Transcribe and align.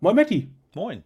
Moin 0.00 0.14
Matti. 0.14 0.48
Moin. 0.76 1.02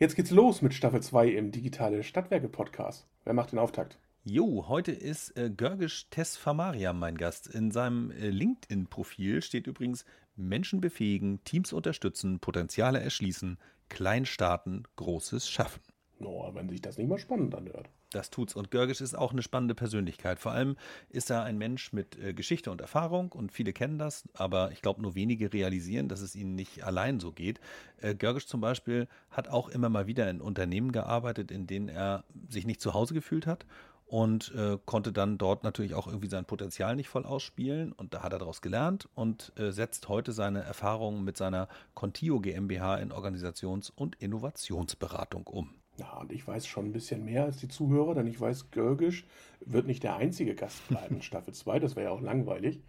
Jetzt 0.00 0.16
geht's 0.16 0.32
los 0.32 0.62
mit 0.62 0.74
Staffel 0.74 1.00
2 1.00 1.28
im 1.28 1.52
Digitale 1.52 2.02
Stadtwerke 2.02 2.48
Podcast. 2.48 3.06
Wer 3.22 3.34
macht 3.34 3.52
den 3.52 3.60
Auftakt? 3.60 4.00
Jo, 4.24 4.66
heute 4.66 4.90
ist 4.90 5.36
äh, 5.36 5.48
Görgisch 5.48 6.08
Tesfamariam 6.10 6.98
mein 6.98 7.16
Gast. 7.16 7.46
In 7.46 7.70
seinem 7.70 8.10
äh, 8.10 8.30
LinkedIn-Profil 8.30 9.42
steht 9.42 9.68
übrigens 9.68 10.04
Menschen 10.34 10.80
befähigen, 10.80 11.44
Teams 11.44 11.72
unterstützen, 11.72 12.40
Potenziale 12.40 12.98
erschließen, 12.98 13.58
klein 13.88 14.26
starten, 14.26 14.82
Großes 14.96 15.48
schaffen. 15.48 15.80
No, 16.18 16.50
wenn 16.52 16.68
sich 16.68 16.82
das 16.82 16.98
nicht 16.98 17.08
mal 17.08 17.18
spannend 17.18 17.54
anhört. 17.54 17.88
Das 18.14 18.30
tut's. 18.30 18.54
Und 18.54 18.70
Görgisch 18.70 19.00
ist 19.00 19.16
auch 19.16 19.32
eine 19.32 19.42
spannende 19.42 19.74
Persönlichkeit. 19.74 20.38
Vor 20.38 20.52
allem 20.52 20.76
ist 21.08 21.30
er 21.30 21.42
ein 21.42 21.58
Mensch 21.58 21.92
mit 21.92 22.16
äh, 22.16 22.32
Geschichte 22.32 22.70
und 22.70 22.80
Erfahrung 22.80 23.32
und 23.32 23.50
viele 23.50 23.72
kennen 23.72 23.98
das, 23.98 24.24
aber 24.34 24.70
ich 24.70 24.82
glaube, 24.82 25.02
nur 25.02 25.16
wenige 25.16 25.52
realisieren, 25.52 26.08
dass 26.08 26.20
es 26.20 26.36
ihnen 26.36 26.54
nicht 26.54 26.84
allein 26.84 27.18
so 27.18 27.32
geht. 27.32 27.58
Äh, 28.00 28.14
Görgisch 28.14 28.46
zum 28.46 28.60
Beispiel 28.60 29.08
hat 29.30 29.48
auch 29.48 29.68
immer 29.68 29.88
mal 29.88 30.06
wieder 30.06 30.30
in 30.30 30.40
Unternehmen 30.40 30.92
gearbeitet, 30.92 31.50
in 31.50 31.66
denen 31.66 31.88
er 31.88 32.22
sich 32.48 32.66
nicht 32.66 32.80
zu 32.80 32.94
Hause 32.94 33.14
gefühlt 33.14 33.48
hat 33.48 33.66
und 34.06 34.54
äh, 34.54 34.78
konnte 34.84 35.12
dann 35.12 35.36
dort 35.36 35.64
natürlich 35.64 35.94
auch 35.94 36.06
irgendwie 36.06 36.28
sein 36.28 36.44
Potenzial 36.44 36.94
nicht 36.94 37.08
voll 37.08 37.24
ausspielen. 37.24 37.90
Und 37.90 38.14
da 38.14 38.22
hat 38.22 38.32
er 38.32 38.38
daraus 38.38 38.62
gelernt 38.62 39.08
und 39.16 39.52
äh, 39.56 39.72
setzt 39.72 40.08
heute 40.08 40.32
seine 40.32 40.62
Erfahrungen 40.62 41.24
mit 41.24 41.36
seiner 41.36 41.66
Contio 41.94 42.38
GmbH 42.38 42.96
in 42.98 43.10
Organisations- 43.10 43.90
und 43.90 44.14
Innovationsberatung 44.16 45.48
um. 45.48 45.74
Ja, 45.98 46.18
und 46.18 46.32
ich 46.32 46.46
weiß 46.46 46.66
schon 46.66 46.86
ein 46.86 46.92
bisschen 46.92 47.24
mehr 47.24 47.44
als 47.44 47.58
die 47.58 47.68
Zuhörer, 47.68 48.14
denn 48.14 48.26
ich 48.26 48.40
weiß, 48.40 48.70
Görgisch 48.70 49.26
wird 49.60 49.86
nicht 49.86 50.02
der 50.02 50.16
einzige 50.16 50.54
Gast 50.54 50.86
bleiben 50.88 51.16
in 51.16 51.22
Staffel 51.22 51.54
2. 51.54 51.78
Das 51.78 51.96
wäre 51.96 52.06
ja 52.06 52.12
auch 52.12 52.20
langweilig. 52.20 52.82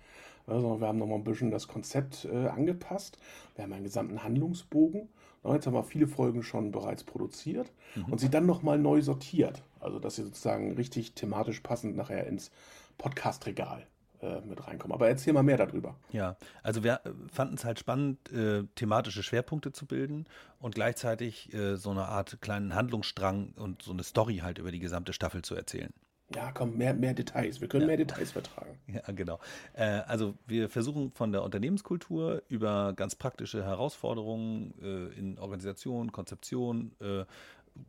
Also 0.48 0.80
wir 0.80 0.88
haben 0.88 1.00
nochmal 1.00 1.18
ein 1.18 1.24
bisschen 1.24 1.52
das 1.52 1.68
Konzept 1.68 2.26
äh, 2.26 2.48
angepasst. 2.48 3.18
Wir 3.56 3.64
haben 3.64 3.74
einen 3.74 3.84
gesamten 3.84 4.24
Handlungsbogen. 4.24 5.10
Na, 5.44 5.54
jetzt 5.54 5.66
haben 5.66 5.74
wir 5.74 5.84
viele 5.84 6.08
Folgen 6.08 6.44
schon 6.44 6.72
bereits 6.72 7.04
produziert 7.04 7.72
mhm. 7.96 8.06
und 8.06 8.20
sie 8.20 8.30
dann 8.30 8.46
nochmal 8.46 8.78
neu 8.78 9.02
sortiert. 9.02 9.64
Also, 9.80 10.00
dass 10.00 10.16
sie 10.16 10.24
sozusagen 10.24 10.74
richtig 10.74 11.14
thematisch 11.14 11.62
passend 11.62 11.96
nachher 11.96 12.28
ins 12.28 12.52
Podcast-Regal 12.98 13.86
äh, 14.22 14.42
mit 14.42 14.68
reinkommen. 14.68 14.94
Aber 14.96 15.08
erzähl 15.08 15.34
mal 15.34 15.44
mehr 15.44 15.58
darüber. 15.58 15.96
Ja, 16.12 16.38
also 16.64 16.84
wir 16.84 17.02
äh, 17.04 17.12
fanden 17.32 17.56
es 17.56 17.66
halt 17.66 17.80
spannend, 17.80 18.32
äh, 18.32 18.64
thematische 18.76 19.24
Schwerpunkte 19.24 19.72
zu 19.72 19.86
bilden 19.86 20.26
und 20.60 20.76
gleichzeitig 20.76 21.54
äh, 21.54 21.76
so 21.76 21.92
eine 21.92 22.06
Art 22.08 22.38
kleinen 22.42 22.76
Handlungsstrang 22.76 23.54
und 23.58 23.82
so 23.82 23.92
eine 23.92 24.04
Story 24.04 24.38
halt 24.38 24.58
über 24.58 24.72
die 24.72 24.80
gesamte 24.80 25.14
Staffel 25.14 25.42
zu 25.42 25.56
erzählen. 25.56 25.94
Ja, 26.34 26.52
komm, 26.52 26.78
mehr, 26.78 26.94
mehr 26.96 27.14
Details. 27.14 27.62
Wir 27.62 27.68
können 27.68 27.82
ja. 27.82 27.88
mehr 27.88 27.98
Details 27.98 28.32
vertragen. 28.32 28.80
Ja, 28.88 29.02
genau. 29.12 29.40
Äh, 29.74 30.02
also 30.08 30.34
wir 30.48 30.70
versuchen 30.70 31.12
von 31.12 31.32
der 31.32 31.44
Unternehmenskultur 31.44 32.42
über 32.48 32.94
ganz 32.94 33.16
praktische 33.16 33.64
Herausforderungen 33.64 34.74
äh, 34.82 35.20
in 35.20 35.38
Organisation, 35.38 36.12
Konzeption 36.12 36.96
äh, 37.00 37.26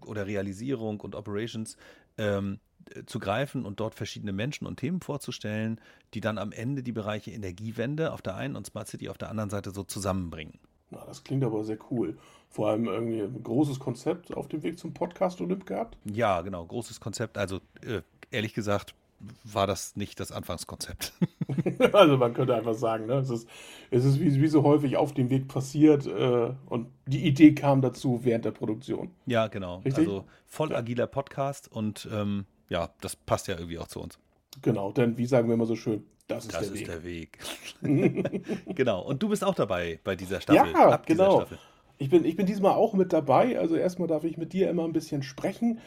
oder 0.04 0.27
Realisierung 0.27 1.00
und 1.00 1.14
Operations 1.14 1.77
ähm, 2.19 2.60
zu 3.06 3.18
greifen 3.18 3.64
und 3.64 3.80
dort 3.80 3.94
verschiedene 3.94 4.32
Menschen 4.32 4.66
und 4.66 4.78
Themen 4.78 5.00
vorzustellen, 5.00 5.80
die 6.14 6.20
dann 6.20 6.38
am 6.38 6.52
Ende 6.52 6.82
die 6.82 6.92
Bereiche 6.92 7.30
Energiewende 7.30 8.12
auf 8.12 8.22
der 8.22 8.36
einen 8.36 8.56
und 8.56 8.66
Smart 8.66 8.88
City 8.88 9.08
auf 9.08 9.18
der 9.18 9.30
anderen 9.30 9.50
Seite 9.50 9.70
so 9.70 9.82
zusammenbringen. 9.82 10.58
Na, 10.90 11.04
das 11.04 11.24
klingt 11.24 11.42
aber 11.44 11.64
sehr 11.64 11.78
cool. 11.90 12.16
Vor 12.48 12.68
allem 12.68 12.86
irgendwie 12.86 13.20
ein 13.20 13.42
großes 13.42 13.78
Konzept 13.78 14.34
auf 14.34 14.48
dem 14.48 14.62
Weg 14.62 14.78
zum 14.78 14.94
Podcast 14.94 15.40
Olymp 15.40 15.66
gehabt. 15.66 15.98
Ja, 16.04 16.42
genau, 16.42 16.64
großes 16.64 17.00
Konzept. 17.00 17.38
Also 17.38 17.60
äh, 17.84 18.02
ehrlich 18.30 18.54
gesagt 18.54 18.94
war 19.44 19.66
das 19.66 19.96
nicht 19.96 20.20
das 20.20 20.30
Anfangskonzept. 20.30 21.12
also 21.92 22.16
man 22.16 22.34
könnte 22.34 22.54
einfach 22.54 22.74
sagen, 22.74 23.06
ne, 23.06 23.14
es 23.14 23.30
ist, 23.30 23.48
es 23.90 24.04
ist 24.04 24.20
wie, 24.20 24.40
wie 24.40 24.46
so 24.46 24.62
häufig 24.62 24.96
auf 24.96 25.14
dem 25.14 25.30
Weg 25.30 25.48
passiert 25.48 26.06
äh, 26.06 26.52
und 26.66 26.88
die 27.06 27.26
Idee 27.26 27.54
kam 27.54 27.80
dazu 27.80 28.20
während 28.24 28.44
der 28.44 28.50
Produktion. 28.50 29.10
Ja, 29.26 29.48
genau. 29.48 29.78
Richtig? 29.78 30.06
Also 30.06 30.24
voll 30.44 30.74
agiler 30.74 31.06
Podcast 31.06 31.70
und 31.70 32.08
ähm, 32.12 32.44
ja, 32.69 32.91
das 33.00 33.17
passt 33.17 33.48
ja 33.48 33.55
irgendwie 33.55 33.78
auch 33.78 33.89
zu 33.89 34.00
uns. 34.00 34.19
Genau, 34.62 34.93
denn 34.93 35.19
wie 35.19 35.27
sagen 35.27 35.49
wir 35.49 35.54
immer 35.54 35.66
so 35.66 35.77
schön, 35.77 36.04
das 36.28 36.47
ist, 36.47 36.54
das 36.54 36.62
der, 36.62 36.72
ist 36.72 36.81
Weg. 36.81 36.87
der 36.87 37.04
Weg. 37.04 38.65
genau, 38.75 39.03
und 39.03 39.22
du 39.22 39.28
bist 39.28 39.44
auch 39.44 39.54
dabei 39.54 40.00
bei 40.03 40.16
dieser 40.16 40.41
Staffel. 40.41 40.72
Ja, 40.72 40.97
genau. 41.05 41.41
Staffel. 41.41 41.59
Ich 41.99 42.10
bin, 42.10 42.25
ich 42.25 42.37
bin 42.37 42.47
diesmal 42.47 42.72
auch 42.72 42.94
mit 42.94 43.12
dabei. 43.12 43.59
Also 43.59 43.76
erstmal 43.76 44.09
darf 44.09 44.25
ich 44.25 44.37
mit 44.37 44.53
dir 44.53 44.69
immer 44.69 44.84
ein 44.84 44.93
bisschen 44.93 45.22
sprechen 45.22 45.81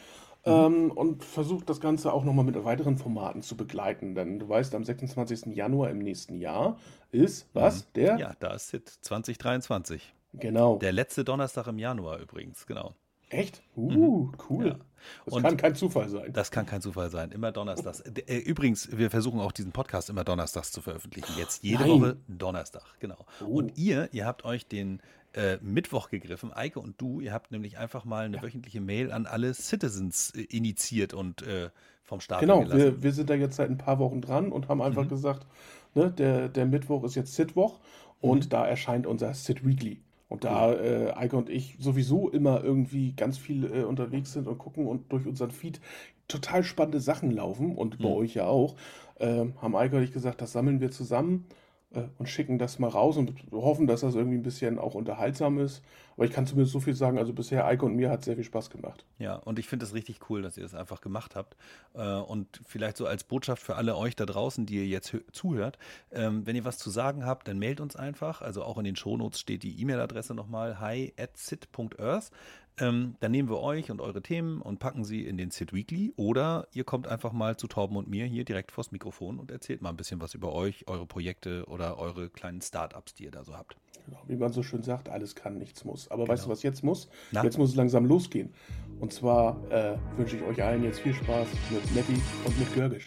Mhm. 0.46 0.52
Ähm, 0.52 0.90
und 0.92 1.24
versuche 1.24 1.64
das 1.64 1.80
Ganze 1.80 2.12
auch 2.12 2.24
nochmal 2.24 2.44
mit 2.44 2.62
weiteren 2.64 2.96
Formaten 2.96 3.42
zu 3.42 3.56
begleiten. 3.56 4.14
Denn 4.14 4.38
du 4.38 4.48
weißt, 4.48 4.74
am 4.74 4.84
26. 4.84 5.54
Januar 5.54 5.90
im 5.90 5.98
nächsten 5.98 6.38
Jahr 6.38 6.78
ist 7.10 7.48
was? 7.52 7.80
Mhm. 7.80 7.92
Der? 7.96 8.18
Ja, 8.18 8.32
da 8.40 8.54
ist 8.54 8.72
jetzt 8.72 9.04
2023. 9.04 10.14
Genau. 10.34 10.78
Der 10.78 10.92
letzte 10.92 11.24
Donnerstag 11.24 11.66
im 11.66 11.78
Januar 11.78 12.20
übrigens, 12.20 12.66
genau. 12.66 12.94
Echt? 13.28 13.62
Uh, 13.76 13.90
mhm. 13.90 14.32
cool. 14.48 14.66
Ja. 14.68 14.76
Das 15.24 15.34
und 15.34 15.42
kann 15.42 15.56
kein 15.56 15.74
Zufall 15.74 16.08
sein. 16.08 16.32
Das 16.32 16.50
kann 16.50 16.66
kein 16.66 16.80
Zufall 16.80 17.10
sein. 17.10 17.32
Immer 17.32 17.52
donnerstags. 17.52 18.00
Äh, 18.00 18.38
übrigens, 18.38 18.88
wir 18.96 19.10
versuchen 19.10 19.40
auch 19.40 19.52
diesen 19.52 19.72
Podcast 19.72 20.10
immer 20.10 20.24
donnerstags 20.24 20.72
zu 20.72 20.80
veröffentlichen. 20.80 21.32
Jetzt 21.38 21.62
jede 21.62 21.82
Nein. 21.84 21.90
Woche 21.90 22.16
Donnerstag, 22.28 22.82
genau. 23.00 23.26
Oh. 23.40 23.46
Und 23.46 23.76
ihr, 23.76 24.08
ihr 24.12 24.26
habt 24.26 24.44
euch 24.44 24.66
den 24.66 25.00
äh, 25.34 25.58
Mittwoch 25.60 26.10
gegriffen. 26.10 26.52
Eike 26.52 26.80
und 26.80 27.00
du, 27.00 27.20
ihr 27.20 27.32
habt 27.32 27.52
nämlich 27.52 27.78
einfach 27.78 28.04
mal 28.04 28.24
eine 28.24 28.38
ja. 28.38 28.42
wöchentliche 28.42 28.80
Mail 28.80 29.12
an 29.12 29.26
alle 29.26 29.54
Citizens 29.54 30.32
äh, 30.34 30.42
initiiert 30.42 31.14
und 31.14 31.42
äh, 31.42 31.70
vom 32.02 32.20
Start 32.20 32.40
Genau, 32.40 32.68
wir, 32.68 33.02
wir, 33.02 33.12
sind 33.12 33.30
da 33.30 33.34
jetzt 33.34 33.56
seit 33.56 33.70
ein 33.70 33.78
paar 33.78 33.98
Wochen 33.98 34.20
dran 34.20 34.50
und 34.50 34.68
haben 34.68 34.82
einfach 34.82 35.04
mhm. 35.04 35.10
gesagt, 35.10 35.46
ne, 35.94 36.10
der, 36.10 36.48
der 36.48 36.66
Mittwoch 36.66 37.04
ist 37.04 37.14
jetzt 37.14 37.34
Sitwoch 37.34 37.78
und 38.20 38.46
mhm. 38.46 38.48
da 38.48 38.66
erscheint 38.66 39.06
unser 39.06 39.32
Sit 39.34 39.64
Weekly. 39.64 40.00
Und 40.30 40.44
da 40.44 40.72
äh, 40.72 41.12
Eike 41.16 41.36
und 41.36 41.50
ich 41.50 41.76
sowieso 41.80 42.30
immer 42.30 42.62
irgendwie 42.62 43.12
ganz 43.12 43.36
viel 43.36 43.64
äh, 43.64 43.82
unterwegs 43.82 44.32
sind 44.32 44.46
und 44.46 44.58
gucken 44.58 44.86
und 44.86 45.10
durch 45.12 45.26
unseren 45.26 45.50
Feed 45.50 45.80
total 46.28 46.62
spannende 46.62 47.00
Sachen 47.00 47.32
laufen 47.32 47.74
und 47.74 47.98
bei 47.98 48.08
mhm. 48.08 48.14
euch 48.14 48.34
ja 48.34 48.46
auch, 48.46 48.76
äh, 49.18 49.46
haben 49.60 49.74
Eike 49.74 49.96
und 49.96 50.04
ich 50.04 50.12
gesagt, 50.12 50.40
das 50.40 50.52
sammeln 50.52 50.80
wir 50.80 50.92
zusammen 50.92 51.46
äh, 51.92 52.02
und 52.18 52.28
schicken 52.28 52.58
das 52.58 52.78
mal 52.78 52.88
raus 52.88 53.16
und 53.16 53.32
hoffen, 53.52 53.86
dass 53.86 54.02
das 54.02 54.14
irgendwie 54.14 54.38
ein 54.38 54.42
bisschen 54.42 54.78
auch 54.78 54.94
unterhaltsam 54.94 55.58
ist. 55.58 55.82
Aber 56.16 56.24
ich 56.24 56.32
kann 56.32 56.46
zumindest 56.46 56.72
so 56.72 56.80
viel 56.80 56.94
sagen, 56.94 57.18
also 57.18 57.32
bisher 57.32 57.64
Eike 57.64 57.86
und 57.86 57.96
mir 57.96 58.10
hat 58.10 58.24
sehr 58.24 58.34
viel 58.34 58.44
Spaß 58.44 58.70
gemacht. 58.70 59.06
Ja, 59.18 59.36
und 59.36 59.58
ich 59.58 59.66
finde 59.66 59.86
es 59.86 59.94
richtig 59.94 60.28
cool, 60.28 60.42
dass 60.42 60.56
ihr 60.56 60.62
das 60.62 60.74
einfach 60.74 61.00
gemacht 61.00 61.34
habt. 61.34 61.56
Äh, 61.94 62.16
und 62.16 62.60
vielleicht 62.66 62.96
so 62.96 63.06
als 63.06 63.24
Botschaft 63.24 63.62
für 63.62 63.76
alle 63.76 63.96
euch 63.96 64.16
da 64.16 64.26
draußen, 64.26 64.66
die 64.66 64.76
ihr 64.76 64.86
jetzt 64.86 65.16
zuhört, 65.32 65.78
ähm, 66.12 66.46
wenn 66.46 66.56
ihr 66.56 66.64
was 66.64 66.78
zu 66.78 66.90
sagen 66.90 67.24
habt, 67.24 67.48
dann 67.48 67.58
meldet 67.58 67.80
uns 67.80 67.96
einfach. 67.96 68.42
Also 68.42 68.62
auch 68.62 68.78
in 68.78 68.84
den 68.84 68.96
Shownotes 68.96 69.40
steht 69.40 69.62
die 69.62 69.80
E-Mail-Adresse 69.80 70.34
nochmal, 70.34 70.78
hi 70.78 71.12
at 71.18 71.36
sit.earth. 71.36 72.30
Ähm, 72.78 73.16
dann 73.20 73.30
nehmen 73.32 73.48
wir 73.48 73.60
euch 73.60 73.90
und 73.90 74.00
eure 74.00 74.22
Themen 74.22 74.62
und 74.62 74.78
packen 74.78 75.04
sie 75.04 75.26
in 75.26 75.36
den 75.36 75.50
Sit 75.50 75.72
Weekly 75.72 76.12
oder 76.16 76.66
ihr 76.72 76.84
kommt 76.84 77.06
einfach 77.06 77.32
mal 77.32 77.56
zu 77.56 77.66
Torben 77.66 77.96
und 77.96 78.08
mir 78.08 78.26
hier 78.26 78.44
direkt 78.44 78.72
vors 78.72 78.92
Mikrofon 78.92 79.38
und 79.38 79.50
erzählt 79.50 79.82
mal 79.82 79.90
ein 79.90 79.96
bisschen 79.96 80.20
was 80.20 80.34
über 80.34 80.52
euch, 80.52 80.88
eure 80.88 81.06
Projekte 81.06 81.64
oder 81.66 81.98
eure 81.98 82.30
kleinen 82.30 82.62
Startups, 82.62 83.14
die 83.14 83.24
ihr 83.24 83.30
da 83.30 83.44
so 83.44 83.56
habt. 83.56 83.76
Genau, 84.06 84.20
wie 84.26 84.36
man 84.36 84.52
so 84.52 84.62
schön 84.62 84.82
sagt, 84.82 85.08
alles 85.08 85.34
kann, 85.34 85.58
nichts 85.58 85.84
muss. 85.84 86.10
Aber 86.10 86.24
genau. 86.24 86.32
weißt 86.32 86.46
du, 86.46 86.50
was 86.50 86.62
jetzt 86.62 86.82
muss? 86.82 87.08
Na? 87.32 87.44
Jetzt 87.44 87.58
muss 87.58 87.70
es 87.70 87.76
langsam 87.76 88.06
losgehen. 88.06 88.52
Und 88.98 89.12
zwar 89.12 89.56
äh, 89.70 89.96
wünsche 90.16 90.36
ich 90.36 90.42
euch 90.42 90.62
allen 90.62 90.84
jetzt 90.84 91.00
viel 91.00 91.14
Spaß 91.14 91.48
mit 91.70 91.94
Nettie 91.94 92.20
und 92.44 92.58
mit 92.58 92.74
Görgisch. 92.74 93.06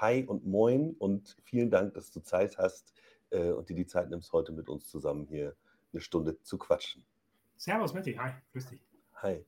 Hi 0.00 0.24
und 0.24 0.46
Moin 0.46 0.94
und 1.00 1.36
vielen 1.42 1.70
Dank, 1.70 1.94
dass 1.94 2.12
du 2.12 2.20
Zeit 2.20 2.56
hast 2.56 2.92
äh, 3.30 3.50
und 3.50 3.68
dir 3.68 3.74
die 3.74 3.86
Zeit 3.86 4.10
nimmst, 4.10 4.32
heute 4.32 4.52
mit 4.52 4.68
uns 4.68 4.88
zusammen 4.88 5.26
hier 5.26 5.56
eine 5.92 6.00
Stunde 6.00 6.40
zu 6.42 6.56
quatschen. 6.56 7.04
Servus, 7.56 7.92
Matti. 7.94 8.14
Hi, 8.14 8.30
grüß 8.52 8.66
dich. 8.66 8.80
Hi. 9.16 9.44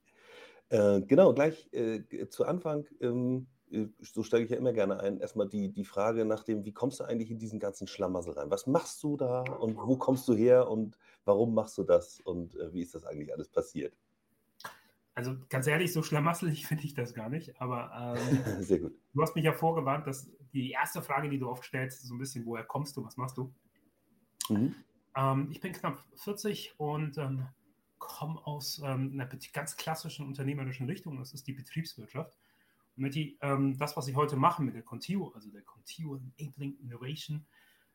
Äh, 0.71 1.03
genau, 1.03 1.35
gleich 1.35 1.73
äh, 1.73 2.29
zu 2.31 2.45
Anfang, 2.47 2.85
ähm, 3.01 3.47
äh, 3.71 3.87
so 4.01 4.25
steige 4.25 4.45
ich 4.45 4.51
ja 4.51 4.57
immer 4.57 4.73
gerne 4.73 4.99
ein, 4.99 5.21
erstmal 5.21 5.49
die, 5.49 5.69
die 5.69 5.85
Frage 5.85 6.25
nach 6.25 6.43
dem, 6.43 6.65
wie 6.65 6.73
kommst 6.73 6.99
du 6.99 7.05
eigentlich 7.05 7.31
in 7.31 7.39
diesen 7.39 7.61
ganzen 7.61 7.87
Schlamassel 7.87 8.33
rein? 8.33 8.51
Was 8.51 8.67
machst 8.67 9.05
du 9.05 9.17
da 9.17 9.43
und 9.43 9.77
wo 9.77 9.97
kommst 9.97 10.27
du 10.27 10.35
her 10.35 10.69
und 10.69 10.99
warum 11.25 11.55
machst 11.55 11.79
du 11.79 11.85
das 11.85 12.19
und 12.21 12.57
äh, 12.57 12.73
wie 12.73 12.83
ist 12.83 12.97
das 12.97 13.05
eigentlich 13.05 13.33
alles 13.33 13.49
passiert? 13.49 13.95
Also 15.15 15.37
ganz 15.49 15.67
ehrlich, 15.67 15.93
so 15.93 16.03
schlamasselig 16.03 16.67
finde 16.67 16.85
ich 16.85 16.95
das 16.95 17.15
gar 17.15 17.29
nicht, 17.29 17.61
aber 17.61 18.17
ähm, 18.17 18.63
Sehr 18.63 18.81
gut. 18.81 18.95
du 19.13 19.23
hast 19.23 19.37
mich 19.37 19.45
ja 19.45 19.53
vorgewarnt, 19.53 20.07
dass 20.07 20.29
die 20.53 20.71
erste 20.71 21.03
Frage, 21.03 21.29
die 21.29 21.39
du 21.39 21.49
oft 21.49 21.65
stellst, 21.65 22.03
so 22.03 22.15
ein 22.15 22.19
bisschen, 22.19 22.45
woher 22.47 22.65
kommst 22.65 22.97
du, 22.97 23.05
was 23.05 23.17
machst 23.17 23.37
du? 23.39 23.53
Mhm. 24.49 24.75
Ähm, 25.17 25.49
ich 25.51 25.61
bin 25.61 25.73
knapp 25.73 26.05
40 26.17 26.75
und 26.79 27.19
ähm, 27.19 27.47
komme 27.99 28.45
aus 28.47 28.81
ähm, 28.85 29.13
einer 29.13 29.27
ganz 29.53 29.77
klassischen 29.77 30.27
unternehmerischen 30.27 30.87
Richtung, 30.87 31.19
das 31.19 31.33
ist 31.33 31.47
die 31.47 31.53
Betriebswirtschaft. 31.53 32.37
Und 32.97 33.03
mit 33.05 33.15
die, 33.15 33.39
ähm, 33.41 33.77
das, 33.79 33.97
was 33.97 34.09
ich 34.09 34.17
heute 34.17 34.37
mache 34.37 34.63
mit 34.63 34.75
der 34.75 34.83
Contio, 34.83 35.33
also 35.35 35.51
der 35.51 35.63
Contio 35.63 36.21
Enabling 36.39 36.77
Innovation, 36.81 37.47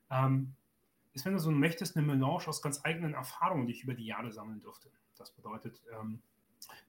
ähm, 0.10 0.56
ist, 1.14 1.26
wenn 1.26 1.34
du 1.34 1.40
so 1.40 1.52
möchtest, 1.52 1.96
eine 1.96 2.06
Melange 2.06 2.48
aus 2.48 2.62
ganz 2.62 2.84
eigenen 2.84 3.14
Erfahrungen, 3.14 3.68
die 3.68 3.74
ich 3.74 3.84
über 3.84 3.94
die 3.94 4.06
Jahre 4.06 4.32
sammeln 4.32 4.62
durfte. 4.62 4.90
Das 5.18 5.32
bedeutet, 5.32 5.82
ähm, 5.98 6.22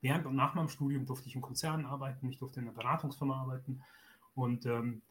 während 0.01 0.27
und 0.27 0.37
nach 0.37 0.55
meinem 0.55 0.69
Studium 0.69 1.07
durfte 1.07 1.29
ich 1.29 1.37
in 1.37 1.43
Konzernen 1.43 1.87
arbeiten, 1.87 2.29
ich 2.29 2.39
durfte 2.39 2.61
in 2.61 2.67
einer 2.67 2.77
Beratungsfirma 2.77 3.41
arbeiten 3.41 3.83
und 4.35 4.67
ähm, 4.67 5.03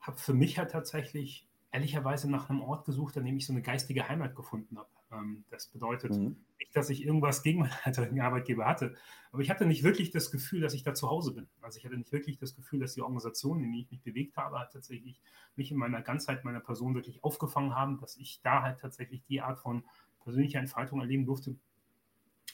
habe 0.00 0.18
für 0.18 0.34
mich 0.34 0.58
halt 0.58 0.70
tatsächlich 0.70 1.48
ehrlicherweise 1.70 2.30
nach 2.30 2.48
einem 2.48 2.62
Ort 2.62 2.84
gesucht, 2.84 3.16
an 3.18 3.24
dem 3.24 3.36
ich 3.36 3.46
so 3.46 3.52
eine 3.52 3.62
geistige 3.62 4.08
Heimat 4.08 4.34
gefunden 4.34 4.78
habe. 4.78 4.88
Ähm, 5.12 5.44
das 5.50 5.66
bedeutet 5.66 6.12
mhm. 6.12 6.36
nicht, 6.58 6.74
dass 6.74 6.90
ich 6.90 7.04
irgendwas 7.04 7.42
gegen 7.42 7.60
meinen 7.60 7.72
alten 7.84 8.20
Arbeitgeber 8.20 8.66
hatte, 8.66 8.94
aber 9.32 9.42
ich 9.42 9.50
hatte 9.50 9.66
nicht 9.66 9.82
wirklich 9.82 10.10
das 10.10 10.30
Gefühl, 10.30 10.60
dass 10.60 10.74
ich 10.74 10.82
da 10.82 10.94
zu 10.94 11.08
Hause 11.08 11.32
bin. 11.32 11.48
Also 11.60 11.78
ich 11.78 11.84
hatte 11.84 11.96
nicht 11.96 12.12
wirklich 12.12 12.38
das 12.38 12.54
Gefühl, 12.54 12.80
dass 12.80 12.94
die 12.94 13.02
Organisation, 13.02 13.62
in 13.62 13.72
die 13.72 13.80
ich 13.80 13.90
mich 13.90 14.02
bewegt 14.02 14.36
habe, 14.36 14.58
halt 14.58 14.72
tatsächlich 14.72 15.20
mich 15.56 15.70
in 15.70 15.76
meiner 15.76 16.02
Ganzheit 16.02 16.44
meiner 16.44 16.60
Person 16.60 16.94
wirklich 16.94 17.22
aufgefangen 17.22 17.74
haben, 17.74 17.98
dass 17.98 18.16
ich 18.16 18.40
da 18.42 18.62
halt 18.62 18.80
tatsächlich 18.80 19.22
die 19.24 19.40
Art 19.40 19.58
von 19.58 19.84
persönlicher 20.22 20.60
Entfaltung 20.60 21.00
erleben 21.00 21.26
durfte, 21.26 21.56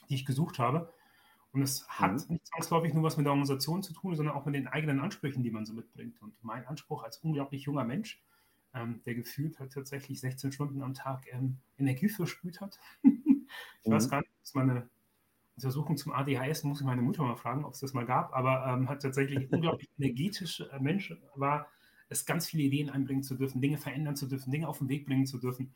die 0.08 0.14
ich 0.14 0.24
gesucht 0.24 0.58
habe. 0.58 0.92
Und 1.54 1.62
es 1.62 1.88
hat 1.88 2.12
mhm. 2.12 2.34
nicht 2.34 2.46
zwangsläufig 2.48 2.92
nur 2.94 3.04
was 3.04 3.16
mit 3.16 3.26
der 3.26 3.32
Organisation 3.32 3.82
zu 3.82 3.92
tun, 3.92 4.16
sondern 4.16 4.34
auch 4.34 4.44
mit 4.44 4.56
den 4.56 4.66
eigenen 4.66 4.98
Ansprüchen, 4.98 5.44
die 5.44 5.52
man 5.52 5.64
so 5.64 5.72
mitbringt. 5.72 6.20
Und 6.20 6.34
mein 6.42 6.66
Anspruch 6.66 7.04
als 7.04 7.18
unglaublich 7.18 7.62
junger 7.62 7.84
Mensch, 7.84 8.20
ähm, 8.74 9.00
der 9.06 9.14
gefühlt 9.14 9.60
hat 9.60 9.72
tatsächlich 9.72 10.18
16 10.20 10.50
Stunden 10.50 10.82
am 10.82 10.94
Tag 10.94 11.26
ähm, 11.32 11.58
Energie 11.78 12.08
versprüht 12.08 12.60
hat. 12.60 12.80
ich 13.02 13.10
mhm. 13.12 13.92
weiß 13.92 14.10
gar 14.10 14.18
nicht, 14.18 14.30
ob 14.30 14.42
es 14.42 14.54
meine 14.54 14.88
Untersuchung 15.54 15.96
zum 15.96 16.12
ADHS, 16.12 16.64
muss 16.64 16.80
ich 16.80 16.86
meine 16.86 17.02
Mutter 17.02 17.22
mal 17.22 17.36
fragen, 17.36 17.64
ob 17.64 17.74
es 17.74 17.80
das 17.80 17.94
mal 17.94 18.04
gab, 18.04 18.34
aber 18.34 18.66
ähm, 18.66 18.88
hat 18.88 19.02
tatsächlich 19.02 19.48
unglaublich 19.52 19.88
energetischer 19.96 20.72
äh, 20.72 20.80
Mensch 20.80 21.14
war, 21.36 21.68
es 22.08 22.26
ganz 22.26 22.46
viele 22.46 22.64
Ideen 22.64 22.90
einbringen 22.90 23.22
zu 23.22 23.36
dürfen, 23.36 23.60
Dinge 23.60 23.78
verändern 23.78 24.16
zu 24.16 24.26
dürfen, 24.26 24.50
Dinge 24.50 24.68
auf 24.68 24.78
den 24.78 24.88
Weg 24.88 25.06
bringen 25.06 25.26
zu 25.26 25.38
dürfen. 25.38 25.72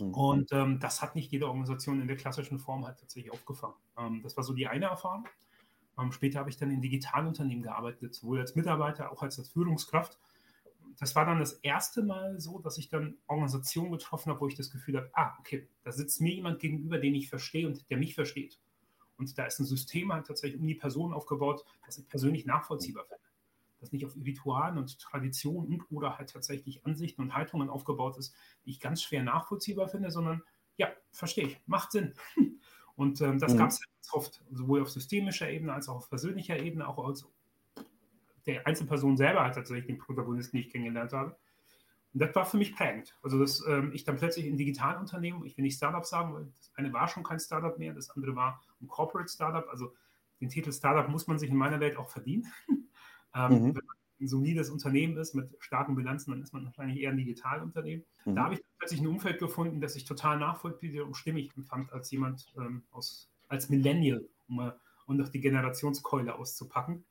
Mhm. 0.00 0.14
Und 0.14 0.52
ähm, 0.52 0.80
das 0.80 1.02
hat 1.02 1.14
nicht 1.14 1.30
jede 1.30 1.46
Organisation 1.46 2.00
in 2.00 2.06
der 2.06 2.16
klassischen 2.16 2.58
Form 2.58 2.84
halt 2.84 2.98
tatsächlich 2.98 3.32
aufgefangen. 3.32 3.74
Ähm, 3.98 4.22
das 4.22 4.36
war 4.36 4.44
so 4.44 4.52
die 4.52 4.66
eine 4.66 4.86
Erfahrung. 4.86 5.26
Ähm, 5.98 6.12
später 6.12 6.38
habe 6.38 6.50
ich 6.50 6.56
dann 6.56 6.70
in 6.70 6.80
Digitalunternehmen 6.80 7.62
gearbeitet, 7.62 8.14
sowohl 8.14 8.40
als 8.40 8.54
Mitarbeiter, 8.54 9.10
auch 9.10 9.22
als, 9.22 9.38
als 9.38 9.48
Führungskraft. 9.48 10.18
Das 10.98 11.14
war 11.14 11.26
dann 11.26 11.38
das 11.40 11.54
erste 11.54 12.02
Mal 12.02 12.40
so, 12.40 12.58
dass 12.58 12.78
ich 12.78 12.88
dann 12.88 13.16
Organisationen 13.26 13.92
getroffen 13.92 14.30
habe, 14.30 14.40
wo 14.40 14.48
ich 14.48 14.54
das 14.54 14.70
Gefühl 14.70 14.96
habe, 14.96 15.10
ah, 15.14 15.34
okay, 15.40 15.68
da 15.82 15.92
sitzt 15.92 16.20
mir 16.20 16.34
jemand 16.34 16.58
gegenüber, 16.58 16.98
den 16.98 17.14
ich 17.14 17.28
verstehe 17.28 17.66
und 17.66 17.88
der 17.90 17.98
mich 17.98 18.14
versteht. 18.14 18.58
Und 19.18 19.36
da 19.38 19.46
ist 19.46 19.58
ein 19.58 19.66
System 19.66 20.12
halt 20.12 20.26
tatsächlich 20.26 20.60
um 20.60 20.66
die 20.66 20.74
Person 20.74 21.12
aufgebaut, 21.12 21.64
das 21.86 21.98
ich 21.98 22.08
persönlich 22.08 22.46
nachvollziehbar 22.46 23.04
finde 23.04 23.25
das 23.86 23.92
nicht 23.92 24.04
auf 24.04 24.16
Ritualen 24.16 24.78
und 24.78 24.98
Traditionen 24.98 25.68
und 25.68 25.90
oder 25.90 26.18
halt 26.18 26.30
tatsächlich 26.30 26.84
Ansichten 26.84 27.22
und 27.22 27.34
Haltungen 27.34 27.70
aufgebaut 27.70 28.16
ist, 28.18 28.34
die 28.64 28.70
ich 28.70 28.80
ganz 28.80 29.02
schwer 29.02 29.22
nachvollziehbar 29.22 29.88
finde, 29.88 30.10
sondern 30.10 30.42
ja, 30.76 30.88
verstehe 31.10 31.46
ich, 31.46 31.60
macht 31.66 31.92
Sinn. 31.92 32.14
Und 32.96 33.20
ähm, 33.20 33.38
das 33.38 33.52
mhm. 33.52 33.58
gab 33.58 33.70
es 33.70 33.80
oft, 34.10 34.42
sowohl 34.50 34.80
auf 34.80 34.90
systemischer 34.90 35.50
Ebene 35.50 35.74
als 35.74 35.88
auch 35.88 35.96
auf 35.96 36.08
persönlicher 36.08 36.58
Ebene, 36.58 36.88
auch 36.88 37.06
als 37.06 37.26
der 38.46 38.66
Einzelperson 38.66 39.16
selber 39.16 39.44
hat 39.44 39.54
tatsächlich 39.54 39.86
den 39.86 39.98
Protagonisten, 39.98 40.56
den 40.56 40.64
ich 40.64 40.72
kennengelernt 40.72 41.12
habe. 41.12 41.36
Und 42.14 42.20
das 42.20 42.34
war 42.34 42.46
für 42.46 42.56
mich 42.56 42.74
prägend. 42.74 43.14
Also, 43.22 43.38
dass 43.38 43.62
ähm, 43.66 43.90
ich 43.92 44.04
dann 44.04 44.16
plötzlich 44.16 44.46
in 44.46 44.56
digitalen 44.56 44.98
Unternehmen, 44.98 45.44
ich 45.44 45.56
will 45.58 45.64
nicht 45.64 45.76
Startup 45.76 46.06
sagen, 46.06 46.32
weil 46.32 46.46
das 46.46 46.72
eine 46.74 46.92
war 46.92 47.08
schon 47.08 47.22
kein 47.22 47.40
Startup 47.40 47.78
mehr, 47.78 47.92
das 47.92 48.08
andere 48.10 48.34
war 48.34 48.62
ein 48.80 48.88
Corporate 48.88 49.28
Startup. 49.28 49.68
Also 49.68 49.92
den 50.40 50.48
Titel 50.48 50.72
Startup 50.72 51.08
muss 51.10 51.26
man 51.26 51.38
sich 51.38 51.50
in 51.50 51.56
meiner 51.56 51.80
Welt 51.80 51.96
auch 51.96 52.08
verdienen. 52.08 52.46
Ähm, 53.36 53.52
mhm. 53.52 53.64
Wenn 53.66 53.84
man 53.86 53.96
ein 54.18 54.28
solides 54.28 54.70
Unternehmen 54.70 55.16
ist 55.18 55.34
mit 55.34 55.50
starken 55.58 55.94
Bilanzen, 55.94 56.30
dann 56.30 56.42
ist 56.42 56.52
man 56.52 56.64
wahrscheinlich 56.64 57.00
eher 57.00 57.10
ein 57.10 57.18
Digitalunternehmen. 57.18 58.04
Mhm. 58.24 58.34
Da 58.34 58.44
habe 58.44 58.54
ich 58.54 58.60
plötzlich 58.78 59.00
ein 59.00 59.06
Umfeld 59.06 59.38
gefunden, 59.38 59.80
das 59.80 59.94
ich 59.94 60.04
total 60.04 60.38
nachvollziehbar 60.38 61.06
und 61.06 61.16
stimmig 61.16 61.50
empfand 61.56 61.92
als 61.92 62.10
jemand 62.10 62.52
ähm, 62.56 62.82
aus, 62.90 63.30
als 63.48 63.68
Millennial, 63.68 64.26
um, 64.48 64.72
um 65.06 65.16
noch 65.16 65.28
die 65.28 65.40
Generationskeule 65.40 66.34
auszupacken, 66.34 67.04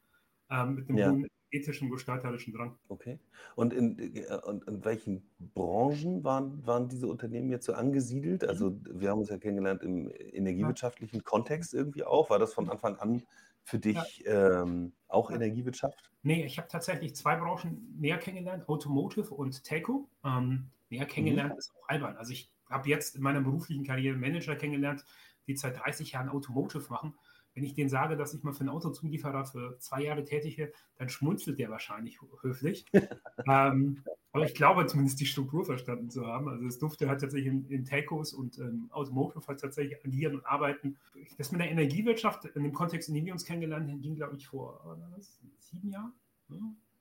ähm, 0.49 0.75
mit 0.75 0.89
einem 0.89 0.97
ja. 0.97 1.11
hohen 1.11 1.27
ethischen, 1.51 1.89
gestalterischen 1.89 2.53
Drang. 2.53 2.77
Okay. 2.89 3.19
Und 3.55 3.73
in, 3.73 3.97
äh, 4.15 4.39
und 4.45 4.67
in 4.67 4.83
welchen 4.83 5.29
Branchen 5.53 6.23
waren, 6.23 6.65
waren 6.65 6.89
diese 6.89 7.07
Unternehmen 7.07 7.49
jetzt 7.49 7.65
so 7.65 7.73
angesiedelt? 7.73 8.41
Mhm. 8.41 8.49
Also 8.49 8.79
wir 8.89 9.11
haben 9.11 9.19
uns 9.19 9.29
ja 9.29 9.37
kennengelernt 9.37 9.83
im 9.83 10.11
energiewirtschaftlichen 10.33 11.23
Kontext 11.23 11.73
irgendwie 11.73 12.03
auch. 12.03 12.29
War 12.29 12.39
das 12.39 12.53
von 12.53 12.69
Anfang 12.69 12.95
an 12.97 13.23
für 13.65 13.79
dich 13.79 14.23
ja. 14.25 14.61
ähm, 14.61 14.93
auch. 15.07 15.31
Energiewirtschaft? 15.31 16.11
Nee, 16.21 16.45
ich 16.45 16.57
habe 16.57 16.67
tatsächlich 16.67 17.15
zwei 17.15 17.35
Branchen 17.35 17.95
näher 17.99 18.17
kennengelernt, 18.17 18.69
Automotive 18.69 19.33
und 19.33 19.63
Telco. 19.63 20.07
Ähm, 20.23 20.69
näher 20.89 21.05
kennengelernt 21.05 21.53
mhm. 21.53 21.59
ist 21.59 21.73
auch 21.75 21.89
albern. 21.89 22.15
Also 22.15 22.31
ich 22.31 22.51
habe 22.69 22.87
jetzt 22.89 23.15
in 23.15 23.21
meiner 23.21 23.41
beruflichen 23.41 23.83
Karriere 23.83 24.15
Manager 24.15 24.55
kennengelernt, 24.55 25.03
die 25.47 25.57
seit 25.57 25.79
30 25.79 26.11
Jahren 26.11 26.29
Automotive 26.29 26.85
machen. 26.89 27.15
Wenn 27.55 27.63
ich 27.63 27.73
denen 27.73 27.89
sage, 27.89 28.17
dass 28.17 28.33
ich 28.33 28.43
mal 28.43 28.53
für 28.53 28.59
einen 28.59 28.69
Autozulieferer 28.69 29.45
für 29.45 29.77
zwei 29.79 30.03
Jahre 30.03 30.25
tätig 30.25 30.57
bin, 30.57 30.69
dann 30.97 31.09
schmunzelt 31.09 31.57
der 31.57 31.69
wahrscheinlich 31.69 32.19
höflich. 32.41 32.85
ähm, 33.49 34.03
aber 34.33 34.43
ich 34.43 34.53
glaube 34.53 34.85
zumindest 34.85 35.21
die 35.21 35.25
Struktur 35.25 35.63
verstanden 35.63 36.09
zu 36.09 36.25
haben. 36.27 36.49
Also 36.49 36.67
es 36.67 36.77
durfte 36.77 37.07
halt 37.07 37.21
tatsächlich 37.21 37.47
in, 37.47 37.65
in 37.69 37.85
Telcos 37.85 38.33
und 38.33 38.59
ähm, 38.59 38.89
Automotive 38.91 39.47
halt 39.47 39.61
tatsächlich 39.61 39.97
agieren 40.05 40.35
und 40.35 40.45
arbeiten. 40.45 40.97
Das 41.37 41.53
mit 41.53 41.61
der 41.61 41.71
Energiewirtschaft 41.71 42.43
in 42.43 42.63
dem 42.63 42.73
Kontext, 42.73 43.07
in 43.07 43.15
dem 43.15 43.25
wir 43.25 43.33
uns 43.33 43.45
kennengelernt 43.45 43.89
haben, 43.89 44.01
ging, 44.01 44.15
glaube 44.15 44.35
ich, 44.35 44.45
vor 44.45 44.97
was, 45.15 45.39
sieben 45.59 45.89
Jahren? 45.89 46.13
Ja, 46.49 46.57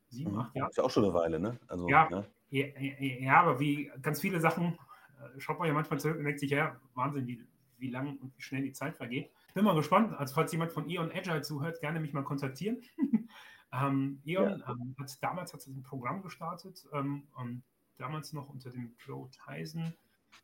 sieben, 0.09 0.31
mhm. 0.31 0.39
acht 0.39 0.55
Jahren. 0.55 0.71
Ist 0.71 0.77
ja 0.77 0.85
auch 0.85 0.91
schon 0.91 1.05
eine 1.05 1.15
Weile, 1.15 1.41
ne? 1.41 1.59
Also, 1.67 1.89
ja, 1.89 2.09
ja. 2.11 2.25
Ja, 2.51 2.67
ja, 3.01 3.41
aber 3.41 3.59
wie 3.59 3.91
ganz 4.01 4.21
viele 4.21 4.39
Sachen, 4.39 4.79
äh, 5.19 5.41
schaut 5.41 5.59
man 5.59 5.67
ja 5.67 5.75
manchmal 5.75 5.99
zurück 5.99 6.19
und 6.19 6.25
denkt 6.25 6.39
sich, 6.39 6.51
ja, 6.51 6.77
Wahnsinn, 6.95 7.27
wie, 7.27 7.45
wie 7.79 7.91
lang 7.91 8.17
und 8.19 8.33
wie 8.37 8.43
schnell 8.43 8.63
die 8.63 8.73
Zeit 8.73 8.97
vergeht. 8.97 9.33
Ich 9.55 9.57
bin 9.57 9.67
mal 9.67 9.77
gespannt, 9.77 10.13
also 10.19 10.35
falls 10.35 10.51
jemand 10.51 10.73
von 10.73 10.91
Eon 10.91 11.13
Agile 11.13 11.41
zuhört, 11.41 11.81
gerne 11.81 12.01
mich 12.01 12.13
mal 12.13 12.25
kontaktieren. 12.25 12.83
Ähm, 13.73 14.21
E.ON 14.25 14.61
ja. 14.61 14.71
ähm, 14.71 14.95
hat 15.01 15.21
damals 15.21 15.53
hat 15.53 15.67
ein 15.67 15.83
Programm 15.83 16.23
gestartet, 16.23 16.87
ähm, 16.93 17.27
damals 17.99 18.33
noch 18.33 18.49
unter 18.49 18.71
dem 18.71 18.95
Joe 19.05 19.29
Tyson, 19.31 19.95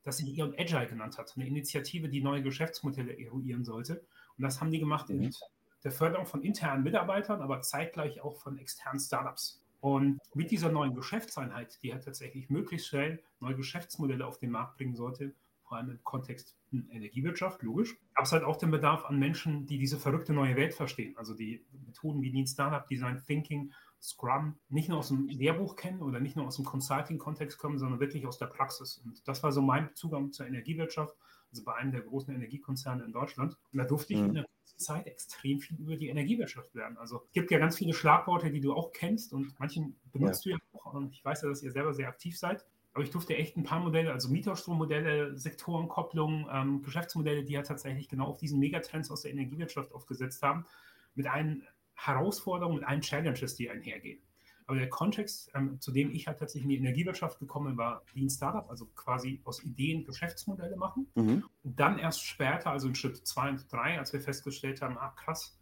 das 0.02 0.16
sich 0.16 0.36
E.ON 0.36 0.52
Agile 0.58 0.88
genannt 0.88 1.16
hat. 1.16 1.32
Eine 1.36 1.46
Initiative, 1.46 2.08
die 2.08 2.22
neue 2.22 2.42
Geschäftsmodelle 2.42 3.16
eruieren 3.16 3.64
sollte. 3.64 4.04
Und 4.36 4.42
das 4.42 4.60
haben 4.60 4.72
die 4.72 4.80
gemacht 4.80 5.08
mhm. 5.10 5.20
mit 5.20 5.38
der 5.84 5.92
Förderung 5.92 6.26
von 6.26 6.42
internen 6.42 6.82
Mitarbeitern, 6.82 7.40
aber 7.40 7.62
zeitgleich 7.62 8.20
auch 8.20 8.36
von 8.36 8.58
externen 8.58 8.98
Startups. 8.98 9.62
Und 9.80 10.18
mit 10.34 10.50
dieser 10.50 10.72
neuen 10.72 10.94
Geschäftseinheit, 10.94 11.80
die 11.84 11.92
halt 11.92 12.04
tatsächlich 12.04 12.50
möglichst 12.50 12.88
schnell 12.88 13.22
neue 13.38 13.54
Geschäftsmodelle 13.54 14.26
auf 14.26 14.38
den 14.38 14.50
Markt 14.50 14.76
bringen 14.76 14.96
sollte, 14.96 15.34
vor 15.62 15.76
allem 15.78 15.90
im 15.90 16.02
Kontext 16.02 16.56
Energiewirtschaft, 16.72 17.62
logisch. 17.62 17.96
Gab 18.14 18.26
es 18.26 18.32
halt 18.32 18.44
auch 18.44 18.56
den 18.56 18.70
Bedarf 18.70 19.04
an 19.04 19.18
Menschen, 19.18 19.66
die 19.66 19.78
diese 19.78 19.98
verrückte 19.98 20.32
neue 20.32 20.56
Welt 20.56 20.74
verstehen. 20.74 21.16
Also 21.16 21.34
die 21.34 21.64
Methoden 21.86 22.22
wie 22.22 22.30
Lean 22.30 22.46
Startup, 22.46 22.86
Design 22.86 23.22
Thinking, 23.26 23.72
Scrum 24.00 24.56
nicht 24.68 24.88
nur 24.88 24.98
aus 24.98 25.08
dem 25.08 25.28
Lehrbuch 25.28 25.76
kennen 25.76 26.00
oder 26.00 26.20
nicht 26.20 26.36
nur 26.36 26.46
aus 26.46 26.56
dem 26.56 26.64
Consulting-Kontext 26.64 27.58
kommen, 27.58 27.78
sondern 27.78 28.00
wirklich 28.00 28.26
aus 28.26 28.38
der 28.38 28.46
Praxis. 28.46 28.98
Und 29.04 29.26
das 29.28 29.42
war 29.42 29.52
so 29.52 29.60
mein 29.60 29.94
Zugang 29.94 30.32
zur 30.32 30.46
Energiewirtschaft, 30.46 31.14
also 31.50 31.64
bei 31.64 31.74
einem 31.74 31.92
der 31.92 32.00
großen 32.00 32.34
Energiekonzerne 32.34 33.04
in 33.04 33.12
Deutschland. 33.12 33.56
Und 33.72 33.78
da 33.78 33.84
durfte 33.84 34.14
ich 34.14 34.20
mhm. 34.20 34.28
in 34.28 34.34
der 34.34 34.44
kurzen 34.44 34.78
Zeit 34.78 35.06
extrem 35.06 35.60
viel 35.60 35.78
über 35.78 35.96
die 35.96 36.08
Energiewirtschaft 36.08 36.74
lernen. 36.74 36.96
Also 36.96 37.22
es 37.26 37.32
gibt 37.32 37.50
ja 37.50 37.58
ganz 37.58 37.76
viele 37.76 37.92
Schlagworte, 37.92 38.50
die 38.50 38.60
du 38.60 38.72
auch 38.72 38.92
kennst 38.92 39.32
und 39.34 39.54
manche 39.58 39.84
benutzt 40.12 40.46
ja. 40.46 40.56
du 40.56 40.58
ja 40.58 40.80
auch. 40.80 40.94
Und 40.94 41.12
ich 41.12 41.24
weiß 41.24 41.42
ja, 41.42 41.48
dass 41.48 41.62
ihr 41.62 41.72
selber 41.72 41.92
sehr 41.92 42.08
aktiv 42.08 42.38
seid. 42.38 42.64
Aber 43.00 43.06
ich 43.06 43.12
durfte 43.12 43.34
echt 43.34 43.56
ein 43.56 43.62
paar 43.62 43.80
Modelle, 43.80 44.12
also 44.12 44.28
Mieterstrommodelle, 44.28 45.34
Sektorenkopplung, 45.34 46.46
ähm, 46.52 46.82
Geschäftsmodelle, 46.82 47.44
die 47.44 47.54
ja 47.54 47.62
tatsächlich 47.62 48.10
genau 48.10 48.26
auf 48.26 48.36
diesen 48.36 48.58
Megatrends 48.58 49.10
aus 49.10 49.22
der 49.22 49.30
Energiewirtschaft 49.30 49.94
aufgesetzt 49.94 50.42
haben, 50.42 50.66
mit 51.14 51.26
allen 51.26 51.66
Herausforderungen, 51.94 52.80
mit 52.80 52.86
allen 52.86 53.00
Challenges, 53.00 53.54
die 53.54 53.70
einhergehen. 53.70 54.20
Aber 54.66 54.76
der 54.76 54.90
Kontext, 54.90 55.50
ähm, 55.54 55.80
zu 55.80 55.92
dem 55.92 56.10
ich 56.10 56.26
halt 56.26 56.40
tatsächlich 56.40 56.64
in 56.64 56.68
die 56.68 56.76
Energiewirtschaft 56.76 57.38
gekommen 57.38 57.78
war, 57.78 58.02
Lean 58.12 58.28
Startup, 58.28 58.68
also 58.68 58.84
quasi 58.94 59.40
aus 59.44 59.64
Ideen 59.64 60.04
Geschäftsmodelle 60.04 60.76
machen. 60.76 61.06
Mhm. 61.14 61.44
Und 61.62 61.80
dann 61.80 61.98
erst 61.98 62.22
später, 62.22 62.70
also 62.70 62.86
in 62.86 62.94
Schritt 62.94 63.26
zwei 63.26 63.48
und 63.48 63.64
drei, 63.72 63.98
als 63.98 64.12
wir 64.12 64.20
festgestellt 64.20 64.82
haben, 64.82 64.98
ah 64.98 65.14
krass, 65.16 65.58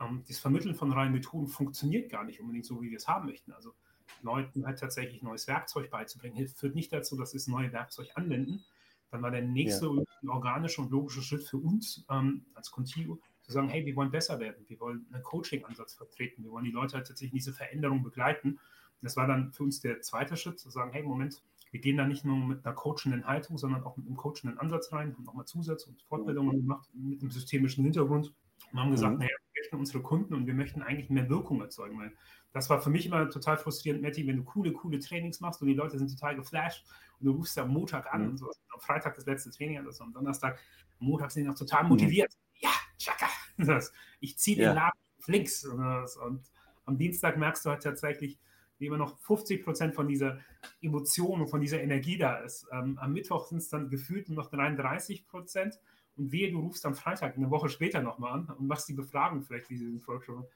ähm, 0.00 0.24
das 0.26 0.38
Vermitteln 0.38 0.74
von 0.74 0.90
reinen 0.90 1.12
Methoden 1.12 1.46
funktioniert 1.46 2.10
gar 2.10 2.24
nicht 2.24 2.40
unbedingt 2.40 2.66
so, 2.66 2.82
wie 2.82 2.90
wir 2.90 2.96
es 2.96 3.06
haben 3.06 3.26
möchten. 3.26 3.52
Also 3.52 3.74
Leuten 4.22 4.66
halt 4.66 4.78
tatsächlich 4.78 5.22
neues 5.22 5.46
Werkzeug 5.46 5.90
beizubringen, 5.90 6.36
hilft, 6.36 6.58
führt 6.58 6.74
nicht 6.74 6.92
dazu, 6.92 7.16
dass 7.16 7.30
sie 7.30 7.38
das 7.38 7.46
neue 7.46 7.72
Werkzeug 7.72 8.08
anwenden. 8.14 8.64
Dann 9.10 9.22
war 9.22 9.30
der 9.30 9.42
nächste 9.42 9.86
ja. 9.86 10.30
organische 10.30 10.80
und 10.80 10.90
logische 10.90 11.22
Schritt 11.22 11.42
für 11.42 11.56
uns 11.56 12.04
ähm, 12.10 12.46
als 12.54 12.70
Contigo, 12.70 13.20
zu 13.42 13.52
sagen, 13.52 13.68
hey, 13.68 13.84
wir 13.84 13.96
wollen 13.96 14.10
besser 14.10 14.38
werden, 14.38 14.64
wir 14.68 14.78
wollen 14.78 15.06
einen 15.12 15.22
Coaching-Ansatz 15.22 15.94
vertreten, 15.94 16.44
wir 16.44 16.52
wollen 16.52 16.64
die 16.64 16.70
Leute 16.70 16.96
halt 16.96 17.08
tatsächlich 17.08 17.42
diese 17.42 17.52
Veränderung 17.52 18.02
begleiten. 18.02 18.50
Und 18.50 18.58
das 19.02 19.16
war 19.16 19.26
dann 19.26 19.52
für 19.52 19.64
uns 19.64 19.80
der 19.80 20.00
zweite 20.02 20.36
Schritt, 20.36 20.60
zu 20.60 20.70
sagen, 20.70 20.92
hey, 20.92 21.02
Moment, 21.02 21.42
wir 21.70 21.80
gehen 21.80 21.96
da 21.96 22.06
nicht 22.06 22.24
nur 22.24 22.36
mit 22.36 22.64
einer 22.64 22.74
coachenden 22.74 23.26
Haltung, 23.26 23.58
sondern 23.58 23.82
auch 23.84 23.96
mit 23.96 24.06
einem 24.06 24.16
coachenden 24.16 24.58
Ansatz 24.58 24.92
rein, 24.92 25.14
haben 25.14 25.24
nochmal 25.24 25.46
Zusatz- 25.46 25.84
und 25.84 26.02
Fortbildungen 26.02 26.60
gemacht 26.60 26.88
mit 26.94 27.20
einem 27.20 27.30
systemischen 27.30 27.84
Hintergrund 27.84 28.32
und 28.72 28.80
haben 28.80 28.90
gesagt, 28.90 29.14
mhm. 29.14 29.20
naja, 29.20 29.30
wir 29.30 29.60
möchten 29.60 29.76
unsere 29.76 30.02
Kunden 30.02 30.34
und 30.34 30.46
wir 30.46 30.54
möchten 30.54 30.82
eigentlich 30.82 31.10
mehr 31.10 31.28
Wirkung 31.28 31.60
erzeugen, 31.60 31.98
weil 31.98 32.12
das 32.52 32.68
war 32.68 32.80
für 32.80 32.90
mich 32.90 33.06
immer 33.06 33.28
total 33.30 33.56
frustrierend, 33.58 34.02
Matti, 34.02 34.26
wenn 34.26 34.36
du 34.36 34.44
coole, 34.44 34.72
coole 34.72 34.98
Trainings 34.98 35.40
machst 35.40 35.60
und 35.62 35.68
die 35.68 35.74
Leute 35.74 35.98
sind 35.98 36.10
total 36.10 36.36
geflasht 36.36 36.84
und 37.20 37.26
du 37.26 37.32
rufst 37.32 37.56
am 37.58 37.68
Montag 37.68 38.12
an 38.12 38.22
mhm. 38.22 38.28
und 38.30 38.36
so. 38.38 38.50
Am 38.72 38.80
Freitag 38.80 39.14
das 39.14 39.26
letzte 39.26 39.50
Training, 39.50 39.78
also 39.78 40.04
am 40.04 40.12
Donnerstag, 40.12 40.58
am 40.98 41.06
Montag 41.06 41.30
sind 41.30 41.44
die 41.44 41.48
noch 41.48 41.56
total 41.56 41.84
motiviert. 41.84 42.32
Mhm. 42.32 42.58
Ja, 42.62 42.70
tschakka. 42.98 43.26
Das, 43.58 43.92
ich 44.20 44.38
ziehe 44.38 44.56
den 44.56 44.64
ja. 44.64 44.72
Laden 44.72 44.98
links. 45.26 45.66
Und, 45.66 45.78
und 45.78 46.42
am 46.86 46.96
Dienstag 46.96 47.36
merkst 47.36 47.66
du 47.66 47.70
halt 47.70 47.82
tatsächlich, 47.82 48.38
wie 48.78 48.86
immer 48.86 48.96
noch 48.96 49.18
50 49.18 49.62
Prozent 49.62 49.94
von 49.94 50.08
dieser 50.08 50.40
Emotion 50.80 51.42
und 51.42 51.48
von 51.48 51.60
dieser 51.60 51.82
Energie 51.82 52.16
da 52.16 52.38
ist. 52.38 52.66
Ähm, 52.72 52.98
am 52.98 53.12
Mittwoch 53.12 53.46
sind 53.48 53.58
es 53.58 53.68
dann 53.68 53.90
gefühlt 53.90 54.30
nur 54.30 54.42
noch 54.42 54.50
33 54.50 55.26
Prozent. 55.26 55.78
Und 56.16 56.32
wehe, 56.32 56.50
du 56.50 56.60
rufst 56.60 56.86
am 56.86 56.94
Freitag 56.94 57.36
eine 57.36 57.50
Woche 57.50 57.68
später 57.68 58.00
nochmal 58.00 58.32
an 58.32 58.46
und 58.46 58.66
machst 58.66 58.88
die 58.88 58.94
Befragung 58.94 59.42
vielleicht, 59.42 59.68
wie 59.68 59.76
sie 59.76 59.86
sind 59.86 60.02
schon. 60.24 60.46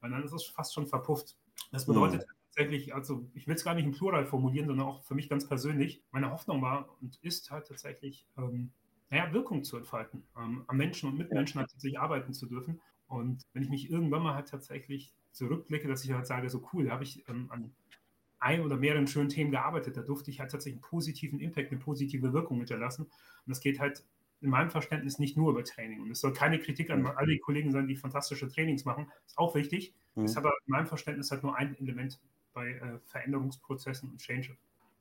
Weil 0.00 0.10
dann 0.10 0.24
ist 0.24 0.32
es 0.32 0.44
fast 0.44 0.72
schon 0.72 0.86
verpufft. 0.86 1.36
Das 1.74 1.86
bedeutet 1.86 2.20
mhm. 2.20 2.32
tatsächlich, 2.46 2.94
also 2.94 3.28
ich 3.34 3.48
will 3.48 3.56
es 3.56 3.64
gar 3.64 3.74
nicht 3.74 3.84
im 3.84 3.90
Plural 3.90 4.24
formulieren, 4.26 4.68
sondern 4.68 4.86
auch 4.86 5.02
für 5.02 5.16
mich 5.16 5.28
ganz 5.28 5.48
persönlich, 5.48 6.04
meine 6.12 6.30
Hoffnung 6.30 6.62
war 6.62 6.88
und 7.02 7.16
ist 7.22 7.50
halt 7.50 7.66
tatsächlich, 7.66 8.28
ähm, 8.38 8.70
naja, 9.10 9.32
Wirkung 9.32 9.64
zu 9.64 9.76
entfalten, 9.76 10.22
ähm, 10.38 10.62
am 10.68 10.76
Menschen 10.76 11.08
und 11.08 11.18
Mitmenschen 11.18 11.58
halt 11.58 11.70
tatsächlich 11.70 11.98
arbeiten 11.98 12.32
zu 12.32 12.46
dürfen. 12.46 12.80
Und 13.08 13.42
wenn 13.52 13.64
ich 13.64 13.70
mich 13.70 13.90
irgendwann 13.90 14.22
mal 14.22 14.34
halt 14.34 14.48
tatsächlich 14.48 15.12
zurückblicke, 15.32 15.88
dass 15.88 16.04
ich 16.04 16.12
halt 16.12 16.28
sage, 16.28 16.48
so 16.48 16.64
cool, 16.72 16.84
da 16.84 16.92
habe 16.92 17.02
ich 17.02 17.28
ähm, 17.28 17.50
an 17.50 17.74
ein 18.38 18.60
oder 18.60 18.76
mehreren 18.76 19.08
schönen 19.08 19.30
Themen 19.30 19.50
gearbeitet, 19.50 19.96
da 19.96 20.02
durfte 20.02 20.30
ich 20.30 20.38
halt 20.38 20.52
tatsächlich 20.52 20.80
einen 20.80 20.90
positiven 20.90 21.40
Impact, 21.40 21.72
eine 21.72 21.80
positive 21.80 22.32
Wirkung 22.32 22.58
hinterlassen. 22.58 23.02
Und 23.06 23.10
das 23.46 23.58
geht 23.60 23.80
halt 23.80 24.04
in 24.44 24.50
meinem 24.50 24.70
Verständnis 24.70 25.18
nicht 25.18 25.36
nur 25.36 25.50
über 25.50 25.64
Training. 25.64 26.02
Und 26.02 26.10
es 26.10 26.20
soll 26.20 26.32
keine 26.32 26.58
Kritik 26.58 26.90
an 26.90 27.06
alle 27.06 27.32
die 27.32 27.38
Kollegen 27.38 27.72
sein, 27.72 27.88
die 27.88 27.96
fantastische 27.96 28.48
Trainings 28.48 28.84
machen. 28.84 29.10
Ist 29.26 29.38
auch 29.38 29.54
wichtig. 29.54 29.94
Mhm. 30.14 30.26
Ist 30.26 30.36
aber 30.36 30.50
in 30.66 30.72
meinem 30.72 30.86
Verständnis 30.86 31.30
halt 31.30 31.42
nur 31.42 31.56
ein 31.56 31.74
Element 31.78 32.20
bei 32.52 32.72
äh, 32.72 32.98
Veränderungsprozessen 33.06 34.10
und 34.10 34.18
Change. 34.18 34.56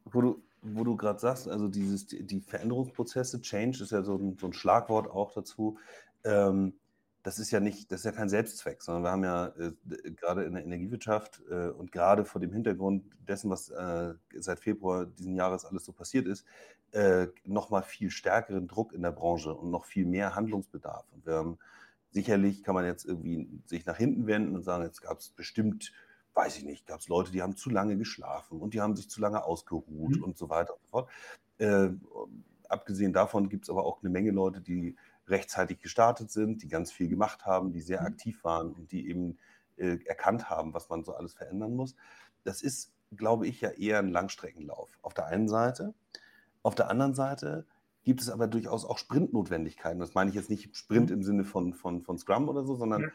Wo 0.05 0.21
du, 0.21 0.43
wo 0.62 0.83
du 0.83 0.95
gerade 0.95 1.19
sagst, 1.19 1.47
also 1.47 1.67
dieses, 1.67 2.07
die 2.07 2.41
Veränderungsprozesse, 2.41 3.41
Change 3.41 3.83
ist 3.83 3.91
ja 3.91 4.01
so 4.01 4.15
ein, 4.15 4.38
so 4.39 4.47
ein 4.47 4.53
Schlagwort 4.53 5.09
auch 5.09 5.33
dazu. 5.33 5.77
Ähm, 6.23 6.73
das 7.21 7.39
ist 7.39 7.51
ja 7.51 7.62
nicht, 7.62 7.91
das 7.91 8.01
ist 8.01 8.05
ja 8.05 8.12
kein 8.12 8.27
Selbstzweck, 8.27 8.81
sondern 8.81 9.03
wir 9.03 9.12
haben 9.12 9.23
ja 9.23 9.47
äh, 9.57 10.12
gerade 10.12 10.43
in 10.43 10.53
der 10.53 10.63
Energiewirtschaft 10.63 11.41
äh, 11.50 11.69
und 11.69 11.91
gerade 11.91 12.25
vor 12.25 12.41
dem 12.41 12.51
Hintergrund 12.51 13.05
dessen, 13.27 13.50
was 13.50 13.69
äh, 13.69 14.13
seit 14.38 14.59
Februar 14.59 15.05
diesen 15.05 15.35
Jahres 15.35 15.63
alles 15.63 15.85
so 15.85 15.93
passiert 15.93 16.27
ist, 16.27 16.45
äh, 16.93 17.27
nochmal 17.43 17.83
viel 17.83 18.12
stärkeren 18.12 18.67
Druck 18.67 18.93
in 18.93 19.01
der 19.01 19.12
Branche 19.12 19.53
und 19.53 19.71
noch 19.71 19.85
viel 19.85 20.05
mehr 20.05 20.35
Handlungsbedarf. 20.35 21.05
Und 21.12 21.25
wir 21.25 21.33
haben 21.33 21.57
sicherlich, 22.12 22.63
kann 22.63 22.75
man 22.75 22.85
jetzt 22.85 23.05
irgendwie 23.05 23.50
sich 23.65 23.85
nach 23.85 23.97
hinten 23.97 24.27
wenden 24.27 24.55
und 24.55 24.63
sagen, 24.63 24.83
jetzt 24.83 25.01
gab 25.01 25.17
es 25.17 25.29
bestimmt, 25.29 25.91
weiß 26.35 26.57
ich 26.57 26.63
nicht, 26.63 26.85
gab 26.85 27.00
es 27.00 27.07
Leute, 27.07 27.31
die 27.31 27.41
haben 27.41 27.55
zu 27.55 27.69
lange 27.69 27.97
geschlafen 27.97 28.59
und 28.59 28.73
die 28.73 28.81
haben 28.81 28.95
sich 28.95 29.09
zu 29.09 29.21
lange 29.21 29.43
ausgeruht 29.43 30.17
mhm. 30.17 30.23
und 30.23 30.38
so 30.38 30.50
weiter 30.50 30.73
und 30.73 30.83
so 30.83 30.89
fort. 30.89 31.09
Äh, 31.57 31.89
abgesehen 32.69 33.13
davon 33.13 33.50
gibt 33.50 33.65
es 33.65 33.69
aber 33.69 33.85
auch 33.85 34.01
eine 34.01 34.09
Menge 34.09 34.31
Leute, 34.31 34.62
die 34.62 34.95
rechtzeitig 35.27 35.79
gestartet 35.79 36.31
sind, 36.31 36.63
die 36.63 36.67
ganz 36.67 36.91
viel 36.91 37.07
gemacht 37.07 37.45
haben, 37.45 37.71
die 37.71 37.81
sehr 37.81 38.01
mhm. 38.01 38.07
aktiv 38.07 38.43
waren 38.43 38.71
und 38.71 38.91
die 38.91 39.09
eben 39.09 39.38
äh, 39.77 39.97
erkannt 40.05 40.50
haben, 40.50 40.73
was 40.73 40.89
man 40.89 41.03
so 41.03 41.13
alles 41.13 41.33
verändern 41.33 41.75
muss. 41.75 41.95
Das 42.43 42.62
ist, 42.62 42.91
glaube 43.15 43.47
ich, 43.47 43.62
ja 43.62 43.69
eher 43.69 44.00
ein 44.00 44.09
Langstreckenlauf. 44.09 44.91
Auf 45.01 45.13
der 45.13 45.27
einen 45.27 45.47
Seite. 45.47 45.93
Auf 46.63 46.75
der 46.75 46.89
anderen 46.89 47.13
Seite 47.13 47.65
gibt 48.03 48.22
es 48.22 48.29
aber 48.29 48.48
durchaus 48.48 48.86
auch 48.86 48.98
Sprintnotwendigkeiten. 48.98 50.00
Das 50.00 50.13
meine 50.13 50.29
ich 50.29 50.36
jetzt 50.36 50.50
nicht 50.50 50.75
Sprint 50.75 51.10
mhm. 51.10 51.17
im 51.17 51.24
Sinne 51.24 51.43
von, 51.43 51.74
von, 51.74 52.01
von 52.01 52.17
Scrum 52.17 52.50
oder 52.50 52.63
so, 52.63 52.75
sondern 52.75 53.12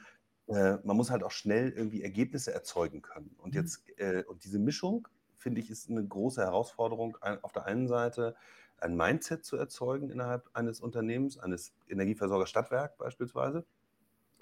ja. 0.47 0.75
äh, 0.75 0.79
man 0.85 0.97
muss 0.97 1.11
halt 1.11 1.23
auch 1.23 1.31
schnell 1.31 1.71
irgendwie 1.71 2.03
Ergebnisse 2.03 2.53
erzeugen 2.53 3.03
können. 3.03 3.35
Und 3.39 3.55
mhm. 3.55 3.61
jetzt, 3.61 3.83
äh, 3.99 4.25
und 4.27 4.45
diese 4.45 4.59
Mischung, 4.59 5.09
finde 5.37 5.61
ich, 5.61 5.71
ist 5.71 5.91
eine 5.91 6.07
große 6.07 6.41
Herausforderung. 6.41 7.17
Auf 7.43 7.53
der 7.53 7.65
einen 7.65 7.87
Seite 7.87 8.35
ein 8.81 8.97
Mindset 8.97 9.45
zu 9.45 9.57
erzeugen 9.57 10.11
innerhalb 10.11 10.49
eines 10.53 10.81
Unternehmens, 10.81 11.39
eines 11.39 11.73
Energieversorgers 11.89 12.51
Stadtwerk 12.51 12.97
beispielsweise, 12.99 13.65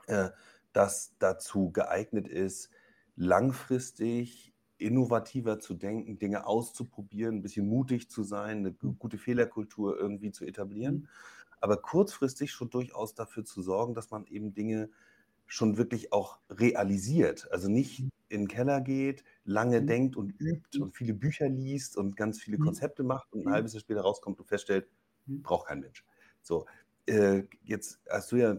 äh, 0.06 0.30
das 0.72 1.14
dazu 1.18 1.70
geeignet 1.70 2.28
ist, 2.28 2.70
langfristig 3.16 4.52
innovativer 4.78 5.58
zu 5.58 5.74
denken, 5.74 6.18
Dinge 6.18 6.46
auszuprobieren, 6.46 7.36
ein 7.36 7.42
bisschen 7.42 7.68
mutig 7.68 8.10
zu 8.10 8.22
sein, 8.22 8.58
eine 8.58 8.74
mhm. 8.80 8.98
gute 8.98 9.18
Fehlerkultur 9.18 9.98
irgendwie 9.98 10.30
zu 10.30 10.44
etablieren, 10.44 10.94
mhm. 10.94 11.08
aber 11.60 11.78
kurzfristig 11.78 12.52
schon 12.52 12.70
durchaus 12.70 13.14
dafür 13.14 13.44
zu 13.44 13.62
sorgen, 13.62 13.94
dass 13.94 14.10
man 14.10 14.26
eben 14.26 14.54
Dinge 14.54 14.90
schon 15.46 15.76
wirklich 15.76 16.12
auch 16.12 16.38
realisiert. 16.50 17.50
Also 17.52 17.68
nicht 17.68 18.00
mhm. 18.00 18.10
in 18.28 18.40
den 18.42 18.48
Keller 18.48 18.80
geht, 18.80 19.24
lange 19.44 19.80
mhm. 19.80 19.86
denkt 19.86 20.16
und 20.16 20.40
übt 20.40 20.78
und 20.80 20.94
viele 20.94 21.14
Bücher 21.14 21.48
liest 21.48 21.96
und 21.96 22.16
ganz 22.16 22.40
viele 22.40 22.58
Konzepte 22.58 23.02
macht 23.02 23.32
und 23.32 23.46
ein 23.46 23.52
halbes 23.52 23.72
Jahr 23.72 23.80
später 23.80 24.02
rauskommt 24.02 24.40
und 24.40 24.46
feststellt, 24.46 24.88
braucht 25.26 25.68
kein 25.68 25.80
Mensch. 25.80 26.04
So, 26.42 26.66
äh, 27.06 27.44
jetzt 27.62 28.00
hast 28.10 28.32
du 28.32 28.36
ja 28.36 28.56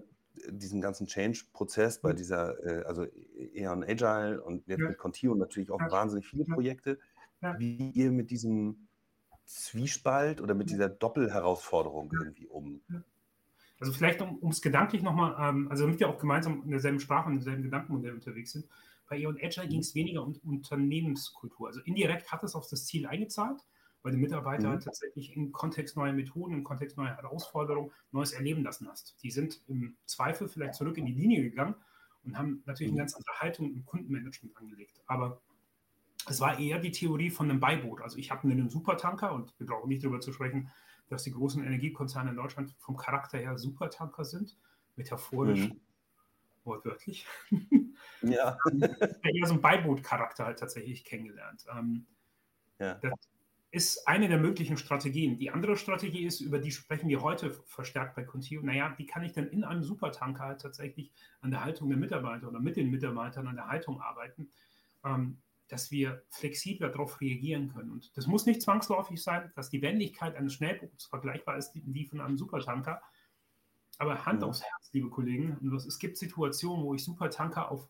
diesen 0.50 0.82
ganzen 0.82 1.08
Change-Prozess 1.08 2.00
bei 2.00 2.14
dieser, 2.14 2.64
äh, 2.66 2.84
also 2.86 3.06
Eon 3.54 3.84
Agile 3.84 4.42
und 4.42 4.68
jetzt 4.68 4.82
ja. 4.82 4.90
mit 4.90 4.98
Contio 4.98 5.36
natürlich 5.36 5.72
auch 5.72 5.80
ja. 5.80 5.92
wahnsinnig 5.92 6.28
viele 6.28 6.46
Projekte, 6.46 7.00
ja. 7.42 7.58
wie 7.60 7.92
ihr 7.92 8.12
mit 8.12 8.30
diesem 8.32 8.88
Zwiespalt 9.46 10.42
oder 10.42 10.54
mit 10.54 10.70
dieser 10.70 10.90
Doppelherausforderung 10.90 12.12
irgendwie 12.12 12.48
um. 12.48 12.82
Also 13.80 13.94
vielleicht, 13.94 14.22
um 14.22 14.50
es 14.50 14.62
gedanklich 14.62 15.04
nochmal, 15.04 15.36
ähm, 15.40 15.70
also 15.70 15.86
damit 15.86 16.00
wir 16.00 16.10
auch 16.10 16.18
gemeinsam 16.18 16.64
in 16.64 16.72
derselben 16.72 17.00
Sprache 17.00 17.28
und 17.28 17.34
in 17.34 17.40
demselben 17.40 17.64
Gedankenmodell 17.64 18.14
unterwegs 18.14 18.52
sind, 18.52 18.68
bei 19.08 19.18
Eon 19.20 19.38
Agile 19.42 19.68
ging 19.68 19.80
es 19.80 19.96
weniger 19.96 20.24
um 20.24 20.36
Unternehmenskultur. 20.46 21.68
Also 21.68 21.80
indirekt 21.82 22.32
hat 22.32 22.44
es 22.44 22.56
auf 22.56 22.68
das 22.68 22.86
Ziel 22.86 23.06
eingezahlt, 23.08 23.62
weil 24.04 24.12
die 24.12 24.18
Mitarbeiter 24.18 24.76
mhm. 24.76 24.80
tatsächlich 24.80 25.36
im 25.36 25.52
Kontext 25.52 25.98
neuer 25.98 26.14
Methoden, 26.14 26.54
im 26.54 26.64
Kontext 26.64 26.98
neuer 26.98 27.16
Herausforderungen 27.16 27.92
Neues 28.12 28.32
erleben 28.32 28.64
lassen 28.64 28.88
hast. 28.88 29.16
Die 29.24 29.32
sind 29.32 29.62
im 29.68 29.98
Zweifel 30.06 30.48
vielleicht 30.48 30.76
zurück 30.76 30.98
in 30.98 31.06
die 31.06 31.14
Linie 31.14 31.44
gegangen 31.44 31.76
und 32.24 32.38
haben 32.38 32.64
natürlich 32.66 32.92
eine 32.92 32.98
mhm. 32.98 33.00
ganz 33.00 33.16
andere 33.16 33.40
Haltung 33.40 33.74
im 33.74 33.86
Kundenmanagement 33.86 34.56
angelegt. 34.58 35.02
Aber 35.08 35.42
es 36.30 36.40
war 36.40 36.60
eher 36.60 36.80
die 36.80 36.92
Theorie 36.92 37.30
von 37.30 37.50
einem 37.50 37.60
Beiboot. 37.60 38.02
Also 38.02 38.18
ich 38.18 38.32
habe 38.32 38.44
einen 38.44 38.70
Supertanker 38.70 39.34
und 39.34 39.54
wir 39.60 39.68
brauchen 39.68 39.88
nicht 39.88 40.04
darüber 40.04 40.20
zu 40.20 40.34
sprechen, 40.34 40.72
dass 41.10 41.24
die 41.24 41.32
großen 41.32 41.64
Energiekonzerne 41.64 42.32
in 42.32 42.36
Deutschland 42.36 42.76
vom 42.80 42.98
Charakter 42.98 43.38
her 43.38 43.58
Supertanker 43.58 44.26
sind, 44.26 44.58
metaphorisch, 44.96 45.70
mhm. 45.70 45.80
wortwörtlich. 46.66 47.26
Ja. 48.22 48.58
eher 49.24 49.48
so 49.48 49.54
ein 49.54 49.62
Beiboot-Charakter 49.62 50.46
halt 50.46 50.60
tatsächlich 50.60 51.06
kennengelernt. 51.06 51.66
Ähm, 51.74 52.06
ja. 52.80 52.96
Das 52.96 53.14
ist 53.70 54.08
eine 54.08 54.30
der 54.30 54.40
möglichen 54.40 54.78
Strategien. 54.78 55.38
Die 55.38 55.52
andere 55.52 55.76
Strategie 55.76 56.26
ist, 56.26 56.40
über 56.40 56.60
die 56.60 56.72
sprechen 56.72 57.10
wir 57.10 57.22
heute 57.22 57.52
verstärkt 57.66 58.16
bei 58.16 58.24
Contio. 58.24 58.62
Naja, 58.62 58.94
wie 58.98 59.06
kann 59.06 59.24
ich 59.24 59.34
denn 59.34 59.48
in 59.48 59.64
einem 59.64 59.84
Supertanker 59.84 60.44
halt 60.44 60.62
tatsächlich 60.62 61.12
an 61.42 61.52
der 61.52 61.64
Haltung 61.64 61.90
der 61.90 61.98
Mitarbeiter 61.98 62.48
oder 62.48 62.60
mit 62.60 62.78
den 62.78 62.90
Mitarbeitern 62.90 63.48
an 63.48 63.56
der 63.56 63.68
Haltung 63.68 64.02
arbeiten, 64.02 64.50
ähm, 65.04 65.42
dass 65.68 65.92
wir 65.92 66.24
flexibler 66.30 66.90
darauf 66.90 67.20
reagieren 67.20 67.74
können. 67.74 67.92
Und 67.92 68.16
das 68.16 68.26
muss 68.26 68.46
nicht 68.46 68.62
zwangsläufig 68.62 69.22
sein, 69.22 69.52
dass 69.56 69.70
die 69.70 69.82
Wendigkeit 69.82 70.36
eines 70.36 70.54
Schnellboots 70.54 71.06
vergleichbar 71.06 71.58
ist 71.58 71.76
wie 71.76 71.82
die 71.82 72.06
von 72.06 72.22
einem 72.22 72.38
Supertanker. 72.38 73.02
Aber 73.98 74.26
Hand 74.26 74.44
ja. 74.44 74.48
aufs 74.48 74.62
Herz, 74.62 74.94
liebe 74.94 75.10
Kollegen, 75.10 75.58
es 75.76 76.00
gibt 76.00 76.18
Situationen, 76.18 76.86
wo 76.86 76.94
ich 76.94 77.04
Supertanker 77.04 77.70
auf, 77.70 77.90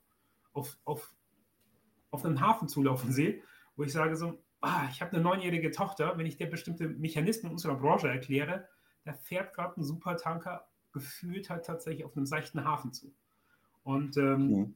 auf, 0.54 0.76
auf, 0.86 1.16
auf 2.10 2.26
einen 2.26 2.42
Hafen 2.42 2.68
zulaufen 2.68 3.12
sehe, 3.12 3.44
wo 3.76 3.84
ich 3.84 3.92
sage 3.92 4.16
so, 4.16 4.42
ah, 4.62 4.88
ich 4.92 5.02
habe 5.02 5.12
eine 5.14 5.22
neunjährige 5.22 5.72
Tochter, 5.72 6.18
wenn 6.18 6.26
ich 6.26 6.38
dir 6.38 6.50
bestimmte 6.50 6.88
Mechanismen 6.88 7.52
unserer 7.52 7.76
Branche 7.76 8.08
erkläre, 8.08 8.68
da 9.04 9.14
fährt 9.14 9.54
gerade 9.54 9.80
ein 9.80 9.84
Supertanker 9.84 10.68
gefühlt 10.92 11.50
halt 11.50 11.66
tatsächlich 11.66 12.06
auf 12.06 12.16
einem 12.16 12.26
seichten 12.26 12.64
Hafen 12.64 12.92
zu. 12.94 13.14
Und 13.84 14.18
ähm, 14.18 14.50
mhm. 14.50 14.76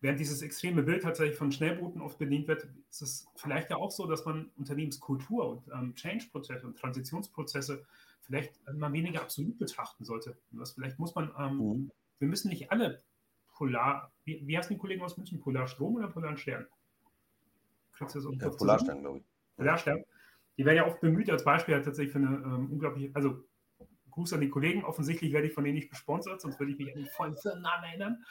während 0.00 0.20
dieses 0.20 0.42
extreme 0.42 0.82
Bild 0.82 1.02
tatsächlich 1.02 1.38
von 1.38 1.52
Schnellbooten 1.52 2.00
oft 2.00 2.18
bedient 2.18 2.48
wird, 2.48 2.68
ist 2.90 3.02
es 3.02 3.26
vielleicht 3.36 3.70
ja 3.70 3.76
auch 3.76 3.90
so, 3.90 4.06
dass 4.06 4.24
man 4.24 4.50
Unternehmenskultur 4.56 5.48
und 5.48 5.68
ähm, 5.72 5.94
Change-Prozesse 5.94 6.66
und 6.66 6.78
Transitionsprozesse 6.78 7.86
vielleicht 8.20 8.60
mal 8.72 8.92
weniger 8.92 9.22
absolut 9.22 9.58
betrachten 9.58 10.04
sollte. 10.04 10.36
Was 10.50 10.72
vielleicht 10.72 10.98
muss 10.98 11.14
man, 11.14 11.30
ähm, 11.38 11.56
mhm. 11.56 11.90
wir 12.18 12.28
müssen 12.28 12.48
nicht 12.48 12.70
alle 12.70 13.02
Polar, 13.54 14.12
wie, 14.24 14.46
wie 14.46 14.58
heißt 14.58 14.70
die 14.70 14.76
Kollegen 14.76 15.02
aus 15.02 15.16
München, 15.16 15.40
Polarstrom 15.40 15.96
oder 15.96 16.08
Polarstern? 16.08 16.66
Kriegst 18.02 18.16
du 18.16 18.20
so 18.20 18.32
ja, 18.32 18.48
Polarstern, 18.50 19.00
glaube 19.00 19.18
ich. 19.18 19.24
Polarstern. 19.56 20.04
Die 20.58 20.64
werden 20.64 20.76
ja 20.76 20.86
oft 20.86 21.00
bemüht 21.00 21.30
als 21.30 21.44
Beispiel 21.44 21.74
halt 21.74 21.84
tatsächlich 21.84 22.12
für 22.12 22.18
eine 22.18 22.36
ähm, 22.44 22.70
unglaubliche, 22.70 23.10
also 23.14 23.44
Gruß 24.10 24.34
an 24.34 24.40
die 24.40 24.50
Kollegen. 24.50 24.84
Offensichtlich 24.84 25.32
werde 25.32 25.46
ich 25.46 25.54
von 25.54 25.64
denen 25.64 25.76
nicht 25.76 25.90
gesponsert, 25.90 26.40
sonst 26.40 26.60
würde 26.60 26.72
ich 26.72 26.78
mich 26.78 26.88
an 26.92 26.98
den 26.98 27.06
vollen 27.06 27.36
Firmennamen 27.36 27.84
erinnern. 27.84 28.24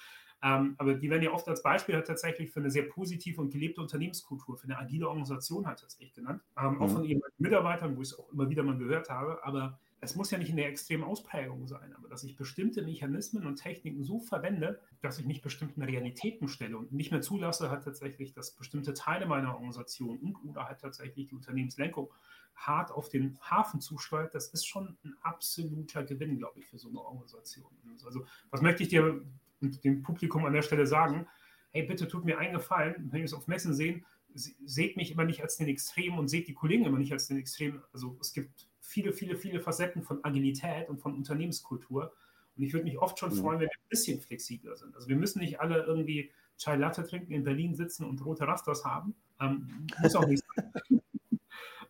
Ähm, 0.43 0.75
aber 0.77 0.95
die 0.95 1.09
werden 1.09 1.23
ja 1.23 1.31
oft 1.31 1.47
als 1.47 1.61
Beispiel 1.61 1.95
halt 1.95 2.07
tatsächlich 2.07 2.51
für 2.51 2.59
eine 2.59 2.71
sehr 2.71 2.83
positive 2.83 3.39
und 3.41 3.51
gelebte 3.51 3.81
Unternehmenskultur, 3.81 4.57
für 4.57 4.65
eine 4.65 4.77
agile 4.77 5.07
Organisation 5.07 5.67
halt 5.67 5.79
tatsächlich 5.79 6.13
genannt. 6.13 6.41
Ähm, 6.57 6.75
mhm. 6.75 6.81
Auch 6.81 6.89
von 6.89 7.03
ihren 7.03 7.21
Mitarbeitern, 7.37 7.95
wo 7.95 8.01
ich 8.01 8.09
es 8.09 8.17
auch 8.17 8.31
immer 8.31 8.49
wieder 8.49 8.63
mal 8.63 8.77
gehört 8.77 9.09
habe. 9.09 9.43
Aber 9.43 9.79
es 10.03 10.15
muss 10.15 10.31
ja 10.31 10.39
nicht 10.39 10.50
in 10.50 10.55
der 10.55 10.67
extremen 10.67 11.03
Ausprägung 11.03 11.67
sein, 11.67 11.93
aber 11.96 12.10
dass 12.10 12.24
ich 12.24 12.36
bestimmte 12.36 12.81
Mechanismen 12.81 13.46
und 13.46 13.58
Techniken 13.58 14.03
so 14.03 14.20
verwende, 14.20 14.81
dass 15.01 15.20
ich 15.20 15.25
mich 15.25 15.43
bestimmten 15.43 15.84
Realitäten 15.84 16.48
stelle 16.48 16.75
und 16.75 16.91
nicht 16.91 17.12
mehr 17.12 17.22
zulasse, 17.22 17.70
halt 17.70 17.84
tatsächlich, 17.84 18.34
dass 18.34 18.51
bestimmte 18.51 18.96
Teile 18.96 19.27
meiner 19.27 19.53
Organisation 19.53 20.17
und 20.17 20.36
oder 20.43 20.67
halt 20.67 20.81
tatsächlich 20.81 21.27
die 21.27 21.36
Unternehmenslenkung 21.36 22.12
hart 22.55 22.91
auf 22.91 23.10
den 23.10 23.38
Hafen 23.41 23.79
zusteuert, 23.79 24.34
das 24.34 24.48
ist 24.48 24.65
schon 24.65 24.98
ein 25.03 25.15
absoluter 25.22 26.03
Gewinn, 26.03 26.38
glaube 26.38 26.60
ich, 26.60 26.65
für 26.65 26.79
so 26.79 26.89
eine 26.89 27.00
Organisation. 27.00 27.70
Also, 28.03 28.25
was 28.50 28.62
möchte 28.62 28.84
ich 28.84 28.89
dir 28.89 29.24
und 29.62 29.84
dem 29.84 30.01
Publikum 30.01 30.46
an 30.46 30.53
der 30.53 30.63
Stelle 30.63 30.88
sagen, 30.88 31.27
hey, 31.70 31.84
bitte 31.84 32.08
tut 32.08 32.25
mir 32.25 32.39
einen 32.39 32.53
Gefallen, 32.53 32.96
wenn 33.12 33.20
wir 33.20 33.25
es 33.25 33.34
auf 33.34 33.48
Messen 33.48 33.75
sehen, 33.75 34.03
seht 34.34 34.98
mich 34.98 35.12
immer 35.12 35.25
nicht 35.25 35.43
als 35.43 35.58
den 35.58 35.67
Extrem 35.67 36.17
und 36.17 36.27
seht 36.27 36.48
die 36.48 36.53
Kollegen 36.53 36.86
immer 36.86 36.98
nicht 36.98 37.13
als 37.13 37.27
den 37.27 37.38
Extrem. 37.38 37.84
Also 37.93 38.17
es 38.20 38.34
gibt 38.34 38.67
viele, 38.81 39.13
viele, 39.13 39.38
viele 39.38 39.61
Facetten 39.61 40.03
von 40.03 40.23
Agilität 40.23 40.89
und 40.89 41.00
von 41.00 41.15
Unternehmenskultur. 41.15 42.13
Und 42.57 42.63
ich 42.63 42.73
würde 42.73 42.85
mich 42.85 42.97
oft 42.97 43.17
schon 43.17 43.33
mhm. 43.33 43.38
freuen, 43.38 43.59
wenn 43.59 43.67
wir 43.67 43.77
ein 43.77 43.89
bisschen 43.89 44.19
flexibler 44.19 44.75
sind. 44.75 44.95
Also 44.95 45.07
wir 45.07 45.15
müssen 45.15 45.39
nicht 45.39 45.61
alle 45.61 45.83
irgendwie 45.83 46.31
Chai 46.57 46.75
Latte 46.75 47.03
trinken, 47.03 47.31
in 47.31 47.43
Berlin 47.43 47.75
sitzen 47.75 48.03
und 48.05 48.23
rote 48.25 48.47
Rasters 48.47 48.83
haben. 48.83 49.15
Ähm, 49.39 49.88
muss 50.01 50.15
auch 50.15 50.27
nicht 50.27 50.43
sein, 50.55 51.01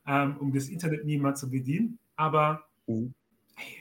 ähm, 0.07 0.37
um 0.37 0.53
das 0.53 0.67
Internet 0.67 1.05
niemand 1.05 1.37
zu 1.37 1.49
bedienen. 1.49 1.97
Aber 2.15 2.67
mhm. 2.87 3.13
hey, 3.55 3.79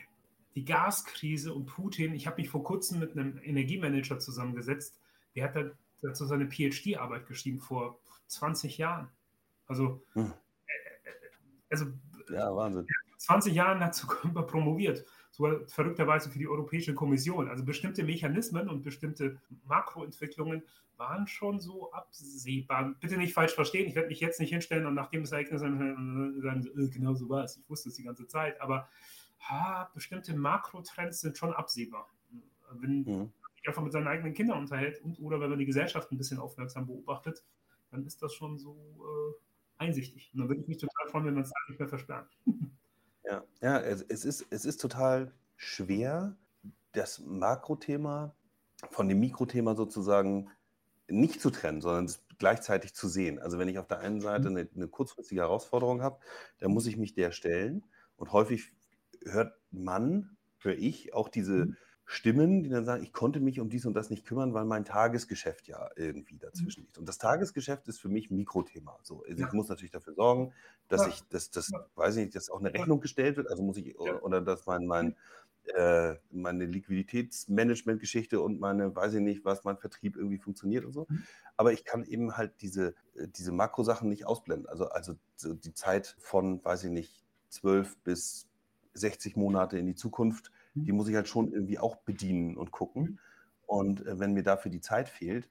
die 0.55 0.65
Gaskrise 0.65 1.53
und 1.53 1.65
Putin, 1.65 2.13
ich 2.13 2.27
habe 2.27 2.41
mich 2.41 2.49
vor 2.49 2.63
kurzem 2.63 2.99
mit 2.99 3.11
einem 3.11 3.39
Energiemanager 3.43 4.19
zusammengesetzt, 4.19 4.99
der 5.35 5.45
hat 5.45 5.75
dazu 6.01 6.25
seine 6.25 6.49
PhD-Arbeit 6.49 7.27
geschrieben 7.27 7.61
vor 7.61 7.99
20 8.27 8.77
Jahren. 8.77 9.09
Also, 9.67 10.03
mhm. 10.15 10.33
also 11.69 11.85
ja, 12.33 12.55
Wahnsinn. 12.55 12.87
20 13.17 13.53
Jahren 13.53 13.79
dazu 13.79 14.07
promoviert 14.47 15.05
sogar 15.31 15.65
verrückterweise 15.67 16.29
für 16.29 16.39
die 16.39 16.47
Europäische 16.47 16.93
Kommission. 16.93 17.49
Also 17.49 17.63
bestimmte 17.63 18.03
Mechanismen 18.03 18.69
und 18.69 18.83
bestimmte 18.83 19.39
Makroentwicklungen 19.65 20.63
waren 20.97 21.25
schon 21.25 21.59
so 21.59 21.91
absehbar. 21.91 22.93
Bitte 22.99 23.17
nicht 23.17 23.33
falsch 23.33 23.55
verstehen, 23.55 23.87
ich 23.87 23.95
werde 23.95 24.09
mich 24.09 24.19
jetzt 24.19 24.39
nicht 24.39 24.51
hinstellen 24.51 24.85
und 24.85 24.93
nachdem 24.93 25.21
das 25.21 25.31
Ereignis 25.31 25.61
sagen, 25.61 26.41
äh, 26.43 26.87
genau 26.89 27.15
so 27.15 27.29
war 27.29 27.43
es. 27.43 27.57
Ich 27.57 27.69
wusste 27.69 27.89
es 27.89 27.95
die 27.95 28.03
ganze 28.03 28.27
Zeit, 28.27 28.59
aber 28.61 28.87
ha, 29.39 29.89
bestimmte 29.93 30.35
Makrotrends 30.35 31.21
sind 31.21 31.37
schon 31.37 31.53
absehbar. 31.53 32.07
Wenn 32.73 32.99
mhm. 32.99 33.17
man 33.17 33.31
sich 33.55 33.67
einfach 33.67 33.81
mit 33.81 33.93
seinen 33.93 34.07
eigenen 34.07 34.33
Kindern 34.33 34.59
unterhält 34.59 35.01
und 35.01 35.19
oder 35.19 35.39
wenn 35.39 35.49
man 35.49 35.59
die 35.59 35.65
Gesellschaft 35.65 36.11
ein 36.11 36.17
bisschen 36.17 36.39
aufmerksam 36.39 36.85
beobachtet, 36.85 37.43
dann 37.89 38.05
ist 38.05 38.21
das 38.21 38.33
schon 38.33 38.57
so 38.57 38.75
äh, 38.99 39.33
einsichtig. 39.81 40.29
Und 40.33 40.39
dann 40.39 40.47
würde 40.47 40.61
ich 40.61 40.67
mich 40.67 40.77
total 40.77 41.09
freuen, 41.09 41.25
wenn 41.25 41.33
man 41.33 41.43
es 41.43 41.51
nicht 41.67 41.79
mehr 41.79 41.89
versperren. 41.89 42.27
Ja, 43.23 43.43
ja 43.61 43.79
es, 43.79 44.01
es, 44.01 44.25
ist, 44.25 44.47
es 44.49 44.65
ist 44.65 44.81
total 44.81 45.31
schwer, 45.55 46.35
das 46.93 47.19
Makrothema 47.19 48.35
von 48.89 49.07
dem 49.07 49.19
Mikrothema 49.19 49.75
sozusagen 49.75 50.49
nicht 51.07 51.39
zu 51.39 51.51
trennen, 51.51 51.81
sondern 51.81 52.05
es 52.05 52.25
gleichzeitig 52.39 52.95
zu 52.95 53.07
sehen. 53.07 53.37
Also 53.37 53.59
wenn 53.59 53.67
ich 53.67 53.77
auf 53.77 53.87
der 53.87 53.99
einen 53.99 54.21
Seite 54.21 54.49
mhm. 54.49 54.57
eine, 54.57 54.69
eine 54.75 54.87
kurzfristige 54.87 55.41
Herausforderung 55.41 56.01
habe, 56.01 56.19
dann 56.57 56.71
muss 56.71 56.87
ich 56.87 56.97
mich 56.97 57.13
der 57.13 57.31
stellen. 57.31 57.85
Und 58.15 58.33
häufig 58.33 58.73
hört 59.23 59.53
man, 59.69 60.35
höre 60.57 60.77
ich 60.77 61.13
auch 61.13 61.29
diese 61.29 61.67
mhm. 61.67 61.77
Stimmen, 62.11 62.61
die 62.61 62.69
dann 62.69 62.83
sagen, 62.83 63.03
ich 63.03 63.13
konnte 63.13 63.39
mich 63.39 63.61
um 63.61 63.69
dies 63.69 63.85
und 63.85 63.93
das 63.93 64.09
nicht 64.09 64.25
kümmern, 64.25 64.53
weil 64.53 64.65
mein 64.65 64.83
Tagesgeschäft 64.83 65.69
ja 65.69 65.89
irgendwie 65.95 66.37
dazwischen 66.37 66.81
mhm. 66.81 66.85
liegt. 66.87 66.97
Und 66.97 67.07
das 67.07 67.17
Tagesgeschäft 67.17 67.87
ist 67.87 68.01
für 68.01 68.09
mich 68.09 68.29
ein 68.29 68.35
Mikrothema. 68.35 68.99
So, 69.01 69.23
also 69.23 69.41
ja. 69.41 69.47
ich 69.47 69.53
muss 69.53 69.69
natürlich 69.69 69.91
dafür 69.91 70.13
sorgen, 70.13 70.53
dass 70.89 71.03
ja. 71.03 71.07
ich, 71.07 71.23
dass 71.29 71.51
das, 71.51 71.69
ja. 71.69 71.85
weiß 71.95 72.17
ich 72.17 72.25
nicht, 72.25 72.35
dass 72.35 72.49
auch 72.49 72.59
eine 72.59 72.73
Rechnung 72.73 72.99
gestellt 72.99 73.37
wird. 73.37 73.49
Also 73.49 73.63
muss 73.63 73.77
ich, 73.77 73.97
oder 73.97 74.41
dass 74.41 74.65
mein, 74.65 74.87
mein, 74.87 75.15
äh, 75.73 76.15
meine 76.31 76.65
Liquiditätsmanagement-Geschichte 76.65 78.41
und 78.41 78.59
meine, 78.59 78.93
weiß 78.93 79.13
ich 79.13 79.21
nicht, 79.21 79.45
was 79.45 79.63
mein 79.63 79.77
Vertrieb 79.77 80.17
irgendwie 80.17 80.39
funktioniert 80.39 80.83
und 80.83 80.91
so. 80.91 81.07
Mhm. 81.07 81.23
Aber 81.55 81.71
ich 81.71 81.85
kann 81.85 82.03
eben 82.03 82.35
halt 82.35 82.61
diese, 82.61 82.93
äh, 83.15 83.29
diese 83.29 83.53
Makrosachen 83.53 84.09
nicht 84.09 84.25
ausblenden. 84.25 84.67
Also, 84.67 84.89
also 84.89 85.15
die 85.41 85.73
Zeit 85.73 86.17
von, 86.19 86.61
weiß 86.61 86.83
ich 86.83 86.91
nicht, 86.91 87.23
12 87.49 87.97
bis 87.99 88.47
60 88.95 89.37
Monate 89.37 89.77
in 89.77 89.85
die 89.85 89.95
Zukunft 89.95 90.51
Mhm. 90.51 90.55
Die 90.73 90.91
muss 90.91 91.07
ich 91.07 91.15
halt 91.15 91.27
schon 91.27 91.51
irgendwie 91.51 91.79
auch 91.79 91.97
bedienen 91.97 92.57
und 92.57 92.71
gucken. 92.71 93.03
Mhm. 93.03 93.19
Und 93.65 94.05
äh, 94.05 94.19
wenn 94.19 94.33
mir 94.33 94.43
dafür 94.43 94.71
die 94.71 94.81
Zeit 94.81 95.09
fehlt, 95.09 95.49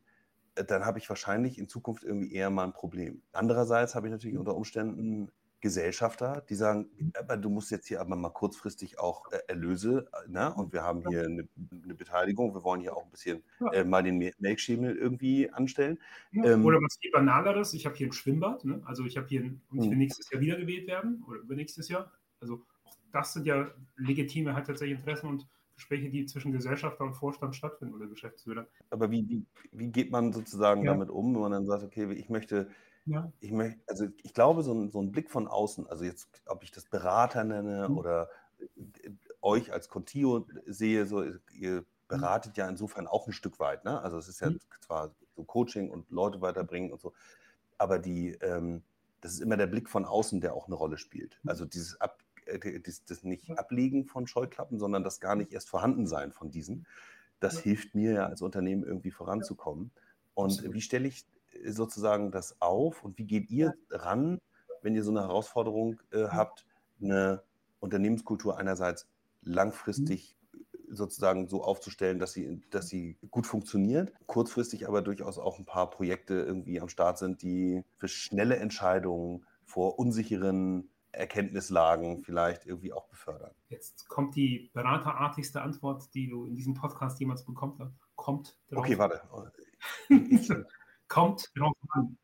äh, 0.55 0.65
dann 0.65 0.85
habe 0.85 0.99
ich 0.99 1.09
wahrscheinlich 1.09 1.59
in 1.59 1.69
Zukunft 1.69 2.05
irgendwie 2.05 2.33
eher 2.33 2.51
mal 2.51 2.65
ein 2.65 2.73
Problem. 2.73 3.23
Andererseits 3.33 3.95
habe 3.95 4.07
ich 4.07 4.13
natürlich 4.13 4.35
mhm. 4.35 4.41
unter 4.41 4.57
Umständen 4.57 5.31
Gesellschafter, 5.61 6.43
die 6.49 6.55
sagen, 6.55 6.89
aber 7.19 7.37
du 7.37 7.51
musst 7.51 7.71
jetzt 7.71 7.87
hier 7.87 8.01
aber 8.01 8.17
mal 8.17 8.31
kurzfristig 8.31 8.99
auch 8.99 9.31
äh, 9.31 9.41
Erlöse, 9.49 10.09
ne? 10.27 10.53
und 10.55 10.73
wir 10.73 10.83
haben 10.83 11.07
hier 11.09 11.25
eine, 11.25 11.47
eine, 11.85 11.95
Beteiligung, 11.95 12.55
wir 12.55 12.65
wollen 12.65 12.81
hier 12.81 12.97
auch 12.97 13.05
ein 13.05 13.11
bisschen 13.11 13.43
ja. 13.61 13.73
äh, 13.73 13.85
mal 13.85 14.03
den 14.03 14.33
Melkschemel 14.39 14.97
irgendwie 14.97 15.51
anstellen. 15.51 15.99
Ja, 16.33 16.45
ähm, 16.53 16.65
oder 16.65 16.79
was 16.79 16.97
viel 16.99 17.11
banaleres, 17.11 17.75
ich 17.75 17.85
habe 17.85 17.95
hier 17.95 18.09
ein 18.09 18.13
Schwimmbad, 18.13 18.65
ne? 18.65 18.81
also 18.87 19.05
ich 19.05 19.17
habe 19.17 19.27
hier, 19.29 19.43
ein, 19.43 19.61
und 19.71 19.83
ich 19.83 19.91
will 19.91 19.99
nächstes 19.99 20.31
Jahr 20.31 20.41
wiedergewählt 20.41 20.87
werden 20.87 21.23
oder 21.29 21.41
übernächstes 21.41 21.89
Jahr, 21.89 22.11
also 22.41 22.65
das 23.13 23.33
sind 23.33 23.47
ja 23.47 23.69
legitime 23.97 24.55
halt 24.55 24.67
tatsächlich 24.67 24.99
Interessen 24.99 25.29
und 25.29 25.47
Gespräche, 25.81 26.11
die 26.11 26.27
zwischen 26.27 26.53
Gesellschafter 26.53 27.05
und 27.05 27.15
Vorstand 27.15 27.57
stattfinden 27.57 27.95
oder 27.95 28.07
Geschäftsführer. 28.07 28.67
Aber 28.91 29.11
wie, 29.11 29.27
wie, 29.29 29.47
wie 29.73 29.89
geht 29.89 30.11
man 30.11 30.33
sozusagen 30.33 30.85
ja. 30.85 30.93
damit 30.93 31.09
um, 31.09 31.35
wenn 31.35 31.41
man 31.41 31.53
dann 31.53 31.67
sagt, 31.67 31.83
okay, 31.83 32.13
ich 32.13 32.29
möchte, 32.29 32.69
ja. 33.07 33.33
ich 33.41 33.51
möchte, 33.51 33.81
also 33.87 34.07
ich 34.23 34.35
glaube, 34.35 34.63
so 34.63 34.75
ein, 34.75 34.91
so 34.91 35.01
ein 35.01 35.11
Blick 35.11 35.31
von 35.31 35.49
außen, 35.49 35.87
also 35.87 36.05
jetzt, 36.05 36.43
ob 36.47 36.63
ich 36.63 36.71
das 36.71 36.85
Berater 36.85 37.45
nenne 37.45 37.89
mhm. 37.89 37.97
oder 37.97 38.29
äh, 39.03 39.11
euch 39.41 39.73
als 39.73 39.89
Contio 39.89 40.47
sehe, 40.67 41.07
so 41.07 41.25
ihr 41.53 41.85
beratet 42.09 42.59
ja 42.59 42.69
insofern 42.69 43.07
auch 43.07 43.27
ein 43.27 43.33
Stück 43.33 43.59
weit, 43.59 43.85
ne? 43.85 44.03
Also 44.03 44.19
es 44.19 44.29
ist 44.29 44.41
ja 44.41 44.51
mhm. 44.51 44.59
zwar 44.81 45.15
so 45.35 45.45
Coaching 45.45 45.91
und 45.91 46.11
Leute 46.11 46.43
weiterbringen 46.43 46.93
und 46.93 47.01
so, 47.01 47.15
aber 47.79 47.99
die, 47.99 48.33
ähm, 48.43 48.83
das 49.23 49.33
ist 49.33 49.41
immer 49.41 49.57
der 49.57 49.67
Blick 49.67 49.89
von 49.89 50.05
außen, 50.05 50.43
der 50.43 50.55
auch 50.55 50.67
eine 50.67 50.75
Rolle 50.75 50.99
spielt. 50.99 51.39
Mhm. 51.43 51.49
Also 51.49 51.65
dieses 51.65 51.99
Ab 52.03 52.19
das, 52.59 53.05
das 53.05 53.25
nicht 53.25 53.51
Ablegen 53.59 54.05
von 54.05 54.27
Scheuklappen, 54.27 54.79
sondern 54.79 55.05
das 55.05 55.21
gar 55.21 55.37
nicht 55.37 55.53
erst 55.53 55.69
Vorhandensein 55.69 56.33
von 56.33 56.51
diesen. 56.51 56.87
Das 57.41 57.59
hilft 57.59 57.95
mir 57.95 58.13
ja 58.13 58.27
als 58.27 58.43
Unternehmen 58.43 58.85
irgendwie 58.85 59.11
voranzukommen. 59.11 59.91
Und 60.35 60.73
wie 60.73 60.81
stelle 60.81 61.09
ich 61.09 61.25
äh, 61.53 61.71
sozusagen 61.71 62.31
das 62.31 62.61
auf 62.61 63.05
und 63.05 63.19
wie 63.19 63.25
geht 63.25 63.51
ihr 63.51 63.75
ran, 63.91 64.39
wenn 64.83 64.95
ihr 64.95 65.05
so 65.05 65.11
eine 65.11 65.21
Herausforderung 65.21 66.01
äh, 66.11 66.25
habt, 66.29 66.67
eine 67.01 67.43
Unternehmenskultur 67.81 68.59
einerseits 68.59 69.07
langfristig 69.43 70.37
mhm. 70.53 70.95
sozusagen 70.95 71.49
so 71.49 71.63
aufzustellen, 71.63 72.19
dass 72.19 72.33
sie, 72.33 72.61
dass 72.71 72.89
sie 72.89 73.17
gut 73.31 73.47
funktioniert, 73.47 74.13
kurzfristig 74.27 74.87
aber 74.89 75.03
durchaus 75.03 75.39
auch 75.39 75.59
ein 75.59 75.65
paar 75.65 75.91
Projekte 75.91 76.35
irgendwie 76.35 76.81
am 76.81 76.89
Start 76.89 77.19
sind, 77.19 77.43
die 77.43 77.85
für 77.97 78.09
schnelle 78.09 78.57
Entscheidungen 78.57 79.47
vor 79.65 79.99
unsicheren 79.99 80.91
Erkenntnislagen 81.13 82.23
vielleicht 82.23 82.67
irgendwie 82.67 82.93
auch 82.93 83.09
befördern. 83.09 83.53
Jetzt 83.69 84.09
kommt 84.09 84.37
die 84.37 84.71
beraterartigste 84.73 85.63
Antwort, 85.63 86.15
die 86.15 86.29
du 86.29 86.47
in 86.47 86.55
diesem 86.55 86.75
Podcast 86.75 87.19
jemals 87.21 87.45
bekommen 87.45 87.77
hast. 87.79 87.95
Kommt 88.17 88.59
drauf. 88.71 88.85
Okay, 88.85 88.99
warte. 88.99 89.23
kommt 91.09 91.51
drauf 91.57 91.77
an. 91.91 92.17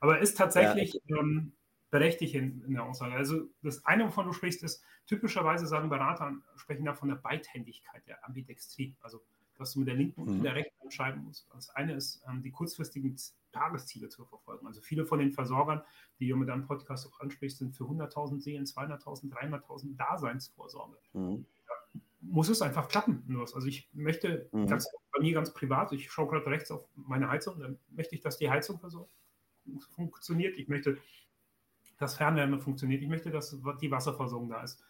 aber 0.00 0.18
ist 0.20 0.38
tatsächlich 0.38 1.00
ja. 1.04 1.18
ähm, 1.18 1.52
berechtigt 1.90 2.34
in, 2.34 2.62
in, 2.64 2.74
der 2.74 2.84
Aussage. 2.84 3.14
Also 3.14 3.48
das 3.62 3.84
eine, 3.84 4.06
wovon 4.06 4.26
du 4.26 4.32
sprichst, 4.32 4.62
ist, 4.64 4.82
typischerweise 5.06 5.66
sagen 5.66 5.90
Berater, 5.90 6.32
sprechen 6.56 6.84
da 6.86 6.94
von 6.94 7.08
der 7.08 7.16
Beidhändigkeit, 7.16 8.06
der 8.06 8.24
Ambidextrie. 8.26 8.96
Also 9.00 9.20
dass 9.58 9.72
du 9.72 9.80
mit 9.80 9.88
der 9.88 9.94
linken 9.94 10.22
und 10.22 10.38
mhm. 10.38 10.42
der 10.42 10.54
rechten 10.54 10.82
entscheiden 10.82 11.24
musst. 11.24 11.48
Das 11.52 11.70
eine 11.70 11.94
ist, 11.94 12.22
ähm, 12.28 12.42
die 12.42 12.50
kurzfristigen 12.50 13.16
Tagesziele 13.52 14.08
zu 14.08 14.24
verfolgen. 14.24 14.66
Also 14.66 14.80
viele 14.80 15.06
von 15.06 15.18
den 15.18 15.32
Versorgern, 15.32 15.82
die 16.18 16.28
du 16.28 16.36
mit 16.36 16.48
deinem 16.48 16.66
Podcast 16.66 17.06
auch 17.06 17.20
ansprichst, 17.20 17.58
sind 17.58 17.76
für 17.76 17.84
100.000 17.84 18.40
Seelen, 18.40 18.64
200.000, 18.64 19.30
300.000 19.30 19.96
Daseinsvorsorge. 19.96 20.98
Mhm. 21.12 21.46
Ja, 21.68 22.00
muss 22.20 22.48
es 22.48 22.62
einfach 22.62 22.88
klappen. 22.88 23.24
Also 23.40 23.66
ich 23.66 23.88
möchte 23.92 24.48
mhm. 24.52 24.66
ganz, 24.66 24.88
bei 25.12 25.20
mir 25.20 25.34
ganz 25.34 25.52
privat, 25.52 25.92
ich 25.92 26.10
schaue 26.10 26.28
gerade 26.28 26.46
rechts 26.46 26.70
auf 26.70 26.84
meine 26.94 27.28
Heizung, 27.28 27.60
dann 27.60 27.78
möchte 27.90 28.14
ich, 28.14 28.20
dass 28.20 28.38
die 28.38 28.50
Heizung 28.50 28.80
funktioniert. 29.94 30.58
Ich 30.58 30.68
möchte, 30.68 30.98
dass 31.98 32.16
Fernwärme 32.16 32.58
funktioniert. 32.58 33.02
Ich 33.02 33.08
möchte, 33.08 33.30
dass 33.30 33.56
die 33.80 33.90
Wasserversorgung 33.90 34.48
da 34.48 34.62
ist 34.62 34.82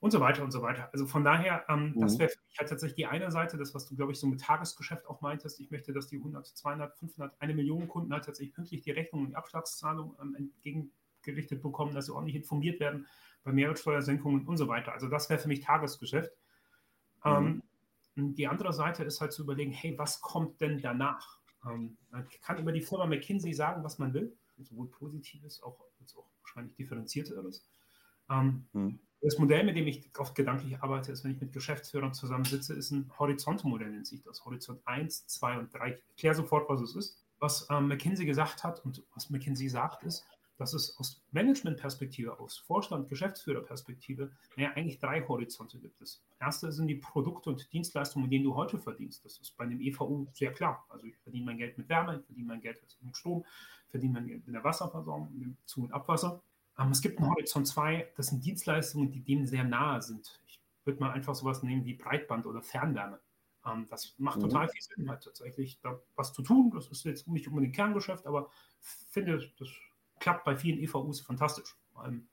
und 0.00 0.10
so 0.10 0.20
weiter 0.20 0.42
und 0.42 0.50
so 0.50 0.62
weiter. 0.62 0.88
Also 0.92 1.06
von 1.06 1.24
daher, 1.24 1.64
ähm, 1.68 1.92
mhm. 1.94 2.00
das 2.00 2.18
wäre 2.18 2.30
für 2.30 2.40
mich 2.48 2.58
halt 2.58 2.70
tatsächlich 2.70 2.96
die 2.96 3.06
eine 3.06 3.30
Seite, 3.30 3.58
das, 3.58 3.74
was 3.74 3.86
du, 3.86 3.94
glaube 3.94 4.12
ich, 4.12 4.18
so 4.18 4.26
mit 4.26 4.40
Tagesgeschäft 4.40 5.06
auch 5.06 5.20
meintest. 5.20 5.60
Ich 5.60 5.70
möchte, 5.70 5.92
dass 5.92 6.06
die 6.06 6.16
100, 6.16 6.46
200, 6.46 6.96
500, 6.96 7.40
eine 7.40 7.54
Million 7.54 7.86
Kunden 7.86 8.12
halt 8.12 8.24
tatsächlich 8.24 8.54
pünktlich 8.54 8.80
die 8.80 8.90
Rechnung 8.90 9.22
und 9.22 9.28
die 9.28 9.36
Abschlagszahlung 9.36 10.16
ähm, 10.20 10.34
entgegengerichtet 10.34 11.62
bekommen, 11.62 11.94
dass 11.94 12.06
sie 12.06 12.12
ordentlich 12.12 12.36
informiert 12.36 12.80
werden 12.80 13.06
bei 13.42 13.52
Mehrwertsteuersenkungen 13.52 14.46
und 14.46 14.56
so 14.56 14.68
weiter. 14.68 14.92
Also 14.92 15.08
das 15.08 15.28
wäre 15.28 15.38
für 15.38 15.48
mich 15.48 15.60
Tagesgeschäft. 15.60 16.32
Mhm. 17.24 17.62
Ähm, 18.16 18.34
die 18.34 18.48
andere 18.48 18.72
Seite 18.72 19.04
ist 19.04 19.20
halt 19.20 19.32
zu 19.32 19.42
überlegen, 19.42 19.72
hey, 19.72 19.96
was 19.98 20.22
kommt 20.22 20.60
denn 20.62 20.80
danach? 20.80 21.38
Ähm, 21.66 21.98
man 22.10 22.26
kann 22.42 22.58
über 22.58 22.72
die 22.72 22.80
Firma 22.80 23.06
McKinsey 23.06 23.52
sagen, 23.52 23.84
was 23.84 23.98
man 23.98 24.14
will, 24.14 24.34
sowohl 24.62 24.90
Positives, 24.90 25.62
auch, 25.62 25.78
auch 26.16 26.26
wahrscheinlich 26.42 26.74
Differenzierteres. 26.74 27.66
Ähm, 28.30 28.66
mhm. 28.72 28.98
Das 29.22 29.38
Modell, 29.38 29.64
mit 29.64 29.76
dem 29.76 29.86
ich 29.86 30.10
oft 30.18 30.34
gedanklich 30.34 30.82
arbeite, 30.82 31.12
ist, 31.12 31.24
wenn 31.24 31.32
ich 31.32 31.40
mit 31.40 31.52
Geschäftsführern 31.52 32.14
zusammensitze, 32.14 32.74
ist 32.74 32.90
ein 32.90 33.10
Horizontmodell, 33.18 33.90
nennt 33.90 34.06
sich 34.06 34.22
das. 34.22 34.44
Horizont 34.46 34.80
1, 34.86 35.26
2 35.26 35.58
und 35.58 35.74
3. 35.74 35.90
Ich 35.90 35.98
erkläre 36.12 36.34
sofort, 36.36 36.68
was 36.70 36.80
es 36.80 36.96
ist. 36.96 37.18
Was 37.38 37.66
ähm, 37.70 37.88
McKinsey 37.88 38.24
gesagt 38.24 38.64
hat 38.64 38.84
und 38.84 39.02
was 39.14 39.28
McKinsey 39.28 39.68
sagt, 39.68 40.04
ist, 40.04 40.24
dass 40.56 40.74
es 40.74 40.98
aus 40.98 41.22
Managementperspektive, 41.32 42.38
aus 42.38 42.58
Vorstand, 42.58 43.08
Geschäftsführerperspektive, 43.08 44.30
naja, 44.56 44.72
eigentlich 44.74 44.98
drei 44.98 45.26
Horizonte 45.26 45.78
gibt 45.78 46.00
es. 46.02 46.22
Erste 46.38 46.70
sind 46.70 46.86
die 46.88 46.96
Produkte 46.96 47.48
und 47.48 47.72
Dienstleistungen, 47.72 48.24
mit 48.24 48.32
denen 48.32 48.44
du 48.44 48.54
heute 48.54 48.78
verdienst. 48.78 49.24
Das 49.24 49.38
ist 49.38 49.56
bei 49.56 49.64
einem 49.64 49.80
EVU 49.80 50.26
sehr 50.34 50.52
klar. 50.52 50.84
Also 50.90 51.06
ich 51.06 51.16
verdiene 51.16 51.46
mein 51.46 51.56
Geld 51.56 51.78
mit 51.78 51.88
Wärme, 51.88 52.18
ich 52.20 52.26
verdiene 52.26 52.48
mein 52.48 52.60
Geld 52.60 52.78
mit 53.02 53.16
Strom, 53.16 53.44
ich 53.86 53.90
verdiene 53.90 54.12
mein 54.12 54.26
Geld 54.26 54.46
mit 54.46 54.54
der 54.54 54.62
Wasserversorgung, 54.62 55.32
mit 55.32 55.42
dem 55.42 55.56
Zu- 55.64 55.84
und 55.84 55.92
Abwasser. 55.92 56.42
Ähm, 56.78 56.90
es 56.90 57.00
gibt 57.00 57.18
einen 57.18 57.30
Horizont 57.30 57.66
2, 57.66 58.12
das 58.16 58.28
sind 58.28 58.44
Dienstleistungen, 58.44 59.10
die 59.10 59.20
dem 59.20 59.46
sehr 59.46 59.64
nahe 59.64 60.00
sind. 60.02 60.40
Ich 60.46 60.60
würde 60.84 61.00
mal 61.00 61.10
einfach 61.10 61.34
sowas 61.34 61.62
nehmen 61.62 61.84
wie 61.84 61.94
Breitband 61.94 62.46
oder 62.46 62.62
Fernwärme. 62.62 63.20
Ähm, 63.66 63.86
das 63.90 64.14
macht 64.18 64.38
mhm. 64.38 64.42
total 64.42 64.68
viel 64.68 64.82
Sinn, 64.82 65.08
halt 65.08 65.22
tatsächlich 65.22 65.80
da 65.80 66.00
was 66.16 66.32
zu 66.32 66.42
tun. 66.42 66.70
Das 66.74 66.88
ist 66.88 67.04
jetzt 67.04 67.28
nicht 67.28 67.48
unbedingt 67.48 67.74
Kerngeschäft, 67.74 68.26
aber 68.26 68.50
ich 68.80 69.12
finde, 69.12 69.50
das 69.58 69.68
klappt 70.18 70.44
bei 70.44 70.56
vielen 70.56 70.78
EVUs 70.78 71.20
fantastisch, 71.20 71.76
vor 71.92 72.04
allem, 72.04 72.28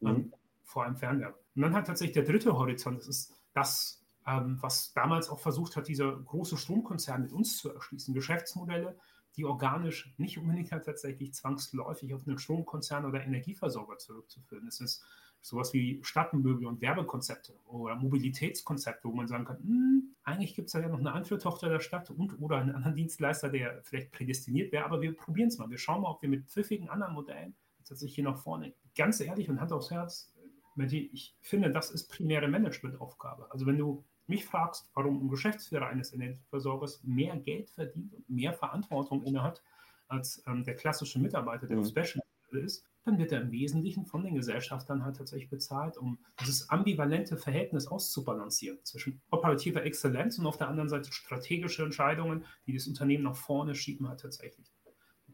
mhm. 0.00 0.08
ähm, 0.08 0.32
vor 0.62 0.84
allem 0.84 0.96
Fernwärme. 0.96 1.34
Und 1.54 1.62
dann 1.62 1.74
hat 1.74 1.86
tatsächlich 1.86 2.14
der 2.14 2.24
dritte 2.24 2.56
Horizont, 2.56 2.98
das 2.98 3.08
ist 3.08 3.34
das, 3.54 4.04
ähm, 4.26 4.58
was 4.60 4.92
damals 4.92 5.28
auch 5.28 5.40
versucht 5.40 5.76
hat, 5.76 5.88
dieser 5.88 6.12
große 6.12 6.56
Stromkonzern 6.56 7.22
mit 7.22 7.32
uns 7.32 7.58
zu 7.58 7.72
erschließen, 7.72 8.14
Geschäftsmodelle, 8.14 8.98
die 9.38 9.44
organisch 9.44 10.12
nicht 10.18 10.36
unbedingt 10.36 10.72
halt 10.72 10.84
tatsächlich 10.84 11.32
zwangsläufig 11.32 12.12
auf 12.12 12.26
einen 12.26 12.38
Stromkonzern 12.38 13.06
oder 13.06 13.24
Energieversorger 13.24 13.96
zurückzuführen. 13.98 14.66
Es 14.66 14.80
ist 14.80 15.04
sowas 15.40 15.72
wie 15.72 16.00
Stadtmöbel 16.02 16.66
und 16.66 16.80
Werbekonzepte 16.80 17.54
oder 17.66 17.94
Mobilitätskonzepte, 17.94 19.08
wo 19.08 19.12
man 19.12 19.28
sagen 19.28 19.44
kann, 19.44 19.58
hm, 19.58 20.16
eigentlich 20.24 20.56
gibt 20.56 20.66
es 20.66 20.72
ja 20.72 20.88
noch 20.88 20.98
eine 20.98 21.12
andere 21.12 21.38
Tochter 21.38 21.68
der 21.68 21.78
Stadt 21.78 22.10
und 22.10 22.40
oder 22.40 22.58
einen 22.58 22.74
anderen 22.74 22.96
Dienstleister, 22.96 23.48
der 23.48 23.80
vielleicht 23.84 24.10
prädestiniert 24.10 24.72
wäre, 24.72 24.84
aber 24.84 25.00
wir 25.00 25.16
probieren 25.16 25.48
es 25.48 25.58
mal. 25.58 25.70
Wir 25.70 25.78
schauen 25.78 26.02
mal, 26.02 26.10
ob 26.10 26.20
wir 26.20 26.28
mit 26.28 26.46
pfiffigen 26.48 26.88
anderen 26.88 27.14
Modellen 27.14 27.54
tatsächlich 27.84 28.16
hier 28.16 28.24
nach 28.24 28.38
vorne. 28.38 28.74
Ganz 28.96 29.20
ehrlich 29.20 29.48
und 29.48 29.60
Hand 29.60 29.72
aufs 29.72 29.92
Herz, 29.92 30.34
ich 30.76 31.36
finde, 31.40 31.70
das 31.70 31.90
ist 31.90 32.08
primäre 32.08 32.48
Managementaufgabe. 32.48 33.50
Also 33.50 33.66
wenn 33.66 33.78
du 33.78 34.04
mich 34.28 34.44
fragst, 34.44 34.90
warum 34.94 35.24
ein 35.24 35.28
Geschäftsführer 35.28 35.86
eines 35.86 36.12
Energieversorgers 36.12 37.02
mehr 37.04 37.36
Geld 37.36 37.70
verdient 37.70 38.14
und 38.14 38.28
mehr 38.28 38.52
Verantwortung 38.52 39.22
innehat 39.22 39.62
als 40.08 40.42
ähm, 40.46 40.64
der 40.64 40.74
klassische 40.74 41.18
Mitarbeiter, 41.18 41.66
der 41.66 41.78
mhm. 41.78 41.84
Special 41.84 42.22
ist, 42.52 42.84
dann 43.04 43.18
wird 43.18 43.32
er 43.32 43.42
im 43.42 43.50
Wesentlichen 43.50 44.06
von 44.06 44.22
den 44.22 44.34
Gesellschaftern 44.34 45.04
halt 45.04 45.16
tatsächlich 45.16 45.50
bezahlt, 45.50 45.96
um 45.96 46.18
dieses 46.40 46.68
ambivalente 46.70 47.36
Verhältnis 47.36 47.86
auszubalancieren 47.86 48.78
zwischen 48.84 49.20
operativer 49.30 49.82
Exzellenz 49.84 50.38
und 50.38 50.46
auf 50.46 50.56
der 50.56 50.68
anderen 50.68 50.88
Seite 50.88 51.12
strategische 51.12 51.82
Entscheidungen, 51.82 52.44
die 52.66 52.74
das 52.74 52.86
Unternehmen 52.86 53.24
nach 53.24 53.36
vorne 53.36 53.74
schieben, 53.74 54.08
halt 54.08 54.20
tatsächlich 54.20 54.72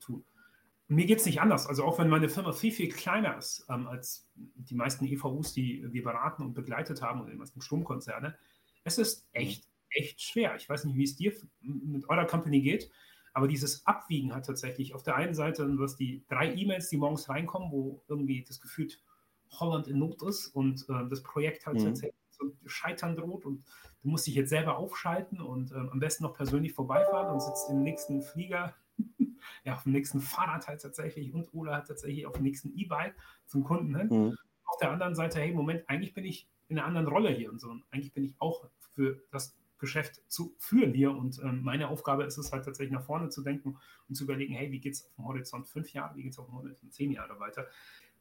tun. 0.01 0.25
Und 0.89 0.97
mir 0.97 1.07
geht 1.07 1.19
es 1.19 1.27
nicht 1.27 1.41
anders. 1.41 1.67
Also 1.67 1.85
auch 1.85 1.99
wenn 1.99 2.09
meine 2.09 2.29
Firma 2.29 2.53
viel, 2.53 2.73
viel 2.73 2.91
kleiner 2.91 3.39
ist 3.39 3.67
ähm, 3.71 3.87
als 3.87 4.29
die 4.35 4.75
meisten 4.75 5.07
EVUs, 5.07 5.53
die 5.53 5.85
wir 5.93 6.03
beraten 6.03 6.43
und 6.43 6.55
begleitet 6.55 7.01
haben 7.01 7.23
oder 7.23 7.31
die 7.31 7.37
meisten 7.37 7.63
Stromkonzerne, 7.63 8.37
es 8.85 8.99
ist 8.99 9.27
echt, 9.33 9.69
echt 9.91 10.21
schwer. 10.21 10.55
Ich 10.57 10.69
weiß 10.69 10.85
nicht, 10.85 10.97
wie 10.97 11.05
es 11.05 11.17
dir 11.17 11.33
mit 11.61 12.09
eurer 12.09 12.27
Company 12.27 12.61
geht, 12.61 12.91
aber 13.33 13.49
dieses 13.49 13.85
Abwiegen 13.87 14.35
hat 14.35 14.47
tatsächlich 14.47 14.95
auf 14.95 15.03
der 15.03 15.17
einen 15.17 15.35
Seite, 15.35 15.67
was 15.79 15.97
die 15.97 16.25
drei 16.29 16.55
E-Mails, 16.55 16.89
die 16.89 16.97
morgens 16.97 17.29
reinkommen, 17.29 17.73
wo 17.73 18.03
irgendwie 18.07 18.45
das 18.45 18.61
Gefühl 18.61 18.89
Holland 19.51 19.89
in 19.89 19.99
Not 19.99 20.23
ist 20.23 20.49
und 20.49 20.89
äh, 20.89 21.09
das 21.09 21.23
Projekt 21.23 21.67
halt 21.67 21.81
mhm. 21.81 21.95
so 21.97 22.53
scheitern 22.67 23.17
droht 23.17 23.45
und 23.45 23.65
du 24.03 24.09
musst 24.09 24.27
dich 24.27 24.35
jetzt 24.35 24.51
selber 24.51 24.77
aufschalten 24.77 25.41
und 25.41 25.73
äh, 25.73 25.77
am 25.77 25.99
besten 25.99 26.25
noch 26.25 26.35
persönlich 26.35 26.73
vorbeifahren 26.73 27.33
und 27.33 27.41
sitzt 27.41 27.71
im 27.71 27.83
nächsten 27.83 28.23
Flieger, 28.23 28.75
ja, 29.65 29.75
auf 29.75 29.85
dem 29.85 29.93
nächsten 29.93 30.21
Fahrrad 30.21 30.69
halt 30.69 30.83
tatsächlich 30.83 31.33
und 31.33 31.53
oder 31.55 31.75
halt 31.75 31.87
tatsächlich 31.87 32.27
auf 32.27 32.35
dem 32.35 32.43
nächsten 32.43 32.77
E-Bike 32.77 33.17
zum 33.47 33.65
Kunden 33.65 33.97
hin. 33.97 34.09
Mhm. 34.09 34.37
Auf 34.67 34.79
der 34.81 34.91
anderen 34.91 35.15
Seite, 35.15 35.41
hey, 35.41 35.53
Moment, 35.53 35.89
eigentlich 35.89 36.15
bin 36.15 36.25
ich 36.25 36.49
in 36.69 36.79
einer 36.79 36.87
anderen 36.87 37.07
Rolle 37.07 37.31
hier 37.31 37.51
und 37.51 37.61
so. 37.61 37.71
Und 37.71 37.85
eigentlich 37.91 38.13
bin 38.13 38.25
ich 38.25 38.35
auch 38.39 38.69
für 38.95 39.21
das 39.31 39.57
Geschäft 39.79 40.23
zu 40.29 40.55
führen 40.59 40.95
hier. 40.95 41.11
Und 41.11 41.41
ähm, 41.43 41.63
meine 41.63 41.89
Aufgabe 41.89 42.25
ist 42.25 42.39
es 42.39 42.53
halt 42.53 42.65
tatsächlich 42.65 42.93
nach 42.93 43.05
vorne 43.05 43.29
zu 43.29 43.43
denken 43.43 43.77
und 44.09 44.15
zu 44.15 44.25
überlegen, 44.25 44.55
hey, 44.55 44.71
wie 44.71 44.81
geht 44.81 44.95
es 44.95 45.05
auf 45.05 45.15
dem 45.17 45.25
Horizont 45.27 45.69
fünf 45.69 45.93
Jahre, 45.93 46.17
wie 46.17 46.23
geht 46.23 46.33
es 46.33 46.39
auf 46.39 46.47
dem 46.47 46.55
Horizont 46.55 46.93
zehn 46.93 47.11
Jahre 47.11 47.39
weiter. 47.39 47.67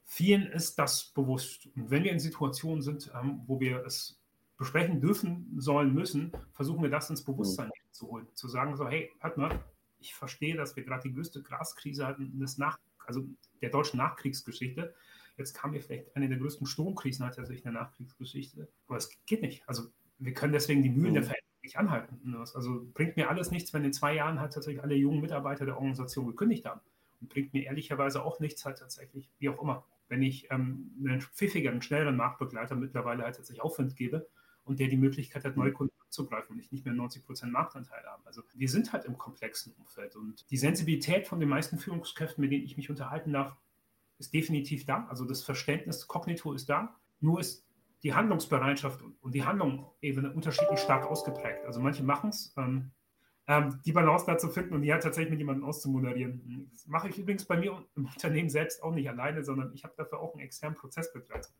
Vielen 0.04 0.46
ist 0.48 0.78
das 0.78 1.04
bewusst. 1.04 1.68
Und 1.74 1.90
wenn 1.90 2.04
wir 2.04 2.12
in 2.12 2.20
Situationen 2.20 2.82
sind, 2.82 3.10
ähm, 3.14 3.42
wo 3.46 3.60
wir 3.60 3.84
es 3.86 4.20
besprechen 4.58 5.00
dürfen, 5.00 5.52
sollen, 5.56 5.94
müssen, 5.94 6.32
versuchen 6.52 6.82
wir 6.82 6.90
das 6.90 7.10
ins 7.10 7.24
Bewusstsein 7.24 7.68
mhm. 7.68 7.92
zu 7.92 8.08
holen. 8.08 8.28
Zu 8.34 8.48
sagen 8.48 8.76
so, 8.76 8.86
hey, 8.86 9.10
hört 9.20 9.36
mal, 9.36 9.64
ich 9.98 10.14
verstehe, 10.14 10.56
dass 10.56 10.76
wir 10.76 10.84
gerade 10.84 11.08
die 11.08 11.14
größte 11.14 11.42
Graskrise 11.42 12.06
hatten, 12.06 12.38
des 12.38 12.58
Nach 12.58 12.78
also 13.06 13.24
der 13.60 13.70
deutschen 13.70 13.98
Nachkriegsgeschichte. 13.98 14.94
Jetzt 15.36 15.54
kam 15.54 15.72
hier 15.72 15.82
vielleicht 15.82 16.14
eine 16.14 16.28
der 16.28 16.38
größten 16.38 16.66
Stromkrisen 16.66 17.26
tatsächlich 17.26 17.64
in 17.64 17.72
der 17.72 17.82
Nachkriegsgeschichte. 17.82 18.68
Aber 18.86 18.96
es 18.96 19.10
geht 19.26 19.42
nicht. 19.42 19.68
Also 19.68 19.84
wir 20.18 20.32
können 20.32 20.52
deswegen 20.52 20.82
die 20.82 20.90
Mühlen 20.90 21.10
mhm. 21.10 21.14
der 21.14 21.22
Veränderung 21.24 21.60
nicht 21.62 21.78
anhalten. 21.78 22.36
Also 22.54 22.86
bringt 22.92 23.16
mir 23.16 23.28
alles 23.28 23.50
nichts, 23.50 23.72
wenn 23.72 23.84
in 23.84 23.92
zwei 23.92 24.14
Jahren 24.14 24.40
halt 24.40 24.52
tatsächlich 24.52 24.82
alle 24.82 24.94
jungen 24.94 25.20
Mitarbeiter 25.20 25.64
der 25.64 25.76
Organisation 25.76 26.26
gekündigt 26.26 26.66
haben. 26.66 26.80
Und 27.20 27.30
bringt 27.30 27.52
mir 27.52 27.64
ehrlicherweise 27.64 28.22
auch 28.22 28.38
nichts 28.38 28.64
halt 28.64 28.78
tatsächlich, 28.78 29.30
wie 29.38 29.48
auch 29.48 29.60
immer, 29.60 29.84
wenn 30.08 30.22
ich 30.22 30.50
ähm, 30.50 30.92
einen 31.04 31.20
pfiffigeren, 31.20 31.82
schnelleren 31.82 32.16
Marktbegleiter 32.16 32.76
mittlerweile 32.76 33.24
halt 33.24 33.36
tatsächlich 33.36 33.62
Aufwand 33.62 33.96
gebe 33.96 34.28
und 34.64 34.78
der 34.80 34.88
die 34.88 34.96
Möglichkeit 34.96 35.44
hat, 35.44 35.56
neue 35.56 35.70
mhm. 35.70 35.74
Kunden 35.74 35.94
abzugreifen 36.00 36.54
und 36.54 36.60
ich 36.60 36.70
nicht 36.70 36.84
mehr 36.84 36.94
90 36.94 37.24
Prozent 37.24 37.52
Marktanteil 37.52 38.04
habe. 38.04 38.22
Also 38.26 38.42
wir 38.54 38.68
sind 38.68 38.92
halt 38.92 39.04
im 39.04 39.18
komplexen 39.18 39.72
Umfeld 39.78 40.16
und 40.16 40.48
die 40.50 40.56
Sensibilität 40.56 41.26
von 41.26 41.40
den 41.40 41.48
meisten 41.48 41.78
Führungskräften, 41.78 42.42
mit 42.42 42.52
denen 42.52 42.64
ich 42.64 42.76
mich 42.76 42.90
unterhalten 42.90 43.32
darf, 43.32 43.56
ist 44.24 44.34
definitiv 44.34 44.86
da. 44.86 45.06
Also 45.08 45.24
das 45.24 45.42
Verständnis, 45.42 46.06
Kognito 46.06 46.52
ist 46.52 46.68
da. 46.68 46.96
Nur 47.20 47.40
ist 47.40 47.66
die 48.02 48.14
Handlungsbereitschaft 48.14 49.00
und 49.20 49.34
die 49.34 49.44
Handlung 49.44 49.86
eben 50.02 50.30
unterschiedlich 50.32 50.80
stark 50.80 51.06
ausgeprägt. 51.06 51.64
Also 51.64 51.80
manche 51.80 52.02
machen 52.02 52.30
es, 52.30 52.52
ähm, 52.56 52.90
ähm, 53.46 53.80
die 53.84 53.92
Balance 53.92 54.24
dazu 54.26 54.48
finden 54.48 54.74
und 54.74 54.82
die 54.82 54.92
halt 54.92 55.02
tatsächlich 55.02 55.30
mit 55.30 55.38
jemandem 55.38 55.64
auszumoderieren. 55.64 56.68
Das 56.70 56.86
mache 56.86 57.08
ich 57.08 57.18
übrigens 57.18 57.44
bei 57.44 57.56
mir 57.56 57.84
im 57.96 58.06
Unternehmen 58.06 58.48
selbst 58.48 58.82
auch 58.82 58.94
nicht 58.94 59.08
alleine, 59.08 59.42
sondern 59.42 59.72
ich 59.74 59.84
habe 59.84 59.94
dafür 59.96 60.20
auch 60.20 60.32
einen 60.32 60.42
externen 60.42 60.76
Prozessbegleiter, 60.76 61.50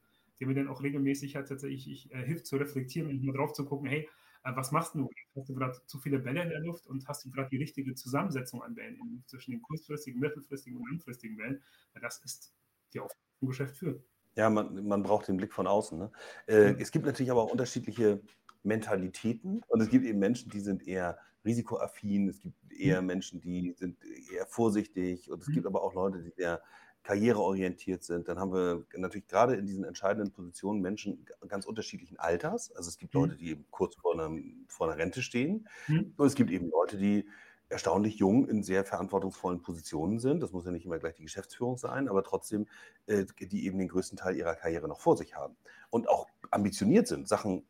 der 0.41 0.47
mir 0.47 0.55
dann 0.55 0.69
auch 0.69 0.83
regelmäßig 0.83 1.37
halt 1.37 1.49
tatsächlich 1.49 1.91
ich, 1.91 2.15
äh, 2.15 2.25
hilft 2.25 2.47
zu 2.47 2.57
reflektieren 2.57 3.09
und 3.09 3.23
mal 3.23 3.35
drauf 3.35 3.53
zu 3.53 3.65
gucken, 3.65 3.89
hey, 3.89 4.09
was 4.45 4.73
machst 4.73 4.95
du? 4.95 5.09
Hast 5.35 5.49
du 5.49 5.55
gerade 5.55 5.79
zu 5.87 5.99
viele 5.99 6.19
Bälle 6.19 6.43
in 6.43 6.51
der 6.51 6.61
Luft 6.61 6.87
und 6.87 7.07
hast 7.09 7.25
du 7.25 7.31
gerade 7.31 7.49
die 7.49 7.57
richtige 7.57 7.95
Zusammensetzung 7.95 8.63
an 8.63 8.75
Bällen 8.75 9.25
zwischen 9.27 9.53
den 9.53 9.63
kurzfristigen, 9.63 10.21
mittelfristigen 10.21 10.79
und 10.79 10.89
langfristigen 10.91 11.37
Bällen? 11.37 11.63
Weil 11.93 12.03
das 12.03 12.19
ist 12.25 12.55
die 12.93 13.01
Aufgabe 13.01 13.21
vom 13.39 13.49
Geschäft 13.49 13.77
führt. 13.77 14.03
Ja, 14.37 14.51
man, 14.51 14.87
man 14.87 15.03
braucht 15.03 15.29
den 15.29 15.37
Blick 15.37 15.53
von 15.53 15.67
außen. 15.67 15.99
Ne? 15.99 16.13
Äh, 16.47 16.73
mhm. 16.73 16.79
Es 16.81 16.91
gibt 16.91 17.07
natürlich 17.07 17.31
aber 17.31 17.43
auch 17.43 17.53
unterschiedliche 17.53 18.21
Mentalitäten 18.63 19.63
und 19.69 19.81
es 19.81 19.89
gibt 19.89 20.05
eben 20.05 20.19
Menschen, 20.19 20.51
die 20.51 20.61
sind 20.61 20.87
eher 20.87 21.19
risikoaffin, 21.45 22.29
es 22.29 22.41
gibt 22.41 22.57
eher 22.73 23.01
mhm. 23.01 23.07
Menschen, 23.07 23.41
die 23.41 23.75
sind 23.77 23.99
eher 24.33 24.47
vorsichtig 24.47 25.31
und 25.31 25.43
es 25.43 25.49
mhm. 25.49 25.53
gibt 25.53 25.67
aber 25.67 25.83
auch 25.83 25.95
Leute, 25.95 26.23
die 26.23 26.31
sehr 26.31 26.63
karriereorientiert 27.05 28.03
sind. 28.03 28.29
Dann 28.29 28.39
haben 28.41 28.53
wir 28.53 28.85
natürlich 28.97 29.29
gerade 29.29 29.55
in 29.55 29.67
diesen 29.67 29.85
entscheidenden 29.85 30.33
Positionen 30.33 30.81
Menschen 30.81 31.25
ganz 31.47 31.67
unterschiedlichen 31.67 32.19
Alters. 32.19 32.75
Also 32.75 32.89
es 32.89 32.99
gibt 32.99 33.15
mhm. 33.15 33.21
Leute, 33.21 33.37
die 33.37 33.51
eben 33.51 33.67
kurz 33.71 33.95
vor, 33.95 34.19
einem, 34.19 34.65
vor 34.69 34.89
einer 34.89 34.99
Rente 34.99 35.23
stehen 35.23 35.69
mhm. 35.87 36.15
und 36.17 36.27
es 36.27 36.35
gibt 36.35 36.51
eben 36.51 36.71
Leute, 36.71 36.97
die 36.97 37.29
erstaunlich 37.69 38.17
jung 38.17 38.49
in 38.49 38.63
sehr 38.63 38.85
verantwortungsvollen 38.85 39.61
Positionen 39.61 40.19
sind. 40.19 40.43
Das 40.43 40.53
muss 40.53 40.65
ja 40.65 40.71
nicht 40.71 40.87
immer 40.87 40.99
gleich 40.99 41.15
die 41.15 41.23
Geschäftsführung 41.23 41.77
sein, 41.77 42.09
aber 42.09 42.23
trotzdem, 42.23 42.67
äh, 43.07 43.25
die 43.39 43.67
eben 43.67 43.79
den 43.79 43.89
größten 43.89 44.17
Teil 44.17 44.37
ihrer 44.37 44.55
Karriere 44.55 44.89
noch 44.89 45.01
vor 45.01 45.17
sich 45.17 45.35
haben 45.35 45.57
und 45.91 46.09
auch 46.09 46.27
ambitioniert 46.51 47.07
sind, 47.07 47.29
Sachen 47.29 47.67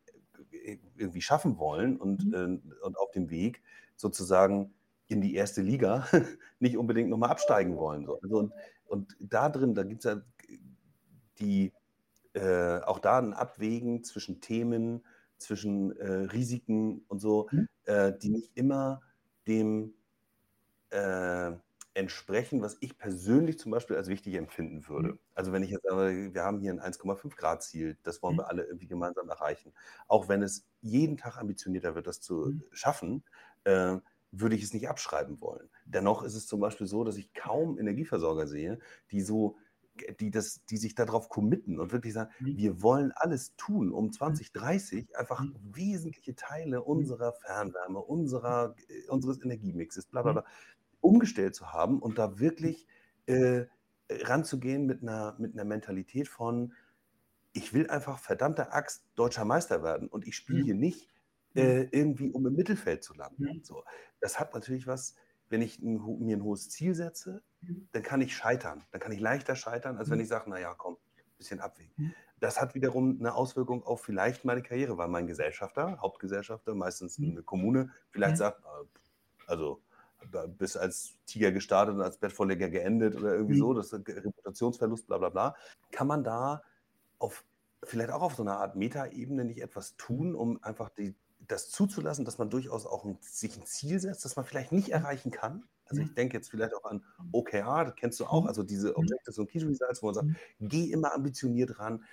äh, 0.52 0.78
irgendwie 0.96 1.22
schaffen 1.22 1.58
wollen 1.58 1.96
und, 1.96 2.26
mhm. 2.26 2.34
äh, 2.34 2.84
und 2.84 2.98
auf 2.98 3.10
dem 3.10 3.30
Weg 3.30 3.62
sozusagen 3.96 4.74
in 5.06 5.20
die 5.20 5.34
erste 5.34 5.60
Liga 5.60 6.06
nicht 6.60 6.76
unbedingt 6.76 7.10
nochmal 7.10 7.30
absteigen 7.30 7.76
wollen. 7.76 8.06
So. 8.06 8.20
Also 8.20 8.38
und, 8.38 8.52
und 8.86 9.16
da 9.20 9.48
drin, 9.48 9.74
da 9.74 9.82
gibt 9.82 10.04
es 10.04 10.12
ja 10.12 10.22
die, 11.38 11.72
äh, 12.34 12.80
auch 12.80 12.98
da 12.98 13.18
ein 13.18 13.32
Abwägen 13.32 14.04
zwischen 14.04 14.40
Themen, 14.40 15.04
zwischen 15.38 15.96
äh, 15.96 16.12
Risiken 16.32 17.04
und 17.08 17.20
so, 17.20 17.48
mhm. 17.50 17.68
äh, 17.84 18.12
die 18.16 18.30
nicht 18.30 18.56
immer 18.56 19.02
dem 19.46 19.94
äh, 20.90 21.52
entsprechen, 21.94 22.60
was 22.60 22.76
ich 22.80 22.98
persönlich 22.98 23.58
zum 23.58 23.70
Beispiel 23.70 23.96
als 23.96 24.08
wichtig 24.08 24.34
empfinden 24.34 24.88
würde. 24.88 25.10
Mhm. 25.10 25.18
Also 25.34 25.52
wenn 25.52 25.62
ich 25.62 25.70
jetzt 25.70 25.84
sage, 25.84 26.34
wir 26.34 26.42
haben 26.42 26.60
hier 26.60 26.72
ein 26.72 26.80
1,5 26.80 27.36
Grad 27.36 27.62
Ziel, 27.62 27.96
das 28.02 28.22
wollen 28.22 28.34
mhm. 28.34 28.40
wir 28.40 28.48
alle 28.48 28.64
irgendwie 28.64 28.88
gemeinsam 28.88 29.28
erreichen. 29.28 29.72
Auch 30.08 30.28
wenn 30.28 30.42
es 30.42 30.66
jeden 30.80 31.16
Tag 31.16 31.38
ambitionierter 31.38 31.94
wird, 31.94 32.06
das 32.06 32.20
zu 32.20 32.46
mhm. 32.46 32.62
schaffen, 32.72 33.24
äh, 33.64 33.96
würde 34.40 34.56
ich 34.56 34.62
es 34.62 34.72
nicht 34.72 34.88
abschreiben 34.88 35.40
wollen. 35.40 35.68
Dennoch 35.84 36.22
ist 36.22 36.34
es 36.34 36.46
zum 36.46 36.60
Beispiel 36.60 36.86
so, 36.86 37.04
dass 37.04 37.16
ich 37.16 37.32
kaum 37.34 37.78
Energieversorger 37.78 38.46
sehe, 38.46 38.78
die 39.10 39.20
so 39.20 39.56
die, 40.20 40.30
das, 40.30 40.64
die 40.66 40.76
sich 40.76 40.94
darauf 40.94 41.28
committen 41.28 41.78
und 41.78 41.92
wirklich 41.92 42.14
sagen, 42.14 42.30
mhm. 42.40 42.56
wir 42.56 42.82
wollen 42.82 43.12
alles 43.14 43.54
tun, 43.56 43.92
um 43.92 44.10
2030 44.12 45.08
mhm. 45.08 45.16
einfach 45.16 45.40
mhm. 45.40 45.54
wesentliche 45.72 46.34
Teile 46.34 46.82
unserer 46.82 47.32
Fernwärme, 47.32 48.00
unserer, 48.00 48.74
äh, 48.88 49.08
unseres 49.08 49.42
Energiemixes, 49.42 50.06
bla 50.06 50.22
bla 50.22 50.32
bla, 50.32 50.44
umgestellt 51.00 51.54
zu 51.54 51.72
haben 51.72 52.00
und 52.00 52.18
da 52.18 52.38
wirklich 52.38 52.86
äh, 53.26 53.66
ranzugehen 54.10 54.86
mit 54.86 55.02
einer, 55.02 55.36
mit 55.38 55.54
einer 55.54 55.64
Mentalität 55.64 56.28
von, 56.28 56.72
ich 57.52 57.72
will 57.72 57.88
einfach 57.88 58.18
verdammte 58.18 58.72
Axt 58.72 59.04
deutscher 59.14 59.44
Meister 59.44 59.82
werden 59.82 60.08
und 60.08 60.26
ich 60.26 60.34
spiele 60.34 60.64
hier 60.64 60.74
nicht 60.74 61.13
äh, 61.54 61.88
irgendwie, 61.90 62.30
um 62.30 62.46
im 62.46 62.54
Mittelfeld 62.54 63.04
zu 63.04 63.14
landen. 63.14 63.44
Mhm. 63.44 63.64
So, 63.64 63.84
das 64.20 64.38
hat 64.38 64.54
natürlich 64.54 64.86
was, 64.86 65.14
wenn 65.48 65.62
ich 65.62 65.78
ein, 65.80 66.00
mir 66.20 66.36
ein 66.36 66.42
hohes 66.42 66.70
Ziel 66.70 66.94
setze, 66.94 67.42
mhm. 67.60 67.88
dann 67.92 68.02
kann 68.02 68.20
ich 68.20 68.36
scheitern. 68.36 68.84
Dann 68.90 69.00
kann 69.00 69.12
ich 69.12 69.20
leichter 69.20 69.56
scheitern, 69.56 69.98
als 69.98 70.10
wenn 70.10 70.20
ich 70.20 70.28
sage, 70.28 70.50
naja, 70.50 70.74
komm, 70.76 70.94
ein 70.94 71.38
bisschen 71.38 71.60
abwägen. 71.60 72.14
Das 72.40 72.60
hat 72.60 72.74
wiederum 72.74 73.18
eine 73.18 73.34
Auswirkung 73.34 73.82
auf 73.84 74.02
vielleicht 74.02 74.44
meine 74.44 74.62
Karriere, 74.62 74.98
weil 74.98 75.08
mein 75.08 75.26
Gesellschafter, 75.26 75.98
Hauptgesellschafter, 76.00 76.74
meistens 76.74 77.18
eine 77.18 77.42
Kommune, 77.42 77.90
vielleicht 78.10 78.36
sagt, 78.38 78.62
also 79.46 79.80
bis 80.58 80.76
als 80.76 81.18
Tiger 81.26 81.52
gestartet 81.52 81.94
und 81.94 82.02
als 82.02 82.18
Bettvorleger 82.18 82.70
geendet 82.70 83.16
oder 83.16 83.34
irgendwie 83.34 83.58
so, 83.58 83.74
das 83.74 83.92
ist 83.92 84.08
Reputationsverlust, 84.08 85.06
bla 85.06 85.18
bla 85.18 85.28
bla. 85.28 85.56
Kann 85.90 86.06
man 86.06 86.24
da 86.24 86.62
auf 87.18 87.44
vielleicht 87.82 88.10
auch 88.10 88.22
auf 88.22 88.34
so 88.34 88.42
einer 88.42 88.58
Art 88.58 88.76
Metaebene 88.76 89.44
nicht 89.44 89.60
etwas 89.60 89.96
tun, 89.96 90.34
um 90.34 90.62
einfach 90.62 90.88
die, 90.90 91.14
das 91.48 91.70
zuzulassen, 91.70 92.24
dass 92.24 92.38
man 92.38 92.50
durchaus 92.50 92.86
auch 92.86 93.04
ein, 93.04 93.18
sich 93.20 93.56
ein 93.56 93.66
Ziel 93.66 94.00
setzt, 94.00 94.24
das 94.24 94.36
man 94.36 94.44
vielleicht 94.44 94.72
nicht 94.72 94.88
mhm. 94.88 94.94
erreichen 94.94 95.30
kann? 95.30 95.64
Also 95.86 96.02
ich 96.02 96.10
mhm. 96.10 96.14
denke 96.14 96.36
jetzt 96.36 96.50
vielleicht 96.50 96.74
auch 96.74 96.84
an 96.84 97.04
OKR, 97.32 97.84
das 97.84 97.96
kennst 97.96 98.20
du 98.20 98.26
auch, 98.26 98.42
mhm. 98.42 98.48
also 98.48 98.62
diese 98.62 98.96
Objectives 98.96 99.38
und 99.38 99.50
Key 99.50 99.58
Results, 99.58 100.02
wo 100.02 100.06
man 100.06 100.14
sagt, 100.14 100.28
geh 100.60 100.90
immer 100.90 101.14
ambitioniert 101.14 101.78
ran. 101.78 102.04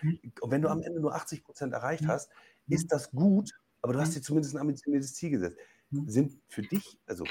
Und 0.41 0.51
wenn 0.51 0.61
du 0.61 0.69
am 0.69 0.81
Ende 0.81 0.99
nur 0.99 1.15
80 1.15 1.43
Prozent 1.43 1.73
erreicht 1.73 2.07
hast, 2.07 2.29
ist 2.67 2.91
das 2.91 3.11
gut, 3.11 3.51
aber 3.81 3.93
du 3.93 3.99
hast 3.99 4.15
dir 4.15 4.21
zumindest 4.21 4.55
ein 4.55 4.59
ambitioniertes 4.59 5.13
Ziel 5.13 5.31
gesetzt. 5.31 5.57
Sind 6.05 6.39
für 6.47 6.61
dich, 6.61 6.99
also 7.05 7.25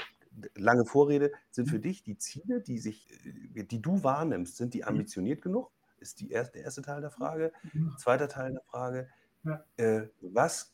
lange 0.55 0.85
Vorrede, 0.85 1.31
sind 1.49 1.69
für 1.69 1.79
dich 1.79 2.03
die 2.03 2.17
Ziele, 2.17 2.61
die 2.61 2.77
sich, 2.77 3.11
äh, 3.55 3.63
die 3.63 3.81
du 3.81 4.03
wahrnimmst, 4.03 4.57
sind 4.57 4.73
die 4.73 4.83
ambitioniert 4.83 5.41
genug? 5.41 5.71
ist 6.01 6.19
die 6.19 6.31
erste, 6.31 6.53
der 6.53 6.65
erste 6.65 6.81
Teil 6.81 7.01
der 7.01 7.11
Frage. 7.11 7.53
Mhm. 7.73 7.95
Zweiter 7.97 8.27
Teil 8.27 8.51
der 8.51 8.63
Frage, 8.63 9.09
äh, 9.77 10.07
was. 10.21 10.73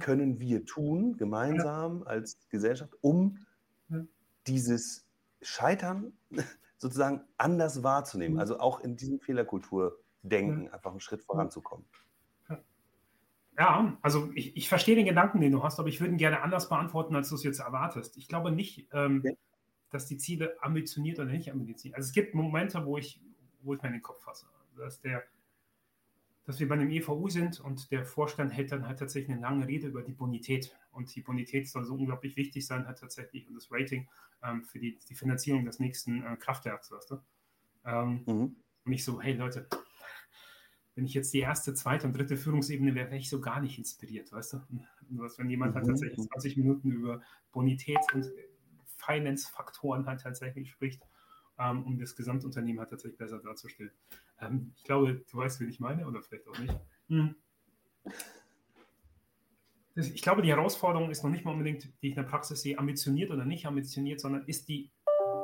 Können 0.00 0.38
wir 0.38 0.64
tun, 0.64 1.16
gemeinsam 1.16 2.00
ja. 2.00 2.06
als 2.06 2.38
Gesellschaft, 2.48 2.94
um 3.00 3.38
dieses 4.46 5.06
Scheitern 5.40 6.12
sozusagen 6.78 7.22
anders 7.36 7.82
wahrzunehmen, 7.82 8.34
mhm. 8.34 8.40
also 8.40 8.58
auch 8.58 8.80
in 8.80 8.96
diesem 8.96 9.20
Fehlerkultur-Denken 9.20 10.68
einfach 10.70 10.90
einen 10.90 11.00
Schritt 11.00 11.22
voranzukommen. 11.22 11.86
Ja, 13.58 13.98
also 14.00 14.30
ich, 14.34 14.56
ich 14.56 14.68
verstehe 14.68 14.96
den 14.96 15.04
Gedanken, 15.04 15.40
den 15.40 15.52
du 15.52 15.62
hast, 15.62 15.78
aber 15.78 15.88
ich 15.88 16.00
würde 16.00 16.12
ihn 16.12 16.18
gerne 16.18 16.40
anders 16.40 16.70
beantworten, 16.70 17.14
als 17.14 17.28
du 17.28 17.34
es 17.34 17.42
jetzt 17.42 17.60
erwartest. 17.60 18.16
Ich 18.16 18.26
glaube 18.26 18.50
nicht, 18.50 18.88
ähm, 18.92 19.22
dass 19.90 20.06
die 20.06 20.16
Ziele 20.16 20.56
ambitioniert 20.62 21.18
oder 21.18 21.30
nicht 21.30 21.52
ambitioniert. 21.52 21.96
Also 21.96 22.08
es 22.08 22.14
gibt 22.14 22.34
Momente, 22.34 22.86
wo 22.86 22.96
ich, 22.96 23.20
wo 23.60 23.74
ich 23.74 23.82
mir 23.82 23.88
in 23.88 23.94
den 23.94 24.02
Kopf 24.02 24.22
fasse 24.22 24.46
dass, 24.76 25.00
der, 25.00 25.22
dass 26.44 26.58
wir 26.58 26.68
bei 26.68 26.74
einem 26.74 26.90
EVU 26.90 27.28
sind 27.28 27.60
und 27.60 27.90
der 27.90 28.04
Vorstand 28.04 28.52
hält 28.52 28.72
dann 28.72 28.86
halt 28.86 28.98
tatsächlich 28.98 29.30
eine 29.30 29.40
lange 29.40 29.66
Rede 29.66 29.88
über 29.88 30.02
die 30.02 30.12
Bonität. 30.12 30.76
Und 30.90 31.14
die 31.14 31.20
Bonität 31.20 31.68
soll 31.68 31.84
so 31.84 31.94
unglaublich 31.94 32.36
wichtig 32.36 32.66
sein, 32.66 32.86
halt 32.86 32.98
tatsächlich 32.98 33.48
und 33.48 33.54
das 33.54 33.68
Rating 33.70 34.08
ähm, 34.42 34.64
für 34.64 34.78
die, 34.78 34.98
die 35.08 35.14
Finanzierung 35.14 35.64
des 35.64 35.78
nächsten 35.78 36.22
äh, 36.22 36.36
Kraftwerks, 36.36 36.90
weißt 36.90 37.12
du? 37.12 37.18
Ähm, 37.84 38.22
mhm. 38.26 38.56
Und 38.84 38.92
ich 38.92 39.04
so, 39.04 39.20
hey 39.20 39.34
Leute, 39.34 39.68
wenn 40.94 41.04
ich 41.04 41.14
jetzt 41.14 41.32
die 41.32 41.40
erste, 41.40 41.74
zweite 41.74 42.06
und 42.06 42.16
dritte 42.16 42.36
Führungsebene 42.36 42.94
wäre, 42.94 43.06
wäre 43.06 43.18
ich 43.18 43.30
so 43.30 43.40
gar 43.40 43.60
nicht 43.60 43.78
inspiriert, 43.78 44.32
weißt 44.32 44.54
du? 44.54 44.60
Was, 45.10 45.38
wenn 45.38 45.48
jemand 45.48 45.74
halt 45.74 45.84
mhm. 45.84 45.90
halt 45.90 46.00
tatsächlich 46.00 46.28
20 46.28 46.56
Minuten 46.56 46.90
über 46.90 47.22
Bonität 47.52 48.00
und 48.14 48.30
Finance-Faktoren 48.96 50.06
halt 50.06 50.20
tatsächlich 50.20 50.70
spricht, 50.70 51.02
ähm, 51.62 51.84
um 51.84 51.98
das 51.98 52.16
Gesamtunternehmen 52.16 52.80
halt 52.80 52.90
tatsächlich 52.90 53.18
besser 53.18 53.38
darzustellen. 53.38 53.92
Ähm, 54.40 54.72
ich 54.76 54.84
glaube, 54.84 55.22
du 55.30 55.36
weißt, 55.36 55.60
wen 55.60 55.68
ich 55.68 55.80
meine, 55.80 56.06
oder 56.06 56.22
vielleicht 56.22 56.48
auch 56.48 56.58
nicht. 56.58 56.74
Hm. 57.08 57.34
Ich 59.94 60.22
glaube, 60.22 60.40
die 60.40 60.48
Herausforderung 60.48 61.10
ist 61.10 61.22
noch 61.22 61.30
nicht 61.30 61.44
mal 61.44 61.52
unbedingt, 61.52 61.84
die 61.84 62.08
ich 62.08 62.12
in 62.12 62.22
der 62.22 62.22
Praxis 62.22 62.62
sehe, 62.62 62.78
ambitioniert 62.78 63.30
oder 63.30 63.44
nicht 63.44 63.66
ambitioniert, 63.66 64.20
sondern 64.20 64.46
ist 64.46 64.68
die, 64.68 64.90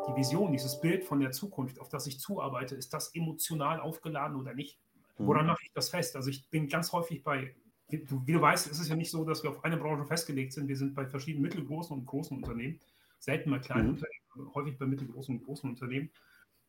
die 0.08 0.16
Vision, 0.16 0.52
dieses 0.52 0.80
Bild 0.80 1.04
von 1.04 1.20
der 1.20 1.32
Zukunft, 1.32 1.78
auf 1.80 1.90
das 1.90 2.06
ich 2.06 2.18
zuarbeite, 2.18 2.74
ist 2.74 2.94
das 2.94 3.14
emotional 3.14 3.80
aufgeladen 3.80 4.36
oder 4.38 4.54
nicht? 4.54 4.80
Woran 5.18 5.42
mhm. 5.42 5.48
mache 5.48 5.64
ich 5.64 5.72
das 5.72 5.90
fest? 5.90 6.16
Also 6.16 6.30
ich 6.30 6.48
bin 6.48 6.68
ganz 6.68 6.92
häufig 6.92 7.22
bei, 7.22 7.54
wie 7.88 7.98
du, 7.98 8.26
wie 8.26 8.32
du 8.32 8.40
weißt, 8.40 8.68
ist 8.68 8.80
es 8.80 8.88
ja 8.88 8.96
nicht 8.96 9.10
so, 9.10 9.24
dass 9.24 9.42
wir 9.42 9.50
auf 9.50 9.64
eine 9.64 9.76
Branche 9.76 10.06
festgelegt 10.06 10.52
sind. 10.52 10.68
Wir 10.68 10.76
sind 10.76 10.94
bei 10.94 11.06
verschiedenen 11.06 11.42
mittelgroßen 11.42 11.94
und 11.94 12.06
großen 12.06 12.36
Unternehmen, 12.36 12.80
selten 13.18 13.50
mal 13.50 13.60
kleinen 13.60 13.88
mhm. 13.88 13.94
Unternehmen, 13.94 14.27
häufig 14.54 14.78
bei 14.78 14.86
mittelgroßen 14.86 15.36
und 15.36 15.44
großen 15.44 15.68
Unternehmen. 15.68 16.10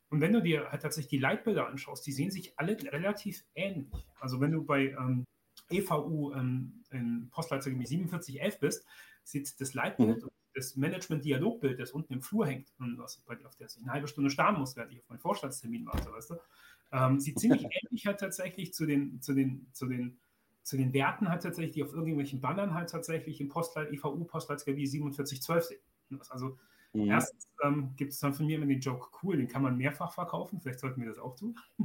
Und 0.10 0.21
wenn 0.21 0.34
du 0.34 0.41
dir 0.41 0.71
halt 0.71 0.82
tatsächlich 0.82 1.10
die 1.10 1.19
Leitbilder 1.19 1.67
anschaust, 1.67 2.05
die 2.05 2.12
sehen 2.12 2.32
sich 2.32 2.58
alle 2.58 2.77
relativ 2.91 3.43
ähnlich. 3.53 3.93
Also 4.19 4.41
wenn 4.41 4.51
du 4.51 4.63
bei 4.63 4.88
ähm, 4.89 5.25
EVU 5.69 6.34
ähm, 6.34 6.84
in 6.89 7.29
Postleitzahl 7.29 7.73
4711 7.73 8.60
bist, 8.60 8.86
sieht 9.23 9.60
das 9.62 9.73
Leitbild 9.73 10.23
mhm. 10.23 10.29
das 10.55 10.75
Management-Dialogbild, 10.75 11.79
das 11.79 11.91
unten 11.91 12.13
im 12.13 12.21
Flur 12.21 12.47
hängt, 12.47 12.73
und 12.79 12.97
was, 12.97 13.17
bei, 13.17 13.38
auf 13.45 13.55
der 13.55 13.67
ich 13.67 13.77
eine 13.77 13.91
halbe 13.91 14.08
Stunde 14.08 14.32
starren 14.32 14.60
muss, 14.60 14.75
während 14.75 14.93
ich 14.93 14.99
auf 14.99 15.10
meinen 15.10 15.19
Vorstandstermin 15.19 15.86
warte, 15.86 16.12
weißt 16.12 16.32
du, 16.32 16.36
ähm, 16.91 17.19
sieht 17.19 17.39
ziemlich 17.39 17.63
ähnlich 17.84 18.08
halt 18.08 18.19
tatsächlich 18.19 18.73
zu 18.73 18.86
den, 18.86 19.21
zu 19.21 19.34
den, 19.34 19.67
zu 19.73 19.86
den, 19.86 20.19
zu 20.63 20.77
den 20.77 20.93
Werten 20.93 21.29
halt 21.29 21.43
tatsächlich, 21.43 21.75
die 21.75 21.84
auf 21.84 21.93
irgendwelchen 21.93 22.41
Bannern 22.41 22.73
halt 22.73 22.89
tatsächlich 22.89 23.39
im 23.41 23.49
Postleit, 23.49 23.91
EVU 23.91 24.23
Postleitzahl 24.25 24.75
4712 24.75 25.63
sind. 25.63 26.32
Also 26.32 26.58
Mhm. 26.93 27.10
Erstens 27.10 27.47
ähm, 27.63 27.93
gibt 27.95 28.13
es 28.13 28.19
dann 28.19 28.34
von 28.34 28.45
mir 28.45 28.58
immer 28.58 28.65
den 28.65 28.80
Joke, 28.80 29.10
cool, 29.21 29.38
den 29.38 29.47
kann 29.47 29.62
man 29.62 29.78
mehrfach 29.78 30.13
verkaufen, 30.13 30.60
vielleicht 30.60 30.80
sollten 30.80 31.02
wir 31.02 31.10
das 31.10 31.19
auch 31.19 31.36
tun. 31.36 31.58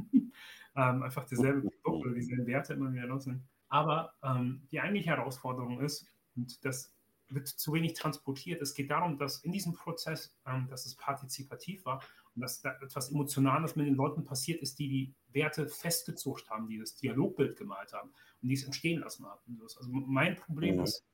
ähm, 0.75 1.03
einfach 1.03 1.25
dieselbe 1.25 1.69
Produkt 1.83 2.05
oder 2.05 2.15
dieselben 2.15 2.47
Werte 2.47 2.73
immer 2.73 2.91
wieder 2.91 3.07
nutzen. 3.07 3.47
Aber 3.67 4.13
ähm, 4.23 4.67
die 4.71 4.79
eigentliche 4.79 5.09
Herausforderung 5.11 5.79
ist, 5.81 6.07
und 6.35 6.63
das 6.65 6.93
wird 7.29 7.47
zu 7.47 7.73
wenig 7.73 7.93
transportiert, 7.93 8.61
es 8.61 8.73
geht 8.73 8.91
darum, 8.91 9.17
dass 9.17 9.43
in 9.43 9.51
diesem 9.51 9.73
Prozess, 9.73 10.35
ähm, 10.45 10.67
dass 10.69 10.85
es 10.85 10.95
partizipativ 10.95 11.85
war 11.85 12.01
und 12.35 12.41
dass 12.41 12.61
da 12.61 12.75
etwas 12.81 13.11
Emotionales 13.11 13.75
mit 13.75 13.87
den 13.87 13.95
Leuten 13.95 14.23
passiert 14.23 14.61
ist, 14.61 14.79
die 14.79 14.89
die 14.89 15.13
Werte 15.33 15.67
festgezogen 15.67 16.43
haben, 16.49 16.67
die 16.67 16.79
das 16.79 16.95
Dialogbild 16.95 17.57
gemalt 17.57 17.93
haben 17.93 18.09
und 18.41 18.49
die 18.49 18.55
es 18.55 18.63
entstehen 18.63 19.01
lassen 19.01 19.25
haben. 19.25 19.59
Also 19.61 19.89
mein 19.89 20.35
Problem 20.35 20.77
mhm. 20.77 20.83
ist, 20.83 21.05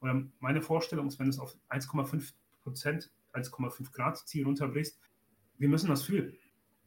oder 0.00 0.22
meine 0.38 0.62
Vorstellung 0.62 1.08
ist, 1.08 1.18
wenn 1.18 1.28
es 1.28 1.38
auf 1.38 1.56
1,5 1.68 2.32
Prozent 2.62 3.10
1,5 3.32 3.92
Grad 3.92 4.16
Ziel 4.28 4.44
runterbrichst. 4.44 4.98
Wir 5.58 5.68
müssen 5.68 5.88
das 5.88 6.02
fühlen. 6.02 6.36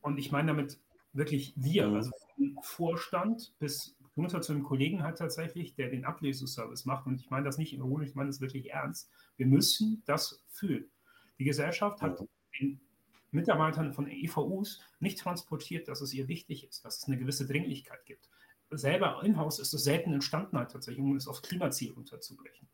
Und 0.02 0.18
ich 0.18 0.32
meine 0.32 0.48
damit 0.48 0.80
wirklich 1.14 1.54
wir, 1.56 1.88
mhm. 1.88 1.96
also 1.96 2.12
vom 2.36 2.58
Vorstand 2.64 3.54
bis 3.60 3.96
runter 4.18 4.42
zu 4.42 4.54
einem 4.54 4.64
Kollegen 4.64 5.04
halt 5.04 5.18
tatsächlich, 5.18 5.76
der 5.76 5.90
den 5.90 6.06
Ableseservice 6.06 6.86
macht. 6.86 7.08
Und 7.08 7.22
ich 7.22 7.30
meine 7.30 7.46
das 7.46 7.58
nicht 7.58 7.74
ironisch, 7.74 8.10
ich 8.10 8.16
meine 8.16 8.30
das 8.30 8.42
wirklich 8.42 8.72
ernst. 8.72 9.10
Wir 9.38 9.48
müssen 9.48 10.04
das 10.06 10.44
fühlen. 10.50 10.90
Die 11.40 11.46
Gesellschaft 11.46 12.02
hat 12.02 12.24
den 12.60 12.80
Mitarbeitern 13.32 13.94
von 13.94 14.08
EVUs 14.08 14.82
nicht 15.00 15.20
transportiert, 15.20 15.88
dass 15.88 16.02
es 16.02 16.14
ihr 16.14 16.28
wichtig 16.28 16.68
ist, 16.68 16.86
dass 16.86 17.00
es 17.00 17.06
eine 17.06 17.18
gewisse 17.18 17.48
Dringlichkeit 17.48 18.06
gibt. 18.06 18.30
Selber 18.70 19.22
in-house 19.24 19.60
ist 19.60 19.74
es 19.74 19.84
selten 19.84 20.14
entstanden 20.14 20.58
halt 20.58 20.72
tatsächlich, 20.72 21.04
um 21.04 21.16
es 21.16 21.28
aufs 21.28 21.42
Klimaziel 21.42 21.92
runterzubrechen 21.92 22.68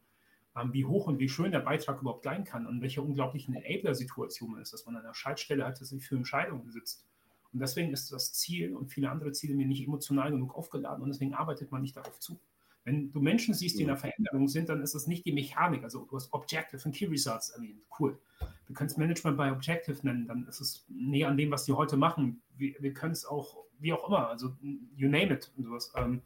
wie 0.71 0.85
hoch 0.85 1.07
und 1.07 1.19
wie 1.19 1.29
schön 1.29 1.51
der 1.51 1.59
Beitrag 1.59 2.01
überhaupt 2.01 2.23
sein 2.23 2.43
kann 2.43 2.65
und 2.65 2.81
welche 2.81 3.01
unglaublichen 3.01 3.55
Enabler-Situation 3.55 4.59
ist, 4.59 4.73
dass 4.73 4.85
man 4.85 4.95
an 4.95 5.03
einer 5.03 5.13
Schaltstelle 5.13 5.65
hat, 5.65 5.79
dass 5.79 5.89
sich 5.89 6.05
für 6.05 6.15
Entscheidungen 6.15 6.69
sitzt. 6.71 7.05
Und 7.51 7.59
deswegen 7.59 7.93
ist 7.93 8.12
das 8.12 8.33
Ziel 8.33 8.75
und 8.75 8.91
viele 8.91 9.09
andere 9.09 9.31
Ziele 9.31 9.55
mir 9.55 9.65
nicht 9.65 9.85
emotional 9.85 10.31
genug 10.31 10.55
aufgeladen 10.55 11.03
und 11.03 11.09
deswegen 11.09 11.33
arbeitet 11.33 11.71
man 11.71 11.81
nicht 11.81 11.95
darauf 11.95 12.19
zu. 12.19 12.39
Wenn 12.83 13.12
du 13.12 13.19
Menschen 13.19 13.53
siehst, 13.53 13.77
die 13.77 13.83
in 13.83 13.88
der 13.88 13.97
Veränderung 13.97 14.47
sind, 14.47 14.69
dann 14.69 14.81
ist 14.81 14.95
es 14.95 15.05
nicht 15.05 15.25
die 15.25 15.33
Mechanik. 15.33 15.83
Also 15.83 16.05
du 16.05 16.15
hast 16.15 16.31
Objective 16.33 16.81
und 16.85 16.95
Key 16.95 17.05
Results 17.05 17.49
erwähnt. 17.49 17.81
Cool. 17.99 18.19
Wir 18.67 18.75
können 18.75 18.89
es 18.89 18.97
Management 18.97 19.38
bei 19.38 19.51
Objective 19.51 19.97
nennen, 20.03 20.27
dann 20.27 20.47
ist 20.47 20.59
es 20.59 20.85
näher 20.88 21.27
an 21.27 21.38
dem, 21.38 21.51
was 21.51 21.65
die 21.65 21.73
heute 21.73 21.97
machen. 21.97 22.41
Wir, 22.55 22.75
wir 22.79 22.93
können 22.93 23.13
es 23.13 23.25
auch, 23.25 23.65
wie 23.79 23.93
auch 23.93 24.07
immer, 24.07 24.29
also 24.29 24.55
you 24.95 25.09
name 25.09 25.33
it 25.33 25.51
und 25.57 25.65
sowas. 25.65 25.91
Ähm, 25.95 26.21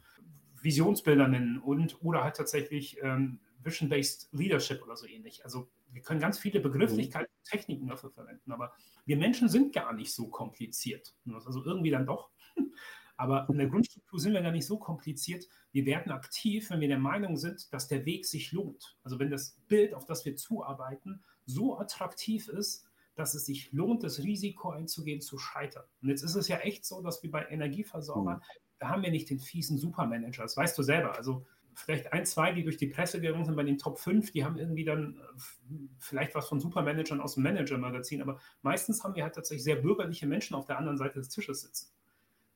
Visionsbilder 0.62 1.28
nennen 1.28 1.58
und 1.58 2.02
oder 2.02 2.24
halt 2.24 2.36
tatsächlich 2.36 2.98
ähm, 3.02 3.40
Vision-Based 3.64 4.28
Leadership 4.32 4.82
oder 4.82 4.96
so 4.96 5.06
ähnlich. 5.06 5.44
Also 5.44 5.68
wir 5.90 6.02
können 6.02 6.20
ganz 6.20 6.38
viele 6.38 6.60
Begrifflichkeiten 6.60 7.32
und 7.32 7.50
Techniken 7.50 7.88
dafür 7.88 8.10
verwenden, 8.10 8.52
aber 8.52 8.72
wir 9.06 9.16
Menschen 9.16 9.48
sind 9.48 9.72
gar 9.72 9.92
nicht 9.92 10.12
so 10.12 10.28
kompliziert. 10.28 11.14
Also 11.32 11.64
irgendwie 11.64 11.90
dann 11.90 12.06
doch. 12.06 12.30
Aber 13.16 13.48
in 13.48 13.58
der 13.58 13.68
Grundstruktur 13.68 14.18
sind 14.18 14.32
wir 14.32 14.42
gar 14.42 14.50
nicht 14.50 14.66
so 14.66 14.76
kompliziert. 14.76 15.46
Wir 15.70 15.86
werden 15.86 16.10
aktiv, 16.10 16.68
wenn 16.70 16.80
wir 16.80 16.88
der 16.88 16.98
Meinung 16.98 17.36
sind, 17.36 17.72
dass 17.72 17.86
der 17.86 18.04
Weg 18.06 18.26
sich 18.26 18.50
lohnt. 18.50 18.96
Also 19.04 19.20
wenn 19.20 19.30
das 19.30 19.56
Bild, 19.68 19.94
auf 19.94 20.04
das 20.04 20.24
wir 20.24 20.34
zuarbeiten, 20.34 21.22
so 21.46 21.78
attraktiv 21.78 22.48
ist, 22.48 22.88
dass 23.14 23.34
es 23.34 23.46
sich 23.46 23.70
lohnt, 23.72 24.02
das 24.02 24.18
Risiko 24.18 24.70
einzugehen, 24.70 25.20
zu 25.20 25.38
scheitern. 25.38 25.84
Und 26.02 26.08
jetzt 26.08 26.22
ist 26.22 26.34
es 26.34 26.48
ja 26.48 26.58
echt 26.58 26.84
so, 26.84 27.00
dass 27.02 27.22
wir 27.22 27.30
bei 27.30 27.46
Energieversorgern, 27.46 28.38
mhm. 28.38 28.42
da 28.80 28.88
haben 28.88 29.02
wir 29.02 29.10
nicht 29.10 29.30
den 29.30 29.38
fiesen 29.38 29.78
Supermanager. 29.78 30.42
Das 30.42 30.56
weißt 30.56 30.76
du 30.76 30.82
selber. 30.82 31.16
Also 31.16 31.46
vielleicht 31.74 32.12
ein, 32.12 32.26
zwei, 32.26 32.52
die 32.52 32.64
durch 32.64 32.76
die 32.76 32.86
Presse 32.86 33.20
gegangen 33.20 33.44
sind 33.44 33.56
bei 33.56 33.64
den 33.64 33.78
Top 33.78 33.98
5, 33.98 34.30
die 34.32 34.44
haben 34.44 34.58
irgendwie 34.58 34.84
dann 34.84 35.16
äh, 35.16 35.74
vielleicht 35.98 36.34
was 36.34 36.48
von 36.48 36.60
Supermanagern 36.60 37.20
aus 37.20 37.34
dem 37.34 37.42
Manager-Magazin, 37.42 38.22
aber 38.22 38.40
meistens 38.62 39.02
haben 39.04 39.14
wir 39.14 39.24
halt 39.24 39.34
tatsächlich 39.34 39.64
sehr 39.64 39.76
bürgerliche 39.76 40.26
Menschen 40.26 40.54
auf 40.54 40.66
der 40.66 40.78
anderen 40.78 40.98
Seite 40.98 41.18
des 41.18 41.28
Tisches 41.28 41.62
sitzen. 41.62 41.92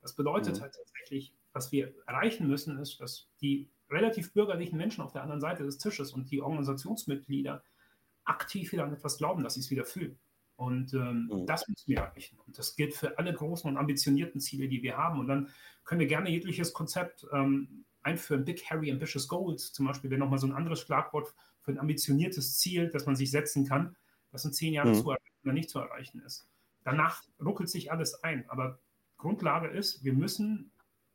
Das 0.00 0.14
bedeutet 0.14 0.56
mhm. 0.56 0.62
halt 0.62 0.74
tatsächlich, 0.74 1.34
was 1.52 1.72
wir 1.72 1.92
erreichen 2.06 2.46
müssen, 2.48 2.78
ist, 2.78 3.00
dass 3.00 3.28
die 3.40 3.68
relativ 3.90 4.32
bürgerlichen 4.32 4.76
Menschen 4.76 5.02
auf 5.02 5.12
der 5.12 5.22
anderen 5.22 5.40
Seite 5.40 5.64
des 5.64 5.78
Tisches 5.78 6.12
und 6.12 6.30
die 6.30 6.40
Organisationsmitglieder 6.40 7.62
aktiv 8.24 8.72
wieder 8.72 8.84
an 8.84 8.92
etwas 8.92 9.18
glauben, 9.18 9.42
dass 9.42 9.54
sie 9.54 9.60
es 9.60 9.70
wieder 9.70 9.84
fühlen. 9.84 10.18
Und 10.56 10.92
ähm, 10.92 11.28
mhm. 11.30 11.46
das 11.46 11.66
müssen 11.68 11.88
wir 11.88 11.98
erreichen. 11.98 12.38
Und 12.46 12.58
das 12.58 12.74
gilt 12.74 12.94
für 12.94 13.16
alle 13.16 13.32
großen 13.32 13.70
und 13.70 13.76
ambitionierten 13.76 14.40
Ziele, 14.40 14.68
die 14.68 14.82
wir 14.82 14.96
haben. 14.96 15.20
Und 15.20 15.28
dann 15.28 15.50
können 15.84 16.00
wir 16.00 16.08
gerne 16.08 16.30
jegliches 16.30 16.72
Konzept 16.72 17.26
ähm, 17.32 17.84
einführen. 18.02 18.44
Big, 18.44 18.64
Harry, 18.70 18.90
Ambitious 18.90 19.28
Goals 19.28 19.72
zum 19.72 19.86
Beispiel 19.86 20.10
wäre 20.10 20.20
nochmal 20.20 20.38
so 20.38 20.46
ein 20.46 20.52
anderes 20.52 20.80
Schlagwort 20.80 21.34
für 21.60 21.72
ein 21.72 21.78
ambitioniertes 21.78 22.58
Ziel, 22.58 22.90
das 22.90 23.06
man 23.06 23.16
sich 23.16 23.30
setzen 23.30 23.66
kann, 23.66 23.96
das 24.32 24.44
in 24.44 24.52
zehn 24.52 24.72
Jahren 24.72 24.90
mhm. 24.90 25.02
zu 25.02 25.10
erreichen 25.10 25.34
oder 25.44 25.52
nicht 25.52 25.70
zu 25.70 25.78
erreichen 25.78 26.20
ist. 26.20 26.48
Danach 26.84 27.22
ruckelt 27.44 27.68
sich 27.68 27.92
alles 27.92 28.22
ein. 28.24 28.48
Aber 28.48 28.78
Grundlage 29.18 29.68
ist, 29.68 30.04
wir 30.04 30.12
müssen 30.12 30.70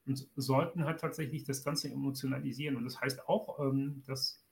und 0.06 0.28
sollten 0.36 0.86
halt 0.86 1.00
tatsächlich 1.00 1.46
das 1.46 1.64
Ganze 1.64 1.90
emotionalisieren. 1.90 2.76
Und 2.76 2.84
das 2.84 3.00
heißt 3.00 3.28
auch, 3.28 3.60
ähm, 3.60 4.04
dass 4.06 4.44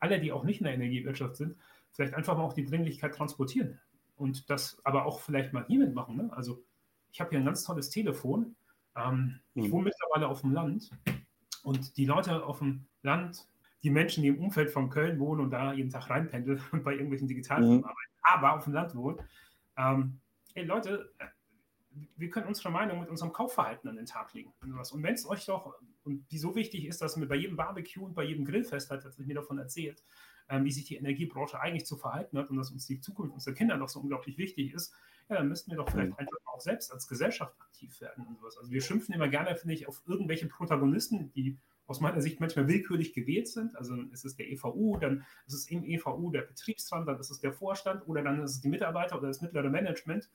alle, 0.00 0.20
die 0.20 0.32
auch 0.32 0.44
nicht 0.44 0.60
in 0.60 0.64
der 0.64 0.74
Energiewirtschaft 0.74 1.36
sind, 1.36 1.56
vielleicht 1.92 2.14
einfach 2.14 2.36
mal 2.36 2.44
auch 2.44 2.52
die 2.52 2.64
Dringlichkeit 2.64 3.14
transportieren 3.14 3.78
und 4.16 4.50
das 4.50 4.80
aber 4.84 5.06
auch 5.06 5.20
vielleicht 5.20 5.52
mal 5.52 5.64
hiermit 5.66 5.94
machen. 5.94 6.16
Ne? 6.16 6.30
Also 6.32 6.62
ich 7.12 7.20
habe 7.20 7.30
hier 7.30 7.38
ein 7.38 7.44
ganz 7.44 7.64
tolles 7.64 7.90
Telefon. 7.90 8.56
Ähm, 8.96 9.40
mhm. 9.54 9.64
Ich 9.64 9.70
wohne 9.70 9.84
mittlerweile 9.84 10.28
auf 10.28 10.40
dem 10.40 10.52
Land 10.52 10.90
und 11.62 11.96
die 11.96 12.04
Leute 12.04 12.44
auf 12.44 12.58
dem 12.58 12.86
Land, 13.02 13.46
die 13.82 13.90
Menschen, 13.90 14.22
die 14.22 14.28
im 14.28 14.38
Umfeld 14.38 14.70
von 14.70 14.90
Köln 14.90 15.18
wohnen 15.18 15.40
und 15.40 15.50
da 15.50 15.72
jeden 15.72 15.90
Tag 15.90 16.10
reinpendeln 16.10 16.60
und 16.72 16.84
bei 16.84 16.92
irgendwelchen 16.92 17.28
Digitalfirmen 17.28 17.78
mhm. 17.78 17.84
arbeiten, 17.84 18.10
aber 18.22 18.52
auf 18.54 18.64
dem 18.64 18.72
Land 18.72 18.94
wohnen, 18.94 19.18
ähm, 19.76 20.20
ey 20.54 20.64
Leute, 20.64 21.12
wir 22.16 22.30
können 22.30 22.46
unsere 22.46 22.70
Meinung 22.70 23.00
mit 23.00 23.08
unserem 23.08 23.32
Kaufverhalten 23.32 23.88
an 23.88 23.96
den 23.96 24.06
Tag 24.06 24.32
legen. 24.32 24.52
Und 24.60 25.02
wenn 25.02 25.14
es 25.14 25.26
euch 25.26 25.44
doch, 25.46 25.74
und 26.04 26.30
die 26.30 26.38
so 26.38 26.54
wichtig 26.54 26.86
ist, 26.86 27.02
dass 27.02 27.16
mir 27.16 27.26
bei 27.26 27.34
jedem 27.34 27.56
Barbecue 27.56 28.04
und 28.04 28.14
bei 28.14 28.24
jedem 28.24 28.44
Grillfest 28.44 28.90
hat, 28.90 29.04
dass 29.04 29.18
ich 29.18 29.26
mir 29.26 29.34
davon 29.34 29.58
erzählt, 29.58 30.02
ähm, 30.48 30.64
wie 30.64 30.70
sich 30.70 30.84
die 30.84 30.96
Energiebranche 30.96 31.60
eigentlich 31.60 31.86
zu 31.86 31.96
verhalten 31.96 32.38
hat 32.38 32.50
und 32.50 32.56
dass 32.56 32.70
uns 32.70 32.86
die 32.86 33.00
Zukunft 33.00 33.34
unserer 33.34 33.54
Kinder 33.54 33.76
noch 33.76 33.88
so 33.88 34.00
unglaublich 34.00 34.38
wichtig 34.38 34.72
ist, 34.72 34.94
ja, 35.30 35.36
dann 35.36 35.48
müssten 35.48 35.70
wir 35.70 35.78
doch 35.78 35.88
vielleicht 35.88 36.18
einfach 36.18 36.36
auch 36.46 36.60
selbst 36.60 36.92
als 36.92 37.08
Gesellschaft 37.08 37.54
aktiv 37.60 38.00
werden 38.00 38.26
und 38.26 38.38
sowas. 38.38 38.58
Also 38.58 38.70
wir 38.70 38.80
schimpfen 38.80 39.14
immer 39.14 39.28
gerne, 39.28 39.56
finde 39.56 39.74
ich, 39.74 39.88
auf 39.88 40.02
irgendwelche 40.06 40.46
Protagonisten, 40.46 41.32
die 41.32 41.58
aus 41.86 42.00
meiner 42.00 42.20
Sicht 42.20 42.40
manchmal 42.40 42.68
willkürlich 42.68 43.12
gewählt 43.12 43.48
sind. 43.48 43.76
Also 43.76 43.94
ist 44.12 44.24
es 44.24 44.36
der 44.36 44.50
EVU, 44.50 44.98
dann 44.98 45.24
ist 45.46 45.54
es 45.54 45.70
im 45.70 45.84
EVU 45.84 46.30
der 46.30 46.42
Betriebsrat, 46.42 47.08
dann 47.08 47.18
ist 47.18 47.30
es 47.30 47.40
der 47.40 47.52
Vorstand 47.52 48.06
oder 48.06 48.22
dann 48.22 48.42
ist 48.42 48.52
es 48.52 48.60
die 48.60 48.68
Mitarbeiter 48.68 49.18
oder 49.18 49.28
das 49.28 49.40
mittlere 49.40 49.70
Management. 49.70 50.30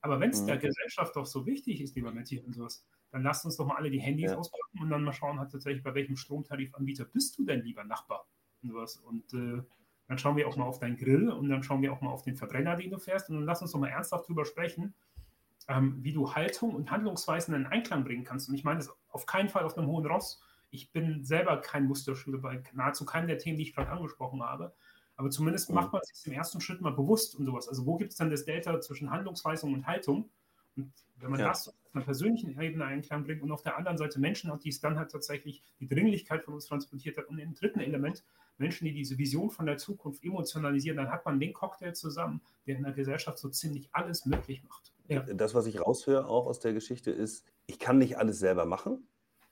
Aber 0.00 0.20
wenn 0.20 0.30
es 0.30 0.42
mhm. 0.42 0.46
der 0.46 0.58
Gesellschaft 0.58 1.14
doch 1.16 1.26
so 1.26 1.46
wichtig 1.46 1.80
ist, 1.80 1.94
lieber 1.96 2.12
Matthias 2.12 2.44
und 2.44 2.54
sowas, 2.54 2.84
dann 3.10 3.22
lasst 3.22 3.44
uns 3.44 3.56
doch 3.56 3.66
mal 3.66 3.76
alle 3.76 3.90
die 3.90 4.00
Handys 4.00 4.32
ja. 4.32 4.36
auspacken 4.36 4.80
und 4.80 4.90
dann 4.90 5.04
mal 5.04 5.12
schauen, 5.12 5.38
hat 5.38 5.52
tatsächlich, 5.52 5.82
bei 5.82 5.94
welchem 5.94 6.16
Stromtarifanbieter 6.16 7.04
bist 7.04 7.38
du 7.38 7.44
denn, 7.44 7.62
lieber 7.62 7.84
Nachbar? 7.84 8.26
und 8.62 8.70
sowas. 8.70 8.96
Und 8.96 9.32
äh, 9.34 9.62
dann 10.08 10.18
schauen 10.18 10.36
wir 10.36 10.46
auch 10.48 10.56
mal 10.56 10.64
auf 10.64 10.78
deinen 10.78 10.96
Grill 10.96 11.30
und 11.30 11.48
dann 11.48 11.62
schauen 11.62 11.82
wir 11.82 11.92
auch 11.92 12.00
mal 12.00 12.10
auf 12.10 12.22
den 12.22 12.36
Verbrenner, 12.36 12.76
den 12.76 12.90
du 12.90 12.98
fährst. 12.98 13.28
Und 13.28 13.36
dann 13.36 13.44
lass 13.44 13.62
uns 13.62 13.72
doch 13.72 13.80
mal 13.80 13.88
ernsthaft 13.88 14.28
drüber 14.28 14.44
sprechen, 14.44 14.94
ähm, 15.68 15.98
wie 16.02 16.12
du 16.12 16.34
Haltung 16.34 16.74
und 16.74 16.90
Handlungsweisen 16.90 17.54
in 17.54 17.66
Einklang 17.66 18.04
bringen 18.04 18.24
kannst. 18.24 18.48
Und 18.48 18.54
ich 18.54 18.64
meine 18.64 18.78
das 18.78 18.94
auf 19.08 19.26
keinen 19.26 19.48
Fall 19.48 19.64
auf 19.64 19.76
einem 19.76 19.88
hohen 19.88 20.06
Ross. 20.06 20.40
Ich 20.70 20.92
bin 20.92 21.24
selber 21.24 21.60
kein 21.60 21.86
Musterschüler 21.86 22.38
bei 22.38 22.62
nahezu 22.72 23.04
keinem 23.04 23.26
der 23.26 23.38
Themen, 23.38 23.58
die 23.58 23.64
ich 23.64 23.74
gerade 23.74 23.90
angesprochen 23.90 24.42
habe. 24.42 24.74
Aber 25.16 25.30
zumindest 25.30 25.70
macht 25.70 25.92
man 25.92 26.02
sich 26.04 26.26
im 26.26 26.32
ersten 26.34 26.60
Schritt 26.60 26.82
mal 26.82 26.90
bewusst 26.90 27.34
und 27.34 27.46
sowas. 27.46 27.68
Also 27.68 27.86
wo 27.86 27.96
gibt 27.96 28.12
es 28.12 28.18
dann 28.18 28.30
das 28.30 28.44
Delta 28.44 28.80
zwischen 28.80 29.10
Handlungsweisung 29.10 29.72
und 29.72 29.86
Haltung? 29.86 30.28
Und 30.76 30.92
wenn 31.16 31.30
man 31.30 31.40
ja. 31.40 31.48
das 31.48 31.68
auf 31.68 31.74
einer 31.94 32.04
persönlichen 32.04 32.60
Ebene 32.60 32.84
Einklang 32.84 33.24
bringt 33.24 33.42
und 33.42 33.50
auf 33.50 33.62
der 33.62 33.78
anderen 33.78 33.96
Seite 33.96 34.20
Menschen 34.20 34.52
hat, 34.52 34.62
die 34.62 34.68
es 34.68 34.80
dann 34.80 34.98
halt 34.98 35.10
tatsächlich 35.10 35.62
die 35.80 35.88
Dringlichkeit 35.88 36.44
von 36.44 36.52
uns 36.52 36.66
transportiert 36.66 37.16
hat. 37.16 37.26
Und 37.28 37.38
im 37.38 37.54
dritten 37.54 37.80
Element 37.80 38.22
Menschen, 38.58 38.86
die 38.86 38.94
diese 38.94 39.18
Vision 39.18 39.50
von 39.50 39.66
der 39.66 39.76
Zukunft 39.76 40.24
emotionalisieren, 40.24 40.96
dann 40.96 41.10
hat 41.10 41.24
man 41.24 41.38
den 41.38 41.52
Cocktail 41.52 41.92
zusammen, 41.92 42.40
der 42.66 42.76
in 42.76 42.82
der 42.82 42.92
Gesellschaft 42.92 43.38
so 43.38 43.48
ziemlich 43.48 43.88
alles 43.92 44.26
möglich 44.26 44.62
macht. 44.64 44.92
Ja. 45.08 45.20
Das, 45.20 45.54
was 45.54 45.66
ich 45.66 45.80
raushöre 45.80 46.26
auch 46.26 46.46
aus 46.46 46.60
der 46.60 46.72
Geschichte, 46.72 47.10
ist, 47.10 47.44
ich 47.66 47.78
kann 47.78 47.98
nicht 47.98 48.18
alles 48.18 48.38
selber 48.38 48.66
machen, 48.66 49.06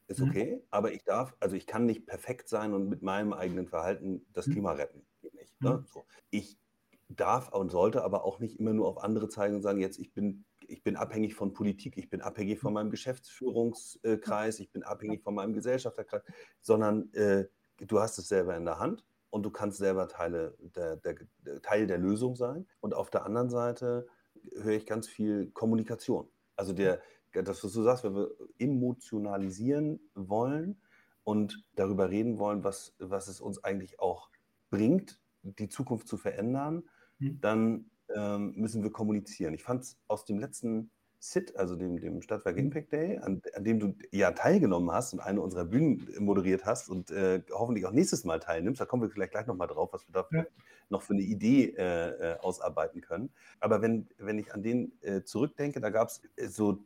ist 0.07 0.21
mhm. 0.21 0.29
okay, 0.29 0.57
mhm. 0.57 0.63
aber 0.71 0.93
ich 0.93 1.05
darf, 1.05 1.35
also 1.41 1.57
ich 1.57 1.67
kann 1.67 1.87
nicht 1.87 2.07
perfekt 2.07 2.49
sein 2.49 2.75
und 2.75 2.89
mit 2.89 3.03
meinem 3.03 3.33
eigenen 3.33 3.67
Verhalten 3.67 4.27
das 4.33 4.47
mhm. 4.47 4.53
Klima 4.53 4.73
retten. 4.73 5.07
Geht 5.21 5.35
nicht. 5.35 5.61
Ne? 5.61 5.79
Mhm. 5.79 5.87
So. 5.87 6.05
Ich 6.31 6.59
darf 7.09 7.53
und 7.53 7.71
sollte 7.71 8.03
aber 8.03 8.25
auch 8.25 8.41
nicht 8.41 8.59
immer 8.59 8.73
nur 8.73 8.89
auf 8.89 9.03
andere 9.03 9.29
zeigen 9.29 9.57
und 9.57 9.63
sagen, 9.63 9.81
jetzt 9.81 9.99
ich 9.99 10.13
bin, 10.13 10.45
ich 10.67 10.83
bin 10.83 10.97
abhängig 10.97 11.35
von 11.35 11.53
Politik, 11.53 11.97
ich 11.97 12.09
bin 12.09 12.23
abhängig 12.23 12.59
von 12.59 12.73
meinem 12.73 12.91
Geschäftsführungskreis, 12.91 14.59
ich 14.59 14.73
bin 14.73 14.83
abhängig 14.83 15.23
von 15.23 15.35
meinem 15.35 15.53
Gesellschafterkreis, 15.53 16.23
sondern 16.61 17.13
äh, 17.13 17.47
du 17.79 18.01
hast 18.01 18.19
es 18.19 18.29
selber 18.29 18.57
in 18.57 18.65
der 18.65 18.79
Hand 18.79 19.05
und 19.31 19.43
du 19.43 19.51
kannst 19.51 19.79
selber 19.79 20.09
Teile 20.09 20.57
der, 20.59 20.97
der, 20.97 21.17
Teil 21.63 21.87
der 21.87 21.99
Lösung 21.99 22.37
sein. 22.37 22.67
Und 22.81 22.95
auf 22.95 23.11
der 23.11 23.25
anderen 23.25 23.51
Seite 23.51 24.07
höre 24.55 24.75
ich 24.75 24.87
ganz 24.87 25.09
viel 25.09 25.51
Kommunikation. 25.51 26.29
Also 26.57 26.73
der, 26.73 27.01
das, 27.33 27.65
was 27.65 27.73
du 27.73 27.83
sagst, 27.83 28.05
wenn 28.05 28.15
wir 28.15 28.31
emotionalisieren 28.59 30.01
wollen 30.15 30.81
und 31.25 31.65
darüber 31.75 32.11
reden 32.11 32.39
wollen, 32.39 32.63
was, 32.63 32.95
was 32.99 33.29
es 33.29 33.41
uns 33.41 33.63
eigentlich 33.65 33.99
auch 33.99 34.31
bringt, 34.71 35.21
die 35.43 35.69
Zukunft 35.69 36.07
zu 36.07 36.17
verändern, 36.17 36.85
mhm. 37.19 37.41
dann 37.41 37.91
ähm, 38.15 38.55
müssen 38.55 38.83
wir 38.83 38.93
kommunizieren. 38.93 39.55
Ich 39.55 39.65
fand 39.65 39.83
es 39.83 39.99
aus 40.07 40.25
dem 40.25 40.39
letzten 40.39 40.91
SIT, 41.25 41.57
also 41.57 41.75
dem, 41.75 41.99
dem 41.99 42.21
Stadtwerk 42.21 42.57
mhm. 42.57 42.65
Impact 42.65 42.93
Day, 42.93 43.19
an, 43.19 43.41
an, 43.55 43.65
dem 43.65 43.81
du 43.81 43.95
ja 44.11 44.33
teilgenommen 44.33 44.91
hast 44.93 45.15
und 45.15 45.21
eine 45.21 45.41
unserer 45.41 45.65
Bühnen 45.65 46.07
moderiert 46.19 46.67
hast 46.67 46.91
und 46.91 47.11
äh, 47.11 47.43
hoffentlich 47.51 47.87
auch 47.87 47.93
nächstes 47.93 48.25
Mal 48.25 48.41
teilnimmst. 48.41 48.79
Da 48.79 48.85
kommen 48.85 49.03
wir 49.03 49.11
vielleicht 49.11 49.33
gleich 49.33 49.47
nochmal 49.47 49.69
drauf, 49.69 49.91
was 49.93 50.07
wir 50.07 50.13
da 50.13 50.29
ja. 50.37 50.45
noch 50.91 51.01
für 51.01 51.15
eine 51.15 51.23
Idee 51.23 51.75
äh, 51.79 52.33
äh, 52.33 52.39
ausarbeiten 52.41 53.01
können. 53.01 53.31
Aber 53.59 53.81
wenn, 53.81 54.07
wenn 54.19 54.39
ich 54.39 54.53
an 54.53 54.63
den 54.63 54.93
äh, 55.01 55.23
zurückdenke, 55.23 55.81
da 55.81 55.89
gab 55.89 56.09
es 56.09 56.21
äh, 56.37 56.47
so, 56.47 56.85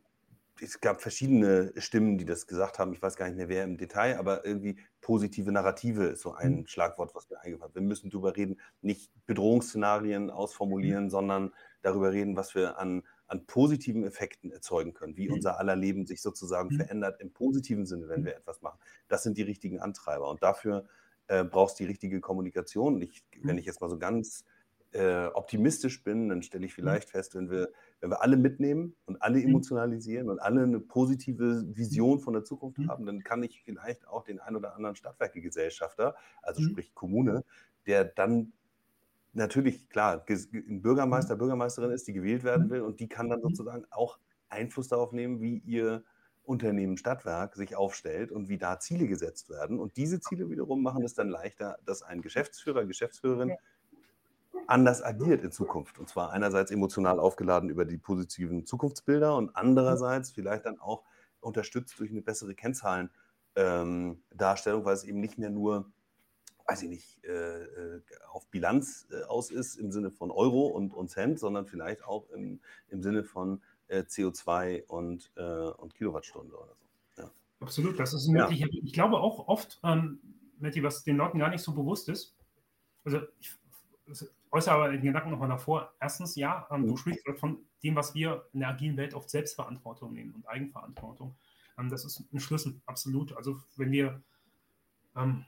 es 0.61 0.81
gab 0.81 1.03
verschiedene 1.03 1.73
Stimmen, 1.77 2.17
die 2.17 2.25
das 2.25 2.47
gesagt 2.47 2.79
haben. 2.79 2.93
Ich 2.93 3.03
weiß 3.03 3.17
gar 3.17 3.27
nicht 3.27 3.37
mehr, 3.37 3.49
wer 3.49 3.65
im 3.65 3.77
Detail, 3.77 4.19
aber 4.19 4.45
irgendwie 4.47 4.79
positive 5.01 5.51
Narrative 5.51 6.05
ist 6.05 6.23
so 6.23 6.33
ein 6.33 6.59
mhm. 6.59 6.67
Schlagwort, 6.69 7.13
was 7.17 7.29
mir 7.29 7.41
eingefallen 7.41 7.75
Wir 7.75 7.83
müssen 7.83 8.09
darüber 8.09 8.37
reden, 8.37 8.61
nicht 8.83 9.11
Bedrohungsszenarien 9.27 10.31
ausformulieren, 10.31 11.05
mhm. 11.05 11.11
sondern 11.11 11.53
darüber 11.83 12.13
reden, 12.13 12.37
was 12.37 12.55
wir 12.55 12.79
an 12.79 13.03
an 13.29 13.47
positiven 13.47 14.05
Effekten 14.05 14.51
erzeugen 14.51 14.95
können, 14.95 15.17
wie 15.17 15.29
mhm. 15.29 15.35
unser 15.35 15.59
aller 15.59 15.77
Leben 15.77 16.07
sich 16.07 16.21
sozusagen 16.21 16.71
mhm. 16.71 16.79
verändert 16.79 17.21
im 17.21 17.31
positiven 17.33 17.87
Sinne, 17.87 18.09
wenn 18.09 18.23
mhm. 18.23 18.27
wir 18.27 18.37
etwas 18.37 18.63
machen. 18.63 18.79
Das 19.09 19.23
sind 19.23 19.39
die 19.39 19.43
richtigen 19.43 19.81
Antreiber. 19.81 20.29
Und 20.29 20.43
dafür 20.43 20.87
äh, 21.29 21.45
brauchst 21.45 21.79
du 21.79 21.85
die 21.85 21.89
richtige 21.89 22.21
Kommunikation. 22.21 23.01
Ich, 23.01 23.25
wenn 23.43 23.59
ich 23.59 23.67
jetzt 23.67 23.81
mal 23.81 23.91
so 23.91 23.99
ganz 23.99 24.45
äh, 24.93 25.27
optimistisch 25.27 26.03
bin, 26.03 26.31
dann 26.31 26.43
stelle 26.43 26.65
ich 26.65 26.73
vielleicht 26.73 27.11
fest, 27.11 27.35
wenn 27.35 27.51
wir, 27.51 27.71
wenn 28.01 28.11
wir 28.11 28.23
alle 28.23 28.39
mitnehmen 28.39 28.97
und 29.05 29.21
alle 29.21 29.43
emotionalisieren 29.43 30.31
und 30.31 30.39
alle 30.39 30.63
eine 30.63 30.81
positive 30.81 31.65
Vision 31.77 32.21
von 32.21 32.33
der 32.33 32.45
Zukunft 32.45 32.81
haben, 32.89 33.05
dann 33.05 33.23
kann 33.23 33.43
ich 33.43 33.63
vielleicht 33.63 34.09
auch 34.09 34.25
den 34.25 34.41
ein 34.41 34.57
oder 34.57 34.75
anderen 34.75 34.97
Stadtwerkegesellschafter, 34.97 36.17
also 36.43 36.63
sprich 36.63 36.95
Kommune, 36.95 37.45
der 37.87 38.05
dann 38.05 38.53
natürlich, 39.39 39.89
klar, 39.89 40.25
ein 40.29 40.83
Bürgermeister, 40.83 41.35
mhm. 41.35 41.39
Bürgermeisterin 41.39 41.91
ist, 41.91 42.07
die 42.07 42.13
gewählt 42.13 42.45
werden 42.45 42.67
mhm. 42.67 42.71
will 42.71 42.83
und 42.83 43.01
die 43.01 43.09
kann 43.09 43.31
dann 43.31 43.41
mhm. 43.41 43.45
sozusagen 43.45 43.87
auch 43.91 44.19
Einfluss 44.49 44.89
darauf 44.89 45.13
nehmen, 45.13 45.41
wie 45.41 45.59
ihr 45.59 46.05
Unternehmen 46.43 46.97
Stadtwerk 46.97 47.57
sich 47.57 47.77
aufstellt 47.77 48.33
und 48.33 48.49
wie 48.49 48.59
da 48.59 48.81
Ziele 48.81 49.07
gesetzt 49.07 49.51
werden. 49.51 49.79
Und 49.79 49.97
diese 49.97 50.21
Ziele 50.21 50.49
wiederum 50.49 50.83
machen 50.83 51.05
es 51.05 51.15
dann 51.15 51.29
leichter, 51.29 51.79
dass 51.85 52.03
ein 52.03 52.23
Geschäftsführer, 52.23 52.87
Geschäftsführerin 52.87 53.53
anders 54.67 55.03
agiert 55.03 55.43
in 55.43 55.53
Zukunft. 55.53 55.99
Und 55.99 56.09
zwar 56.09 56.33
einerseits 56.33 56.71
emotional 56.71 57.21
aufgeladen 57.21 57.69
über 57.69 57.85
die 57.85 57.99
positiven 57.99 58.65
Zukunftsbilder 58.65 59.37
und 59.37 59.55
andererseits 59.57 60.31
vielleicht 60.31 60.65
dann 60.65 60.79
auch 60.79 61.05
unterstützt 61.41 61.99
durch 61.99 62.11
eine 62.11 62.23
bessere 62.23 62.55
Kennzahlendarstellung, 62.55 64.81
ähm, 64.81 64.85
weil 64.85 64.95
es 64.95 65.05
eben 65.05 65.21
nicht 65.21 65.37
mehr 65.39 65.51
nur 65.51 65.93
weiß 66.69 66.83
ich 66.83 66.89
nicht, 66.91 67.25
äh, 67.25 67.63
äh, 67.63 68.03
auf 68.31 68.47
Bilanz 68.49 69.09
äh, 69.11 69.23
aus 69.25 69.51
ist 69.51 69.77
im 69.77 69.91
Sinne 69.91 70.11
von 70.11 70.31
Euro 70.31 70.67
und, 70.67 70.93
und 70.93 71.09
Cent, 71.09 71.39
sondern 71.39 71.67
vielleicht 71.67 72.05
auch 72.05 72.29
im, 72.31 72.61
im 72.91 73.03
Sinne 73.03 73.25
von 73.25 73.63
äh, 73.89 74.01
CO2 74.01 74.85
und, 74.87 75.33
äh, 75.37 75.43
und 75.43 75.95
Kilowattstunde 75.95 76.55
oder 76.55 76.75
so. 76.75 77.23
Ja. 77.23 77.31
Absolut, 77.61 77.99
das 77.99 78.13
ist 78.13 78.29
möglich. 78.29 78.61
Ja. 78.61 78.67
Ich 78.71 78.93
glaube 78.93 79.19
auch 79.19 79.49
oft, 79.49 79.81
ähm, 79.83 80.21
Matti, 80.59 80.83
was 80.83 81.05
den 81.05 81.17
Leuten 81.17 81.39
gar 81.39 81.49
nicht 81.49 81.63
so 81.63 81.73
bewusst 81.73 82.11
ist, 82.11 82.37
also 83.05 83.21
ich 83.41 83.57
äußere 84.51 84.75
aber 84.75 84.91
den 84.91 85.03
Gedanken 85.03 85.31
nochmal 85.31 85.49
davor. 85.49 85.95
Erstens, 86.01 86.37
ja, 86.37 86.67
ähm, 86.71 86.87
du 86.87 86.93
mhm. 86.93 86.97
sprichst 86.99 87.25
von 87.37 87.59
dem, 87.83 87.97
was 87.97 88.15
wir 88.15 88.47
in 88.53 88.61
der 88.61 88.71
agilen 88.71 88.97
Welt 88.99 89.15
oft 89.15 89.31
Selbstverantwortung 89.31 90.13
nehmen 90.13 90.35
und 90.35 90.47
Eigenverantwortung. 90.47 91.35
Ähm, 91.79 91.89
das 91.89 92.05
ist 92.05 92.23
ein 92.33 92.41
Schlüssel, 92.41 92.79
absolut. 92.85 93.35
Also 93.37 93.59
wenn 93.77 93.91
wir 93.91 94.21
ähm, 95.17 95.47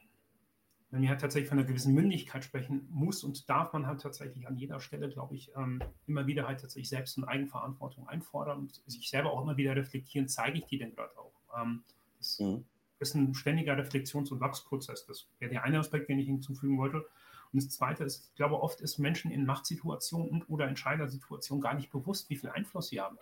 wenn 0.91 1.01
man 1.01 1.09
halt 1.09 1.20
tatsächlich 1.20 1.49
von 1.49 1.59
einer 1.59 1.66
gewissen 1.66 1.95
Mündigkeit 1.95 2.45
sprechen 2.45 2.88
muss 2.91 3.22
und 3.22 3.49
darf 3.49 3.72
man 3.72 3.86
halt 3.86 4.01
tatsächlich 4.01 4.49
an 4.49 4.57
jeder 4.57 4.80
Stelle, 4.80 5.09
glaube 5.09 5.36
ich, 5.36 5.53
ähm, 5.57 5.80
immer 6.07 6.26
wieder 6.26 6.49
halt 6.49 6.61
tatsächlich 6.61 6.88
selbst 6.88 7.16
und 7.16 7.24
Eigenverantwortung 7.24 8.09
einfordern 8.09 8.59
und 8.59 8.82
sich 8.86 9.09
selber 9.09 9.32
auch 9.32 9.43
immer 9.43 9.57
wieder 9.57 9.76
reflektieren, 9.76 10.28
zeige 10.28 10.59
ich 10.59 10.66
die 10.66 10.78
denn 10.78 10.95
gerade 10.95 11.16
auch. 11.16 11.32
Ähm, 11.61 11.84
das 12.18 12.41
mhm. 12.41 12.64
ist 12.99 13.14
ein 13.14 13.34
ständiger 13.34 13.76
Reflexions- 13.78 14.32
und 14.32 14.41
Wachsprozess. 14.41 15.07
Das 15.07 15.28
wäre 15.38 15.51
der 15.51 15.62
eine 15.62 15.78
Aspekt, 15.78 16.09
den 16.09 16.18
ich 16.18 16.26
hinzufügen 16.26 16.76
wollte. 16.76 17.07
Und 17.53 17.62
das 17.62 17.68
zweite 17.70 18.05
ist, 18.05 18.28
ich 18.30 18.34
glaube, 18.34 18.61
oft 18.61 18.80
ist 18.80 18.99
Menschen 18.99 19.30
in 19.30 19.47
Machtsituationen 19.47 20.28
und 20.28 20.49
oder 20.49 20.66
Entscheidersituationen 20.66 21.62
gar 21.62 21.74
nicht 21.74 21.91
bewusst, 21.91 22.30
wie 22.30 22.36
viel 22.36 22.51
Einfluss 22.51 22.88
sie 22.88 23.01
haben. 23.01 23.16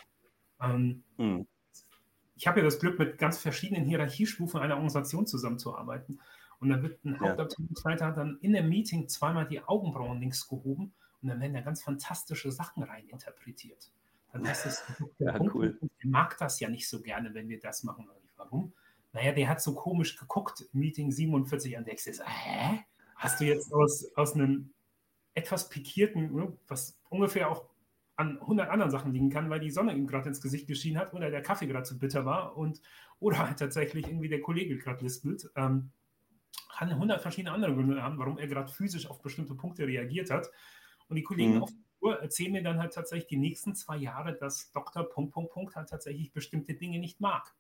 Ähm, 0.61 1.03
mhm. 1.19 1.47
Ich 2.35 2.47
habe 2.47 2.61
ja 2.61 2.65
das 2.65 2.79
Glück, 2.79 2.99
mit 2.99 3.19
ganz 3.19 3.39
verschiedenen 3.39 3.85
Hierarchiestufen 3.85 4.61
einer 4.61 4.77
Organisation 4.77 5.27
zusammenzuarbeiten. 5.27 6.21
Und 6.61 6.71
dann 6.71 6.83
wird 6.83 7.05
ein 7.05 7.21
Hauptabteilungsleiter 7.21 8.13
dann 8.13 8.39
in 8.41 8.53
dem 8.53 8.69
Meeting 8.69 9.09
zweimal 9.09 9.47
die 9.47 9.63
Augenbrauen 9.63 10.21
links 10.21 10.49
gehoben 10.49 10.93
und 11.23 11.29
dann 11.29 11.41
werden 11.41 11.55
da 11.55 11.61
ganz 11.61 11.83
fantastische 11.83 12.51
Sachen 12.51 12.83
rein 12.83 13.09
interpretiert. 13.09 13.91
Dann 14.33 14.47
heißt 14.47 14.67
es, 14.67 14.83
der 15.19 15.35
ja, 15.35 15.41
cool. 15.55 15.79
mag 16.05 16.37
das 16.39 16.61
ja 16.61 16.69
nicht 16.69 16.89
so 16.89 17.01
gerne, 17.01 17.33
wenn 17.35 17.49
wir 17.49 17.61
das 17.61 17.85
machen. 17.85 18.09
Warum? 18.37 18.73
Naja, 19.13 19.33
der 19.33 19.49
hat 19.49 19.63
so 19.63 19.75
komisch 19.75 20.17
geguckt, 20.17 20.67
Meeting 20.73 21.11
47 21.11 21.77
und 21.77 21.87
denkst 21.87 22.07
jetzt, 22.07 22.23
hä? 22.27 22.85
Hast 23.17 23.41
du 23.41 23.45
jetzt 23.45 23.73
aus, 23.73 24.05
aus 24.15 24.35
einem 24.35 24.71
etwas 25.35 25.69
pikierten, 25.69 26.35
ne, 26.35 26.53
was 26.69 26.99
ungefähr 27.09 27.51
auch 27.51 27.65
an 28.17 28.39
100 28.41 28.69
anderen 28.69 28.91
Sachen 28.91 29.13
liegen 29.13 29.31
kann, 29.31 29.49
weil 29.49 29.61
die 29.61 29.71
Sonne 29.71 29.95
ihm 29.95 30.07
gerade 30.07 30.29
ins 30.29 30.41
Gesicht 30.41 30.67
geschienen 30.67 30.99
hat 30.99 31.15
oder 31.15 31.31
der 31.31 31.43
Kaffee 31.43 31.67
gerade 31.67 31.85
zu 31.85 31.99
bitter 31.99 32.25
war 32.25 32.57
und 32.57 32.81
oder 33.21 33.39
halt 33.39 33.59
tatsächlich 33.59 34.07
irgendwie 34.07 34.29
der 34.29 34.41
Kollege 34.41 34.77
gerade 34.77 35.05
lispelt. 35.05 35.51
Ähm, 35.57 35.91
kann 36.77 36.91
100 36.91 37.21
verschiedene 37.21 37.53
andere 37.53 37.75
Gründe 37.75 38.03
haben, 38.03 38.19
warum 38.19 38.39
er 38.39 38.47
gerade 38.47 38.71
physisch 38.71 39.09
auf 39.11 39.21
bestimmte 39.21 39.55
Punkte 39.55 39.87
reagiert 39.87 40.31
hat. 40.31 40.51
Und 41.09 41.17
die 41.17 41.23
Kollegen 41.23 41.57
mhm. 41.57 41.63
auf 41.63 41.71
der 41.71 41.79
Uhr 42.01 42.21
erzählen 42.21 42.53
mir 42.53 42.63
dann 42.63 42.79
halt 42.79 42.93
tatsächlich 42.93 43.27
die 43.27 43.37
nächsten 43.37 43.75
zwei 43.75 43.97
Jahre, 43.97 44.35
dass 44.35 44.71
Dr. 44.73 45.03
Punkt, 45.09 45.33
Punkt, 45.33 45.53
Punkt 45.53 45.77
halt 45.77 45.89
tatsächlich 45.89 46.33
bestimmte 46.33 46.75
Dinge 46.75 46.99
nicht 46.99 47.21
mag. 47.21 47.55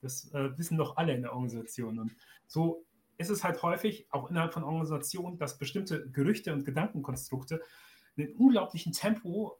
Das 0.00 0.32
äh, 0.32 0.56
wissen 0.56 0.78
doch 0.78 0.96
alle 0.96 1.14
in 1.14 1.22
der 1.22 1.32
Organisation. 1.32 1.98
Und 1.98 2.16
so 2.46 2.86
ist 3.18 3.30
es 3.30 3.44
halt 3.44 3.62
häufig, 3.62 4.06
auch 4.10 4.30
innerhalb 4.30 4.54
von 4.54 4.64
Organisationen, 4.64 5.38
dass 5.38 5.58
bestimmte 5.58 6.08
Gerüchte 6.10 6.52
und 6.52 6.64
Gedankenkonstrukte 6.64 7.62
in 8.16 8.26
einem 8.26 8.36
unglaublichen 8.36 8.92
Tempo 8.92 9.58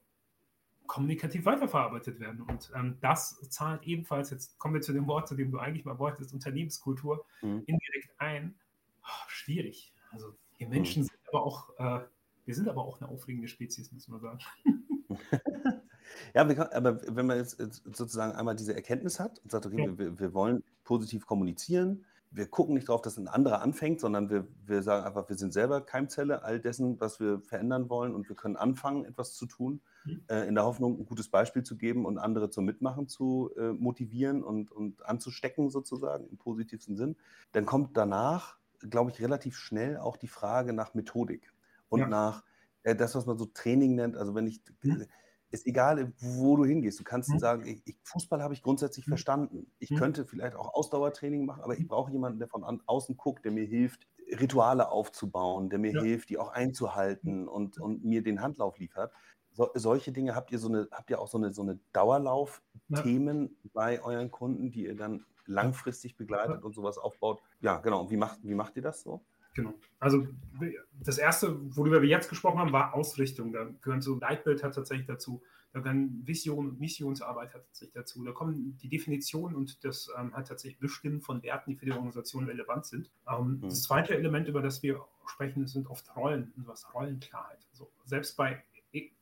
kommunikativ 0.85 1.45
weiterverarbeitet 1.45 2.19
werden. 2.19 2.41
Und 2.41 2.71
ähm, 2.75 2.97
das 2.99 3.39
zahlt 3.49 3.83
ebenfalls, 3.83 4.31
jetzt 4.31 4.59
kommen 4.59 4.73
wir 4.73 4.81
zu 4.81 4.93
dem 4.93 5.07
Wort, 5.07 5.27
zu 5.27 5.35
dem 5.35 5.51
du 5.51 5.59
eigentlich 5.59 5.85
mal 5.85 5.97
wolltest, 5.97 6.33
Unternehmenskultur, 6.33 7.25
mhm. 7.41 7.63
indirekt 7.65 8.09
ein. 8.17 8.55
Oh, 9.03 9.27
schwierig. 9.27 9.93
Also 10.11 10.35
wir 10.57 10.67
Menschen 10.67 11.03
mhm. 11.03 11.07
sind 11.07 11.19
aber 11.27 11.43
auch, 11.43 11.69
äh, 11.77 12.05
wir 12.45 12.55
sind 12.55 12.69
aber 12.69 12.83
auch 12.85 13.01
eine 13.01 13.09
aufregende 13.09 13.47
Spezies, 13.47 13.91
muss 13.91 14.07
man 14.07 14.19
sagen. 14.19 14.39
ja, 16.33 16.45
kann, 16.53 16.67
aber 16.67 17.15
wenn 17.15 17.25
man 17.25 17.37
jetzt 17.37 17.57
sozusagen 17.57 18.33
einmal 18.33 18.55
diese 18.55 18.75
Erkenntnis 18.75 19.19
hat 19.19 19.39
und 19.39 19.51
sagt, 19.51 19.65
okay, 19.65 19.85
ja. 19.85 19.97
wir, 19.97 20.19
wir 20.19 20.33
wollen 20.33 20.63
positiv 20.83 21.25
kommunizieren, 21.25 22.05
wir 22.35 22.47
gucken 22.47 22.73
nicht 22.73 22.89
darauf, 22.89 23.01
dass 23.01 23.17
ein 23.17 23.27
anderer 23.27 23.61
anfängt, 23.61 23.99
sondern 24.01 24.29
wir, 24.29 24.47
wir 24.65 24.81
sagen 24.81 25.05
einfach, 25.05 25.29
wir 25.29 25.35
sind 25.35 25.53
selber 25.53 25.81
Keimzelle 25.81 26.43
all 26.43 26.59
dessen, 26.59 26.99
was 26.99 27.19
wir 27.19 27.39
verändern 27.41 27.89
wollen 27.89 28.15
und 28.15 28.27
wir 28.27 28.35
können 28.35 28.55
anfangen, 28.55 29.05
etwas 29.05 29.35
zu 29.35 29.45
tun, 29.45 29.81
mhm. 30.03 30.23
äh, 30.27 30.47
in 30.47 30.55
der 30.55 30.65
Hoffnung, 30.65 30.99
ein 30.99 31.05
gutes 31.05 31.29
Beispiel 31.29 31.63
zu 31.63 31.77
geben 31.77 32.05
und 32.05 32.17
andere 32.17 32.49
zum 32.49 32.65
Mitmachen 32.65 33.07
zu 33.07 33.51
äh, 33.55 33.71
motivieren 33.71 34.43
und, 34.43 34.71
und 34.71 35.05
anzustecken, 35.05 35.69
sozusagen, 35.69 36.27
im 36.27 36.37
positivsten 36.37 36.97
Sinn. 36.97 37.15
Dann 37.51 37.65
kommt 37.65 37.95
danach, 37.95 38.57
glaube 38.89 39.11
ich, 39.11 39.21
relativ 39.21 39.57
schnell 39.57 39.97
auch 39.97 40.17
die 40.17 40.27
Frage 40.27 40.73
nach 40.73 40.93
Methodik 40.93 41.53
und 41.89 42.01
ja. 42.01 42.07
nach 42.07 42.43
äh, 42.83 42.95
das, 42.95 43.15
was 43.15 43.25
man 43.25 43.37
so 43.37 43.45
Training 43.45 43.95
nennt. 43.95 44.15
Also 44.17 44.35
wenn 44.35 44.47
ich. 44.47 44.61
Mhm 44.81 45.05
ist 45.53 45.67
egal, 45.67 46.11
wo 46.19 46.57
du 46.57 46.65
hingehst. 46.65 46.99
Du 46.99 47.03
kannst 47.03 47.29
mhm. 47.29 47.37
sagen, 47.37 47.67
ich, 47.67 47.81
ich, 47.85 47.95
Fußball 48.03 48.41
habe 48.41 48.55
ich 48.55 48.63
grundsätzlich 48.63 49.05
mhm. 49.05 49.11
verstanden. 49.11 49.71
Ich 49.77 49.91
mhm. 49.91 49.97
könnte 49.97 50.25
vielleicht 50.25 50.55
auch 50.55 50.73
Ausdauertraining 50.73 51.45
machen, 51.45 51.61
aber 51.61 51.77
ich 51.77 51.87
brauche 51.87 52.11
jemanden, 52.11 52.39
der 52.39 52.47
von 52.47 52.63
außen 52.63 53.15
guckt, 53.17 53.45
der 53.45 53.51
mir 53.51 53.65
hilft, 53.65 54.07
Rituale 54.31 54.89
aufzubauen, 54.89 55.69
der 55.69 55.77
mir 55.77 55.93
ja. 55.93 56.01
hilft, 56.01 56.29
die 56.29 56.39
auch 56.39 56.49
einzuhalten 56.49 57.47
und, 57.47 57.79
und 57.79 58.03
mir 58.03 58.23
den 58.23 58.41
Handlauf 58.41 58.79
liefert. 58.79 59.13
So, 59.51 59.69
solche 59.75 60.11
Dinge 60.11 60.33
habt 60.33 60.51
ihr 60.51 60.57
so 60.57 60.69
eine, 60.69 60.87
habt 60.91 61.11
ihr 61.11 61.21
auch 61.21 61.27
so 61.27 61.37
eine, 61.37 61.53
so 61.53 61.61
eine 61.61 61.79
Dauerlauf-Themen 61.93 63.43
ja. 63.43 63.69
bei 63.73 64.01
euren 64.01 64.31
Kunden, 64.31 64.71
die 64.71 64.85
ihr 64.85 64.95
dann 64.95 65.23
langfristig 65.45 66.15
begleitet 66.15 66.63
und 66.63 66.73
sowas 66.73 66.97
aufbaut. 66.97 67.41
Ja, 67.61 67.77
genau. 67.77 68.09
Wie 68.09 68.17
macht, 68.17 68.39
wie 68.43 68.55
macht 68.55 68.75
ihr 68.75 68.81
das 68.81 69.01
so? 69.01 69.21
Genau. 69.53 69.73
Also 69.99 70.27
das 71.03 71.17
erste, 71.17 71.57
worüber 71.75 72.01
wir 72.01 72.09
jetzt 72.09 72.29
gesprochen 72.29 72.59
haben, 72.59 72.71
war 72.71 72.93
Ausrichtung. 72.93 73.53
Da 73.53 73.69
gehören 73.81 74.01
so 74.01 74.15
Leitbild 74.19 74.63
hat 74.63 74.73
tatsächlich 74.73 75.05
dazu, 75.05 75.41
da 75.73 75.79
gehören 75.79 76.21
Vision 76.25 76.69
und 76.69 76.79
Missionsarbeit 76.79 77.53
hat 77.53 77.65
tatsächlich 77.65 77.93
dazu. 77.93 78.23
Da 78.23 78.31
kommen 78.31 78.77
die 78.77 78.89
Definition 78.89 79.55
und 79.55 79.83
das 79.83 80.09
ähm, 80.19 80.33
hat 80.35 80.47
tatsächlich 80.47 80.79
Bestimmen 80.79 81.21
von 81.21 81.41
Werten, 81.43 81.71
die 81.71 81.75
für 81.75 81.85
die 81.85 81.91
Organisation 81.91 82.45
relevant 82.45 82.85
sind. 82.85 83.11
Ähm, 83.27 83.59
mhm. 83.61 83.61
Das 83.61 83.83
zweite 83.83 84.15
Element, 84.15 84.47
über 84.47 84.61
das 84.61 84.83
wir 84.83 85.03
sprechen, 85.25 85.65
sind 85.67 85.87
oft 85.87 86.15
Rollen 86.15 86.53
und 86.57 86.67
was 86.67 86.93
Rollenklarheit. 86.93 87.59
Also 87.71 87.91
selbst 88.05 88.37
bei 88.37 88.63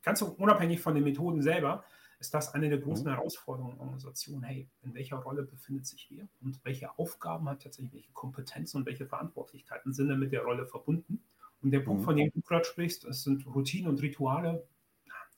ganz 0.03 0.21
unabhängig 0.21 0.81
von 0.81 0.95
den 0.95 1.05
Methoden 1.05 1.41
selber 1.41 1.85
ist 2.21 2.35
das 2.35 2.53
eine 2.53 2.69
der 2.69 2.77
großen 2.77 3.05
mhm. 3.05 3.15
Herausforderungen 3.15 3.73
der 3.73 3.81
Organisation. 3.81 4.43
Hey, 4.43 4.69
in 4.83 4.93
welcher 4.93 5.17
Rolle 5.17 5.41
befindet 5.41 5.87
sich 5.87 6.07
wer 6.11 6.27
und 6.39 6.63
welche 6.63 6.97
Aufgaben 6.97 7.49
hat 7.49 7.63
tatsächlich, 7.63 7.93
welche 7.93 8.11
Kompetenzen 8.11 8.77
und 8.77 8.85
welche 8.85 9.07
Verantwortlichkeiten 9.07 9.91
sind 9.91 10.07
dann 10.07 10.19
mit 10.19 10.31
der 10.31 10.43
Rolle 10.43 10.67
verbunden? 10.67 11.23
Und 11.63 11.71
der 11.71 11.79
Punkt, 11.79 12.01
mhm. 12.01 12.05
von 12.05 12.15
dem 12.15 12.31
du 12.31 12.41
gerade 12.41 12.63
sprichst, 12.63 13.05
es 13.05 13.23
sind 13.23 13.45
Routinen 13.47 13.89
und 13.89 14.01
Rituale, 14.01 14.63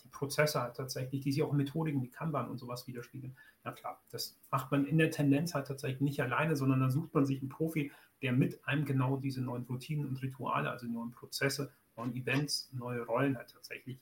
die 0.04 0.10
Prozesse 0.10 0.62
halt 0.62 0.76
tatsächlich, 0.76 1.22
die 1.22 1.32
sich 1.32 1.42
auch 1.42 1.52
in 1.52 1.58
Methodiken 1.58 2.02
wie 2.02 2.10
Kanban 2.10 2.50
und 2.50 2.58
sowas 2.58 2.86
widerspiegeln. 2.86 3.36
Na 3.64 3.72
klar, 3.72 4.02
das 4.10 4.38
macht 4.52 4.70
man 4.70 4.86
in 4.86 4.98
der 4.98 5.10
Tendenz 5.10 5.56
halt 5.56 5.68
tatsächlich 5.68 6.02
nicht 6.02 6.22
alleine, 6.22 6.58
sondern 6.58 6.82
dann 6.82 6.92
sucht 6.92 7.14
man 7.14 7.26
sich 7.26 7.40
einen 7.40 7.50
Profi, 7.50 7.94
der 8.22 8.34
mit 8.34 8.66
einem 8.68 8.84
genau 8.84 9.16
diese 9.16 9.42
neuen 9.42 9.64
Routinen 9.64 10.06
und 10.06 10.22
Rituale, 10.22 10.70
also 10.70 10.86
neuen 10.88 11.12
Prozesse, 11.12 11.72
neuen 11.96 12.14
Events, 12.14 12.70
neue 12.74 13.06
Rollen 13.06 13.38
halt 13.38 13.52
tatsächlich 13.52 14.02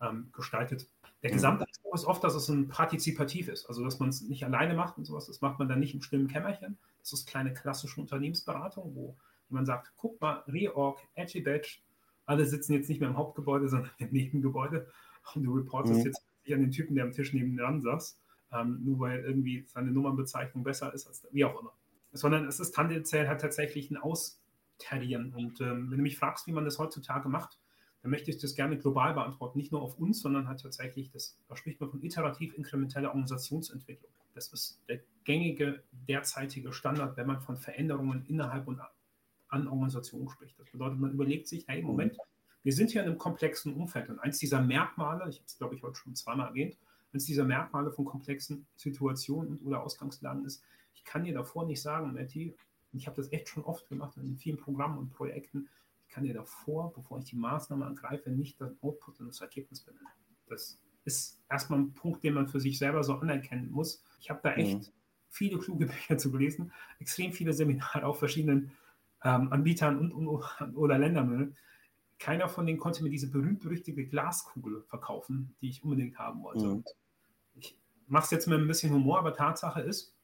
ähm, 0.00 0.30
gestaltet. 0.32 0.88
Der 1.22 1.30
mhm. 1.30 1.34
gesamte 1.34 1.66
Anspruch 1.66 1.94
ist 1.94 2.04
oft, 2.04 2.24
dass 2.24 2.34
es 2.34 2.48
ein 2.48 2.68
partizipativ 2.68 3.48
ist, 3.48 3.66
also 3.66 3.84
dass 3.84 3.98
man 4.00 4.08
es 4.08 4.22
nicht 4.22 4.44
alleine 4.44 4.74
macht 4.74 4.98
und 4.98 5.04
sowas. 5.04 5.26
Das 5.26 5.40
macht 5.40 5.58
man 5.58 5.68
dann 5.68 5.80
nicht 5.80 5.94
im 5.94 6.02
stillen 6.02 6.28
Kämmerchen. 6.28 6.78
Das 7.00 7.12
ist 7.12 7.28
kleine 7.28 7.54
klassische 7.54 8.00
Unternehmensberatung, 8.00 8.94
wo 8.94 9.16
man 9.48 9.66
sagt, 9.66 9.92
guck 9.96 10.20
mal, 10.20 10.42
Reorg, 10.48 11.00
Edgy 11.14 11.40
Badge, 11.40 11.78
alle 12.26 12.46
sitzen 12.46 12.72
jetzt 12.72 12.88
nicht 12.88 13.00
mehr 13.00 13.10
im 13.10 13.16
Hauptgebäude, 13.16 13.68
sondern 13.68 13.90
im 13.98 14.10
Nebengebäude 14.10 14.88
und 15.34 15.44
du 15.44 15.54
reportest 15.54 16.00
mhm. 16.00 16.06
jetzt 16.06 16.24
nicht 16.44 16.54
an 16.54 16.60
den 16.60 16.70
Typen, 16.70 16.94
der 16.94 17.04
am 17.04 17.12
Tisch 17.12 17.32
nebenan 17.32 17.80
saß, 17.80 18.18
ähm, 18.52 18.80
nur 18.84 19.00
weil 19.00 19.20
irgendwie 19.20 19.64
seine 19.66 19.90
Nummernbezeichnung 19.90 20.64
besser 20.64 20.92
ist 20.92 21.06
als 21.06 21.26
wie 21.30 21.44
auch 21.44 21.60
immer. 21.60 21.72
Sondern 22.12 22.46
es 22.46 22.60
ist 22.60 22.72
tendenziell 22.72 23.28
halt 23.28 23.40
tatsächlich 23.40 23.90
ein 23.90 23.96
Austarieren. 23.96 25.32
Und 25.34 25.60
ähm, 25.60 25.90
wenn 25.90 25.98
du 25.98 26.02
mich 26.02 26.18
fragst, 26.18 26.46
wie 26.46 26.52
man 26.52 26.64
das 26.64 26.78
heutzutage 26.78 27.28
macht, 27.28 27.58
dann 28.02 28.10
möchte 28.10 28.30
ich 28.30 28.38
das 28.38 28.54
gerne 28.54 28.76
global 28.78 29.14
beantworten, 29.14 29.58
nicht 29.58 29.70
nur 29.70 29.80
auf 29.80 29.98
uns, 29.98 30.20
sondern 30.20 30.48
halt 30.48 30.60
tatsächlich, 30.60 31.10
das, 31.10 31.38
da 31.48 31.56
spricht 31.56 31.80
man 31.80 31.90
von 31.90 32.02
iterativ 32.02 32.54
inkrementeller 32.54 33.08
Organisationsentwicklung. 33.08 34.10
Das 34.34 34.52
ist 34.52 34.80
der 34.88 35.00
gängige 35.24 35.82
derzeitige 36.08 36.72
Standard, 36.72 37.16
wenn 37.16 37.26
man 37.26 37.40
von 37.40 37.56
Veränderungen 37.56 38.24
innerhalb 38.26 38.66
und 38.66 38.80
an 39.48 39.68
Organisationen 39.68 40.28
spricht. 40.28 40.58
Das 40.58 40.68
bedeutet, 40.70 40.98
man 40.98 41.12
überlegt 41.12 41.46
sich, 41.46 41.68
hey, 41.68 41.82
Moment, 41.82 42.16
wir 42.64 42.72
sind 42.72 42.90
hier 42.90 43.02
in 43.02 43.08
einem 43.08 43.18
komplexen 43.18 43.74
Umfeld 43.74 44.08
und 44.08 44.18
eins 44.18 44.38
dieser 44.38 44.60
Merkmale, 44.60 45.28
ich 45.28 45.36
habe 45.36 45.46
es 45.46 45.58
glaube 45.58 45.74
ich 45.74 45.82
heute 45.82 45.96
schon 45.96 46.14
zweimal 46.14 46.48
erwähnt, 46.48 46.76
eins 47.12 47.26
dieser 47.26 47.44
Merkmale 47.44 47.92
von 47.92 48.04
komplexen 48.04 48.66
Situationen 48.76 49.58
oder 49.58 49.82
Ausgangslagen 49.82 50.44
ist, 50.44 50.64
ich 50.94 51.04
kann 51.04 51.24
dir 51.24 51.34
davor 51.34 51.66
nicht 51.66 51.82
sagen, 51.82 52.12
Matti, 52.14 52.54
ich 52.92 53.06
habe 53.06 53.16
das 53.16 53.32
echt 53.32 53.48
schon 53.48 53.64
oft 53.64 53.88
gemacht 53.88 54.16
in 54.16 54.36
vielen 54.36 54.58
Programmen 54.58 54.98
und 54.98 55.10
Projekten, 55.10 55.68
kann 56.12 56.24
dir 56.24 56.34
davor, 56.34 56.92
bevor 56.92 57.18
ich 57.18 57.24
die 57.24 57.36
Maßnahme 57.36 57.86
angreife, 57.86 58.30
nicht 58.30 58.60
das 58.60 58.72
Output 58.82 59.20
und 59.20 59.28
das 59.28 59.40
Ergebnis 59.40 59.80
benennen. 59.80 60.06
Das 60.46 60.78
ist 61.04 61.40
erstmal 61.50 61.80
ein 61.80 61.94
Punkt, 61.94 62.22
den 62.22 62.34
man 62.34 62.48
für 62.48 62.60
sich 62.60 62.78
selber 62.78 63.02
so 63.02 63.14
anerkennen 63.14 63.70
muss. 63.70 64.04
Ich 64.20 64.30
habe 64.30 64.40
da 64.42 64.50
mhm. 64.50 64.58
echt 64.58 64.78
mhm. 64.78 64.92
viele 65.30 65.58
kluge 65.58 65.86
Bücher 65.86 66.18
zu 66.18 66.30
gelesen, 66.30 66.72
extrem 67.00 67.32
viele 67.32 67.52
Seminare 67.52 68.06
auf 68.06 68.18
verschiedenen 68.18 68.72
ähm, 69.24 69.52
Anbietern 69.52 69.98
und, 69.98 70.12
und, 70.12 70.76
oder 70.76 70.98
Ländern. 70.98 71.56
Keiner 72.18 72.48
von 72.48 72.66
denen 72.66 72.78
konnte 72.78 73.02
mir 73.02 73.10
diese 73.10 73.30
berühmt-berüchtigte 73.30 74.04
Glaskugel 74.06 74.82
verkaufen, 74.82 75.56
die 75.60 75.70
ich 75.70 75.82
unbedingt 75.82 76.18
haben 76.18 76.42
wollte. 76.42 76.66
Mhm. 76.66 76.84
Ich 77.54 77.76
mache 78.06 78.24
es 78.24 78.30
jetzt 78.30 78.46
mit 78.46 78.60
ein 78.60 78.68
bisschen 78.68 78.92
Humor, 78.92 79.18
aber 79.18 79.34
Tatsache 79.34 79.80
ist, 79.80 80.14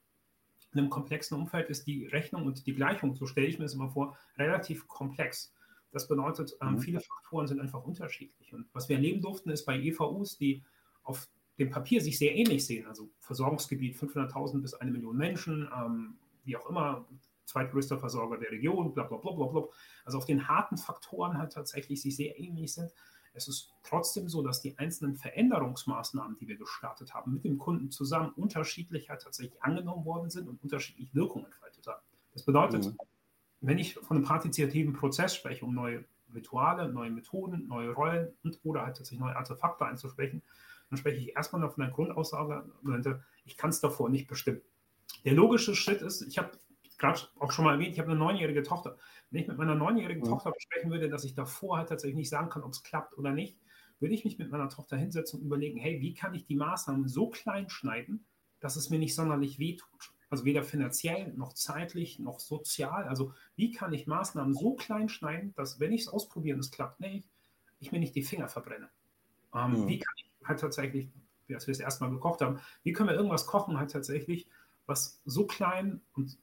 in 0.72 0.80
einem 0.80 0.90
komplexen 0.90 1.36
Umfeld 1.36 1.70
ist 1.70 1.86
die 1.86 2.06
Rechnung 2.06 2.44
und 2.44 2.66
die 2.66 2.74
Gleichung, 2.74 3.16
so 3.16 3.26
stelle 3.26 3.46
ich 3.46 3.58
mir 3.58 3.64
das 3.64 3.74
immer 3.74 3.88
vor, 3.88 4.16
relativ 4.36 4.86
komplex. 4.86 5.54
Das 5.90 6.06
bedeutet, 6.06 6.56
ähm, 6.60 6.72
mhm. 6.72 6.78
viele 6.80 7.00
Faktoren 7.00 7.46
sind 7.46 7.60
einfach 7.60 7.82
unterschiedlich. 7.84 8.52
Und 8.52 8.68
was 8.72 8.88
wir 8.88 8.96
erleben 8.96 9.20
durften, 9.22 9.50
ist 9.50 9.64
bei 9.64 9.78
EVUs, 9.78 10.36
die 10.36 10.62
auf 11.02 11.28
dem 11.58 11.70
Papier 11.70 12.00
sich 12.00 12.18
sehr 12.18 12.36
ähnlich 12.36 12.66
sehen, 12.66 12.86
also 12.86 13.10
Versorgungsgebiet 13.20 13.96
500.000 13.96 14.60
bis 14.60 14.74
eine 14.74 14.90
Million 14.90 15.16
Menschen, 15.16 15.68
ähm, 15.74 16.18
wie 16.44 16.56
auch 16.56 16.68
immer, 16.68 17.06
zweitgrößter 17.46 17.98
Versorger 17.98 18.36
der 18.36 18.50
Region, 18.50 18.92
bla 18.92 19.04
bla 19.04 19.16
bla 19.16 19.32
bla 19.32 19.46
bla. 19.46 19.64
Also 20.04 20.18
auf 20.18 20.26
den 20.26 20.46
harten 20.46 20.76
Faktoren 20.76 21.38
halt 21.38 21.52
tatsächlich 21.52 22.02
sich 22.02 22.14
sehr 22.14 22.38
ähnlich 22.38 22.74
sind. 22.74 22.92
Es 23.32 23.48
ist 23.48 23.72
trotzdem 23.82 24.28
so, 24.28 24.42
dass 24.42 24.60
die 24.60 24.76
einzelnen 24.78 25.16
Veränderungsmaßnahmen, 25.16 26.36
die 26.38 26.48
wir 26.48 26.56
gestartet 26.56 27.14
haben, 27.14 27.32
mit 27.32 27.44
dem 27.44 27.58
Kunden 27.58 27.90
zusammen 27.90 28.30
unterschiedlich 28.30 29.08
halt 29.08 29.22
tatsächlich 29.22 29.62
angenommen 29.62 30.04
worden 30.04 30.28
sind 30.30 30.48
und 30.48 30.62
unterschiedlich 30.62 31.14
Wirkung 31.14 31.44
entfaltet 31.44 31.86
haben. 31.86 32.02
Das 32.32 32.42
bedeutet, 32.42 32.86
mhm. 32.86 32.96
Wenn 33.60 33.78
ich 33.78 33.94
von 33.94 34.16
einem 34.16 34.26
partizipativen 34.26 34.92
Prozess 34.92 35.34
spreche, 35.34 35.64
um 35.64 35.74
neue 35.74 36.04
Rituale, 36.34 36.92
neue 36.92 37.10
Methoden, 37.10 37.66
neue 37.68 37.90
Rollen 37.90 38.28
und 38.42 38.60
oder 38.62 38.84
halt 38.84 38.96
tatsächlich 38.96 39.20
neue 39.20 39.36
Artefakte 39.36 39.86
einzusprechen, 39.86 40.42
dann 40.90 40.98
spreche 40.98 41.18
ich 41.18 41.36
erstmal 41.36 41.68
von 41.70 41.82
der 41.82 41.92
Grundaussage, 41.92 42.64
ich 43.44 43.56
kann 43.56 43.70
es 43.70 43.80
davor 43.80 44.08
nicht 44.08 44.28
bestimmen. 44.28 44.60
Der 45.24 45.34
logische 45.34 45.74
Schritt 45.74 46.02
ist, 46.02 46.22
ich 46.22 46.38
habe 46.38 46.52
gerade 46.98 47.20
auch 47.38 47.52
schon 47.52 47.64
mal 47.64 47.74
erwähnt, 47.74 47.92
ich 47.92 47.98
habe 47.98 48.10
eine 48.10 48.18
neunjährige 48.18 48.62
Tochter. 48.62 48.96
Wenn 49.30 49.42
ich 49.42 49.48
mit 49.48 49.56
meiner 49.58 49.74
neunjährigen 49.74 50.22
mhm. 50.22 50.28
Tochter 50.28 50.50
besprechen 50.50 50.90
würde, 50.90 51.08
dass 51.08 51.24
ich 51.24 51.34
davor 51.34 51.78
halt 51.78 51.88
tatsächlich 51.88 52.16
nicht 52.16 52.28
sagen 52.28 52.50
kann, 52.50 52.62
ob 52.62 52.72
es 52.72 52.82
klappt 52.82 53.16
oder 53.16 53.32
nicht, 53.32 53.56
würde 54.00 54.14
ich 54.14 54.24
mich 54.24 54.38
mit 54.38 54.50
meiner 54.50 54.68
Tochter 54.68 54.96
hinsetzen 54.96 55.40
und 55.40 55.46
überlegen, 55.46 55.78
hey, 55.78 56.00
wie 56.00 56.14
kann 56.14 56.34
ich 56.34 56.46
die 56.46 56.56
Maßnahmen 56.56 57.08
so 57.08 57.28
klein 57.28 57.68
schneiden, 57.68 58.24
dass 58.60 58.76
es 58.76 58.90
mir 58.90 58.98
nicht 58.98 59.14
sonderlich 59.14 59.58
wehtut? 59.58 60.12
Also 60.30 60.44
weder 60.44 60.62
finanziell 60.62 61.32
noch 61.34 61.54
zeitlich 61.54 62.18
noch 62.18 62.38
sozial. 62.38 63.04
Also 63.04 63.32
wie 63.56 63.72
kann 63.72 63.92
ich 63.92 64.06
Maßnahmen 64.06 64.54
so 64.54 64.74
klein 64.74 65.08
schneiden, 65.08 65.54
dass 65.56 65.80
wenn 65.80 65.92
ich 65.92 66.02
es 66.02 66.08
ausprobiere 66.08 66.54
und 66.54 66.60
es 66.60 66.70
klappt 66.70 67.00
nicht, 67.00 67.26
ich 67.80 67.92
mir 67.92 67.98
nicht 67.98 68.14
die 68.14 68.22
Finger 68.22 68.48
verbrenne? 68.48 68.90
Ähm, 69.54 69.82
mhm. 69.82 69.88
Wie 69.88 69.98
kann 69.98 70.14
ich 70.16 70.30
halt 70.46 70.60
tatsächlich, 70.60 71.08
als 71.52 71.66
wir 71.66 71.72
es 71.72 71.80
erstmal 71.80 72.10
gekocht 72.10 72.42
haben, 72.42 72.60
wie 72.82 72.92
können 72.92 73.08
wir 73.08 73.16
irgendwas 73.16 73.46
kochen 73.46 73.78
halt 73.78 73.90
tatsächlich, 73.90 74.46
was 74.86 75.20
so 75.24 75.46
klein 75.46 76.00
und 76.14 76.36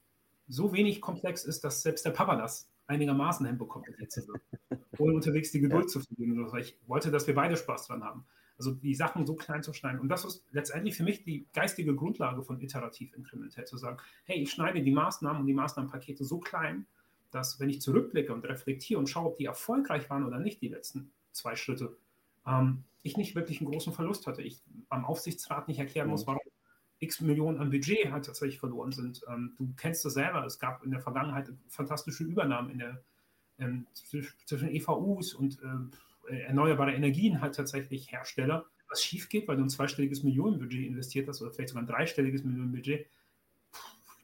so 0.47 0.73
wenig 0.73 1.01
komplex 1.01 1.43
ist, 1.43 1.63
dass 1.63 1.81
selbst 1.81 2.05
der 2.05 2.11
Papa 2.11 2.35
das 2.35 2.69
einigermaßen 2.87 3.45
hinbekommt, 3.45 3.87
ohne 4.97 5.13
unterwegs 5.13 5.51
die 5.51 5.59
Geduld 5.59 5.85
ja. 5.85 5.89
zu 5.89 5.99
verlieren. 6.01 6.47
Ich 6.59 6.77
wollte, 6.87 7.11
dass 7.11 7.27
wir 7.27 7.35
beide 7.35 7.57
Spaß 7.57 7.87
dran 7.87 8.03
haben. 8.03 8.25
Also 8.57 8.71
die 8.71 8.95
Sachen 8.95 9.25
so 9.25 9.35
klein 9.35 9.63
zu 9.63 9.73
schneiden. 9.73 9.99
Und 9.99 10.09
das 10.09 10.23
ist 10.23 10.43
letztendlich 10.51 10.95
für 10.95 11.03
mich 11.03 11.23
die 11.23 11.45
geistige 11.53 11.93
Grundlage 11.95 12.41
von 12.41 12.61
iterativ 12.61 13.13
inkrementell, 13.13 13.65
zu 13.65 13.77
sagen, 13.77 13.97
hey, 14.23 14.37
ich 14.37 14.51
schneide 14.51 14.81
die 14.81 14.91
Maßnahmen 14.91 15.41
und 15.41 15.47
die 15.47 15.53
Maßnahmenpakete 15.53 16.23
so 16.23 16.39
klein, 16.39 16.85
dass 17.31 17.59
wenn 17.59 17.69
ich 17.69 17.81
zurückblicke 17.81 18.33
und 18.33 18.45
reflektiere 18.45 18.99
und 18.99 19.09
schaue, 19.09 19.27
ob 19.27 19.37
die 19.37 19.45
erfolgreich 19.45 20.09
waren 20.09 20.25
oder 20.25 20.39
nicht, 20.39 20.61
die 20.61 20.69
letzten 20.69 21.11
zwei 21.33 21.55
Schritte, 21.55 21.97
ähm, 22.47 22.83
ich 23.03 23.17
nicht 23.17 23.35
wirklich 23.35 23.59
einen 23.59 23.69
großen 23.69 23.93
Verlust 23.93 24.25
hatte. 24.25 24.41
Ich 24.41 24.61
beim 24.89 25.05
Aufsichtsrat 25.05 25.67
nicht 25.67 25.79
erklären 25.79 26.07
muss, 26.09 26.23
mhm. 26.23 26.27
warum 26.27 26.41
x 26.99 27.21
Millionen 27.21 27.59
an 27.59 27.69
Budget 27.69 28.11
halt 28.11 28.25
tatsächlich 28.25 28.59
verloren 28.59 28.91
sind. 28.91 29.21
Ähm, 29.27 29.53
du 29.57 29.73
kennst 29.75 30.05
das 30.05 30.13
selber, 30.13 30.45
es 30.45 30.59
gab 30.59 30.83
in 30.83 30.91
der 30.91 31.01
Vergangenheit 31.01 31.51
fantastische 31.67 32.23
Übernahmen 32.23 32.69
in 32.69 32.79
der, 32.79 33.03
ähm, 33.59 33.85
zwischen 33.93 34.69
EVUs 34.69 35.33
und 35.33 35.61
äh, 35.61 35.97
erneuerbare 36.27 36.93
Energien 36.93 37.41
halt 37.41 37.55
tatsächlich 37.55 38.11
Hersteller. 38.11 38.65
Was 38.87 39.03
schief 39.03 39.29
geht, 39.29 39.47
weil 39.47 39.57
du 39.57 39.63
ein 39.63 39.69
zweistelliges 39.69 40.23
Millionenbudget 40.23 40.85
investiert 40.85 41.27
hast 41.27 41.41
oder 41.41 41.51
vielleicht 41.51 41.69
sogar 41.69 41.83
ein 41.83 41.87
dreistelliges 41.87 42.43
Millionenbudget, 42.43 43.07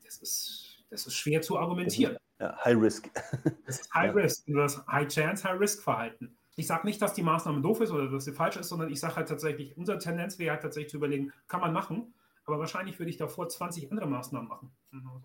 das 0.03 0.17
ist, 0.17 0.83
das 0.89 1.07
ist 1.07 1.15
schwer 1.15 1.41
zu 1.41 1.57
argumentieren. 1.57 2.17
Ja, 2.39 2.57
High 2.63 2.77
Risk. 2.77 3.09
Das 3.65 3.81
ist 3.81 3.93
High 3.93 4.07
ja. 4.07 4.21
Risk, 4.21 4.43
das 4.47 4.85
High 4.87 5.07
Chance, 5.07 5.49
High 5.49 5.59
Risk 5.59 5.83
Verhalten. 5.83 6.37
Ich 6.55 6.67
sage 6.67 6.85
nicht, 6.85 7.01
dass 7.01 7.13
die 7.13 7.23
Maßnahme 7.23 7.61
doof 7.61 7.81
ist 7.81 7.91
oder 7.91 8.09
dass 8.09 8.25
sie 8.25 8.33
falsch 8.33 8.57
ist, 8.57 8.67
sondern 8.67 8.91
ich 8.91 8.99
sage 8.99 9.15
halt 9.15 9.29
tatsächlich, 9.29 9.77
unsere 9.77 9.97
Tendenz 9.99 10.37
wäre 10.37 10.51
halt 10.51 10.61
tatsächlich 10.61 10.91
zu 10.91 10.97
überlegen, 10.97 11.31
kann 11.47 11.61
man 11.61 11.71
machen, 11.71 12.13
aber 12.45 12.59
wahrscheinlich 12.59 12.99
würde 12.99 13.09
ich 13.09 13.17
davor 13.17 13.47
20 13.47 13.91
andere 13.91 14.07
Maßnahmen 14.07 14.49
machen. 14.49 14.71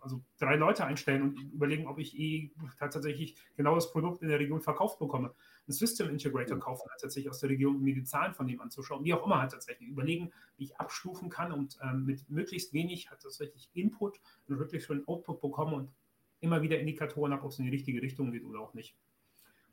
Also 0.00 0.22
drei 0.38 0.56
Leute 0.56 0.84
einstellen 0.84 1.22
und 1.22 1.36
überlegen, 1.52 1.88
ob 1.88 1.98
ich 1.98 2.16
eh 2.18 2.52
tatsächlich 2.78 3.36
genau 3.56 3.74
das 3.74 3.90
Produkt 3.90 4.22
in 4.22 4.28
der 4.28 4.38
Region 4.38 4.60
verkauft 4.60 4.98
bekomme. 4.98 5.34
Ein 5.68 5.72
System 5.72 6.08
Integrator 6.08 6.58
kaufen, 6.58 6.88
halt 6.88 7.00
tatsächlich 7.00 7.30
aus 7.30 7.40
der 7.40 7.50
Region, 7.50 7.76
um 7.76 7.82
mir 7.82 7.94
die 7.94 8.04
Zahlen 8.04 8.34
von 8.34 8.46
dem 8.46 8.60
anzuschauen. 8.60 9.04
Wie 9.04 9.14
auch 9.14 9.24
immer 9.24 9.40
halt 9.40 9.52
tatsächlich 9.52 9.88
überlegen, 9.88 10.32
wie 10.56 10.64
ich 10.64 10.76
abstufen 10.76 11.28
kann 11.28 11.52
und 11.52 11.78
ähm, 11.82 12.04
mit 12.04 12.28
möglichst 12.30 12.72
wenig 12.72 13.10
halt 13.10 13.20
tatsächlich 13.20 13.68
Input 13.74 14.20
und 14.48 14.58
wirklich 14.58 14.84
schon 14.84 15.06
Output 15.08 15.40
bekomme 15.40 15.76
und 15.76 15.90
immer 16.40 16.62
wieder 16.62 16.78
Indikatoren 16.78 17.32
habe, 17.32 17.44
ob 17.44 17.50
es 17.50 17.58
in 17.58 17.64
die 17.64 17.70
richtige 17.70 18.00
Richtung 18.00 18.30
geht 18.30 18.44
oder 18.44 18.60
auch 18.60 18.74
nicht. 18.74 18.94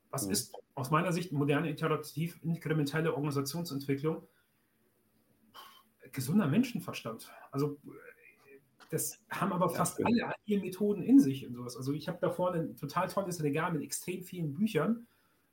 Was 0.10 0.26
mhm. 0.26 0.32
ist 0.32 0.56
aus 0.76 0.92
meiner 0.92 1.12
Sicht 1.12 1.32
moderne 1.32 1.70
iterativ 1.70 2.40
inkrementelle 2.44 3.14
Organisationsentwicklung? 3.14 4.28
gesunder 6.14 6.48
Menschenverstand. 6.48 7.32
Also 7.52 7.78
das 8.90 9.20
haben 9.30 9.52
aber 9.52 9.70
fast 9.70 10.00
ja, 10.00 10.06
alle 10.06 10.36
agile 10.36 10.62
Methoden 10.62 11.02
in 11.02 11.20
sich 11.20 11.46
und 11.46 11.56
sowas. 11.56 11.76
Also 11.76 11.92
ich 11.94 12.08
habe 12.08 12.20
da 12.22 12.30
vorne 12.30 12.60
ein 12.60 12.78
total 12.78 13.10
tolles 13.10 13.42
Regal 13.44 13.74
mit 13.74 13.82
extrem 13.82 14.24
vielen 14.24 14.54
Büchern, 14.54 15.08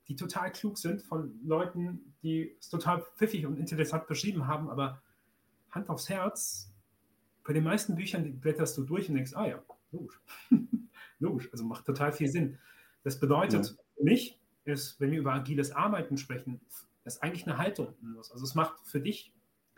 die 0.08 0.16
total 0.16 0.50
klug 0.52 0.78
sind 0.78 1.02
von 1.02 1.38
Leuten, 1.44 2.14
die 2.22 2.56
es 2.58 2.68
total 2.68 3.02
pfiffig 3.16 3.46
und 3.46 3.58
interessant 3.58 4.06
beschrieben 4.06 4.46
haben, 4.46 4.68
aber 4.68 5.02
Hand 5.70 5.88
aufs 5.88 6.08
Herz, 6.08 6.72
bei 7.44 7.52
den 7.52 7.64
meisten 7.64 7.94
Büchern 7.94 8.40
blätterst 8.40 8.76
du 8.76 8.84
durch 8.84 9.08
und 9.08 9.14
denkst, 9.14 9.34
ah 9.34 9.46
ja, 9.46 9.62
logisch. 9.92 10.20
logisch, 11.18 11.48
also 11.52 11.64
macht 11.64 11.86
total 11.86 12.12
viel 12.12 12.28
Sinn. 12.28 12.58
Das 13.02 13.18
bedeutet 13.18 13.66
ja. 13.66 13.72
für 13.96 14.02
mich, 14.02 14.40
ist, 14.64 15.00
wenn 15.00 15.10
wir 15.10 15.20
über 15.20 15.32
agiles 15.32 15.72
Arbeiten 15.72 16.16
sprechen, 16.16 16.60
ist 17.04 17.22
eigentlich 17.22 17.46
eine 17.46 17.58
Haltung. 17.58 17.94
Also 18.16 18.44
es 18.44 18.54
macht 18.54 18.78
für 18.84 19.00
dich 19.00 19.34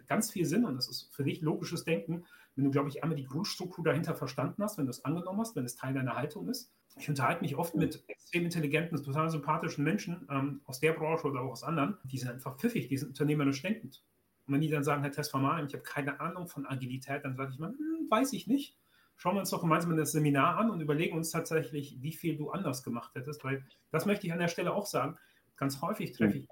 ganz 0.07 0.31
viel 0.31 0.45
Sinn 0.45 0.65
und 0.65 0.75
das 0.75 0.89
ist 0.89 1.15
für 1.15 1.25
dich 1.25 1.41
logisches 1.41 1.85
Denken, 1.85 2.25
wenn 2.55 2.65
du, 2.65 2.71
glaube 2.71 2.89
ich, 2.89 3.03
einmal 3.03 3.17
die 3.17 3.25
Grundstruktur 3.25 3.85
dahinter 3.85 4.15
verstanden 4.15 4.63
hast, 4.63 4.77
wenn 4.77 4.87
du 4.87 4.91
es 4.91 5.05
angenommen 5.05 5.41
hast, 5.41 5.57
wenn 5.57 5.65
es 5.65 5.77
Teil 5.77 5.95
deiner 5.95 6.17
Haltung 6.17 6.49
ist. 6.49 6.73
Ich 6.99 7.09
unterhalte 7.09 7.43
mich 7.43 7.57
oft 7.57 7.75
mit 7.75 8.03
extrem 8.09 8.45
intelligenten, 8.45 9.03
total 9.03 9.31
sympathischen 9.31 9.85
Menschen 9.85 10.27
ähm, 10.31 10.61
aus 10.65 10.81
der 10.81 10.93
Branche 10.93 11.27
oder 11.27 11.41
auch 11.41 11.53
aus 11.53 11.63
anderen, 11.63 11.97
die 12.05 12.19
sind 12.19 12.31
einfach 12.31 12.57
pfiffig, 12.59 12.89
die 12.89 12.99
sind 12.99 13.09
unternehmerisch 13.09 13.63
denkend. 13.63 14.03
Und 14.47 14.55
wenn 14.55 14.61
die 14.61 14.69
dann 14.69 14.85
sagen, 14.85 15.03
Herr 15.03 15.13
Testformal, 15.13 15.65
ich 15.65 15.73
habe 15.73 15.85
keine 15.85 16.21
Ahnung 16.21 16.49
von 16.49 16.67
Agilität, 16.67 17.25
dann 17.25 17.37
sage 17.37 17.53
ich 17.53 17.59
mal, 17.59 17.71
hm, 17.71 18.11
weiß 18.11 18.33
ich 18.33 18.47
nicht. 18.47 18.77
Schauen 19.17 19.37
wir 19.37 19.41
uns 19.41 19.51
doch 19.51 19.61
gemeinsam 19.61 19.97
das 19.97 20.13
Seminar 20.13 20.57
an 20.57 20.71
und 20.71 20.81
überlegen 20.81 21.17
uns 21.17 21.31
tatsächlich, 21.31 21.97
wie 22.01 22.13
viel 22.13 22.37
du 22.37 22.51
anders 22.51 22.83
gemacht 22.83 23.15
hättest, 23.15 23.45
weil 23.45 23.65
das 23.91 24.05
möchte 24.05 24.27
ich 24.27 24.33
an 24.33 24.41
der 24.41 24.49
Stelle 24.49 24.75
auch 24.75 24.87
sagen. 24.87 25.17
Ganz 25.57 25.81
häufig 25.81 26.13
treffe 26.13 26.39
ich 26.39 26.49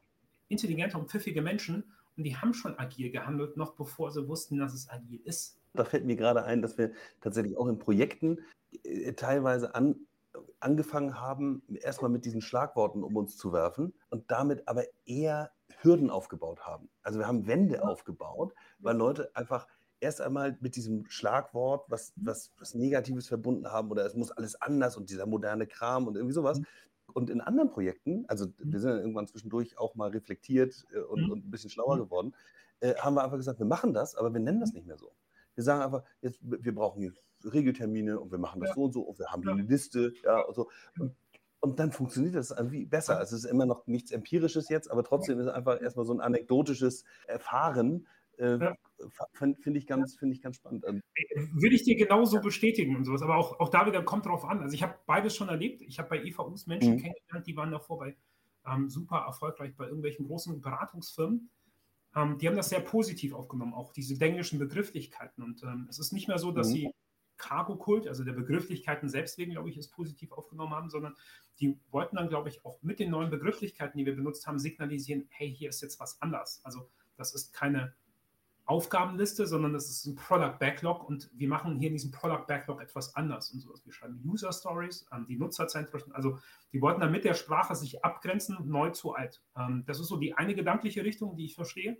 intelligente 0.48 0.96
und 0.96 1.10
pfiffige 1.10 1.42
Menschen 1.42 1.84
und 2.16 2.24
die 2.24 2.36
haben 2.36 2.54
schon 2.54 2.78
agil 2.78 3.10
gehandelt, 3.10 3.56
noch 3.56 3.74
bevor 3.74 4.10
sie 4.10 4.28
wussten, 4.28 4.58
dass 4.58 4.74
es 4.74 4.88
agil 4.88 5.20
ist. 5.24 5.58
Da 5.72 5.84
fällt 5.84 6.04
mir 6.04 6.16
gerade 6.16 6.44
ein, 6.44 6.62
dass 6.62 6.78
wir 6.78 6.92
tatsächlich 7.20 7.56
auch 7.56 7.66
in 7.66 7.78
Projekten 7.78 8.38
äh, 8.84 9.12
teilweise 9.14 9.74
an, 9.74 9.96
angefangen 10.60 11.20
haben, 11.20 11.62
erstmal 11.80 12.10
mit 12.10 12.24
diesen 12.24 12.40
Schlagworten 12.40 13.02
um 13.02 13.16
uns 13.16 13.36
zu 13.36 13.52
werfen 13.52 13.94
und 14.10 14.30
damit 14.30 14.66
aber 14.68 14.84
eher 15.06 15.50
Hürden 15.82 16.10
aufgebaut 16.10 16.66
haben. 16.66 16.88
Also 17.02 17.18
wir 17.18 17.26
haben 17.26 17.46
Wände 17.46 17.82
aufgebaut, 17.82 18.54
weil 18.78 18.96
Leute 18.96 19.30
einfach 19.34 19.66
erst 20.00 20.20
einmal 20.20 20.56
mit 20.60 20.76
diesem 20.76 21.06
Schlagwort 21.08 21.84
was, 21.88 22.12
was, 22.16 22.52
was 22.58 22.74
Negatives 22.74 23.28
verbunden 23.28 23.70
haben 23.70 23.90
oder 23.90 24.04
es 24.04 24.14
muss 24.14 24.30
alles 24.30 24.60
anders 24.60 24.96
und 24.96 25.10
dieser 25.10 25.26
moderne 25.26 25.66
Kram 25.66 26.06
und 26.06 26.16
irgendwie 26.16 26.34
sowas, 26.34 26.58
mhm. 26.58 26.66
Und 27.12 27.30
in 27.30 27.40
anderen 27.40 27.70
Projekten, 27.70 28.24
also 28.28 28.46
mhm. 28.46 28.72
wir 28.72 28.80
sind 28.80 28.90
dann 28.90 29.00
irgendwann 29.00 29.26
zwischendurch 29.26 29.78
auch 29.78 29.94
mal 29.94 30.10
reflektiert 30.10 30.86
äh, 30.92 31.00
und, 31.00 31.26
mhm. 31.26 31.30
und, 31.30 31.46
ein 31.46 31.50
bisschen 31.50 31.70
schlauer 31.70 31.96
mhm. 31.96 32.00
geworden, 32.00 32.34
äh, 32.80 32.94
haben 32.94 33.14
wir 33.14 33.24
einfach 33.24 33.36
gesagt, 33.36 33.58
wir 33.58 33.66
machen 33.66 33.92
das, 33.92 34.14
aber 34.14 34.32
wir 34.32 34.40
nennen 34.40 34.60
das 34.60 34.72
nicht 34.72 34.86
mehr 34.86 34.96
so. 34.96 35.12
Wir 35.60 35.64
sagen 35.64 35.82
einfach, 35.82 36.02
jetzt, 36.22 36.40
wir 36.40 36.74
brauchen 36.74 37.02
jetzt 37.02 37.22
Regeltermine 37.44 38.18
und 38.18 38.30
wir 38.30 38.38
machen 38.38 38.60
das 38.60 38.70
ja. 38.70 38.74
so 38.74 38.84
und 38.84 38.92
so 38.92 39.02
und 39.02 39.18
wir 39.18 39.26
haben 39.26 39.42
ja. 39.42 39.52
eine 39.52 39.62
Liste, 39.62 40.14
ja, 40.24 40.40
und 40.40 40.54
so. 40.54 40.70
Und, 40.98 41.14
und 41.60 41.78
dann 41.78 41.92
funktioniert 41.92 42.34
das 42.34 42.50
irgendwie 42.50 42.86
besser. 42.86 43.18
Also 43.18 43.36
es 43.36 43.44
ist 43.44 43.50
immer 43.50 43.66
noch 43.66 43.86
nichts 43.86 44.10
Empirisches 44.10 44.70
jetzt, 44.70 44.90
aber 44.90 45.04
trotzdem 45.04 45.38
ist 45.38 45.46
es 45.46 45.52
einfach 45.52 45.82
erstmal 45.82 46.06
so 46.06 46.14
ein 46.14 46.20
anekdotisches 46.20 47.04
Erfahren, 47.26 48.06
äh, 48.38 48.58
ja. 48.58 48.74
Finde 49.34 49.78
ich, 49.78 49.86
ganz, 49.86 50.16
find 50.16 50.32
ich 50.32 50.40
ganz 50.40 50.56
spannend. 50.56 50.84
Ähm, 50.86 51.02
Würde 51.52 51.74
ich 51.74 51.84
dir 51.84 51.96
genauso 51.96 52.40
bestätigen 52.40 52.96
und 52.96 53.04
sowas. 53.04 53.22
Aber 53.22 53.36
auch, 53.36 53.60
auch 53.60 53.68
da 53.68 53.86
wieder 53.86 54.02
kommt 54.02 54.26
drauf 54.26 54.44
an. 54.44 54.60
Also 54.60 54.74
ich 54.74 54.82
habe 54.82 54.94
beides 55.06 55.36
schon 55.36 55.48
erlebt. 55.48 55.82
Ich 55.82 55.98
habe 55.98 56.08
bei 56.08 56.22
EVUs 56.22 56.66
Menschen 56.66 56.94
mhm. 56.94 56.98
kennengelernt, 56.98 57.46
die 57.46 57.56
waren 57.56 57.70
davor 57.70 57.98
bei 57.98 58.16
ähm, 58.66 58.88
super 58.88 59.24
erfolgreich 59.26 59.74
bei 59.76 59.84
irgendwelchen 59.84 60.26
großen 60.26 60.60
Beratungsfirmen. 60.60 61.50
Ähm, 62.16 62.38
die 62.38 62.48
haben 62.48 62.56
das 62.56 62.68
sehr 62.70 62.80
positiv 62.80 63.34
aufgenommen, 63.34 63.74
auch 63.74 63.92
diese 63.92 64.20
englischen 64.24 64.58
Begrifflichkeiten. 64.58 65.42
Und 65.42 65.62
ähm, 65.62 65.86
es 65.88 65.98
ist 65.98 66.12
nicht 66.12 66.28
mehr 66.28 66.38
so, 66.38 66.50
dass 66.52 66.68
mhm. 66.68 66.72
sie 66.72 66.94
Cargo-Kult, 67.36 68.06
also 68.06 68.22
der 68.22 68.32
Begrifflichkeiten 68.32 69.08
selbst 69.08 69.38
wegen, 69.38 69.52
glaube 69.52 69.70
ich, 69.70 69.76
es 69.76 69.88
positiv 69.88 70.32
aufgenommen 70.32 70.74
haben, 70.74 70.90
sondern 70.90 71.16
die 71.58 71.78
wollten 71.90 72.16
dann, 72.16 72.28
glaube 72.28 72.48
ich, 72.48 72.64
auch 72.64 72.82
mit 72.82 73.00
den 73.00 73.10
neuen 73.10 73.30
Begrifflichkeiten, 73.30 73.98
die 73.98 74.06
wir 74.06 74.14
benutzt 74.14 74.46
haben, 74.46 74.58
signalisieren, 74.58 75.26
hey, 75.30 75.52
hier 75.52 75.70
ist 75.70 75.80
jetzt 75.80 75.98
was 76.00 76.20
anders. 76.20 76.60
Also 76.64 76.90
das 77.16 77.34
ist 77.34 77.52
keine 77.52 77.94
Aufgabenliste, 78.70 79.48
sondern 79.48 79.72
das 79.72 79.90
ist 79.90 80.06
ein 80.06 80.14
Product 80.14 80.56
Backlog 80.60 81.08
und 81.08 81.28
wir 81.34 81.48
machen 81.48 81.76
hier 81.76 81.88
in 81.88 81.94
diesem 81.94 82.12
Product 82.12 82.46
Backlog 82.46 82.80
etwas 82.80 83.16
anders 83.16 83.50
und 83.50 83.58
sowas. 83.58 83.84
Wir 83.84 83.92
schreiben 83.92 84.22
User 84.24 84.52
Stories, 84.52 85.08
ähm, 85.12 85.26
die 85.28 85.36
Nutzerzentren, 85.36 86.12
also 86.12 86.38
die 86.72 86.80
wollten 86.80 87.00
dann 87.00 87.10
mit 87.10 87.24
der 87.24 87.34
Sprache 87.34 87.74
sich 87.74 88.04
abgrenzen, 88.04 88.58
neu 88.64 88.90
zu 88.90 89.12
alt. 89.12 89.42
Ähm, 89.56 89.82
das 89.88 89.98
ist 89.98 90.06
so 90.06 90.18
die 90.18 90.34
eine 90.34 90.54
gedankliche 90.54 91.02
Richtung, 91.02 91.34
die 91.34 91.46
ich 91.46 91.56
verstehe. 91.56 91.98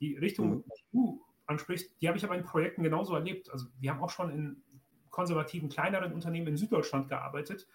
Die 0.00 0.16
Richtung, 0.16 0.48
mhm. 0.48 0.64
die 0.64 0.82
du 0.92 1.22
ansprichst, 1.44 1.90
die 2.00 2.08
habe 2.08 2.16
ich 2.16 2.24
aber 2.24 2.36
in 2.36 2.42
Projekten 2.42 2.82
genauso 2.82 3.14
erlebt. 3.14 3.50
Also 3.50 3.66
wir 3.78 3.90
haben 3.90 4.02
auch 4.02 4.08
schon 4.08 4.30
in 4.30 4.62
konservativen, 5.10 5.68
kleineren 5.68 6.14
Unternehmen 6.14 6.46
in 6.46 6.56
Süddeutschland 6.56 7.10
gearbeitet, 7.10 7.68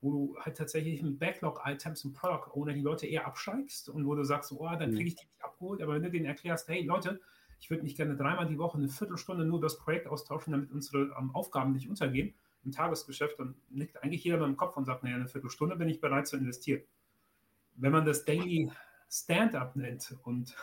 wo 0.00 0.10
du 0.10 0.36
halt 0.40 0.56
tatsächlich 0.56 1.00
mit 1.02 1.20
Backlog-Items 1.20 2.04
und 2.04 2.14
Product 2.14 2.50
Owner 2.50 2.72
die 2.72 2.80
Leute 2.80 3.06
eher 3.06 3.28
absteigst 3.28 3.88
und 3.88 4.04
wo 4.06 4.16
du 4.16 4.24
sagst, 4.24 4.50
oh, 4.50 4.68
dann 4.76 4.92
kriege 4.92 5.06
ich 5.06 5.14
die 5.14 5.26
nicht 5.26 5.44
abgeholt. 5.44 5.80
Aber 5.82 5.94
wenn 5.94 6.02
du 6.02 6.10
denen 6.10 6.26
erklärst, 6.26 6.66
hey 6.66 6.82
Leute, 6.82 7.20
ich 7.58 7.70
würde 7.70 7.82
mich 7.82 7.96
gerne 7.96 8.16
dreimal 8.16 8.46
die 8.46 8.58
Woche 8.58 8.78
eine 8.78 8.88
Viertelstunde 8.88 9.44
nur 9.44 9.60
das 9.60 9.78
Projekt 9.78 10.06
austauschen, 10.06 10.52
damit 10.52 10.70
unsere 10.70 11.14
ähm, 11.18 11.34
Aufgaben 11.34 11.72
nicht 11.72 11.88
untergehen 11.88 12.34
im 12.64 12.72
Tagesgeschäft, 12.72 13.38
dann 13.38 13.54
nickt 13.70 14.02
eigentlich 14.02 14.24
jeder 14.24 14.38
mit 14.38 14.48
dem 14.48 14.56
Kopf 14.56 14.76
und 14.76 14.84
sagt, 14.84 15.04
naja, 15.04 15.16
eine 15.16 15.28
Viertelstunde 15.28 15.76
bin 15.76 15.88
ich 15.88 16.00
bereit 16.00 16.26
zu 16.26 16.36
investieren. 16.36 16.82
Wenn 17.74 17.92
man 17.92 18.04
das 18.04 18.24
Daily 18.24 18.70
Stand-up 19.08 19.76
nennt 19.76 20.16
und 20.24 20.56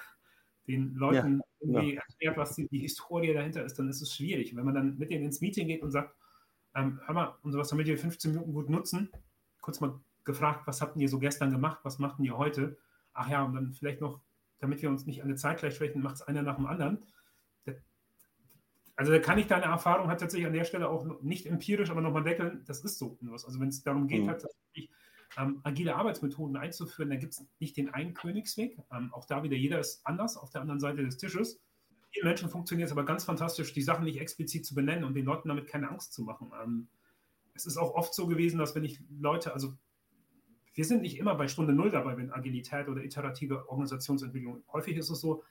den 0.67 0.95
Leuten 0.95 1.37
ja, 1.37 1.45
irgendwie 1.59 1.95
ja. 1.95 2.01
erklärt, 2.01 2.37
was 2.37 2.55
die, 2.55 2.67
die, 2.67 2.79
Historie 2.79 3.33
dahinter 3.33 3.63
ist, 3.63 3.79
dann 3.79 3.89
ist 3.89 4.01
es 4.01 4.15
schwierig. 4.15 4.55
Wenn 4.55 4.65
man 4.65 4.73
dann 4.73 4.97
mit 4.97 5.11
denen 5.11 5.25
ins 5.25 5.41
Meeting 5.41 5.67
geht 5.67 5.81
und 5.81 5.91
sagt, 5.91 6.15
ähm, 6.75 6.99
hör 7.05 7.13
mal, 7.13 7.37
und 7.41 7.51
sowas 7.51 7.69
damit 7.69 7.87
wir 7.87 7.97
15 7.97 8.31
Minuten 8.31 8.53
gut 8.53 8.69
nutzen, 8.69 9.09
kurz 9.61 9.79
mal 9.79 9.99
gefragt, 10.23 10.65
was 10.65 10.81
habt 10.81 10.97
ihr 10.97 11.09
so 11.09 11.19
gestern 11.19 11.51
gemacht, 11.51 11.79
was 11.83 11.99
machten 11.99 12.23
ihr 12.23 12.37
heute? 12.37 12.77
Ach 13.13 13.29
ja, 13.29 13.43
und 13.43 13.53
dann 13.53 13.73
vielleicht 13.73 14.01
noch, 14.01 14.21
damit 14.59 14.81
wir 14.81 14.89
uns 14.89 15.05
nicht 15.05 15.21
an 15.21 15.27
der 15.27 15.37
Zeit 15.37 15.59
gleich 15.59 15.75
schwächen, 15.75 16.01
macht 16.01 16.15
es 16.15 16.21
einer 16.21 16.41
nach 16.41 16.55
dem 16.55 16.65
anderen. 16.65 17.05
Also 18.95 19.11
da 19.11 19.19
kann 19.19 19.39
ich 19.39 19.47
deine 19.47 19.65
Erfahrung 19.65 20.07
hat 20.07 20.19
tatsächlich 20.19 20.45
an 20.45 20.53
der 20.53 20.65
Stelle 20.65 20.87
auch 20.87 21.21
nicht 21.21 21.47
empirisch, 21.47 21.89
aber 21.89 22.01
nochmal 22.01 22.23
deckeln, 22.23 22.63
das 22.67 22.83
ist 22.83 22.99
so. 22.99 23.17
Also 23.31 23.59
wenn 23.59 23.69
es 23.69 23.81
darum 23.81 24.07
geht, 24.07 24.23
mhm. 24.23 24.29
halt 24.29 24.41
tatsächlich 24.41 24.91
ähm, 25.37 25.61
agile 25.63 25.95
Arbeitsmethoden 25.95 26.55
einzuführen, 26.57 27.09
dann 27.09 27.19
gibt 27.19 27.33
es 27.33 27.45
nicht 27.59 27.75
den 27.75 27.89
einen 27.89 28.13
Königsweg. 28.13 28.77
Ähm, 28.91 29.11
auch 29.13 29.25
da 29.25 29.41
wieder, 29.41 29.55
jeder 29.55 29.79
ist 29.79 30.05
anders 30.05 30.37
auf 30.37 30.51
der 30.51 30.61
anderen 30.61 30.79
Seite 30.79 31.03
des 31.03 31.17
Tisches. 31.17 31.59
Vielen 32.11 32.27
Menschen 32.27 32.49
funktioniert 32.49 32.87
es 32.87 32.91
aber 32.91 33.05
ganz 33.05 33.23
fantastisch, 33.23 33.73
die 33.73 33.81
Sachen 33.81 34.05
nicht 34.05 34.19
explizit 34.19 34.63
zu 34.65 34.75
benennen 34.75 35.03
und 35.03 35.15
den 35.15 35.25
Leuten 35.25 35.49
damit 35.49 35.67
keine 35.67 35.89
Angst 35.89 36.13
zu 36.13 36.21
machen. 36.21 36.51
Ähm, 36.63 36.87
es 37.55 37.65
ist 37.65 37.77
auch 37.77 37.95
oft 37.95 38.13
so 38.13 38.27
gewesen, 38.27 38.59
dass 38.59 38.75
wenn 38.75 38.83
ich 38.83 38.99
Leute, 39.09 39.53
also 39.53 39.73
wir 40.73 40.85
sind 40.85 41.01
nicht 41.01 41.17
immer 41.17 41.35
bei 41.35 41.47
Stunde 41.47 41.73
Null 41.73 41.91
dabei, 41.91 42.17
wenn 42.17 42.31
Agilität 42.31 42.87
oder 42.87 43.03
iterative 43.03 43.69
Organisationsentwicklung. 43.69 44.63
Häufig 44.71 44.97
ist 44.97 45.09
es 45.09 45.21
so, 45.21 45.43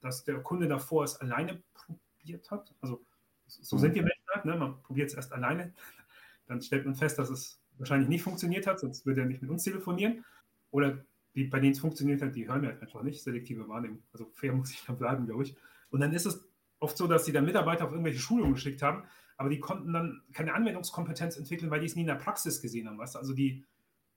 dass 0.00 0.24
der 0.24 0.40
Kunde 0.42 0.68
davor 0.68 1.04
es 1.04 1.16
alleine 1.16 1.62
probiert 1.74 2.50
hat. 2.50 2.74
Also 2.80 3.04
so 3.46 3.78
sind 3.78 3.94
die 3.94 4.00
Menschen 4.00 4.24
halt, 4.28 4.44
ne? 4.44 4.56
man 4.56 4.82
probiert 4.82 5.10
es 5.10 5.14
erst 5.14 5.32
alleine. 5.32 5.74
Dann 6.46 6.62
stellt 6.62 6.86
man 6.86 6.94
fest, 6.94 7.18
dass 7.18 7.30
es 7.30 7.60
wahrscheinlich 7.78 8.08
nicht 8.08 8.22
funktioniert 8.22 8.66
hat, 8.66 8.80
sonst 8.80 9.06
würde 9.06 9.20
er 9.22 9.26
nicht 9.26 9.42
mit 9.42 9.50
uns 9.50 9.64
telefonieren. 9.64 10.24
Oder 10.70 11.04
die, 11.34 11.44
bei 11.44 11.60
denen 11.60 11.72
es 11.72 11.80
funktioniert 11.80 12.22
hat, 12.22 12.34
die 12.34 12.48
hören 12.48 12.62
wir 12.62 12.80
einfach 12.80 13.02
nicht. 13.02 13.22
Selektive 13.22 13.68
Wahrnehmung. 13.68 14.02
Also 14.12 14.30
fair 14.34 14.52
muss 14.54 14.70
ich 14.70 14.84
dann 14.86 14.96
bleiben, 14.96 15.26
glaube 15.26 15.42
ich. 15.42 15.56
Und 15.90 16.00
dann 16.00 16.12
ist 16.12 16.26
es 16.26 16.44
oft 16.78 16.96
so, 16.96 17.06
dass 17.06 17.26
sie 17.26 17.32
dann 17.32 17.44
Mitarbeiter 17.44 17.84
auf 17.84 17.92
irgendwelche 17.92 18.18
Schulungen 18.18 18.54
geschickt 18.54 18.80
haben, 18.82 19.04
aber 19.36 19.50
die 19.50 19.60
konnten 19.60 19.92
dann 19.92 20.22
keine 20.32 20.54
Anwendungskompetenz 20.54 21.36
entwickeln, 21.36 21.70
weil 21.70 21.80
die 21.80 21.86
es 21.86 21.94
nie 21.94 22.02
in 22.02 22.06
der 22.06 22.14
Praxis 22.14 22.60
gesehen 22.60 22.88
haben. 22.88 22.98
Weißt? 22.98 23.16
Also 23.16 23.34
die, 23.34 23.64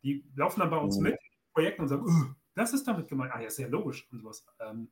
die 0.03 0.25
laufen 0.35 0.59
dann 0.59 0.69
bei 0.69 0.77
uns 0.77 0.97
mhm. 0.97 1.03
mit 1.03 1.13
in 1.13 1.53
Projekten 1.53 1.81
und 1.83 1.87
sagen, 1.87 2.05
uh, 2.05 2.33
das 2.55 2.73
ist 2.73 2.87
damit 2.87 3.07
gemeint. 3.07 3.33
Ah 3.33 3.41
ja, 3.41 3.49
sehr 3.49 3.69
logisch 3.69 4.07
und 4.11 4.19
sowas. 4.19 4.45
Ähm, 4.59 4.89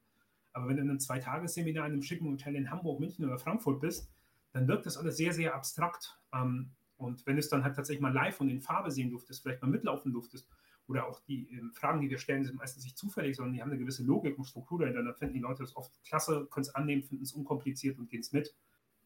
aber 0.53 0.67
wenn 0.67 0.77
du 0.77 0.81
in 0.81 0.89
einem 0.89 0.99
Zweitagesseminar 0.99 1.85
in 1.85 1.93
einem 1.93 2.01
schicken 2.01 2.29
Hotel 2.29 2.55
in 2.55 2.69
Hamburg, 2.69 2.99
München 2.99 3.25
oder 3.25 3.37
Frankfurt 3.37 3.79
bist, 3.79 4.09
dann 4.51 4.67
wirkt 4.67 4.85
das 4.85 4.97
alles 4.97 5.17
sehr, 5.17 5.33
sehr 5.33 5.55
abstrakt. 5.55 6.19
Ähm, 6.33 6.71
und 6.97 7.25
wenn 7.25 7.35
du 7.35 7.39
es 7.39 7.49
dann 7.49 7.63
halt 7.63 7.75
tatsächlich 7.75 8.01
mal 8.01 8.13
live 8.13 8.39
und 8.41 8.49
in 8.49 8.61
Farbe 8.61 8.91
sehen 8.91 9.09
durftest, 9.11 9.41
vielleicht 9.41 9.61
mal 9.61 9.69
mitlaufen 9.69 10.11
durftest, 10.11 10.47
oder 10.87 11.07
auch 11.07 11.21
die 11.21 11.49
ähm, 11.51 11.71
Fragen, 11.73 12.01
die 12.01 12.09
wir 12.09 12.17
stellen, 12.17 12.43
sind 12.43 12.57
meistens 12.57 12.83
nicht 12.83 12.97
zufällig, 12.97 13.37
sondern 13.37 13.53
die 13.53 13.61
haben 13.61 13.69
eine 13.69 13.79
gewisse 13.79 14.03
Logik 14.03 14.37
und 14.37 14.45
Struktur 14.45 14.79
dahinter. 14.79 15.03
Dann 15.03 15.15
finden 15.15 15.35
die 15.35 15.39
Leute 15.39 15.63
das 15.63 15.75
oft 15.75 16.03
klasse, 16.03 16.47
können 16.51 16.63
es 16.63 16.75
annehmen, 16.75 17.03
finden 17.03 17.23
es 17.23 17.33
unkompliziert 17.33 17.97
und 17.97 18.09
gehen 18.09 18.19
es 18.19 18.33
mit. 18.33 18.53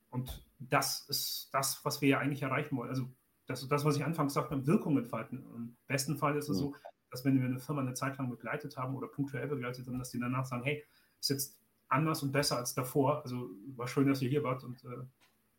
Und 0.09 0.45
das 0.59 1.07
ist 1.09 1.49
das, 1.51 1.83
was 1.83 2.01
wir 2.01 2.09
ja 2.09 2.19
eigentlich 2.19 2.41
erreichen 2.41 2.75
wollen. 2.75 2.89
Also 2.89 3.07
das 3.47 3.61
ist 3.61 3.71
das, 3.71 3.85
was 3.85 3.95
ich 3.95 4.03
anfangs 4.03 4.33
sagte, 4.33 4.65
Wirkung 4.65 4.97
entfalten. 4.97 5.45
Im 5.55 5.75
besten 5.87 6.17
Fall 6.17 6.37
ist 6.37 6.49
es 6.49 6.57
so, 6.57 6.75
dass 7.11 7.23
wenn 7.25 7.39
wir 7.39 7.45
eine 7.45 7.59
Firma 7.59 7.81
eine 7.81 7.93
Zeit 7.93 8.17
lang 8.17 8.29
begleitet 8.29 8.77
haben 8.77 8.95
oder 8.95 9.07
punktuell 9.07 9.47
begleitet 9.47 9.87
haben, 9.87 9.99
dass 9.99 10.09
die 10.09 10.19
danach 10.19 10.45
sagen, 10.45 10.63
hey, 10.63 10.83
ist 11.19 11.29
jetzt 11.29 11.59
anders 11.87 12.23
und 12.23 12.31
besser 12.31 12.57
als 12.57 12.73
davor. 12.73 13.21
Also 13.23 13.49
war 13.75 13.87
schön, 13.87 14.07
dass 14.07 14.21
ihr 14.21 14.29
hier 14.29 14.43
wart 14.43 14.63
und 14.63 14.83
äh, 14.83 15.05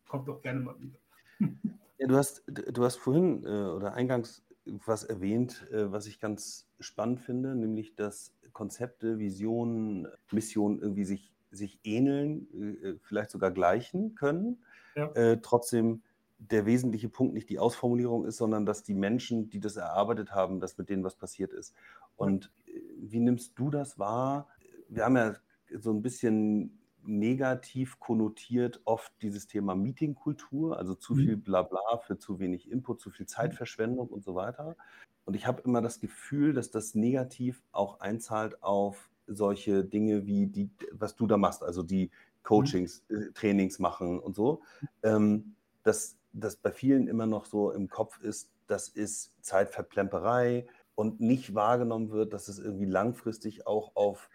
kommt 0.08 0.28
doch 0.28 0.40
gerne 0.42 0.60
mal 0.60 0.78
wieder. 0.80 0.98
Ja, 1.98 2.08
du 2.08 2.16
hast, 2.16 2.42
du 2.46 2.84
hast 2.84 2.96
vorhin 2.96 3.42
äh, 3.46 3.48
oder 3.48 3.94
eingangs 3.94 4.42
was 4.66 5.04
erwähnt, 5.04 5.66
äh, 5.70 5.90
was 5.90 6.06
ich 6.06 6.20
ganz 6.20 6.68
spannend 6.78 7.20
finde, 7.20 7.54
nämlich 7.54 7.94
dass 7.94 8.34
Konzepte, 8.52 9.18
Visionen, 9.18 10.06
Missionen 10.30 10.80
irgendwie 10.80 11.04
sich, 11.04 11.32
sich 11.50 11.78
ähneln, 11.84 12.48
äh, 12.82 12.98
vielleicht 13.00 13.30
sogar 13.30 13.50
gleichen 13.50 14.14
können. 14.14 14.58
Ja. 14.94 15.10
Äh, 15.12 15.40
trotzdem 15.40 16.02
der 16.38 16.66
wesentliche 16.66 17.08
Punkt 17.08 17.34
nicht 17.34 17.48
die 17.48 17.58
Ausformulierung 17.58 18.26
ist, 18.26 18.36
sondern 18.36 18.66
dass 18.66 18.82
die 18.82 18.94
Menschen, 18.94 19.48
die 19.48 19.60
das 19.60 19.76
erarbeitet 19.76 20.32
haben, 20.32 20.60
dass 20.60 20.78
mit 20.78 20.90
denen 20.90 21.04
was 21.04 21.16
passiert 21.16 21.52
ist. 21.52 21.74
Und 22.16 22.52
äh, 22.66 22.80
wie 22.98 23.20
nimmst 23.20 23.58
du 23.58 23.70
das 23.70 23.98
wahr? 23.98 24.48
Wir 24.88 25.04
haben 25.04 25.16
ja 25.16 25.34
so 25.78 25.90
ein 25.90 26.02
bisschen 26.02 26.78
negativ 27.08 28.00
konnotiert 28.00 28.80
oft 28.84 29.12
dieses 29.22 29.46
Thema 29.46 29.74
Meetingkultur, 29.74 30.78
also 30.78 30.94
zu 30.94 31.14
mhm. 31.14 31.18
viel 31.18 31.36
Blabla 31.36 31.98
für 32.04 32.18
zu 32.18 32.38
wenig 32.38 32.70
Input, 32.70 33.00
zu 33.00 33.10
viel 33.10 33.24
mhm. 33.24 33.28
Zeitverschwendung 33.28 34.08
und 34.08 34.24
so 34.24 34.34
weiter. 34.34 34.76
Und 35.24 35.34
ich 35.34 35.46
habe 35.46 35.62
immer 35.62 35.80
das 35.80 36.00
Gefühl, 36.00 36.52
dass 36.52 36.70
das 36.70 36.94
negativ 36.94 37.62
auch 37.72 38.00
einzahlt 38.00 38.62
auf 38.62 39.10
solche 39.26 39.84
Dinge 39.84 40.26
wie 40.26 40.46
die, 40.46 40.70
was 40.92 41.16
du 41.16 41.26
da 41.26 41.36
machst, 41.36 41.62
also 41.62 41.82
die 41.82 42.10
Coachings, 42.42 43.04
mhm. 43.08 43.34
Trainings 43.34 43.78
machen 43.78 44.20
und 44.20 44.34
so, 44.36 44.62
ähm, 45.02 45.56
dass 45.82 46.16
das 46.40 46.56
bei 46.56 46.70
vielen 46.70 47.08
immer 47.08 47.26
noch 47.26 47.46
so 47.46 47.70
im 47.70 47.88
Kopf 47.88 48.20
ist, 48.20 48.50
das 48.66 48.88
ist 48.88 49.32
Zeitverplemperei 49.42 50.66
und 50.94 51.20
nicht 51.20 51.54
wahrgenommen 51.54 52.10
wird, 52.10 52.32
dass 52.32 52.48
es 52.48 52.58
irgendwie 52.58 52.86
langfristig 52.86 53.66
auch 53.66 53.92
auf 53.94 54.28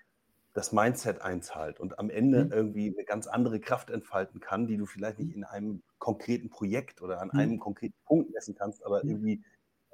das 0.54 0.74
Mindset 0.74 1.22
einzahlt 1.22 1.80
und 1.80 1.98
am 2.00 2.10
Ende 2.10 2.46
mhm. 2.46 2.52
irgendwie 2.52 2.94
eine 2.94 3.06
ganz 3.06 3.28
andere 3.28 3.60
Kraft 3.60 3.90
entfalten 3.90 4.40
kann, 4.40 4.68
die 4.68 4.78
du 4.78 4.86
vielleicht 4.86 5.20
nicht 5.20 5.30
mhm. 5.30 5.36
in 5.36 5.44
einem 5.44 5.84
konkreten 5.98 6.50
Projekt 6.50 7.02
oder 7.02 7.22
an 7.22 7.30
mhm. 7.32 7.40
einem 7.40 7.60
konkreten 7.60 7.96
Punkt 8.06 8.32
messen 8.32 8.56
kannst, 8.56 8.86
aber 8.86 9.04
mhm. 9.04 9.10
irgendwie 9.10 9.44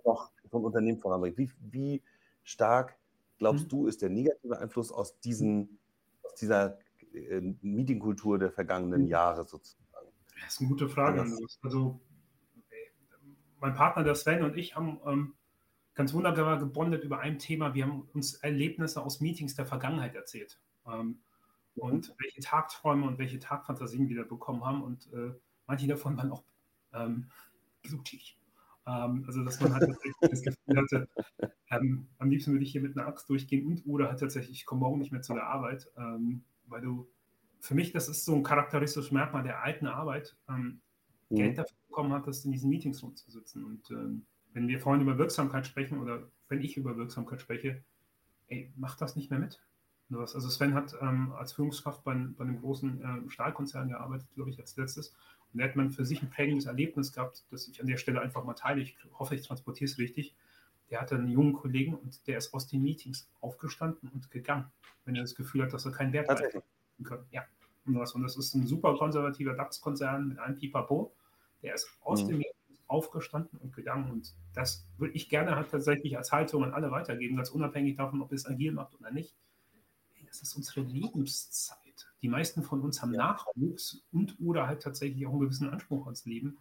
noch 0.05 0.31
ein 0.51 0.63
Unternehmen 0.63 0.99
voranbringt. 0.99 1.37
Wie, 1.37 1.51
wie 1.59 2.03
stark 2.43 2.97
glaubst 3.37 3.65
mhm. 3.65 3.69
du, 3.69 3.87
ist 3.87 4.01
der 4.01 4.09
negative 4.09 4.57
Einfluss 4.57 4.91
aus, 4.91 5.19
diesen, 5.19 5.77
aus 6.23 6.35
dieser 6.35 6.79
äh, 7.13 7.41
Meetingkultur 7.61 8.39
der 8.39 8.51
vergangenen 8.51 9.03
mhm. 9.03 9.07
Jahre 9.07 9.45
sozusagen? 9.45 9.86
Das 10.41 10.53
ist 10.53 10.61
eine 10.61 10.69
gute 10.69 10.89
Frage. 10.89 11.25
Also, 11.61 11.99
mein 13.59 13.73
Partner, 13.73 14.03
der 14.03 14.15
Sven 14.15 14.43
und 14.43 14.55
ich 14.55 14.75
haben 14.75 14.99
ähm, 15.05 15.33
ganz 15.95 16.13
wunderbar 16.13 16.59
gebondet 16.59 17.03
über 17.03 17.19
ein 17.19 17.39
Thema. 17.39 17.73
Wir 17.73 17.85
haben 17.85 18.07
uns 18.13 18.35
Erlebnisse 18.35 19.01
aus 19.01 19.19
Meetings 19.19 19.55
der 19.55 19.65
Vergangenheit 19.65 20.15
erzählt. 20.15 20.59
Ähm, 20.85 21.19
und 21.75 22.15
welche 22.19 22.41
Tagträume 22.41 23.05
und 23.05 23.17
welche 23.17 23.39
Tagfantasien 23.39 24.09
wir 24.09 24.17
da 24.17 24.23
bekommen 24.23 24.65
haben. 24.65 24.83
Und 24.83 25.11
äh, 25.13 25.33
manche 25.65 25.87
davon 25.87 26.17
waren 26.17 26.31
auch 26.31 26.43
ähm, 26.93 27.29
blutig. 27.81 28.37
Ähm, 28.85 29.23
also, 29.27 29.43
dass 29.43 29.59
man 29.59 29.73
halt 29.73 29.89
das 30.21 30.41
Gefühl 30.41 30.77
hatte, 30.77 31.09
ähm, 31.69 32.07
am 32.17 32.29
liebsten 32.29 32.51
würde 32.51 32.63
ich 32.63 32.71
hier 32.71 32.81
mit 32.81 32.97
einer 32.97 33.07
Axt 33.07 33.29
durchgehen 33.29 33.65
und 33.65 33.85
oder 33.85 34.09
halt 34.09 34.19
tatsächlich, 34.19 34.59
ich 34.59 34.65
komme 34.65 34.81
morgen 34.81 34.99
nicht 34.99 35.11
mehr 35.11 35.21
zu 35.21 35.33
der 35.33 35.47
Arbeit, 35.47 35.91
ähm, 35.97 36.43
weil 36.67 36.81
du, 36.81 37.07
für 37.59 37.75
mich, 37.75 37.91
das 37.91 38.07
ist 38.07 38.25
so 38.25 38.35
ein 38.35 38.43
charakteristisches 38.43 39.11
Merkmal 39.11 39.43
der 39.43 39.63
alten 39.63 39.87
Arbeit, 39.87 40.35
ähm, 40.49 40.81
mhm. 41.29 41.35
Geld 41.35 41.57
dafür 41.57 41.77
bekommen 41.87 42.13
hat, 42.13 42.27
das 42.27 42.45
in 42.45 42.51
diesen 42.51 42.69
Meetings 42.69 43.03
rumzusitzen. 43.03 43.63
Und 43.63 43.89
ähm, 43.91 44.25
wenn 44.53 44.67
wir 44.67 44.79
vorhin 44.79 45.01
über 45.01 45.17
Wirksamkeit 45.17 45.67
sprechen 45.67 45.99
oder 45.99 46.23
wenn 46.49 46.61
ich 46.61 46.77
über 46.77 46.97
Wirksamkeit 46.97 47.41
spreche, 47.41 47.83
ey, 48.47 48.71
mach 48.75 48.95
das 48.95 49.15
nicht 49.15 49.29
mehr 49.29 49.39
mit. 49.39 49.61
Also 50.09 50.49
Sven 50.49 50.73
hat 50.73 50.95
ähm, 51.01 51.33
als 51.33 51.51
Führungskraft 51.51 52.03
bei, 52.05 52.13
bei 52.13 52.45
einem 52.45 52.61
großen 52.61 53.01
äh, 53.01 53.29
Stahlkonzern 53.29 53.89
gearbeitet, 53.89 54.29
glaube 54.35 54.49
ich, 54.49 54.59
als 54.59 54.77
letztes. 54.77 55.09
Und 55.51 55.59
da 55.59 55.65
hat 55.65 55.75
man 55.75 55.91
für 55.91 56.05
sich 56.05 56.21
ein 56.21 56.29
prägendes 56.29 56.65
Erlebnis 56.65 57.11
gehabt, 57.11 57.45
das 57.51 57.67
ich 57.67 57.81
an 57.81 57.87
der 57.87 57.97
Stelle 57.97 58.21
einfach 58.21 58.45
mal 58.45 58.53
teile. 58.53 58.81
Ich 58.81 58.97
hoffe, 59.19 59.35
ich 59.35 59.45
transportiere 59.45 59.89
es 59.89 59.97
richtig. 59.97 60.33
Der 60.89 61.01
hatte 61.01 61.15
einen 61.15 61.27
jungen 61.27 61.51
Kollegen 61.51 61.95
und 61.95 62.25
der 62.27 62.37
ist 62.37 62.53
aus 62.53 62.67
den 62.67 62.83
Meetings 62.83 63.29
aufgestanden 63.41 64.09
und 64.13 64.31
gegangen, 64.31 64.71
wenn 65.03 65.15
er 65.15 65.23
das 65.23 65.35
Gefühl 65.35 65.63
hat, 65.63 65.73
dass 65.73 65.85
er 65.85 65.91
keinen 65.91 66.13
Wert 66.13 66.27
beitragen 66.27 66.63
kann. 67.03 67.25
Ja. 67.31 67.43
Und 67.85 67.95
das, 67.95 68.13
und 68.13 68.23
das 68.23 68.37
ist 68.37 68.53
ein 68.53 68.67
super 68.67 68.95
konservativer 68.97 69.53
DAX-Konzern 69.53 70.27
mit 70.27 70.39
einem 70.39 70.57
Pipapo. 70.57 71.13
Der 71.63 71.73
ist 71.73 71.87
aus 72.01 72.23
mhm. 72.23 72.29
dem 72.29 72.43
aufgestanden 72.87 73.59
und 73.59 73.73
gegangen. 73.75 74.09
Und 74.11 74.33
das 74.53 74.85
würde 74.97 75.13
ich 75.13 75.29
gerne 75.29 75.55
halt 75.55 75.69
tatsächlich 75.69 76.17
als 76.17 76.31
Haltung 76.31 76.63
an 76.63 76.73
alle 76.73 76.91
weitergeben, 76.91 77.35
ganz 77.35 77.49
unabhängig 77.49 77.97
davon, 77.97 78.21
ob 78.21 78.31
es 78.31 78.45
agil 78.45 78.71
macht 78.71 78.95
oder 78.99 79.11
nicht. 79.11 79.35
Das 80.25 80.41
ist 80.41 80.55
unsere 80.55 80.81
Lebenszeit. 80.81 81.77
Die 82.21 82.29
meisten 82.29 82.63
von 82.63 82.81
uns 82.81 83.01
haben 83.01 83.11
Nachwuchs 83.11 84.03
und 84.11 84.37
oder 84.39 84.67
halt 84.67 84.81
tatsächlich 84.81 85.25
auch 85.25 85.31
einen 85.31 85.41
gewissen 85.41 85.69
Anspruch 85.69 86.05
ans 86.05 86.25
Leben. 86.25 86.57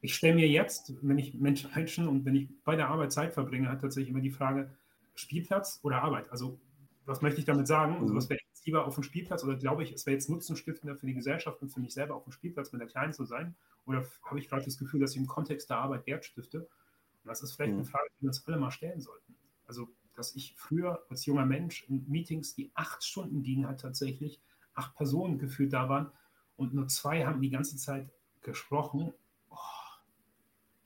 Ich 0.00 0.14
stelle 0.14 0.34
mir 0.34 0.48
jetzt, 0.48 0.94
wenn 1.02 1.18
ich 1.18 1.34
Menschen 1.74 2.08
und 2.08 2.24
wenn 2.24 2.34
ich 2.34 2.48
bei 2.64 2.76
der 2.76 2.88
Arbeit 2.88 3.12
Zeit 3.12 3.34
verbringe, 3.34 3.68
halt 3.68 3.80
tatsächlich 3.80 4.10
immer 4.10 4.20
die 4.20 4.30
Frage, 4.30 4.70
Spielplatz 5.14 5.80
oder 5.82 6.02
Arbeit? 6.02 6.30
Also 6.30 6.58
was 7.04 7.20
möchte 7.20 7.40
ich 7.40 7.46
damit 7.46 7.66
sagen? 7.66 7.96
Also 8.00 8.14
was 8.14 8.28
wäre 8.28 8.40
jetzt 8.62 8.66
lieber 8.66 8.86
auf 8.86 8.94
dem 8.94 9.02
Spielplatz 9.02 9.42
oder 9.42 9.56
glaube 9.56 9.82
ich, 9.82 9.92
es 9.92 10.06
wäre 10.06 10.14
jetzt 10.14 10.30
nutzenstiftender 10.30 10.96
für 10.96 11.06
die 11.06 11.14
Gesellschaft 11.14 11.60
und 11.62 11.70
für 11.70 11.80
mich 11.80 11.92
selber 11.92 12.14
auf 12.14 12.24
dem 12.24 12.32
Spielplatz 12.32 12.72
mit 12.72 12.80
der 12.80 12.88
Kleinen 12.88 13.12
zu 13.12 13.24
sein? 13.24 13.56
Oder 13.86 14.06
habe 14.24 14.38
ich 14.38 14.48
gerade 14.48 14.64
das 14.64 14.78
Gefühl, 14.78 15.00
dass 15.00 15.12
ich 15.12 15.16
im 15.16 15.26
Kontext 15.26 15.68
der 15.70 15.78
Arbeit 15.78 16.06
Wert 16.06 16.24
stifte? 16.24 16.60
Und 16.60 17.28
das 17.28 17.42
ist 17.42 17.52
vielleicht 17.52 17.72
mhm. 17.72 17.80
eine 17.80 17.88
Frage, 17.88 18.08
die 18.16 18.22
wir 18.22 18.28
uns 18.28 18.46
alle 18.46 18.56
mal 18.58 18.70
stellen 18.70 19.00
sollten. 19.00 19.34
Also, 19.66 19.88
dass 20.14 20.36
ich 20.36 20.54
früher 20.56 21.04
als 21.08 21.26
junger 21.26 21.44
Mensch 21.46 21.84
in 21.88 22.08
Meetings, 22.08 22.54
die 22.54 22.70
acht 22.74 23.02
Stunden 23.02 23.42
gingen, 23.42 23.66
halt 23.66 23.80
tatsächlich 23.80 24.40
acht 24.74 24.94
Personen 24.94 25.38
gefühlt 25.38 25.72
da 25.72 25.88
waren 25.88 26.12
und 26.56 26.74
nur 26.74 26.86
zwei 26.88 27.26
haben 27.26 27.40
die 27.40 27.50
ganze 27.50 27.76
Zeit 27.76 28.08
gesprochen. 28.42 29.12
Oh, 29.50 29.56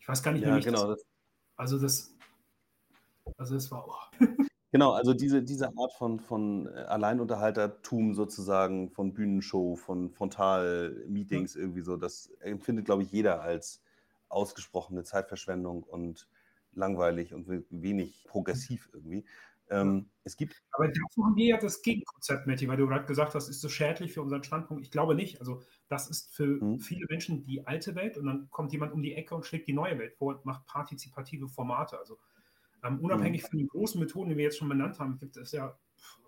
ich 0.01 0.09
weiß 0.09 0.23
gar 0.23 0.33
nicht, 0.33 0.45
ja, 0.45 0.59
genau, 0.59 0.89
das, 0.89 1.05
also 1.57 1.79
das, 1.79 2.15
also 3.37 3.55
das 3.55 3.71
war. 3.71 3.87
Oh. 3.87 4.25
Genau, 4.77 4.93
also 4.93 5.15
diese, 5.15 5.43
diese 5.43 5.69
Art 5.69 5.95
von, 5.95 6.21
von 6.21 6.67
äh, 6.67 6.81
Alleinunterhaltertum 6.81 8.13
sozusagen, 8.13 8.91
von 8.91 9.15
Bühnenshow, 9.15 9.75
von 9.75 10.11
Frontal-Meetings 10.11 11.57
irgendwie 11.57 11.81
so, 11.81 11.97
das 11.97 12.31
empfindet, 12.41 12.85
glaube 12.85 13.03
ich, 13.03 13.11
jeder 13.11 13.41
als 13.41 13.81
ausgesprochene 14.29 15.03
Zeitverschwendung 15.03 15.83
und 15.83 16.29
langweilig 16.75 17.33
und 17.33 17.49
wenig 17.71 18.27
progressiv 18.29 18.91
irgendwie. 18.93 19.25
Ähm, 19.71 20.11
es 20.25 20.37
gibt 20.37 20.63
Aber 20.73 20.89
dazu 20.89 21.25
haben 21.25 21.37
wir 21.37 21.47
ja 21.47 21.57
das 21.57 21.81
Gegenkonzept, 21.81 22.47
Matti, 22.47 22.69
weil 22.69 22.77
du 22.77 22.87
gerade 22.87 23.07
gesagt 23.07 23.35
hast, 23.35 23.49
ist 23.49 23.65
das 23.65 23.73
schädlich 23.73 24.13
für 24.13 24.21
unseren 24.21 24.45
Standpunkt? 24.45 24.85
Ich 24.85 24.91
glaube 24.91 25.15
nicht. 25.15 25.41
Also 25.41 25.63
das 25.89 26.11
ist 26.11 26.35
für 26.35 26.63
mhm. 26.63 26.81
viele 26.81 27.07
Menschen 27.09 27.47
die 27.47 27.67
alte 27.67 27.95
Welt 27.95 28.19
und 28.19 28.27
dann 28.27 28.51
kommt 28.51 28.73
jemand 28.73 28.93
um 28.93 29.03
die 29.03 29.15
Ecke 29.15 29.35
und 29.35 29.47
schlägt 29.47 29.69
die 29.69 29.73
neue 29.73 29.99
Welt 29.99 30.13
vor 30.13 30.35
und 30.35 30.45
macht 30.45 30.67
partizipative 30.67 31.49
Formate. 31.49 31.99
Also 31.99 32.19
ähm, 32.87 33.01
unabhängig 33.01 33.43
mhm. 33.43 33.47
von 33.49 33.59
den 33.59 33.69
großen 33.69 34.01
Methoden, 34.01 34.31
die 34.31 34.37
wir 34.37 34.45
jetzt 34.45 34.59
schon 34.59 34.69
benannt 34.69 34.99
haben, 34.99 35.19
gibt 35.19 35.37
es 35.37 35.53
ja 35.53 35.77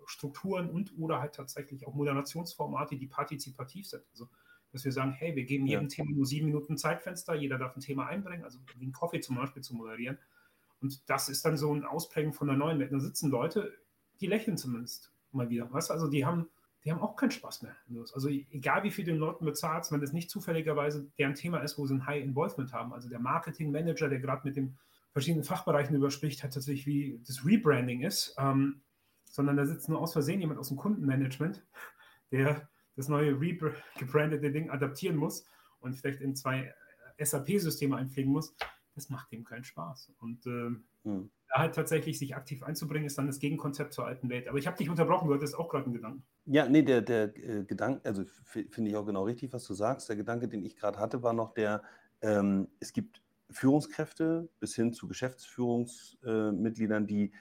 Strukturen 0.07 0.71
und 0.71 0.97
oder 0.99 1.21
halt 1.21 1.35
tatsächlich 1.35 1.87
auch 1.87 1.95
Moderationsformate, 1.95 2.97
die 2.97 3.07
partizipativ 3.07 3.87
sind. 3.87 4.05
Also 4.11 4.29
dass 4.73 4.85
wir 4.85 4.93
sagen, 4.93 5.13
hey, 5.13 5.35
wir 5.35 5.45
geben 5.45 5.67
jedem 5.67 5.85
ja. 5.85 5.89
Thema 5.89 6.11
nur 6.11 6.27
sieben 6.27 6.47
Minuten 6.47 6.77
Zeitfenster, 6.77 7.35
jeder 7.35 7.59
darf 7.59 7.77
ein 7.77 7.81
Thema 7.81 8.07
einbringen, 8.07 8.45
also 8.45 8.59
wie 8.77 8.87
ein 8.87 8.93
Coffee 8.93 9.21
zum 9.21 9.37
Beispiel 9.37 9.63
zu 9.63 9.75
moderieren. 9.75 10.19
Und 10.81 11.09
das 11.09 11.29
ist 11.29 11.45
dann 11.45 11.57
so 11.57 11.75
ein 11.75 11.85
Ausprägen 11.85 12.33
von 12.33 12.49
der 12.49 12.57
neuen 12.57 12.79
Welt. 12.79 12.93
Da 12.93 13.01
sitzen 13.01 13.31
Leute, 13.31 13.73
die 14.21 14.27
lächeln 14.27 14.57
zumindest 14.57 15.13
mal 15.33 15.49
wieder. 15.49 15.73
Weißt 15.73 15.91
also 15.91 16.09
die 16.09 16.25
haben, 16.25 16.49
die 16.85 16.93
haben 16.93 17.01
auch 17.01 17.17
keinen 17.17 17.31
Spaß 17.31 17.63
mehr. 17.63 17.77
Also 18.15 18.29
egal 18.29 18.85
wie 18.85 18.91
viel 18.91 19.05
den 19.05 19.17
Leuten 19.17 19.45
bezahlt, 19.45 19.91
wenn 19.91 20.01
das 20.01 20.13
nicht 20.13 20.31
zufälligerweise 20.31 21.11
deren 21.19 21.35
Thema 21.35 21.59
ist, 21.59 21.79
wo 21.79 21.87
sie 21.87 21.95
ein 21.95 22.07
High 22.07 22.23
Involvement 22.23 22.73
haben. 22.73 22.93
Also 22.93 23.09
der 23.09 23.19
Marketing 23.19 23.73
Manager, 23.73 24.09
der 24.09 24.21
gerade 24.21 24.47
mit 24.47 24.57
den 24.57 24.79
verschiedenen 25.19 25.45
Fachbereichen 25.45 25.95
überspricht, 25.97 26.43
hat 26.43 26.55
tatsächlich 26.55 26.87
wie 26.87 27.21
das 27.27 27.45
Rebranding 27.45 28.03
ist, 28.03 28.35
ähm, 28.39 28.83
sondern 29.25 29.57
da 29.57 29.67
sitzt 29.67 29.89
nur 29.89 30.01
aus 30.01 30.13
Versehen 30.13 30.41
jemand 30.41 30.59
aus 30.59 30.69
dem 30.69 30.77
Kundenmanagement, 30.77 31.67
der 32.33 32.69
das 32.97 33.09
neue 33.09 33.39
gebrandete 33.99 34.51
Ding 34.51 34.71
adaptieren 34.71 35.17
muss 35.17 35.47
und 35.81 35.95
vielleicht 35.95 36.21
in 36.21 36.35
zwei 36.35 36.75
SAP-Systeme 37.19 37.97
einpflegen 37.97 38.33
muss 38.33 38.57
das 38.99 39.09
macht 39.11 39.33
ihm 39.33 39.45
keinen 39.45 39.65
Spaß. 39.65 40.13
Und 40.21 40.47
äh, 40.47 40.71
hm. 41.05 41.31
da 41.49 41.61
halt 41.61 41.75
tatsächlich 41.75 42.19
sich 42.19 42.35
aktiv 42.35 42.63
einzubringen, 42.63 43.07
ist 43.07 43.17
dann 43.17 43.27
das 43.27 43.39
Gegenkonzept 43.39 43.95
zur 43.95 44.07
alten 44.07 44.29
Welt. 44.29 44.49
Aber 44.49 44.59
ich 44.59 44.67
habe 44.67 44.77
dich 44.77 44.91
unterbrochen, 44.91 45.29
du 45.29 45.35
hattest 45.35 45.57
auch 45.57 45.69
gerade 45.69 45.85
einen 45.85 45.95
Gedanken. 45.95 46.25
Ja, 46.47 46.69
nee, 46.69 46.83
der, 46.83 47.01
der 47.01 47.37
äh, 47.37 47.65
Gedanke, 47.65 48.01
also 48.05 48.25
finde 48.25 48.91
ich 48.91 48.97
auch 48.97 49.07
genau 49.07 49.25
richtig, 49.25 49.53
was 49.53 49.65
du 49.65 49.75
sagst. 49.75 50.09
Der 50.09 50.17
Gedanke, 50.17 50.49
den 50.49 50.65
ich 50.65 50.77
gerade 50.77 50.99
hatte, 50.99 51.23
war 51.23 51.33
noch 51.33 51.55
der, 51.55 51.83
ähm, 52.21 52.69
es 52.81 52.93
gibt 52.93 53.23
Führungskräfte 53.51 54.49
bis 54.61 54.75
hin 54.75 54.93
zu 54.93 55.09
Geschäftsführungsmitgliedern, 55.09 57.05
äh, 57.05 57.07
die 57.07 57.33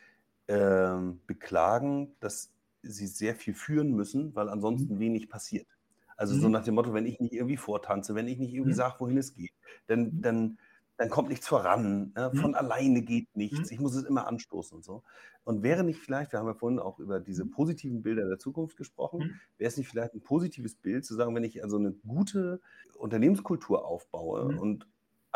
ähm, 0.48 1.20
beklagen, 1.28 2.16
dass 2.20 2.54
sie 2.82 3.08
sehr 3.08 3.36
viel 3.36 3.54
führen 3.54 3.92
müssen, 3.92 4.36
weil 4.36 4.50
ansonsten 4.50 4.96
mhm. 4.96 5.00
wenig 5.00 5.30
passiert. 5.30 5.68
Also 6.16 6.36
mhm. 6.36 6.42
so 6.42 6.50
nach 6.50 6.64
dem 6.64 6.76
Motto, 6.76 6.94
wenn 6.94 7.06
ich 7.06 7.20
nicht 7.20 7.34
irgendwie 7.34 7.58
vortanze, 7.58 8.16
wenn 8.16 8.28
ich 8.28 8.38
nicht 8.38 8.54
irgendwie 8.54 8.72
mhm. 8.72 8.78
sage, 8.78 8.96
wohin 9.00 9.18
es 9.18 9.34
geht, 9.34 9.52
dann, 9.88 10.04
mhm. 10.04 10.22
dann 10.22 10.58
dann 10.98 11.10
kommt 11.10 11.30
nichts 11.30 11.48
voran. 11.48 12.12
Ne? 12.16 12.32
Von 12.34 12.52
mhm. 12.52 12.56
alleine 12.56 13.02
geht 13.04 13.36
nichts. 13.36 13.70
Mhm. 13.70 13.74
Ich 13.74 13.80
muss 13.80 13.96
es 13.96 14.04
immer 14.04 14.28
anstoßen 14.28 14.76
und 14.76 14.84
so. 14.84 15.04
Und 15.44 15.64
wäre 15.64 15.84
nicht 15.84 16.00
vielleicht, 16.00 16.34
wir 16.34 16.40
haben 16.40 16.48
ja 16.48 16.56
vorhin 16.56 16.80
auch 16.80 17.00
über 17.00 17.20
diese 17.20 17.46
positiven 17.46 18.02
Bilder 18.02 18.28
der 18.28 18.40
Zukunft 18.40 18.76
gesprochen, 18.76 19.40
wäre 19.58 19.70
es 19.70 19.78
nicht 19.78 19.88
vielleicht 19.88 20.14
ein 20.14 20.22
positives 20.22 20.76
Bild 20.76 21.06
zu 21.06 21.16
sagen, 21.16 21.36
wenn 21.36 21.44
ich 21.44 21.64
also 21.64 21.78
eine 21.78 21.92
gute 21.92 22.60
Unternehmenskultur 22.96 23.86
aufbaue 23.86 24.46
und 24.60 24.88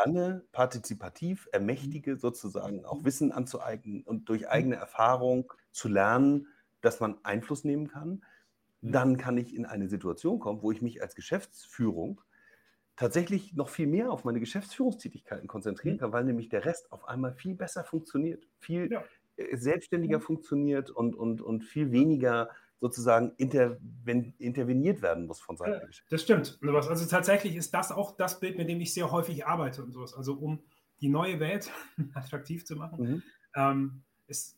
alle 0.03 0.45
partizipativ 0.51 1.47
ermächtige, 1.51 2.17
sozusagen 2.17 2.85
auch 2.85 3.03
Wissen 3.03 3.31
anzueignen 3.31 4.03
und 4.03 4.29
durch 4.29 4.49
eigene 4.49 4.75
Erfahrung 4.75 5.51
zu 5.71 5.87
lernen, 5.87 6.47
dass 6.81 6.99
man 6.99 7.17
Einfluss 7.23 7.63
nehmen 7.63 7.87
kann, 7.87 8.23
dann 8.81 9.17
kann 9.17 9.37
ich 9.37 9.55
in 9.55 9.65
eine 9.65 9.87
Situation 9.87 10.39
kommen, 10.39 10.63
wo 10.63 10.71
ich 10.71 10.81
mich 10.81 11.01
als 11.01 11.15
Geschäftsführung 11.15 12.21
tatsächlich 12.95 13.53
noch 13.53 13.69
viel 13.69 13.87
mehr 13.87 14.11
auf 14.11 14.25
meine 14.25 14.39
Geschäftsführungstätigkeiten 14.39 15.47
konzentrieren 15.47 15.95
mhm. 15.95 15.99
kann, 15.99 16.11
weil 16.13 16.23
nämlich 16.23 16.49
der 16.49 16.65
Rest 16.65 16.91
auf 16.91 17.07
einmal 17.07 17.33
viel 17.33 17.55
besser 17.55 17.83
funktioniert, 17.83 18.47
viel 18.59 18.91
ja. 18.91 19.03
Äh, 19.37 19.55
selbstständiger 19.55 20.17
mhm. 20.17 20.23
funktioniert 20.23 20.89
und, 20.89 21.15
und, 21.15 21.41
und 21.41 21.63
viel 21.63 21.91
weniger 21.91 22.49
sozusagen 22.81 23.31
interven 23.37 24.33
interveniert 24.39 25.01
werden 25.01 25.27
muss 25.27 25.39
von 25.39 25.55
Seiten 25.55 25.71
der 25.71 25.87
Geschäftsführung. 25.87 26.43
Das 26.43 26.51
stimmt. 26.51 26.75
Also 26.91 27.05
tatsächlich 27.05 27.55
ist 27.55 27.73
das 27.73 27.91
auch 27.91 28.17
das 28.17 28.39
Bild, 28.39 28.57
mit 28.57 28.67
dem 28.67 28.81
ich 28.81 28.93
sehr 28.93 29.11
häufig 29.11 29.45
arbeite 29.45 29.83
und 29.83 29.91
sowas. 29.91 30.13
Also 30.13 30.33
um 30.33 30.63
die 30.99 31.09
neue 31.09 31.39
Welt 31.39 31.71
attraktiv 32.13 32.65
zu 32.65 32.75
machen, 32.75 32.99
mhm. 32.99 33.23
ähm, 33.55 34.03
ist 34.27 34.57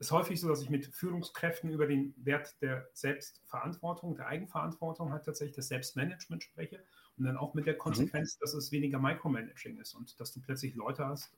ist 0.00 0.12
häufig 0.12 0.40
so, 0.40 0.48
dass 0.48 0.62
ich 0.62 0.70
mit 0.70 0.86
Führungskräften 0.86 1.70
über 1.70 1.86
den 1.86 2.14
Wert 2.16 2.56
der 2.62 2.88
Selbstverantwortung, 2.94 4.16
der 4.16 4.28
Eigenverantwortung 4.28 5.12
halt 5.12 5.26
tatsächlich 5.26 5.56
das 5.56 5.68
Selbstmanagement 5.68 6.42
spreche 6.42 6.82
und 7.18 7.26
dann 7.26 7.36
auch 7.36 7.52
mit 7.52 7.66
der 7.66 7.74
mhm. 7.74 7.78
Konsequenz, 7.80 8.36
mhm. 8.36 8.40
dass 8.40 8.54
es 8.54 8.72
weniger 8.72 8.98
Micromanaging 8.98 9.78
ist 9.78 9.94
und 9.94 10.18
dass 10.18 10.32
du 10.32 10.40
plötzlich 10.40 10.74
Leute 10.74 11.04
hast. 11.04 11.36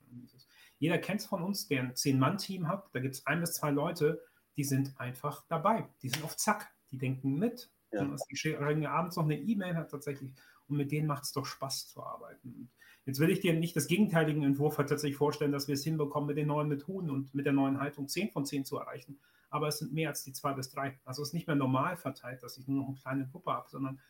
Jeder 0.78 0.98
kennt 0.98 1.20
es 1.20 1.26
von 1.26 1.42
uns, 1.42 1.66
der 1.66 1.82
ein 1.82 1.96
Zehn-Mann-Team 1.96 2.68
hat. 2.68 2.88
Da 2.92 3.00
gibt 3.00 3.16
es 3.16 3.26
ein 3.26 3.40
bis 3.40 3.54
zwei 3.54 3.72
Leute, 3.72 4.22
die 4.56 4.64
sind 4.64 4.98
einfach 4.98 5.44
dabei. 5.48 5.88
Die 6.02 6.08
sind 6.08 6.24
auf 6.24 6.36
Zack. 6.36 6.72
Die 6.90 6.98
denken 6.98 7.38
mit. 7.38 7.70
Ja. 7.90 8.02
Und 8.02 8.20
die 8.30 8.36
schreiben 8.36 8.84
abends 8.86 9.16
noch 9.16 9.24
eine 9.24 9.38
E-Mail 9.38 9.76
hat 9.76 9.90
tatsächlich. 9.90 10.32
Und 10.68 10.76
mit 10.76 10.92
denen 10.92 11.06
macht 11.06 11.24
es 11.24 11.32
doch 11.32 11.46
Spaß 11.46 11.88
zu 11.88 12.02
arbeiten. 12.02 12.70
Jetzt 13.04 13.18
will 13.18 13.30
ich 13.30 13.40
dir 13.40 13.52
nicht 13.54 13.74
das 13.74 13.88
gegenteilige 13.88 14.44
Entwurf 14.44 14.78
halt 14.78 14.88
tatsächlich 14.88 15.16
vorstellen, 15.16 15.52
dass 15.52 15.66
wir 15.66 15.74
es 15.74 15.82
hinbekommen, 15.82 16.28
mit 16.28 16.36
den 16.36 16.46
neuen 16.46 16.68
Methoden 16.68 17.10
und 17.10 17.34
mit 17.34 17.46
der 17.46 17.52
neuen 17.52 17.80
Haltung 17.80 18.08
10 18.08 18.30
von 18.30 18.46
10 18.46 18.64
zu 18.64 18.78
erreichen. 18.78 19.18
Aber 19.50 19.68
es 19.68 19.78
sind 19.78 19.92
mehr 19.92 20.10
als 20.10 20.22
die 20.22 20.32
zwei 20.32 20.52
bis 20.52 20.70
drei. 20.70 20.98
Also 21.04 21.22
es 21.22 21.28
ist 21.28 21.34
nicht 21.34 21.46
mehr 21.46 21.56
normal 21.56 21.96
verteilt, 21.96 22.42
dass 22.42 22.56
ich 22.56 22.68
nur 22.68 22.78
noch 22.78 22.88
eine 22.88 22.96
kleine 22.96 23.28
Gruppe 23.28 23.52
habe, 23.52 23.68
sondern 23.68 24.00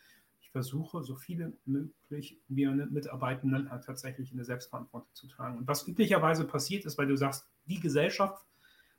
versuche, 0.53 1.03
so 1.03 1.17
viele 1.17 1.55
möglich 1.65 2.39
wir 2.47 2.71
Mitarbeitenden 2.71 3.71
halt 3.71 3.85
tatsächlich 3.85 4.31
in 4.31 4.37
der 4.37 4.45
Selbstverantwortung 4.45 5.09
zu 5.15 5.27
tragen. 5.27 5.59
Und 5.59 5.67
was 5.67 5.89
üblicherweise 5.89 6.47
passiert 6.47 6.85
ist, 6.85 6.99
weil 6.99 7.07
du 7.07 7.17
sagst, 7.17 7.49
die 7.65 7.81
Gesellschaft, 7.81 8.47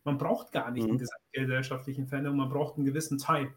man 0.04 0.18
braucht 0.18 0.52
gar 0.52 0.72
nicht 0.72 0.84
mhm. 0.84 0.89
eine 0.89 1.00
gesellschaftlichen 1.41 2.07
Veränderung, 2.07 2.38
man 2.38 2.49
braucht 2.49 2.77
einen 2.77 2.86
gewissen 2.86 3.17
Teil. 3.17 3.53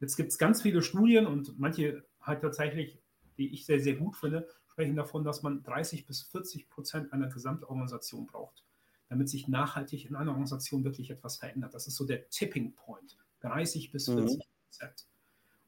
Jetzt 0.00 0.16
gibt 0.16 0.30
es 0.30 0.38
ganz 0.38 0.62
viele 0.62 0.82
Studien 0.82 1.26
und 1.26 1.58
manche 1.58 2.04
halt 2.20 2.42
tatsächlich, 2.42 2.98
die 3.38 3.52
ich 3.52 3.64
sehr, 3.64 3.80
sehr 3.80 3.94
gut 3.94 4.16
finde, 4.16 4.46
sprechen 4.72 4.96
davon, 4.96 5.24
dass 5.24 5.42
man 5.42 5.62
30 5.62 6.06
bis 6.06 6.22
40 6.22 6.68
Prozent 6.68 7.12
einer 7.12 7.28
Gesamtorganisation 7.28 8.26
braucht, 8.26 8.62
damit 9.08 9.28
sich 9.28 9.48
nachhaltig 9.48 10.04
in 10.04 10.16
einer 10.16 10.32
Organisation 10.32 10.84
wirklich 10.84 11.10
etwas 11.10 11.38
verändert. 11.38 11.72
Das 11.72 11.86
ist 11.86 11.96
so 11.96 12.04
der 12.04 12.28
Tipping 12.28 12.74
Point. 12.74 13.16
30 13.40 13.92
bis 13.92 14.06
40 14.06 14.40
Prozent. 14.64 15.06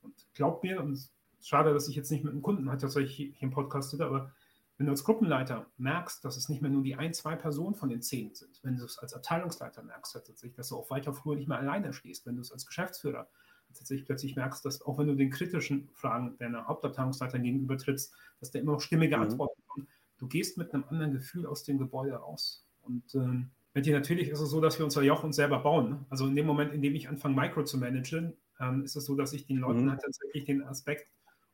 Mhm. 0.03 0.07
Und 0.07 0.27
glaubt 0.35 0.63
mir, 0.63 0.83
und 0.83 0.99
schade, 1.41 1.73
dass 1.73 1.89
ich 1.89 1.97
jetzt 1.97 2.11
nicht 2.11 2.25
mit 2.25 2.33
einem 2.33 2.43
Kunden 2.43 2.69
halt 2.69 2.81
tatsächlich 2.81 3.17
hier 3.17 3.33
im 3.41 3.51
Podcast 3.51 3.91
sitze, 3.91 4.05
aber 4.05 4.33
wenn 4.79 4.87
du 4.87 4.93
als 4.93 5.03
Gruppenleiter 5.03 5.67
merkst, 5.77 6.25
dass 6.25 6.37
es 6.37 6.49
nicht 6.49 6.63
mehr 6.63 6.71
nur 6.71 6.85
die 6.85 6.95
ein, 6.95 7.13
zwei 7.13 7.35
Personen 7.35 7.75
von 7.75 7.89
den 7.89 8.01
zehn 8.01 8.35
sind, 8.35 8.61
wenn 8.63 8.77
du 8.77 8.85
es 8.85 8.99
als 8.99 9.13
Abteilungsleiter 9.13 9.83
merkst, 9.83 10.15
tatsächlich, 10.15 10.55
dass 10.55 10.69
du 10.69 10.77
auf 10.77 10.91
weiter 10.91 11.13
Flur 11.13 11.35
nicht 11.35 11.49
mehr 11.49 11.59
alleine 11.59 11.93
stehst, 11.93 12.27
wenn 12.27 12.37
du 12.37 12.43
es 12.43 12.53
als 12.53 12.65
Geschäftsführer 12.65 13.29
tatsächlich 13.75 14.07
plötzlich 14.07 14.37
merkst, 14.37 14.65
dass 14.65 14.81
auch 14.83 14.97
wenn 14.99 15.09
du 15.09 15.15
den 15.15 15.31
kritischen 15.31 15.89
Fragen 15.95 16.39
deiner 16.39 16.67
Hauptabteilungsleiter 16.67 17.41
gegenüber 17.41 17.77
trittst, 17.77 18.15
dass 18.41 18.53
der 18.53 18.63
immer 18.63 18.73
noch 18.73 18.81
stimmige 18.81 19.17
mhm. 19.17 19.25
Antworten 19.25 19.61
kommt, 19.67 19.89
du 20.19 20.29
gehst 20.29 20.57
mit 20.57 20.73
einem 20.73 20.85
anderen 20.89 21.13
Gefühl 21.13 21.45
aus 21.45 21.65
dem 21.65 21.79
Gebäude 21.79 22.15
raus. 22.15 22.65
Und 22.83 23.15
ähm, 23.17 23.51
natürlich 23.75 24.29
ist 24.29 24.41
es 24.41 24.49
so, 24.49 24.61
dass 24.61 24.79
wir 24.79 24.85
unser 24.85 25.03
Joch 25.03 25.25
uns 25.25 25.37
selber 25.37 25.59
bauen. 25.59 25.91
Ne? 25.91 26.07
Also 26.09 26.27
in 26.27 26.37
dem 26.37 26.47
Moment, 26.47 26.73
in 26.73 26.83
dem 26.83 26.95
ich 26.95 27.09
anfange, 27.09 27.35
Micro 27.35 27.65
zu 27.65 27.79
managen, 27.79 28.35
ähm, 28.61 28.85
ist 28.85 28.97
es 28.97 29.05
so, 29.05 29.17
dass 29.17 29.33
ich 29.33 29.47
den 29.47 29.59
Leuten 29.59 29.85
mhm. 29.85 29.91
halt 29.91 30.03
tatsächlich 30.03 30.45
den 30.45 30.63
Aspekt 30.63 31.09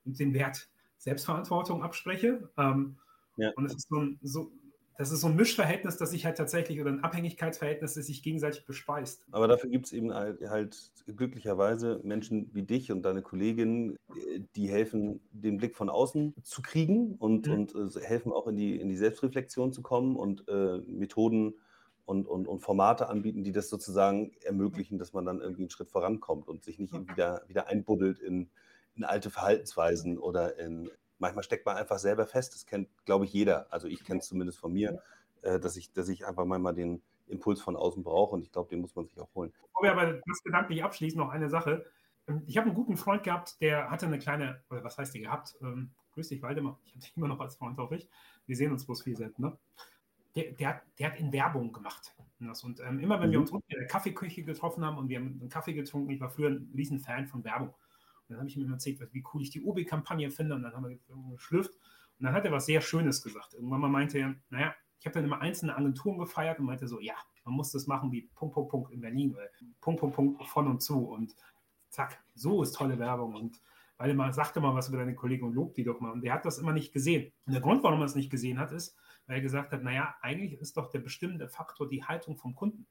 und 0.04 0.18
den 0.18 0.34
Wert 0.34 0.68
Selbstverantwortung 0.98 1.82
abspreche. 1.82 2.48
Ähm, 2.56 2.96
ja. 3.36 3.50
Und 3.56 3.66
es 3.66 3.74
ist 3.74 3.88
so 3.88 3.98
ein, 3.98 4.18
so, 4.22 4.50
das 4.96 5.10
ist 5.10 5.22
so 5.22 5.26
ein 5.26 5.34
Mischverhältnis, 5.34 5.96
das 5.96 6.10
sich 6.10 6.24
halt 6.24 6.36
tatsächlich, 6.36 6.80
oder 6.80 6.90
ein 6.90 7.02
Abhängigkeitsverhältnis, 7.02 7.94
das 7.94 8.06
sich 8.06 8.22
gegenseitig 8.22 8.64
bespeist. 8.64 9.26
Aber 9.32 9.48
dafür 9.48 9.70
gibt 9.70 9.86
es 9.86 9.92
eben 9.92 10.14
halt, 10.14 10.40
halt, 10.48 10.92
glücklicherweise 11.06 12.00
Menschen 12.04 12.50
wie 12.54 12.62
dich 12.62 12.92
und 12.92 13.02
deine 13.02 13.22
Kolleginnen, 13.22 13.96
die 14.54 14.68
helfen, 14.68 15.20
den 15.32 15.56
Blick 15.56 15.76
von 15.76 15.90
außen 15.90 16.34
zu 16.42 16.62
kriegen 16.62 17.16
und, 17.16 17.46
mhm. 17.48 17.52
und 17.52 17.96
äh, 17.96 18.00
helfen 18.00 18.32
auch 18.32 18.46
in 18.46 18.56
die, 18.56 18.80
in 18.80 18.88
die 18.88 18.96
Selbstreflexion 18.96 19.72
zu 19.72 19.82
kommen 19.82 20.16
und 20.16 20.48
äh, 20.48 20.78
Methoden 20.86 21.54
und, 22.06 22.26
und, 22.26 22.46
und 22.46 22.60
Formate 22.60 23.08
anbieten, 23.08 23.42
die 23.42 23.52
das 23.52 23.68
sozusagen 23.68 24.32
ermöglichen, 24.42 24.98
dass 24.98 25.12
man 25.12 25.24
dann 25.24 25.40
irgendwie 25.40 25.62
einen 25.62 25.70
Schritt 25.70 25.90
vorankommt 25.90 26.48
und 26.48 26.62
sich 26.62 26.78
nicht 26.78 26.94
wieder, 27.08 27.42
wieder 27.48 27.66
einbuddelt 27.66 28.18
in, 28.20 28.48
in 28.94 29.04
alte 29.04 29.30
Verhaltensweisen 29.30 30.18
oder 30.18 30.58
in, 30.58 30.90
manchmal 31.18 31.44
steckt 31.44 31.66
man 31.66 31.76
einfach 31.76 31.98
selber 31.98 32.26
fest. 32.26 32.54
Das 32.54 32.66
kennt, 32.66 32.88
glaube 33.04 33.24
ich, 33.24 33.32
jeder. 33.32 33.72
Also 33.72 33.88
ich 33.88 34.04
kenne 34.04 34.20
es 34.20 34.28
zumindest 34.28 34.58
von 34.58 34.72
mir, 34.72 35.02
äh, 35.42 35.58
dass, 35.58 35.76
ich, 35.76 35.92
dass 35.92 36.08
ich 36.08 36.26
einfach 36.26 36.44
manchmal 36.44 36.74
den 36.74 37.02
Impuls 37.26 37.60
von 37.60 37.76
außen 37.76 38.02
brauche 38.02 38.34
und 38.34 38.42
ich 38.42 38.52
glaube, 38.52 38.68
den 38.68 38.80
muss 38.80 38.94
man 38.94 39.06
sich 39.06 39.18
auch 39.18 39.34
holen. 39.34 39.52
Bevor 39.62 39.82
wir 39.82 39.92
aber 39.92 40.20
das 40.26 40.42
gedanklich 40.42 40.84
abschließen, 40.84 41.18
noch 41.18 41.30
eine 41.30 41.48
Sache. 41.48 41.86
Ähm, 42.28 42.42
ich 42.46 42.56
habe 42.56 42.66
einen 42.66 42.74
guten 42.74 42.96
Freund 42.96 43.22
gehabt, 43.22 43.60
der 43.60 43.90
hatte 43.90 44.06
eine 44.06 44.18
kleine, 44.18 44.62
oder 44.70 44.84
was 44.84 44.98
heißt 44.98 45.14
die 45.14 45.20
gehabt? 45.20 45.56
Ähm, 45.62 45.90
grüß 46.12 46.28
dich, 46.28 46.42
Waldemar. 46.42 46.78
Ich 46.84 46.92
habe 46.92 47.00
dich 47.00 47.16
immer 47.16 47.28
noch 47.28 47.40
als 47.40 47.56
Freund, 47.56 47.78
hoffe 47.78 47.96
ich. 47.96 48.08
Wir 48.46 48.56
sehen 48.56 48.72
uns 48.72 48.84
bloß 48.84 49.02
viel 49.02 49.16
selten, 49.16 49.42
ne? 49.42 49.58
Der, 50.36 50.52
der, 50.52 50.68
hat, 50.68 50.82
der 50.98 51.12
hat 51.12 51.20
in 51.20 51.32
Werbung 51.32 51.72
gemacht. 51.72 52.14
Und 52.62 52.80
ähm, 52.80 52.98
immer 52.98 53.20
wenn 53.20 53.28
mhm. 53.28 53.32
wir 53.32 53.40
uns 53.40 53.50
unten 53.52 53.72
in 53.72 53.78
der 53.78 53.86
Kaffeeküche 53.86 54.42
getroffen 54.42 54.84
haben 54.84 54.98
und 54.98 55.08
wir 55.08 55.18
haben 55.18 55.38
einen 55.40 55.48
Kaffee 55.48 55.72
getrunken, 55.72 56.10
ich 56.10 56.20
war 56.20 56.28
früher 56.28 56.50
ein 56.50 56.70
riesen 56.74 56.98
Fan 56.98 57.26
von 57.26 57.44
Werbung. 57.44 57.72
Dann 58.28 58.38
habe 58.38 58.48
ich 58.48 58.56
ihm 58.56 58.70
erzählt, 58.72 59.00
wie 59.12 59.24
cool 59.32 59.42
ich 59.42 59.50
die 59.50 59.62
OB-Kampagne 59.62 60.30
finde 60.30 60.54
und 60.54 60.62
dann 60.62 60.72
haben 60.72 60.88
wir 60.88 60.98
geschlüpft. 61.32 61.74
Und 62.18 62.26
dann 62.26 62.32
hat 62.32 62.44
er 62.44 62.52
was 62.52 62.66
sehr 62.66 62.80
Schönes 62.80 63.22
gesagt. 63.22 63.54
Irgendwann 63.54 63.80
mal 63.80 63.88
meinte 63.88 64.18
er, 64.18 64.34
naja, 64.50 64.74
ich 64.98 65.06
habe 65.06 65.14
dann 65.14 65.24
immer 65.24 65.40
einzelne 65.40 65.76
Agenturen 65.76 66.18
gefeiert 66.18 66.58
und 66.58 66.66
meinte 66.66 66.88
so, 66.88 67.00
ja, 67.00 67.14
man 67.44 67.54
muss 67.54 67.72
das 67.72 67.86
machen 67.86 68.10
wie 68.12 68.22
Punkt, 68.34 68.54
Punkt, 68.54 68.70
Punkt 68.70 68.92
in 68.92 69.00
Berlin, 69.00 69.32
oder 69.32 69.48
Punkt, 69.80 70.00
Punkt, 70.00 70.16
Punkt 70.16 70.44
von 70.46 70.68
und 70.68 70.82
zu 70.82 71.06
und 71.10 71.34
zack, 71.90 72.24
so 72.34 72.62
ist 72.62 72.74
tolle 72.74 72.98
Werbung 72.98 73.34
und 73.34 73.60
weil 73.96 74.10
er 74.10 74.16
mal 74.16 74.32
sagte 74.32 74.60
mal 74.60 74.74
was 74.74 74.88
über 74.88 74.98
deine 74.98 75.14
Kollegen 75.14 75.46
und 75.46 75.54
lobt 75.54 75.76
die 75.76 75.84
doch 75.84 76.00
mal. 76.00 76.10
Und 76.10 76.22
der 76.22 76.32
hat 76.32 76.44
das 76.44 76.58
immer 76.58 76.72
nicht 76.72 76.92
gesehen. 76.92 77.32
Und 77.46 77.52
der 77.52 77.62
Grund, 77.62 77.82
warum 77.84 78.00
er 78.00 78.06
es 78.06 78.16
nicht 78.16 78.30
gesehen 78.30 78.58
hat, 78.58 78.72
ist, 78.72 78.96
weil 79.26 79.36
er 79.36 79.42
gesagt 79.42 79.72
hat, 79.72 79.82
naja, 79.82 80.16
eigentlich 80.20 80.60
ist 80.60 80.76
doch 80.76 80.90
der 80.90 80.98
bestimmende 80.98 81.48
Faktor 81.48 81.88
die 81.88 82.02
Haltung 82.02 82.36
vom 82.36 82.54
Kunden. 82.54 82.86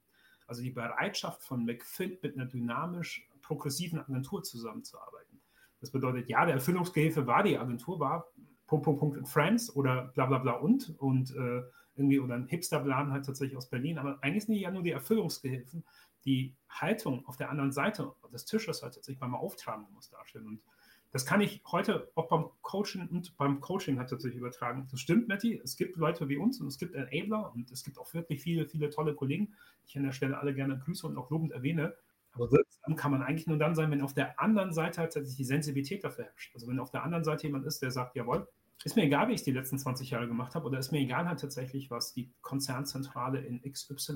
Also 0.48 0.62
die 0.62 0.72
Bereitschaft 0.72 1.44
von 1.44 1.66
McFit 1.66 2.24
mit 2.24 2.36
einer 2.36 2.46
dynamisch 2.46 3.28
progressiven 3.44 4.00
Agentur 4.00 4.44
zusammenzuarbeiten. 4.44 5.42
Das 5.80 5.92
bedeutet, 5.92 6.30
ja, 6.30 6.46
der 6.46 6.56
Erfüllungsgehilfe 6.56 7.28
war 7.28 7.44
die 7.44 7.58
Agentur, 7.58 8.00
war 8.00 8.28
Punkt, 8.66 8.86
Punkt, 8.86 9.00
Punkt 9.00 9.18
in 9.18 9.26
Friends 9.26 9.76
oder 9.76 10.06
bla 10.16 10.26
bla 10.26 10.40
bla 10.40 10.54
und 10.54 10.96
und 11.00 11.36
äh, 11.36 11.62
irgendwie 11.96 12.20
oder 12.20 12.36
ein 12.36 12.48
Hipsterplan 12.48 13.12
halt 13.12 13.26
tatsächlich 13.26 13.58
aus 13.58 13.70
Berlin, 13.70 13.98
aber 13.98 14.18
eigentlich 14.22 14.46
sind 14.46 14.56
die 14.56 14.62
ja 14.62 14.72
nur 14.72 14.84
die 14.84 14.92
Erfüllungsgehilfen, 14.92 15.84
die 16.26 16.56
Haltung 16.70 17.26
auf 17.28 17.38
der 17.38 17.50
anderen 17.50 17.72
Seite 17.72 18.14
des 18.32 18.46
Tisches 18.46 18.82
halt 18.82 18.96
tatsächlich 18.96 19.20
beim 19.20 19.36
Auftragen 19.36 19.86
muss 19.94 20.10
darstellen. 20.10 20.48
Und 20.48 20.64
das 21.12 21.26
kann 21.26 21.42
ich 21.42 21.62
heute 21.72 22.10
auch 22.16 22.28
beim 22.28 22.46
Coaching 22.62 23.08
und 23.08 23.38
beim 23.38 23.62
Coaching 23.62 24.00
halt 24.00 24.10
tatsächlich 24.10 24.40
übertragen. 24.40 24.88
Das 24.90 25.00
stimmt, 25.00 25.28
Matti. 25.28 25.62
Es 25.64 25.78
gibt 25.78 25.96
Leute 25.96 26.28
wie 26.28 26.38
uns 26.38 26.60
und 26.60 26.68
es 26.68 26.80
gibt 26.80 26.96
Enabler 26.96 27.54
und 27.54 27.70
es 27.72 27.84
gibt 27.84 28.00
auch 28.00 28.12
wirklich 28.16 28.42
viele, 28.42 28.66
viele 28.66 28.90
tolle 28.90 29.14
Kollegen, 29.14 29.54
die 29.84 29.90
ich 29.90 29.98
an 29.98 30.06
der 30.06 30.12
Stelle 30.12 30.40
alle 30.40 30.56
gerne 30.56 30.80
grüße 30.80 31.06
und 31.06 31.18
auch 31.18 31.30
lobend 31.30 31.52
erwähne. 31.52 31.94
Aber 32.34 32.52
wirksam 32.52 32.96
kann 32.96 33.12
man 33.12 33.22
eigentlich 33.22 33.48
nur 33.48 33.58
dann 33.58 33.76
sein, 33.76 33.92
wenn 33.92 34.02
auf 34.02 34.14
der 34.14 34.40
anderen 34.40 34.74
Seite 34.74 35.02
tatsächlich 35.02 35.36
die 35.36 35.44
Sensibilität 35.44 36.04
dafür 36.04 36.26
herrscht. 36.26 36.54
Also 36.56 36.68
wenn 36.68 36.80
auf 36.80 36.90
der 36.90 37.04
anderen 37.04 37.24
Seite 37.24 37.44
jemand 37.48 37.66
ist, 37.66 37.82
der 37.82 37.92
sagt, 37.92 38.16
jawohl, 38.16 38.48
ist 38.84 38.96
mir 38.98 39.04
egal, 39.04 39.30
wie 39.30 39.34
ich 39.34 39.44
die 39.44 39.52
letzten 39.52 39.78
20 39.78 40.10
Jahre 40.10 40.28
gemacht 40.28 40.56
habe, 40.56 40.66
oder 40.66 40.78
ist 40.78 40.92
mir 40.92 41.00
egal 41.00 41.28
halt 41.28 41.40
tatsächlich, 41.40 41.90
was 41.90 42.14
die 42.14 42.32
Konzernzentrale 42.42 43.40
in 43.40 43.62
XYZ 43.62 44.10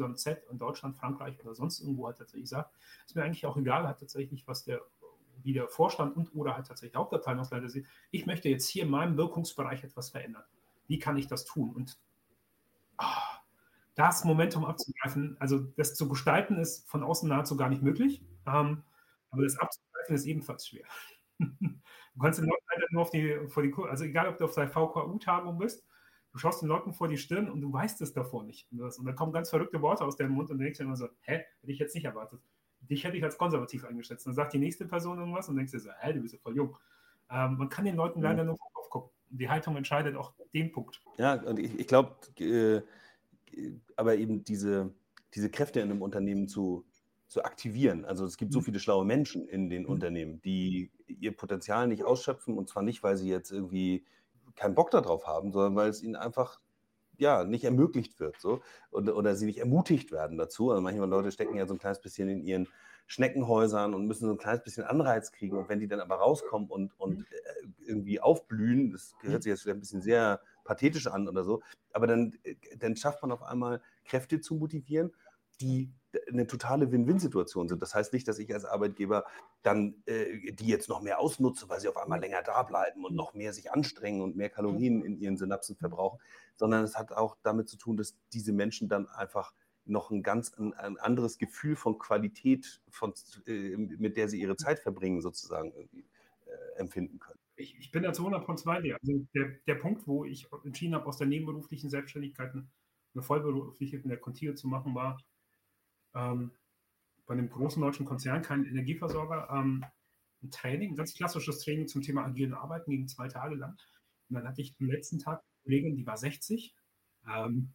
in 0.51 0.57
Deutschland, 0.57 0.97
Frankreich 0.97 1.39
oder 1.39 1.55
sonst 1.55 1.79
irgendwo 1.79 2.07
halt 2.07 2.17
tatsächlich 2.17 2.49
sagt. 2.49 2.75
Ist 3.05 3.15
mir 3.15 3.23
eigentlich 3.23 3.45
auch 3.45 3.55
egal 3.55 3.87
halt 3.87 3.99
tatsächlich, 3.99 4.45
was 4.47 4.65
der, 4.65 4.81
wie 5.43 5.53
der 5.53 5.69
Vorstand 5.69 6.17
und 6.17 6.35
oder 6.35 6.55
halt 6.55 6.67
tatsächlich 6.67 6.93
der 6.93 7.01
Hauptabteilungsleiter 7.01 7.69
sieht. 7.69 7.85
Ich 8.11 8.25
möchte 8.25 8.49
jetzt 8.49 8.67
hier 8.67 8.83
in 8.83 8.89
meinem 8.89 9.15
Wirkungsbereich 9.15 9.83
etwas 9.83 10.09
verändern. 10.09 10.43
Wie 10.87 10.99
kann 10.99 11.17
ich 11.17 11.27
das 11.27 11.45
tun? 11.45 11.73
Und 11.73 11.97
oh, 12.97 13.26
das 13.97 14.23
Momentum 14.23 14.63
abzugreifen, 14.63 15.35
also 15.39 15.59
das 15.75 15.95
zu 15.95 16.07
gestalten, 16.07 16.57
ist 16.57 16.87
von 16.87 17.03
außen 17.03 17.27
nahezu 17.27 17.57
gar 17.57 17.67
nicht 17.67 17.81
möglich. 17.81 18.23
Ähm, 18.45 18.83
aber 19.31 19.43
das 19.43 19.57
abzugreifen 19.57 20.15
ist 20.15 20.25
ebenfalls 20.25 20.67
schwer. 20.67 20.85
Du 22.13 22.23
kannst 22.23 22.39
den 22.39 22.47
Leuten 22.47 22.65
halt 22.67 22.91
nur 22.91 23.03
auf 23.03 23.11
die, 23.11 23.47
vor 23.47 23.61
die, 23.61 23.71
also 23.87 24.03
egal, 24.03 24.27
ob 24.27 24.39
du 24.39 24.45
auf 24.45 24.55
der 24.55 24.67
VKU-Tagung 24.67 25.59
bist, 25.59 25.85
du 26.31 26.39
schaust 26.39 26.63
den 26.63 26.67
Leuten 26.67 26.91
vor 26.91 27.07
die 27.07 27.17
Stirn 27.17 27.47
und 27.47 27.61
du 27.61 27.71
weißt 27.71 28.01
es 28.01 28.11
davor 28.11 28.43
nicht. 28.43 28.67
Und, 28.71 28.81
und 28.81 29.05
dann 29.05 29.15
kommen 29.15 29.31
ganz 29.31 29.51
verrückte 29.51 29.83
Worte 29.83 30.03
aus 30.03 30.15
deinem 30.15 30.31
Mund 30.31 30.49
und 30.49 30.57
du 30.57 30.63
denkst 30.63 30.79
dir 30.79 30.85
immer 30.85 30.95
so, 30.95 31.09
hä, 31.21 31.43
hätte 31.61 31.71
ich 31.71 31.77
jetzt 31.77 31.93
nicht 31.93 32.05
erwartet. 32.05 32.41
Dich 32.79 33.03
hätte 33.03 33.17
ich 33.17 33.23
als 33.23 33.37
konservativ 33.37 33.85
eingeschätzt. 33.85 34.25
Dann 34.25 34.33
sagt 34.33 34.53
die 34.53 34.57
nächste 34.57 34.87
Person 34.87 35.19
irgendwas 35.19 35.47
und 35.47 35.57
denkst 35.57 35.73
dir 35.73 35.79
so, 35.79 35.91
hä, 35.99 36.11
du 36.13 36.21
bist 36.21 36.33
ja 36.33 36.39
voll 36.39 36.55
jung. 36.55 36.75
Ähm, 37.29 37.55
man 37.57 37.69
kann 37.69 37.85
den 37.85 37.95
Leuten 37.95 38.19
leider 38.19 38.43
nur 38.43 38.57
vor 38.57 38.73
Kopf 38.73 38.89
gucken. 38.89 39.11
Die 39.29 39.47
Haltung 39.47 39.75
entscheidet 39.75 40.15
auch 40.15 40.33
den 40.55 40.71
Punkt. 40.71 41.03
Ja, 41.19 41.35
und 41.35 41.59
ich, 41.59 41.77
ich 41.77 41.85
glaube, 41.85 42.15
äh, 42.39 42.81
aber 43.95 44.15
eben 44.15 44.43
diese, 44.43 44.93
diese 45.33 45.49
Kräfte 45.49 45.79
in 45.79 45.91
einem 45.91 46.01
Unternehmen 46.01 46.47
zu, 46.47 46.85
zu 47.27 47.43
aktivieren. 47.43 48.05
Also 48.05 48.25
es 48.25 48.37
gibt 48.37 48.53
so 48.53 48.59
mhm. 48.59 48.63
viele 48.63 48.79
schlaue 48.79 49.05
Menschen 49.05 49.47
in 49.47 49.69
den 49.69 49.83
mhm. 49.83 49.89
Unternehmen, 49.89 50.41
die 50.41 50.91
ihr 51.07 51.35
Potenzial 51.35 51.87
nicht 51.87 52.03
ausschöpfen 52.03 52.57
und 52.57 52.69
zwar 52.69 52.83
nicht, 52.83 53.03
weil 53.03 53.17
sie 53.17 53.29
jetzt 53.29 53.51
irgendwie 53.51 54.05
keinen 54.55 54.75
Bock 54.75 54.91
darauf 54.91 55.27
haben, 55.27 55.51
sondern 55.51 55.75
weil 55.75 55.89
es 55.89 56.01
ihnen 56.01 56.15
einfach 56.15 56.59
ja 57.17 57.43
nicht 57.43 57.63
ermöglicht 57.63 58.19
wird 58.19 58.39
so 58.39 58.61
und, 58.91 59.09
oder 59.09 59.35
sie 59.35 59.45
nicht 59.45 59.59
ermutigt 59.59 60.11
werden 60.11 60.37
dazu. 60.37 60.71
Also 60.71 60.81
manchmal 60.81 61.09
Leute 61.09 61.31
stecken 61.31 61.57
ja 61.57 61.65
so 61.65 61.73
ein 61.73 61.79
kleines 61.79 61.99
bisschen 61.99 62.29
in 62.29 62.43
ihren 62.43 62.67
Schneckenhäusern 63.07 63.93
und 63.93 64.05
müssen 64.05 64.25
so 64.25 64.31
ein 64.31 64.37
kleines 64.37 64.63
bisschen 64.63 64.83
Anreiz 64.83 65.31
kriegen 65.31 65.57
und 65.57 65.69
wenn 65.69 65.79
die 65.79 65.87
dann 65.87 66.01
aber 66.01 66.15
rauskommen 66.15 66.69
und, 66.69 66.99
und 66.99 67.19
mhm. 67.19 67.25
äh, 67.29 67.87
irgendwie 67.87 68.19
aufblühen, 68.19 68.91
das 68.91 69.15
hört 69.21 69.43
sich 69.43 69.49
jetzt 69.49 69.67
ein 69.67 69.79
bisschen 69.79 70.01
sehr 70.01 70.41
pathetisch 70.67 71.07
an 71.07 71.27
oder 71.27 71.43
so, 71.43 71.63
aber 71.93 72.05
dann, 72.05 72.37
äh, 72.43 72.55
dann 72.77 72.95
schafft 72.95 73.21
man 73.23 73.31
auf 73.31 73.41
einmal 73.41 73.81
Kräfte 74.05 74.39
zu 74.39 74.55
motivieren, 74.55 75.11
die 75.61 75.91
eine 76.29 76.47
totale 76.47 76.91
Win-Win-Situation 76.91 77.67
sind. 77.67 77.81
Das 77.81 77.95
heißt 77.95 78.13
nicht, 78.13 78.27
dass 78.27 78.39
ich 78.39 78.53
als 78.53 78.65
Arbeitgeber 78.65 79.25
dann 79.63 79.95
äh, 80.05 80.51
die 80.51 80.67
jetzt 80.67 80.89
noch 80.89 81.01
mehr 81.01 81.19
ausnutze, 81.19 81.67
weil 81.69 81.79
sie 81.79 81.87
auf 81.87 81.97
einmal 81.97 82.19
länger 82.19 82.41
da 82.43 82.63
bleiben 82.63 83.05
und 83.05 83.15
noch 83.15 83.33
mehr 83.33 83.53
sich 83.53 83.71
anstrengen 83.71 84.21
und 84.21 84.35
mehr 84.35 84.49
Kalorien 84.49 85.03
in 85.03 85.17
ihren 85.17 85.37
Synapsen 85.37 85.75
verbrauchen, 85.75 86.19
sondern 86.55 86.83
es 86.83 86.97
hat 86.97 87.11
auch 87.11 87.37
damit 87.43 87.69
zu 87.69 87.77
tun, 87.77 87.97
dass 87.97 88.15
diese 88.33 88.51
Menschen 88.51 88.87
dann 88.87 89.07
einfach 89.07 89.53
noch 89.85 90.11
ein 90.11 90.21
ganz 90.21 90.53
ein, 90.53 90.73
ein 90.73 90.97
anderes 90.97 91.37
Gefühl 91.37 91.75
von 91.75 91.97
Qualität, 91.97 92.81
von, 92.89 93.13
äh, 93.45 93.75
mit 93.77 94.17
der 94.17 94.29
sie 94.29 94.39
ihre 94.39 94.57
Zeit 94.57 94.79
verbringen, 94.79 95.21
sozusagen 95.21 95.71
äh, 95.71 96.79
empfinden 96.79 97.19
können. 97.19 97.36
Ich, 97.57 97.77
ich, 97.77 97.91
bin 97.91 98.03
da 98.03 98.13
zu 98.13 98.25
100 98.25 98.63
bei 98.65 98.81
dir. 98.81 98.97
Also 99.01 99.27
der, 99.33 99.49
der 99.67 99.75
Punkt, 99.75 100.07
wo 100.07 100.25
ich 100.25 100.47
entschieden 100.63 100.95
habe, 100.95 101.07
aus 101.07 101.17
der 101.17 101.27
nebenberuflichen 101.27 101.89
Selbstständigkeit 101.89 102.53
eine 102.53 103.23
vollberufliche 103.23 103.97
in 103.97 104.09
der 104.09 104.19
Contigo 104.19 104.53
zu 104.53 104.67
machen, 104.67 104.93
war, 104.93 105.19
ähm, 106.13 106.51
bei 107.25 107.33
einem 107.33 107.49
großen 107.49 107.81
deutschen 107.81 108.05
Konzern, 108.05 108.41
kein 108.41 108.65
Energieversorger, 108.65 109.49
ähm, 109.51 109.83
ein 110.43 110.51
Training, 110.51 110.91
ein 110.91 110.95
ganz 110.95 111.13
klassisches 111.13 111.59
Training 111.59 111.87
zum 111.87 112.01
Thema 112.01 112.25
agilen 112.25 112.53
Arbeiten, 112.53 112.91
ging 112.91 113.07
zwei 113.07 113.27
Tage 113.27 113.55
lang. 113.55 113.75
Und 114.29 114.35
dann 114.35 114.47
hatte 114.47 114.61
ich 114.61 114.75
am 114.79 114.87
letzten 114.87 115.19
Tag 115.19 115.39
eine 115.39 115.63
Kollegin, 115.63 115.95
die 115.95 116.05
war 116.05 116.17
60. 116.17 116.75
Ähm, 117.27 117.73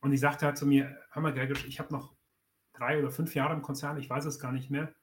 und 0.00 0.10
die 0.10 0.18
sagte 0.18 0.46
halt 0.46 0.58
zu 0.58 0.66
mir, 0.66 0.96
hör 1.10 1.22
mal, 1.22 1.32
Gregor, 1.32 1.56
ich 1.66 1.80
habe 1.80 1.92
noch 1.92 2.14
drei 2.72 2.98
oder 2.98 3.10
fünf 3.10 3.34
Jahre 3.34 3.54
im 3.54 3.62
Konzern, 3.62 3.98
ich 3.98 4.08
weiß 4.08 4.24
es 4.26 4.38
gar 4.38 4.52
nicht 4.52 4.70
mehr. 4.70 4.94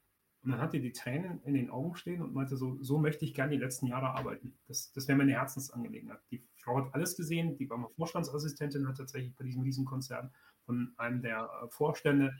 Und 0.46 0.52
dann 0.52 0.62
hatte 0.62 0.80
die 0.80 0.94
Tränen 0.94 1.42
in 1.44 1.56
den 1.56 1.70
Augen 1.70 1.96
stehen 1.96 2.22
und 2.22 2.34
meinte 2.34 2.56
so, 2.56 2.78
so 2.82 3.00
möchte 3.00 3.26
ich 3.26 3.34
gerne 3.34 3.52
die 3.52 3.62
letzten 3.62 3.88
Jahre 3.88 4.12
arbeiten. 4.12 4.58
Das, 4.68 4.94
das 4.94 5.08
wäre 5.08 5.18
meine 5.18 5.32
Herzensangelegenheit. 5.34 6.20
Die 6.32 6.48
Frau 6.58 6.78
hat 6.78 6.94
alles 6.94 7.18
gesehen, 7.18 7.58
die 7.58 7.70
war 7.70 7.78
mal 7.78 7.90
Vorstandsassistentin, 7.96 8.88
hat 8.88 8.98
tatsächlich 8.98 9.36
bei 9.36 9.44
diesem 9.44 9.64
Riesenkonzern 9.64 10.32
von 10.66 10.94
einem 10.98 11.22
der 11.22 11.50
äh, 11.64 11.68
Vorstände 11.70 12.34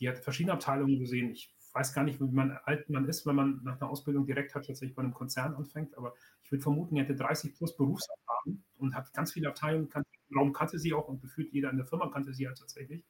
die 0.00 0.08
hat 0.08 0.18
verschiedene 0.18 0.52
Abteilungen 0.52 0.98
gesehen. 0.98 1.30
Ich 1.30 1.54
weiß 1.72 1.92
gar 1.92 2.04
nicht, 2.04 2.20
wie 2.20 2.24
man 2.24 2.52
alt 2.64 2.88
man 2.88 3.08
ist, 3.08 3.26
wenn 3.26 3.34
man 3.36 3.60
nach 3.62 3.80
einer 3.80 3.90
Ausbildung 3.90 4.26
direkt 4.26 4.54
hat, 4.54 4.66
tatsächlich 4.66 4.94
bei 4.94 5.02
einem 5.02 5.14
Konzern 5.14 5.54
anfängt, 5.54 5.96
aber 5.96 6.14
ich 6.42 6.50
würde 6.50 6.62
vermuten, 6.62 6.96
er 6.96 7.04
hätte 7.04 7.14
30 7.14 7.54
plus 7.54 7.76
Berufserfahrung 7.76 8.64
und 8.76 8.94
hat 8.94 9.12
ganz 9.12 9.32
viele 9.32 9.48
Abteilungen, 9.48 9.88
kannte, 9.88 10.08
Raum 10.34 10.52
kannte 10.52 10.78
sie 10.78 10.92
auch 10.92 11.08
und 11.08 11.20
gefühlt 11.20 11.52
jeder 11.52 11.70
in 11.70 11.76
der 11.76 11.86
Firma 11.86 12.08
kannte 12.08 12.32
sie 12.32 12.46
halt 12.46 12.58
tatsächlich. 12.58 13.04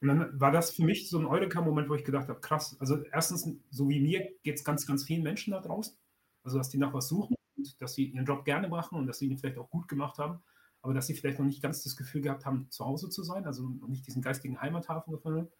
Und 0.00 0.08
dann 0.08 0.40
war 0.40 0.52
das 0.52 0.70
für 0.70 0.84
mich 0.84 1.08
so 1.08 1.18
ein 1.18 1.26
Eureka-Moment, 1.26 1.88
wo 1.88 1.94
ich 1.94 2.04
gedacht 2.04 2.28
habe, 2.28 2.40
krass, 2.40 2.76
also 2.80 3.02
erstens, 3.12 3.48
so 3.70 3.88
wie 3.88 4.00
mir 4.00 4.28
geht 4.42 4.56
es 4.56 4.64
ganz, 4.64 4.86
ganz 4.86 5.04
vielen 5.04 5.24
Menschen 5.24 5.52
da 5.52 5.60
draußen, 5.60 5.96
also 6.44 6.58
dass 6.58 6.68
die 6.68 6.78
nach 6.78 6.94
was 6.94 7.08
suchen 7.08 7.34
und 7.56 7.80
dass 7.80 7.94
sie 7.94 8.06
ihren 8.06 8.24
Job 8.24 8.44
gerne 8.44 8.68
machen 8.68 8.96
und 8.96 9.06
dass 9.06 9.18
sie 9.18 9.26
ihn 9.26 9.38
vielleicht 9.38 9.58
auch 9.58 9.70
gut 9.70 9.88
gemacht 9.88 10.18
haben, 10.18 10.40
aber 10.82 10.94
dass 10.94 11.08
sie 11.08 11.14
vielleicht 11.14 11.40
noch 11.40 11.46
nicht 11.46 11.62
ganz 11.62 11.82
das 11.82 11.96
Gefühl 11.96 12.22
gehabt 12.22 12.46
haben, 12.46 12.70
zu 12.70 12.84
Hause 12.84 13.08
zu 13.08 13.24
sein, 13.24 13.44
also 13.44 13.68
noch 13.68 13.88
nicht 13.88 14.06
diesen 14.06 14.22
geistigen 14.22 14.60
Heimathafen 14.60 15.12
gefunden 15.12 15.40
haben 15.40 15.52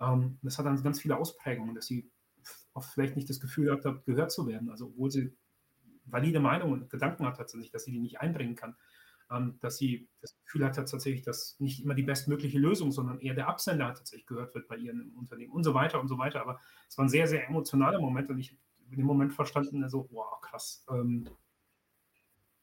ähm, 0.00 0.38
das 0.42 0.58
hat 0.58 0.66
dann 0.66 0.82
ganz 0.82 1.00
viele 1.00 1.16
Ausprägungen, 1.16 1.74
dass 1.74 1.86
sie 1.86 2.10
oft 2.72 2.90
vielleicht 2.92 3.16
nicht 3.16 3.28
das 3.28 3.40
Gefühl 3.40 3.70
hat, 3.72 4.04
gehört 4.04 4.32
zu 4.32 4.46
werden. 4.46 4.70
Also 4.70 4.86
obwohl 4.86 5.10
sie 5.10 5.36
valide 6.04 6.40
Meinungen 6.40 6.82
und 6.82 6.90
Gedanken 6.90 7.26
hat 7.26 7.36
tatsächlich, 7.36 7.70
dass 7.70 7.84
sie 7.84 7.92
die 7.92 8.00
nicht 8.00 8.20
einbringen 8.20 8.54
kann. 8.54 8.76
Ähm, 9.30 9.58
dass 9.60 9.76
sie 9.76 10.08
das 10.22 10.34
Gefühl 10.44 10.64
hat 10.64 10.76
tatsächlich, 10.76 11.22
dass 11.22 11.60
nicht 11.60 11.84
immer 11.84 11.94
die 11.94 12.02
bestmögliche 12.02 12.58
Lösung, 12.58 12.92
sondern 12.92 13.20
eher 13.20 13.34
der 13.34 13.48
Absender 13.48 13.92
tatsächlich 13.92 14.26
gehört 14.26 14.54
wird 14.54 14.68
bei 14.68 14.76
ihren 14.76 15.02
im 15.02 15.18
Unternehmen 15.18 15.52
und 15.52 15.64
so 15.64 15.74
weiter 15.74 16.00
und 16.00 16.08
so 16.08 16.16
weiter. 16.16 16.40
Aber 16.40 16.60
es 16.88 16.96
war 16.96 17.04
ein 17.04 17.10
sehr, 17.10 17.26
sehr 17.26 17.46
emotionaler 17.46 18.00
Moment 18.00 18.30
und 18.30 18.38
ich 18.38 18.50
habe 18.50 18.60
in 18.90 18.96
dem 18.96 19.06
Moment 19.06 19.34
verstanden, 19.34 19.86
so, 19.90 20.08
wow, 20.10 20.40
krass, 20.40 20.82
ähm, 20.90 21.28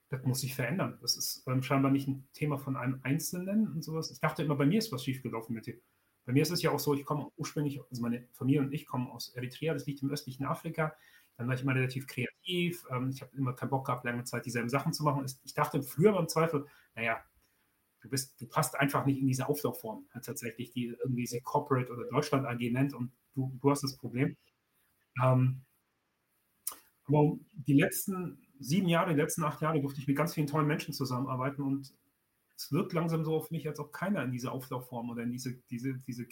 das 0.10 0.24
muss 0.24 0.42
sich 0.42 0.56
verändern. 0.56 0.98
Das 1.02 1.18
ist 1.18 1.44
ähm, 1.48 1.62
scheinbar 1.62 1.92
nicht 1.92 2.08
ein 2.08 2.28
Thema 2.34 2.58
von 2.58 2.76
einem 2.76 3.00
Einzelnen 3.04 3.68
und 3.68 3.84
sowas. 3.84 4.12
Ich 4.12 4.20
dachte 4.20 4.44
immer, 4.44 4.56
bei 4.56 4.66
mir 4.66 4.80
ist 4.80 4.92
was 4.92 5.04
schiefgelaufen 5.04 5.56
mit 5.56 5.66
dir. 5.68 5.80
bei 6.26 6.34
mir 6.34 6.42
ist 6.42 6.52
es 6.52 6.62
ja 6.62 6.72
auch 6.72 6.80
so, 6.80 6.94
ich 6.94 7.06
komme 7.06 7.32
ursprünglich, 7.38 7.80
also 7.90 8.02
meine 8.02 8.28
Familie 8.32 8.62
und 8.62 8.74
ich 8.74 8.86
kommen 8.86 9.08
aus 9.08 9.30
Eritrea, 9.30 9.74
das 9.74 9.86
liegt 9.86 10.02
im 10.02 10.10
östlichen 10.10 10.46
Afrika. 10.46 10.96
Dann 11.38 11.48
war 11.48 11.56
ich 11.56 11.62
immer 11.62 11.76
relativ 11.76 12.08
kreativ. 12.08 12.86
Ähm, 12.92 13.10
ich 13.10 13.22
habe 13.22 13.36
immer 13.36 13.54
keinen 13.54 13.70
Bock 13.70 13.86
gehabt, 13.86 14.06
lange 14.06 14.24
Zeit 14.24 14.46
dieselben 14.46 14.70
Sachen 14.70 14.94
zu 14.94 15.04
machen. 15.04 15.26
Ich 15.44 15.54
dachte 15.54 15.82
früher 15.84 16.14
beim 16.14 16.28
Zweifel, 16.28 16.66
naja, 16.96 17.24
du 18.02 18.10
bist, 18.10 18.40
du 18.40 18.48
passt 18.48 18.76
einfach 18.76 19.06
nicht 19.06 19.20
in 19.20 19.28
diese 19.28 19.48
Auflaufform 19.48 20.06
tatsächlich, 20.24 20.72
die 20.72 20.88
irgendwie 20.88 21.26
sich 21.26 21.44
Corporate 21.44 21.92
oder 21.92 22.06
Deutschland 22.06 22.46
AG 22.46 22.60
nennt 22.72 22.94
und 22.94 23.12
du, 23.34 23.58
du 23.62 23.72
hast 23.72 23.84
das 23.84 23.98
Problem. 23.98 24.38
Ähm, 25.24 25.66
aber 27.08 27.38
die 27.54 27.74
letzten 27.74 28.40
sieben 28.60 28.88
Jahre, 28.88 29.14
die 29.14 29.20
letzten 29.22 29.44
acht 29.44 29.62
Jahre 29.62 29.82
durfte 29.82 30.00
ich 30.00 30.08
mit 30.08 30.18
ganz 30.18 30.34
vielen 30.34 30.48
tollen 30.48 30.68
Menschen 30.68 30.94
zusammenarbeiten 30.94 31.62
und 31.62 31.94
es 32.58 32.72
wirkt 32.72 32.94
langsam 32.94 33.26
so 33.26 33.36
auf 33.36 33.52
mich, 33.52 33.68
als 33.68 33.80
ob 33.80 33.92
keiner 33.92 34.24
in 34.24 34.32
diese 34.32 34.52
Auflaufform 34.52 35.10
oder 35.10 35.24
in 35.24 35.32
diese, 35.32 35.56
diese, 35.70 35.96
diese 36.08 36.26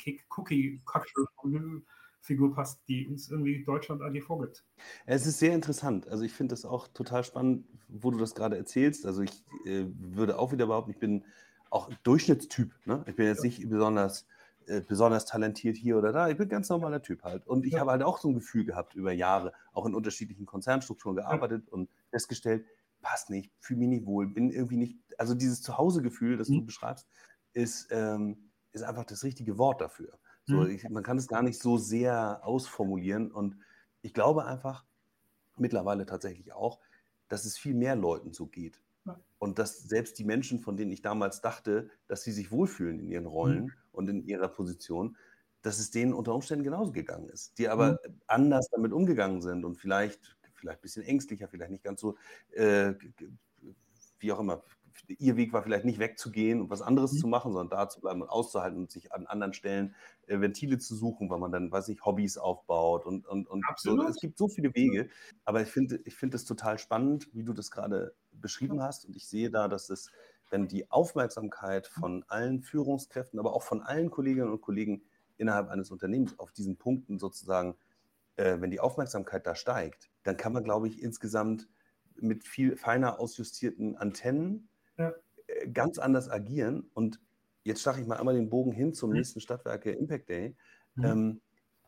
Cookie-Figur 2.24 2.54
passt, 2.54 2.82
die 2.88 3.08
uns 3.08 3.30
irgendwie 3.30 3.64
Deutschland 3.64 4.02
AG 4.02 4.22
vorgibt. 4.22 4.64
Es 5.06 5.26
ist 5.26 5.40
sehr 5.40 5.54
interessant. 5.54 6.08
Also 6.08 6.24
ich 6.24 6.34
finde 6.34 6.54
das 6.54 6.66
auch 6.66 6.88
total 6.88 7.24
spannend, 7.24 7.66
wo 7.88 8.12
du 8.12 8.18
das 8.18 8.34
gerade 8.36 8.58
erzählst. 8.58 9.06
Also 9.06 9.22
ich 9.22 9.44
äh, 9.66 9.86
würde 9.98 10.40
auch 10.40 10.52
wieder 10.52 10.68
behaupten, 10.68 10.92
ich 10.92 11.00
bin 11.00 11.26
auch 11.70 11.92
Durchschnittstyp. 12.04 12.72
Ne? 12.86 13.04
Ich 13.08 13.16
bin 13.16 13.26
jetzt 13.26 13.44
ja. 13.44 13.50
nicht 13.50 13.70
besonders 13.70 14.26
äh, 14.68 14.82
besonders 14.82 15.26
talentiert 15.26 15.76
hier 15.76 15.98
oder 15.98 16.14
da. 16.14 16.30
Ich 16.30 16.38
bin 16.38 16.48
ein 16.48 16.50
ganz 16.50 16.70
normaler 16.70 17.02
Typ 17.02 17.24
halt. 17.24 17.46
Und 17.48 17.66
ich 17.66 17.74
ja. 17.74 17.82
habe 17.82 17.92
halt 17.92 18.04
auch 18.04 18.20
so 18.20 18.30
ein 18.30 18.36
Gefühl 18.36 18.64
gehabt 18.64 18.96
über 18.96 19.12
Jahre, 19.12 19.54
auch 19.74 19.86
in 19.86 19.94
unterschiedlichen 19.94 20.46
Konzernstrukturen 20.46 21.18
gearbeitet 21.18 21.64
ja. 21.68 21.74
und 21.74 21.90
festgestellt, 22.10 22.66
passt 23.02 23.30
nicht, 23.30 23.52
fühle 23.60 23.80
mich 23.80 23.90
nicht 23.90 24.06
wohl, 24.06 24.28
bin 24.28 24.50
irgendwie 24.50 24.78
nicht, 24.78 24.98
also 25.18 25.34
dieses 25.34 25.62
Zuhausegefühl, 25.62 26.38
das 26.38 26.48
mhm. 26.48 26.60
du 26.60 26.66
beschreibst, 26.68 27.06
ist, 27.52 27.90
ähm, 27.92 28.52
ist 28.72 28.84
einfach 28.84 29.04
das 29.04 29.26
richtige 29.26 29.58
Wort 29.58 29.82
dafür. 29.82 30.18
So, 30.46 30.58
mhm. 30.58 30.70
ich, 30.70 30.90
man 30.90 31.04
kann 31.04 31.18
es 31.18 31.28
gar 31.28 31.42
nicht 31.42 31.62
so 31.62 31.78
sehr 31.78 32.42
ausformulieren 32.44 33.32
und 33.32 33.58
ich 34.02 34.14
glaube 34.14 34.46
einfach 34.46 34.86
mittlerweile 35.58 36.06
tatsächlich 36.06 36.54
auch, 36.54 36.80
dass 37.30 37.46
es 37.46 37.58
viel 37.58 37.74
mehr 37.74 37.96
Leuten 37.96 38.34
so 38.34 38.48
geht. 38.48 38.82
Und 39.38 39.60
dass 39.60 39.80
selbst 39.84 40.18
die 40.20 40.24
Menschen, 40.24 40.62
von 40.62 40.78
denen 40.78 40.92
ich 40.94 41.02
damals 41.02 41.42
dachte, 41.42 41.90
dass 42.08 42.24
sie 42.24 42.32
sich 42.32 42.50
wohlfühlen 42.50 43.02
in 43.02 43.10
ihren 43.10 43.26
Rollen 43.26 43.66
mhm. 43.66 43.72
und 43.92 44.08
in 44.08 44.26
ihrer 44.26 44.48
Position, 44.48 45.18
dass 45.62 45.80
es 45.80 45.92
denen 45.92 46.14
unter 46.14 46.34
Umständen 46.34 46.64
genauso 46.64 46.94
gegangen 46.94 47.28
ist, 47.28 47.58
die 47.58 47.68
aber 47.68 48.00
mhm. 48.06 48.22
anders 48.28 48.70
damit 48.70 48.94
umgegangen 48.94 49.42
sind 49.42 49.66
und 49.66 49.76
vielleicht, 49.76 50.38
vielleicht 50.54 50.80
ein 50.80 50.82
bisschen 50.82 51.04
ängstlicher, 51.04 51.50
vielleicht 51.50 51.72
nicht 51.72 51.84
ganz 51.84 52.00
so, 52.00 52.16
äh, 52.52 52.94
wie 54.20 54.32
auch 54.32 54.40
immer, 54.40 54.64
ihr 55.08 55.36
Weg 55.38 55.54
war 55.54 55.64
vielleicht 55.64 55.86
nicht 55.86 56.00
wegzugehen 56.00 56.62
und 56.62 56.70
was 56.70 56.82
anderes 56.82 57.14
mhm. 57.14 57.18
zu 57.18 57.28
machen, 57.28 57.52
sondern 57.52 57.78
da 57.78 57.90
zu 57.90 58.02
bleiben 58.02 58.22
und 58.22 58.30
auszuhalten 58.30 58.80
und 58.80 58.92
sich 58.92 59.12
an 59.12 59.28
anderen 59.28 59.54
Stellen 59.54 59.96
äh, 60.28 60.40
Ventile 60.40 60.78
zu 60.78 60.96
suchen, 60.96 61.30
weil 61.30 61.40
man 61.40 61.52
dann, 61.52 61.72
weiß 61.72 61.90
ich, 61.90 62.04
Hobbys 62.06 62.38
aufbaut 62.38 63.06
und, 63.06 63.28
und, 63.28 63.48
und 63.48 63.64
so. 63.78 64.02
Es 64.04 64.20
gibt 64.20 64.38
so 64.38 64.48
viele 64.48 64.74
Wege, 64.76 65.10
aber 65.46 65.62
ich 65.62 65.70
finde 65.70 66.00
ich 66.06 66.16
finde 66.16 66.38
es 66.38 66.46
total 66.46 66.80
spannend, 66.80 67.30
wie 67.34 67.44
du 67.44 67.54
das 67.54 67.72
gerade 67.72 68.14
beschrieben 68.32 68.82
hast. 68.82 69.06
Und 69.06 69.16
ich 69.16 69.28
sehe 69.28 69.50
da, 69.50 69.68
dass 69.68 69.90
es, 69.90 70.12
wenn 70.50 70.68
die 70.68 70.92
Aufmerksamkeit 70.92 71.88
von 71.88 72.24
allen 72.28 72.62
Führungskräften, 72.62 73.40
aber 73.40 73.54
auch 73.54 73.64
von 73.64 73.82
allen 73.82 74.12
Kolleginnen 74.12 74.52
und 74.52 74.62
Kollegen 74.62 75.04
innerhalb 75.38 75.70
eines 75.70 75.92
Unternehmens 75.92 76.38
auf 76.40 76.52
diesen 76.52 76.78
Punkten 76.78 77.20
sozusagen, 77.20 77.76
äh, 78.36 78.60
wenn 78.60 78.72
die 78.72 78.80
Aufmerksamkeit 78.80 79.46
da 79.46 79.56
steigt, 79.56 80.10
dann 80.24 80.38
kann 80.38 80.54
man, 80.54 80.64
glaube 80.64 80.88
ich, 80.88 81.02
insgesamt 81.02 81.68
mit 82.16 82.44
viel 82.44 82.76
feiner 82.76 83.20
ausjustierten 83.20 83.98
Antennen 83.98 84.70
ja. 84.98 85.14
Äh, 85.48 85.70
ganz 85.70 85.98
anders 85.98 86.30
agieren. 86.30 86.90
Und 86.94 87.20
jetzt 87.64 87.82
stach 87.82 87.98
ich 87.98 88.08
mal 88.08 88.18
einmal 88.18 88.36
den 88.36 88.50
Bogen 88.50 88.72
hin 88.72 88.94
zum 88.94 89.10
mhm. 89.10 89.18
nächsten 89.18 89.40
Stadtwerke 89.40 89.92
Impact 89.92 90.30
Day. 90.30 90.56
Mhm. 90.96 91.06
Ähm, 91.06 91.42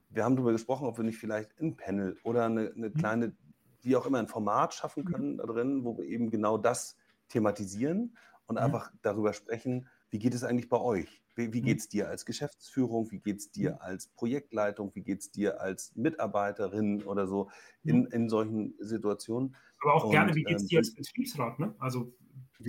wir 0.09 0.23
haben 0.23 0.35
darüber 0.35 0.53
gesprochen, 0.53 0.87
ob 0.87 0.97
wir 0.97 1.03
nicht 1.03 1.17
vielleicht 1.17 1.59
ein 1.59 1.75
Panel 1.75 2.17
oder 2.23 2.45
eine, 2.45 2.71
eine 2.75 2.89
mhm. 2.89 2.93
kleine, 2.93 3.35
wie 3.81 3.95
auch 3.95 4.05
immer, 4.05 4.19
ein 4.19 4.27
Format 4.27 4.73
schaffen 4.73 5.03
mhm. 5.03 5.11
können 5.11 5.37
da 5.37 5.45
drin, 5.45 5.83
wo 5.83 5.97
wir 5.97 6.05
eben 6.05 6.29
genau 6.29 6.57
das 6.57 6.97
thematisieren 7.29 8.17
und 8.47 8.55
mhm. 8.55 8.61
einfach 8.61 8.91
darüber 9.01 9.33
sprechen, 9.33 9.87
wie 10.11 10.19
geht 10.19 10.33
es 10.33 10.43
eigentlich 10.43 10.69
bei 10.69 10.79
euch? 10.79 11.23
Wie, 11.35 11.51
wie 11.51 11.61
geht 11.61 11.79
es 11.79 11.89
dir 11.89 12.07
als 12.07 12.25
Geschäftsführung? 12.25 13.11
Wie 13.11 13.19
geht 13.19 13.39
es 13.39 13.51
dir 13.51 13.81
als 13.81 14.07
Projektleitung? 14.07 14.95
Wie 14.95 15.01
geht 15.01 15.19
es 15.19 15.31
dir 15.31 15.59
als 15.59 15.93
Mitarbeiterin 15.95 17.03
oder 17.03 17.27
so 17.27 17.49
in, 17.83 18.05
in 18.05 18.29
solchen 18.29 18.75
Situationen? 18.79 19.57
Aber 19.81 19.95
auch 19.95 20.05
und, 20.05 20.11
gerne, 20.11 20.33
wie 20.33 20.43
geht 20.43 20.55
es 20.55 20.63
ähm, 20.63 20.67
dir 20.69 20.79
als 20.79 20.95
Betriebsrat? 20.95 21.59
Ne? 21.59 21.75
Also 21.79 22.13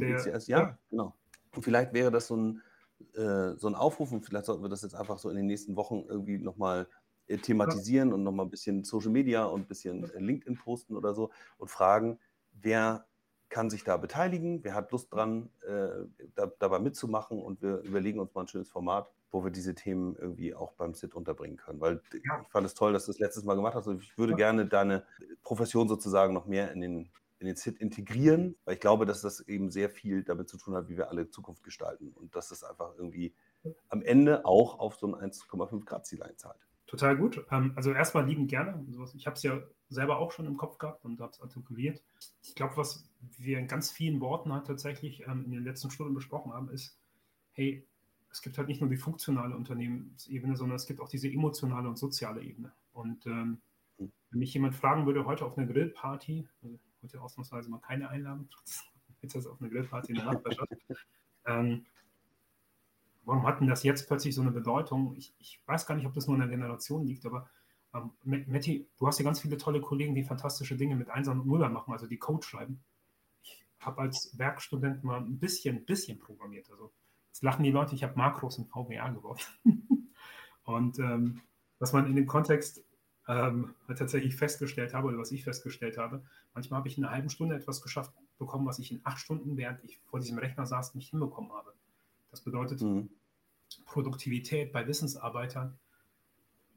erst, 0.03 0.49
ja, 0.49 0.59
ja, 0.59 0.79
genau. 0.91 1.15
Und 1.55 1.63
vielleicht 1.63 1.93
wäre 1.93 2.11
das 2.11 2.27
so 2.27 2.37
ein, 2.37 2.63
äh, 3.15 3.57
so 3.57 3.67
ein 3.69 3.75
Aufruf 3.75 4.13
und 4.13 4.25
vielleicht 4.25 4.47
sollten 4.47 4.63
wir 4.63 4.69
das 4.69 4.83
jetzt 4.83 4.95
einfach 4.95 5.19
so 5.19 5.31
in 5.31 5.37
den 5.37 5.47
nächsten 5.47 5.77
Wochen 5.77 6.05
irgendwie 6.09 6.39
nochmal 6.39 6.89
äh, 7.27 7.39
thematisieren 7.39 8.11
ja. 8.11 8.15
und 8.15 8.23
nochmal 8.23 8.47
ein 8.47 8.51
bisschen 8.51 8.85
Social 8.85 9.11
Media 9.11 9.45
und 9.45 9.63
ein 9.63 9.67
bisschen 9.67 10.05
äh, 10.11 10.19
LinkedIn 10.19 10.57
posten 10.57 10.97
oder 10.97 11.15
so 11.15 11.31
und 11.59 11.69
fragen, 11.69 12.19
wer 12.53 13.07
kann 13.49 13.71
sich 13.71 13.85
da 13.85 13.97
beteiligen, 13.97 14.65
wer 14.65 14.75
hat 14.75 14.91
Lust 14.93 15.13
dran, 15.13 15.51
äh, 15.67 16.05
da, 16.35 16.51
dabei 16.59 16.79
mitzumachen 16.79 17.41
und 17.41 17.63
wir 17.63 17.79
überlegen 17.79 18.19
uns 18.19 18.35
mal 18.35 18.43
ein 18.43 18.49
schönes 18.49 18.69
Format, 18.69 19.11
wo 19.31 19.45
wir 19.45 19.51
diese 19.51 19.75
Themen 19.75 20.17
irgendwie 20.17 20.55
auch 20.55 20.73
beim 20.73 20.95
SIT 20.95 21.15
unterbringen 21.15 21.57
können. 21.57 21.81
Weil 21.81 22.01
ja. 22.25 22.43
ich 22.43 22.49
fand 22.49 22.67
es 22.67 22.75
toll, 22.75 22.93
dass 22.93 23.07
du 23.07 23.13
das 23.13 23.21
letztes 23.21 23.45
Mal 23.45 23.55
gemacht 23.55 23.75
hast 23.75 23.87
und 23.87 24.03
ich 24.03 24.19
würde 24.19 24.33
ja. 24.33 24.37
gerne 24.37 24.67
deine 24.67 25.05
Profession 25.43 25.89
sozusagen 25.89 26.35
noch 26.35 26.47
mehr 26.47 26.73
in 26.73 26.81
den 26.81 27.11
in 27.39 27.47
den 27.47 27.57
SIT 27.57 27.79
integrieren, 27.79 28.57
weil 28.65 28.75
ich 28.75 28.81
glaube, 28.81 29.05
dass 29.05 29.21
das 29.21 29.41
eben 29.41 29.71
sehr 29.71 29.91
viel 29.91 30.25
damit 30.25 30.49
zu 30.49 30.57
tun 30.57 30.75
hat, 30.75 30.89
wie 30.89 30.97
wir 30.97 31.11
alle 31.11 31.29
Zukunft 31.29 31.63
gestalten 31.63 32.13
und 32.15 32.35
dass 32.35 32.49
das 32.49 32.65
einfach 32.65 32.95
irgendwie 32.97 33.35
am 33.89 34.03
Ende 34.03 34.45
auch 34.45 34.79
auf 34.79 34.97
so 34.97 35.07
ein 35.07 35.31
1,5 35.31 35.85
Grad 35.85 36.07
Ziel 36.07 36.23
einzahlt. 36.23 36.67
Total 36.87 37.17
gut. 37.17 37.45
Ähm, 37.51 37.73
also 37.75 37.93
erstmal 37.93 38.27
lieben 38.27 38.47
gerne. 38.47 38.85
Ich 39.15 39.27
habe 39.27 39.35
es 39.35 39.43
ja 39.43 39.61
selber 39.89 40.19
auch 40.19 40.33
schon 40.33 40.47
im 40.47 40.57
Kopf 40.57 40.79
gehabt 40.79 41.05
und 41.05 41.21
habe 41.21 41.33
es 41.33 41.41
artikuliert. 41.41 42.03
Ich 42.43 42.55
glaube, 42.55 42.77
was 42.77 43.11
wir 43.39 43.59
in 43.59 43.67
ganz 43.67 43.91
vielen 43.91 44.21
Worten 44.21 44.53
halt 44.53 44.67
tatsächlich 44.67 45.27
ähm, 45.27 45.45
in 45.45 45.51
den 45.51 45.65
letzten 45.65 45.91
Stunden 45.91 46.15
besprochen 46.15 46.53
haben, 46.53 46.71
ist, 46.71 46.99
hey, 47.53 47.85
es 48.31 48.41
gibt 48.41 48.57
halt 48.57 48.69
nicht 48.69 48.81
nur 48.81 48.91
die 48.91 48.97
funktionale 48.97 49.57
Unternehmensebene, 49.57 50.57
sondern 50.57 50.77
es 50.77 50.87
gibt 50.87 51.01
auch 51.01 51.09
diese 51.09 51.29
emotionale 51.29 51.89
und 51.89 51.99
soziale 51.99 52.43
Ebene. 52.43 52.73
Und 52.93 53.27
ähm, 53.27 53.61
hm. 53.99 54.13
wenn 54.31 54.39
mich 54.39 54.55
jemand 54.55 54.77
fragen 54.77 55.07
würde, 55.07 55.27
heute 55.27 55.45
auf 55.45 55.59
einer 55.59 55.67
Grillparty, 55.67 56.49
also 56.63 56.79
heute 57.03 57.21
ausnahmsweise 57.21 57.71
mal 57.71 57.81
keine 57.81 58.09
Einladung, 58.09 58.49
jetzt 59.23 59.35
ist 59.35 59.47
auf 59.47 59.61
eine 59.61 59.71
Grillparty 59.71 60.13
in 60.13 60.19
der 60.19 60.27
Nachbarschaft. 60.27 60.73
ähm, 61.47 61.87
warum 63.25 63.47
hat 63.47 63.61
denn 63.61 63.69
das 63.69 63.83
jetzt 63.83 64.07
plötzlich 64.07 64.35
so 64.35 64.43
eine 64.43 64.53
Bedeutung? 64.53 65.15
Ich, 65.17 65.35
ich, 65.39 65.61
weiß 65.67 65.87
gar 65.87 65.95
nicht, 65.95 66.07
ob 66.07 66.15
das 66.15 66.27
nur 66.27 66.37
in 66.37 66.41
der 66.41 66.51
Generation 66.51 67.07
liegt, 67.07 67.27
aber 67.27 67.49
ähm, 67.95 68.13
Matti, 68.23 68.89
du 68.99 69.07
hast 69.07 69.19
ja 69.19 69.25
ganz 69.25 69.41
viele 69.41 69.57
tolle 69.57 69.81
Kollegen, 69.81 70.15
die 70.15 70.25
fantastische 70.25 70.77
Dinge 70.77 70.97
mit 70.97 71.11
Einsern 71.11 71.41
und 71.41 71.47
Nullern 71.47 71.73
machen, 71.73 71.93
also 71.93 72.07
die 72.07 72.19
Code 72.19 72.47
schreiben. 72.47 72.83
Ich 73.43 73.65
habe 73.81 74.03
als 74.03 74.37
Werkstudent 74.39 75.05
mal 75.05 75.21
ein 75.21 75.39
bisschen, 75.39 75.85
bisschen 75.85 76.19
programmiert. 76.19 76.71
Also 76.71 76.93
jetzt 77.29 77.43
lachen 77.43 77.65
die 77.65 77.71
Leute, 77.71 77.95
ich 77.95 78.03
habe 78.03 78.17
Makros 78.17 78.59
in 78.59 78.67
VBA 78.67 79.11
gebaut. 79.11 79.47
und 80.65 80.99
ähm, 80.99 81.41
was 81.79 81.93
man 81.93 82.07
in 82.07 82.17
dem 82.17 82.27
Kontext 82.27 82.83
ähm, 83.29 83.75
tatsächlich 83.89 84.37
festgestellt 84.37 84.95
habe 84.95 85.09
oder 85.09 85.19
was 85.19 85.33
ich 85.33 85.45
festgestellt 85.45 85.99
habe, 85.99 86.23
manchmal 86.55 86.79
habe 86.79 86.89
ich 86.89 86.97
in 86.97 87.05
einer 87.05 87.13
halben 87.13 87.31
Stunde 87.31 87.57
etwas 87.57 87.83
geschafft 87.83 88.13
bekommen, 88.39 88.67
was 88.67 88.79
ich 88.79 88.93
in 88.93 89.01
acht 89.05 89.19
Stunden, 89.19 89.57
während 89.57 89.83
ich 89.85 89.99
vor 90.11 90.21
diesem 90.21 90.39
Rechner 90.39 90.67
saß, 90.67 90.95
nicht 90.95 91.11
hinbekommen 91.11 91.53
habe. 91.53 91.73
Das 92.31 92.41
bedeutet, 92.41 92.83
mhm. 92.83 93.09
Produktivität 93.85 94.73
bei 94.73 94.87
Wissensarbeitern 94.87 95.77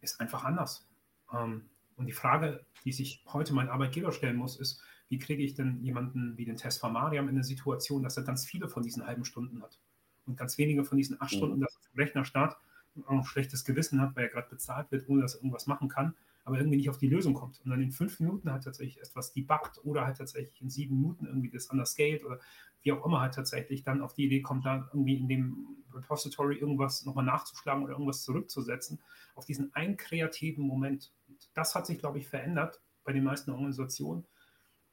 ist 0.01 0.19
einfach 0.19 0.43
anders. 0.43 0.87
Ähm, 1.31 1.65
und 1.97 2.07
die 2.07 2.13
Frage, 2.13 2.65
die 2.85 2.93
sich 2.93 3.23
heute 3.27 3.53
mein 3.53 3.69
Arbeitgeber 3.69 4.11
stellen 4.11 4.37
muss, 4.37 4.59
ist, 4.59 4.81
wie 5.09 5.19
kriege 5.19 5.43
ich 5.43 5.53
denn 5.53 5.83
jemanden 5.83 6.37
wie 6.37 6.45
den 6.45 6.55
Tesfa 6.55 6.89
Mariam 6.89 7.27
in 7.27 7.35
eine 7.35 7.43
Situation, 7.43 8.03
dass 8.03 8.17
er 8.17 8.23
ganz 8.23 8.45
viele 8.45 8.69
von 8.69 8.83
diesen 8.83 9.05
halben 9.05 9.25
Stunden 9.25 9.61
hat 9.61 9.77
und 10.25 10.37
ganz 10.37 10.57
wenige 10.57 10.85
von 10.85 10.97
diesen 10.97 11.21
acht 11.21 11.33
mhm. 11.33 11.37
Stunden, 11.37 11.61
dass 11.61 11.75
er 11.75 11.81
vom 11.81 11.99
Rechner 11.99 12.25
startet 12.25 12.57
und 12.95 13.07
auch 13.07 13.11
ein 13.11 13.25
schlechtes 13.25 13.65
Gewissen 13.65 14.01
hat, 14.01 14.15
weil 14.15 14.25
er 14.25 14.29
gerade 14.29 14.49
bezahlt 14.49 14.91
wird, 14.91 15.09
ohne 15.09 15.21
dass 15.21 15.35
er 15.35 15.41
irgendwas 15.41 15.67
machen 15.67 15.89
kann 15.89 16.15
aber 16.49 16.57
irgendwie 16.57 16.77
nicht 16.77 16.89
auf 16.89 16.97
die 16.97 17.07
Lösung 17.07 17.35
kommt. 17.35 17.61
Und 17.63 17.69
dann 17.69 17.79
in 17.79 17.91
fünf 17.91 18.19
Minuten 18.19 18.51
halt 18.51 18.63
tatsächlich 18.63 18.99
etwas 18.99 19.33
debuggt 19.33 19.79
oder 19.83 20.05
halt 20.05 20.17
tatsächlich 20.17 20.59
in 20.61 20.69
sieben 20.71 20.95
Minuten 20.95 21.27
irgendwie 21.27 21.51
das 21.51 21.69
anders 21.69 21.91
scaled 21.91 22.25
oder 22.25 22.39
wie 22.81 22.91
auch 22.91 23.05
immer 23.05 23.21
halt 23.21 23.35
tatsächlich 23.35 23.83
dann 23.83 24.01
auf 24.01 24.13
die 24.13 24.25
Idee 24.25 24.41
kommt, 24.41 24.65
da 24.65 24.89
irgendwie 24.91 25.17
in 25.17 25.27
dem 25.27 25.77
Repository 25.93 26.55
irgendwas 26.57 27.05
nochmal 27.05 27.25
nachzuschlagen 27.25 27.83
oder 27.83 27.93
irgendwas 27.93 28.23
zurückzusetzen, 28.23 28.99
auf 29.35 29.45
diesen 29.45 29.71
einen 29.75 29.95
kreativen 29.95 30.65
Moment. 30.65 31.13
Und 31.27 31.49
das 31.53 31.75
hat 31.75 31.85
sich, 31.85 31.99
glaube 31.99 32.17
ich, 32.17 32.27
verändert 32.27 32.81
bei 33.03 33.13
den 33.13 33.23
meisten 33.23 33.51
Organisationen. 33.51 34.25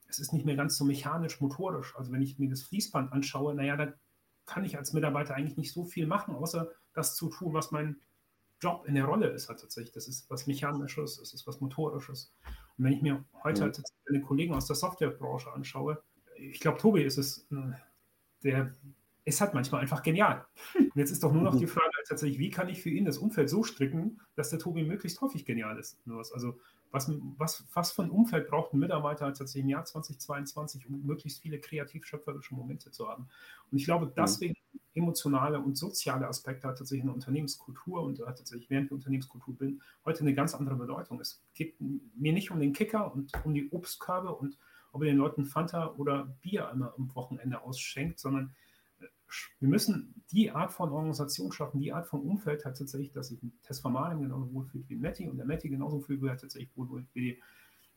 Es 0.09 0.19
ist 0.19 0.35
nicht 0.35 0.45
mehr 0.45 0.57
ganz 0.57 0.77
so 0.77 0.85
mechanisch, 0.85 1.41
motorisch. 1.41 1.97
Also 1.97 2.13
wenn 2.13 2.23
ich 2.23 2.39
mir 2.39 2.51
das 2.51 2.63
Fließband 2.65 3.13
anschaue, 3.13 3.55
naja, 3.55 3.77
da 3.77 3.95
kann 4.45 4.65
ich 4.65 4.77
als 4.77 4.93
Mitarbeiter 4.93 5.35
eigentlich 5.35 5.57
nicht 5.57 5.73
so 5.73 5.87
viel 5.87 6.07
machen, 6.07 6.35
außer 6.35 6.71
das 6.93 7.17
zu 7.17 7.31
tun, 7.31 7.55
was 7.55 7.71
mein 7.71 7.97
Job 8.61 8.85
in 8.87 8.95
der 8.95 9.05
Rolle 9.05 9.29
ist 9.29 9.49
halt 9.49 9.61
tatsächlich. 9.61 9.93
Das 9.93 10.09
ist 10.09 10.31
was 10.31 10.47
Mechanisches, 10.47 11.19
es 11.19 11.35
ist 11.35 11.47
was 11.47 11.61
Motorisches. 11.61 12.33
Und 12.79 12.85
wenn 12.85 12.93
ich 12.93 13.03
mir 13.03 13.25
heute 13.45 13.61
mhm. 13.61 13.65
halt 13.65 13.83
meine 14.09 14.23
Kollegen 14.23 14.55
aus 14.55 14.67
der 14.67 14.77
Softwarebranche 14.77 15.53
anschaue, 15.53 16.03
ich 16.39 16.61
glaube, 16.61 16.79
Tobi 16.79 17.03
ist 17.03 17.19
es, 17.19 17.47
äh, 17.51 17.73
der 18.45 18.73
ist 19.25 19.41
halt 19.41 19.55
manchmal 19.55 19.81
einfach 19.83 20.03
genial. 20.03 20.47
Und 20.79 20.97
jetzt 20.97 21.11
ist 21.11 21.23
doch 21.23 21.33
nur 21.33 21.43
noch 21.43 21.57
die 21.57 21.67
Frage, 21.67 21.91
tatsächlich, 22.09 22.39
wie 22.39 22.51
kann 22.51 22.69
ich 22.69 22.81
für 22.81 22.91
ihn 22.91 23.05
das 23.05 23.19
Umfeld 23.19 23.51
so 23.51 23.65
stricken, 23.65 24.21
dass 24.37 24.51
der 24.51 24.59
Tobi 24.59 24.85
möglichst 24.85 25.21
häufig 25.21 25.45
genial 25.45 25.79
ist. 25.79 25.99
Also 26.33 26.59
was, 26.93 27.11
was, 27.37 27.65
was 27.75 27.93
für 27.93 28.03
ein 28.03 28.11
Umfeld 28.11 28.49
braucht 28.49 28.73
ein 28.73 28.79
Mitarbeiter 28.79 29.27
tatsächlich 29.27 29.65
im 29.65 29.71
Jahr 29.71 29.85
2022, 29.85 30.89
um 30.89 31.05
möglichst 31.05 31.43
viele 31.43 31.59
kreativ-schöpferische 31.59 32.55
Momente 32.55 32.91
zu 32.93 33.09
haben. 33.09 33.29
Und 33.71 33.79
ich 33.79 33.85
glaube, 33.85 34.13
deswegen 34.17 34.55
mhm. 34.55 34.66
Emotionale 34.95 35.61
und 35.61 35.77
soziale 35.77 36.27
Aspekte 36.27 36.69
hat 36.69 36.79
tatsächlich 36.79 37.05
eine 37.05 37.13
Unternehmenskultur 37.13 38.03
und 38.03 38.19
hat 38.27 38.39
tatsächlich 38.39 38.71
während 38.71 38.91
der 38.91 38.97
Unternehmenskultur 38.97 39.57
bin, 39.57 39.83
heute 40.05 40.21
eine 40.21 40.35
ganz 40.35 40.55
andere 40.55 40.77
Bedeutung. 40.77 41.21
Es 41.21 41.43
geht 41.55 41.77
mir 41.81 42.33
nicht 42.33 42.51
um 42.51 42.61
den 42.61 42.73
Kicker 42.73 43.13
und 43.15 43.33
um 43.45 43.55
die 43.55 43.71
Obstkörbe 43.71 44.35
und 44.35 44.57
ob 44.93 45.03
ihr 45.03 45.11
den 45.11 45.19
Leuten 45.19 45.45
Fanta 45.45 45.95
oder 45.97 46.25
Bier 46.41 46.71
einmal 46.71 46.93
am 46.97 47.15
Wochenende 47.15 47.63
ausschenkt, 47.63 48.19
sondern 48.19 48.55
wir 49.59 49.69
müssen 49.69 50.15
die 50.31 50.51
Art 50.51 50.73
von 50.73 50.91
Organisation 50.91 51.53
schaffen, 51.53 51.81
die 51.81 51.93
Art 51.93 52.07
von 52.07 52.21
Umfeld 52.21 52.65
hat 52.65 52.79
tatsächlich, 52.79 53.13
dass 53.13 53.29
sich 53.29 53.43
ein 53.43 53.53
Testformalien 53.63 54.23
genauso 54.23 54.53
wohlfühlt 54.53 54.89
wie 54.89 54.95
ein 54.95 55.01
Metti 55.01 55.29
und 55.29 55.37
der 55.37 55.47
Metti 55.47 55.69
genauso 55.69 56.01
fühlt 56.01 56.23
wie 56.23 56.29
tatsächlich 56.29 56.71
wohlfühlt 56.77 57.07
wie 57.15 57.43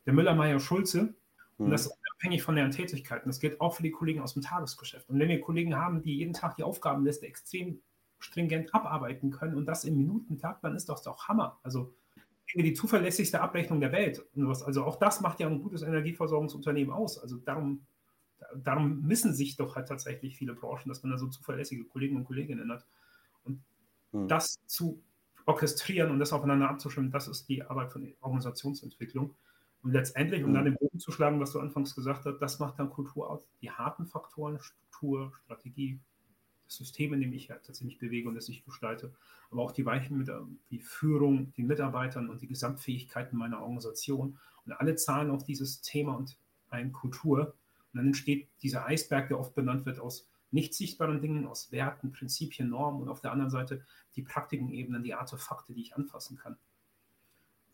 der 0.05 0.13
Müller-Meyer-Schulze. 0.13 1.13
Und 1.57 1.67
mhm. 1.67 1.71
das 1.71 1.98
ist 2.19 2.23
unabhängig 2.23 2.43
von 2.43 2.55
deren 2.55 2.71
Tätigkeiten. 2.71 3.29
Das 3.29 3.39
gilt 3.39 3.61
auch 3.61 3.75
für 3.75 3.83
die 3.83 3.91
Kollegen 3.91 4.21
aus 4.21 4.33
dem 4.33 4.41
Tagesgeschäft. 4.41 5.09
Und 5.09 5.19
wenn 5.19 5.29
wir 5.29 5.39
Kollegen 5.41 5.75
haben, 5.75 6.01
die 6.01 6.17
jeden 6.17 6.33
Tag 6.33 6.57
die 6.57 6.63
Aufgabenliste 6.63 7.25
extrem 7.25 7.81
stringent 8.19 8.73
abarbeiten 8.75 9.31
können 9.31 9.55
und 9.55 9.65
das 9.65 9.85
im 9.85 9.95
Minutentakt, 9.97 10.63
dann 10.63 10.75
ist 10.75 10.89
das 10.89 11.03
doch 11.03 11.27
Hammer. 11.27 11.59
Also 11.63 11.93
die 12.53 12.73
zuverlässigste 12.73 13.41
Abrechnung 13.41 13.79
der 13.79 13.91
Welt. 13.91 14.25
Also 14.35 14.83
auch 14.83 14.97
das 14.97 15.21
macht 15.21 15.39
ja 15.39 15.47
ein 15.47 15.61
gutes 15.61 15.81
Energieversorgungsunternehmen 15.81 16.93
aus. 16.93 17.17
Also 17.19 17.37
darum 17.37 17.85
darum 18.55 19.01
missen 19.01 19.33
sich 19.33 19.55
doch 19.55 19.75
halt 19.75 19.87
tatsächlich 19.87 20.37
viele 20.37 20.53
Branchen, 20.53 20.89
dass 20.89 21.03
man 21.03 21.11
da 21.11 21.17
so 21.17 21.27
zuverlässige 21.27 21.83
Kollegen 21.85 22.15
und 22.15 22.25
Kolleginnen 22.25 22.71
hat. 22.71 22.85
Und 23.43 23.61
hm. 24.11 24.27
das 24.27 24.59
zu 24.65 25.01
orchestrieren 25.45 26.11
und 26.11 26.19
das 26.19 26.33
aufeinander 26.33 26.69
abzustimmen, 26.69 27.11
das 27.11 27.27
ist 27.27 27.47
die 27.49 27.63
Arbeit 27.63 27.91
von 27.91 28.13
Organisationsentwicklung. 28.21 29.35
Und 29.81 29.93
letztendlich, 29.93 30.43
um 30.43 30.49
hm. 30.49 30.53
dann 30.55 30.65
den 30.65 30.75
Bogen 30.75 30.99
zu 30.99 31.11
schlagen, 31.11 31.39
was 31.39 31.53
du 31.53 31.59
anfangs 31.59 31.95
gesagt 31.95 32.25
hast, 32.25 32.39
das 32.39 32.59
macht 32.59 32.79
dann 32.79 32.89
Kultur 32.89 33.29
aus. 33.29 33.45
Die 33.61 33.71
harten 33.71 34.05
Faktoren, 34.05 34.59
Struktur, 34.59 35.33
Strategie, 35.43 35.99
das 36.65 36.75
System, 36.75 37.13
in 37.13 37.21
dem 37.21 37.33
ich 37.33 37.47
tatsächlich 37.47 37.97
bewege 37.97 38.29
und 38.29 38.35
das 38.35 38.49
ich 38.49 38.63
gestalte, 38.63 39.13
aber 39.49 39.63
auch 39.63 39.71
die 39.71 39.85
weichen 39.85 40.17
mit 40.17 40.29
die 40.69 40.79
Führung, 40.79 41.51
den 41.53 41.67
Mitarbeitern 41.67 42.29
und 42.29 42.41
die 42.41 42.47
Gesamtfähigkeiten 42.47 43.37
meiner 43.37 43.61
Organisation. 43.61 44.37
Und 44.65 44.73
alle 44.73 44.95
zahlen 44.95 45.31
auf 45.31 45.43
dieses 45.43 45.81
Thema 45.81 46.15
und 46.15 46.37
eine 46.69 46.91
Kultur, 46.91 47.55
und 47.91 47.97
dann 47.97 48.07
entsteht 48.07 48.47
dieser 48.61 48.85
Eisberg, 48.85 49.29
der 49.29 49.39
oft 49.39 49.55
benannt 49.55 49.87
wird 49.87 49.99
aus 49.99 50.27
nicht 50.51 50.73
sichtbaren 50.73 51.21
Dingen, 51.21 51.47
aus 51.47 51.71
Werten, 51.71 52.11
Prinzipien, 52.11 52.69
Normen 52.69 53.01
und 53.01 53.09
auf 53.09 53.21
der 53.21 53.31
anderen 53.31 53.51
Seite 53.51 53.85
die 54.15 54.21
Praktikenebenen, 54.21 55.03
die 55.03 55.13
Artefakte, 55.13 55.73
die 55.73 55.81
ich 55.81 55.95
anfassen 55.95 56.37
kann. 56.37 56.57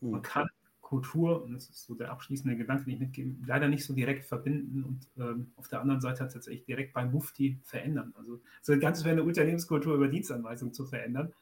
Man 0.00 0.22
kann 0.22 0.48
Kultur, 0.86 1.42
und 1.42 1.52
das 1.52 1.68
ist 1.68 1.82
so 1.82 1.96
der 1.96 2.12
abschließende 2.12 2.56
Gedanke, 2.56 2.84
den 2.84 2.94
ich 2.94 3.00
mitgebe, 3.00 3.34
leider 3.44 3.66
nicht 3.66 3.84
so 3.84 3.92
direkt 3.92 4.24
verbinden 4.24 4.84
und 4.84 5.08
ähm, 5.18 5.50
auf 5.56 5.66
der 5.66 5.80
anderen 5.80 6.00
Seite 6.00 6.28
tatsächlich 6.28 6.64
direkt 6.64 6.92
beim 6.92 7.10
Mufti 7.10 7.58
verändern. 7.64 8.14
Also 8.16 8.40
so 8.62 8.78
ganz 8.78 9.02
wäre 9.02 9.14
eine 9.14 9.24
Unternehmenskultur 9.24 9.96
über 9.96 10.06
Dienstanweisung 10.06 10.72
zu 10.72 10.86
verändern, 10.86 11.32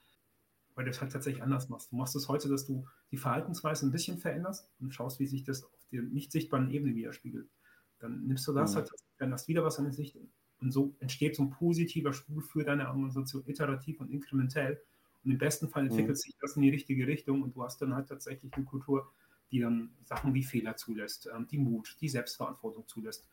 weil 0.74 0.86
du 0.86 0.92
es 0.92 1.03
halt 1.03 1.12
tatsächlich 1.12 1.42
anders 1.42 1.68
machst. 1.68 1.92
Du 1.92 1.97
machst 1.97 2.16
es 2.16 2.26
heute, 2.26 2.49
dass 2.49 2.64
du 2.64 2.86
die 3.11 3.18
Verhaltensweise 3.18 3.84
ein 3.84 3.92
bisschen 3.92 4.16
veränderst 4.16 4.70
und 4.80 4.95
schaust, 4.95 5.20
wie 5.20 5.26
sich 5.26 5.45
das 5.45 5.62
auf 5.62 5.86
der 5.92 6.01
nicht 6.01 6.32
sichtbaren 6.32 6.70
Ebene 6.70 6.95
widerspiegelt. 6.95 7.47
Dann 7.99 8.26
nimmst 8.26 8.49
du 8.49 8.55
das 8.55 8.72
mhm. 8.72 8.76
halt, 8.76 8.90
dann 9.18 9.30
hast 9.30 9.47
wieder 9.47 9.62
was 9.62 9.76
an 9.78 9.84
der 9.84 9.92
Sicht. 9.92 10.16
Und 10.62 10.72
so 10.72 10.95
entsteht 11.01 11.36
so 11.36 11.42
ein 11.42 11.51
positiver 11.51 12.14
Stuhl 12.14 12.40
für 12.40 12.64
deine 12.64 12.88
Organisation 12.88 13.42
iterativ 13.47 14.01
und 14.01 14.11
inkrementell. 14.11 14.80
Und 15.22 15.32
im 15.32 15.38
besten 15.38 15.68
Fall 15.68 15.82
entwickelt 15.82 16.16
mhm. 16.16 16.20
sich 16.20 16.34
das 16.40 16.57
in 16.57 16.62
die 16.62 16.70
richtige 16.70 17.07
Richtung 17.07 17.42
und 17.42 17.55
du 17.55 17.62
hast 17.62 17.82
dann 17.82 17.95
halt 17.95 18.09
tatsächlich 18.09 18.51
eine 18.55 18.64
Kultur, 18.64 19.11
die 19.55 19.61
dann 19.61 19.90
Sachen 20.05 20.34
wie 20.34 20.42
Fehler 20.42 20.76
zulässt, 20.76 21.28
ähm, 21.34 21.46
die 21.46 21.59
Mut, 21.59 21.96
die 22.00 22.09
Selbstverantwortung 22.09 22.86
zulässt, 22.86 23.28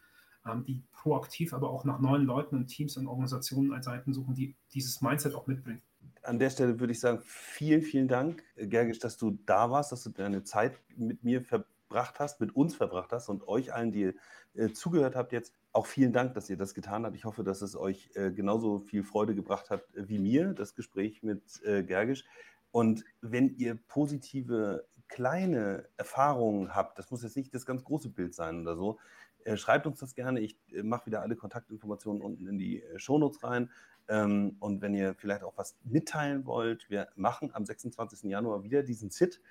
ähm, 0.46 0.64
die 0.64 0.82
proaktiv 0.94 1.54
aber 1.54 1.70
auch 1.70 1.84
nach 1.84 2.00
neuen 2.00 2.24
Leuten 2.24 2.56
und 2.56 2.68
Teams 2.68 2.96
und 2.98 3.08
Organisationen 3.08 3.74
als 3.74 3.86
Seiten 3.86 4.14
suchen, 4.14 4.36
die 4.36 4.56
dieses 4.74 5.02
Mindset 5.02 5.36
auch 5.36 5.48
mitbringen. 5.48 5.82
An 6.24 6.40
der 6.40 6.50
Stelle 6.52 6.80
würde 6.80 6.94
ich 6.94 7.00
sagen, 7.00 7.20
vielen, 7.24 7.82
vielen 7.82 8.08
Dank, 8.08 8.44
Gergisch, 8.56 9.00
dass 9.00 9.18
du 9.18 9.40
da 9.46 9.72
warst, 9.72 9.92
dass 9.92 10.04
du 10.04 10.12
deine 10.12 10.44
Zeit 10.44 10.80
mit 10.96 11.24
mir 11.24 11.42
verbracht 11.42 11.68
verbracht 11.92 12.20
hast, 12.22 12.40
mit 12.40 12.56
uns 12.56 12.74
verbracht 12.74 13.12
hast 13.12 13.28
und 13.28 13.48
euch 13.50 13.74
allen, 13.74 13.92
die 13.92 14.14
äh, 14.56 14.70
zugehört 14.72 15.16
habt 15.16 15.34
jetzt, 15.34 15.54
auch 15.74 15.86
vielen 15.86 16.14
Dank, 16.14 16.34
dass 16.34 16.50
ihr 16.50 16.56
das 16.56 16.74
getan 16.74 17.06
habt. 17.06 17.16
Ich 17.18 17.26
hoffe, 17.26 17.44
dass 17.44 17.62
es 17.62 17.76
euch 17.76 18.10
äh, 18.16 18.32
genauso 18.32 18.80
viel 18.80 19.04
Freude 19.04 19.36
gebracht 19.36 19.70
hat 19.70 19.82
äh, 19.96 20.08
wie 20.08 20.18
mir, 20.18 20.54
das 20.54 20.74
Gespräch 20.74 21.22
mit 21.22 21.62
äh, 21.64 21.84
Gergisch. 21.84 22.24
Und 22.72 23.04
wenn 23.20 23.58
ihr 23.58 23.76
positive 23.76 24.86
kleine 25.12 25.86
Erfahrungen 25.98 26.74
habt, 26.74 26.98
das 26.98 27.12
muss 27.12 27.22
jetzt 27.22 27.36
nicht 27.36 27.54
das 27.54 27.66
ganz 27.66 27.84
große 27.84 28.10
Bild 28.10 28.34
sein 28.34 28.62
oder 28.62 28.76
so, 28.76 28.98
äh, 29.44 29.58
schreibt 29.58 29.86
uns 29.86 30.00
das 30.00 30.16
gerne. 30.16 30.40
Ich 30.40 30.58
äh, 30.72 30.84
mache 30.84 31.06
wieder 31.08 31.22
alle 31.22 31.36
Kontaktinformationen 31.36 32.22
unten 32.22 32.48
in 32.48 32.58
die 32.58 32.82
äh, 32.82 32.98
Shownotes 32.98 33.44
rein. 33.44 33.70
Ähm, 34.08 34.56
und 34.60 34.82
wenn 34.82 34.94
ihr 34.94 35.14
vielleicht 35.14 35.44
auch 35.44 35.58
was 35.58 35.78
mitteilen 35.84 36.46
wollt, 36.46 36.90
wir 36.90 37.10
machen 37.16 37.52
am 37.54 37.66
26. 37.66 38.30
Januar 38.30 38.64
wieder 38.64 38.84
diesen 38.84 39.10
Sit 39.10 39.42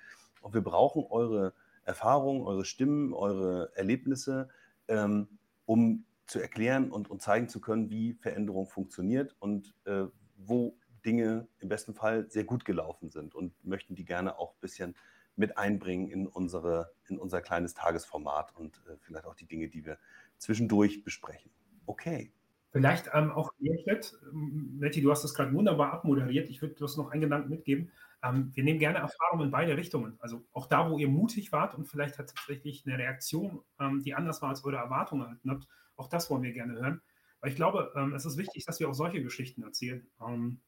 und 0.41 0.53
wir 0.53 0.61
brauchen 0.61 1.05
eure 1.09 1.53
Erfahrungen, 1.83 2.41
eure 2.41 2.65
Stimmen, 2.65 3.13
eure 3.13 3.71
Erlebnisse, 3.75 4.49
ähm, 4.87 5.27
um 5.65 6.05
zu 6.25 6.39
erklären 6.39 6.91
und, 6.91 7.09
und 7.09 7.21
zeigen 7.21 7.49
zu 7.49 7.61
können, 7.61 7.89
wie 7.89 8.13
Veränderung 8.15 8.67
funktioniert 8.67 9.35
und 9.39 9.75
äh, 9.85 10.05
wo 10.37 10.75
Dinge 11.05 11.47
im 11.59 11.69
besten 11.69 11.93
Fall 11.93 12.29
sehr 12.29 12.45
gut 12.45 12.65
gelaufen 12.65 13.09
sind 13.09 13.35
und 13.35 13.53
möchten 13.65 13.95
die 13.95 14.05
gerne 14.05 14.39
auch 14.39 14.53
ein 14.53 14.59
bisschen 14.59 14.95
mit 15.35 15.57
einbringen 15.57 16.07
in, 16.07 16.27
unsere, 16.27 16.91
in 17.07 17.17
unser 17.17 17.41
kleines 17.41 17.73
Tagesformat 17.73 18.55
und 18.55 18.81
äh, 18.87 18.97
vielleicht 18.99 19.25
auch 19.25 19.35
die 19.35 19.47
Dinge, 19.47 19.69
die 19.69 19.85
wir 19.85 19.97
zwischendurch 20.37 21.03
besprechen. 21.03 21.51
Okay. 21.85 22.33
Vielleicht 22.71 23.09
ähm, 23.13 23.31
auch 23.31 23.51
Mehrwert. 23.59 24.13
Metti, 24.31 25.01
du 25.01 25.11
hast 25.11 25.23
das 25.23 25.33
gerade 25.33 25.53
wunderbar 25.53 25.91
abmoderiert. 25.91 26.49
Ich 26.49 26.61
würde 26.61 26.75
das 26.75 26.95
noch 26.95 27.11
einen 27.11 27.21
Gedanken 27.21 27.49
mitgeben. 27.49 27.91
Ähm, 28.23 28.51
wir 28.53 28.63
nehmen 28.63 28.79
gerne 28.79 28.99
Erfahrungen 28.99 29.45
in 29.45 29.51
beide 29.51 29.75
Richtungen. 29.75 30.17
Also 30.19 30.45
auch 30.53 30.67
da, 30.67 30.89
wo 30.89 30.97
ihr 30.97 31.09
mutig 31.09 31.51
wart 31.51 31.75
und 31.75 31.85
vielleicht 31.85 32.17
hat 32.17 32.33
tatsächlich 32.33 32.85
eine 32.85 32.97
Reaktion, 32.97 33.61
ähm, 33.79 34.01
die 34.03 34.13
anders 34.13 34.41
war 34.41 34.49
als 34.49 34.63
eure 34.63 34.77
Erwartungen 34.77 35.39
habt, 35.47 35.67
auch 35.97 36.07
das 36.07 36.29
wollen 36.29 36.43
wir 36.43 36.53
gerne 36.53 36.73
hören. 36.73 37.01
Weil 37.41 37.49
ich 37.49 37.55
glaube, 37.55 37.91
ähm, 37.95 38.13
es 38.13 38.25
ist 38.25 38.37
wichtig, 38.37 38.65
dass 38.65 38.79
wir 38.79 38.87
auch 38.87 38.93
solche 38.93 39.21
Geschichten 39.21 39.63
erzählen. 39.63 40.07
Ähm, 40.25 40.61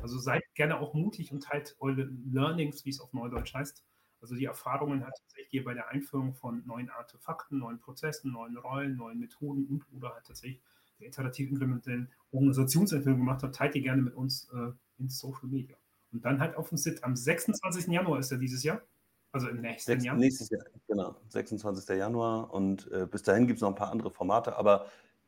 also 0.00 0.18
seid 0.18 0.42
gerne 0.54 0.78
auch 0.78 0.94
mutig 0.94 1.32
und 1.32 1.42
teilt 1.42 1.76
eure 1.80 2.08
Learnings, 2.30 2.84
wie 2.84 2.90
es 2.90 3.00
auf 3.00 3.12
Neudeutsch 3.12 3.54
heißt. 3.54 3.84
Also 4.20 4.34
die 4.34 4.46
Erfahrungen 4.46 5.06
hat 5.06 5.14
tatsächlich 5.16 5.64
bei 5.64 5.74
der 5.74 5.88
Einführung 5.88 6.34
von 6.34 6.62
neuen 6.66 6.90
Artefakten, 6.90 7.58
neuen 7.58 7.78
Prozessen, 7.78 8.32
neuen 8.32 8.56
Rollen, 8.56 8.96
neuen 8.96 9.18
Methoden 9.18 9.66
und 9.66 9.84
oder 9.92 10.14
halt 10.14 10.26
tatsächlich 10.26 10.60
der 10.98 11.08
iterativ 11.08 11.50
implementierten 11.50 12.10
Organisationsentwicklung 12.32 13.18
gemacht 13.18 13.42
habt, 13.42 13.54
teilt 13.54 13.74
ihr 13.76 13.82
gerne 13.82 14.02
mit 14.02 14.14
uns 14.14 14.48
äh, 14.52 14.72
in 14.98 15.08
Social 15.08 15.46
Media. 15.48 15.76
Und 16.12 16.24
dann 16.24 16.40
halt 16.40 16.56
auf 16.56 16.70
dem 16.70 16.78
Sit. 16.78 17.04
Am 17.04 17.14
26. 17.14 17.86
Januar 17.86 18.18
ist 18.18 18.32
er 18.32 18.38
dieses 18.38 18.62
Jahr. 18.62 18.82
Also 19.30 19.48
im 19.48 19.60
nächsten 19.60 19.92
Sechs, 19.92 20.04
Jahr. 20.04 20.16
Nächstes 20.16 20.50
Jahr, 20.50 20.64
genau. 20.86 21.14
26. 21.28 21.96
Januar. 21.96 22.52
Und 22.52 22.90
äh, 22.90 23.06
bis 23.06 23.22
dahin 23.22 23.46
gibt 23.46 23.58
es 23.58 23.60
noch 23.60 23.68
ein 23.68 23.74
paar 23.74 23.92
andere 23.92 24.10
Formate. 24.10 24.56
Aber 24.56 24.86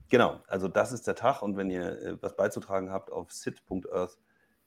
genau, 0.08 0.40
also 0.48 0.68
das 0.68 0.92
ist 0.92 1.06
der 1.06 1.14
Tag. 1.14 1.42
Und 1.42 1.56
wenn 1.56 1.70
ihr 1.70 2.00
äh, 2.00 2.22
was 2.22 2.34
beizutragen 2.34 2.90
habt 2.90 3.12
auf 3.12 3.30
sit.earth, 3.30 4.18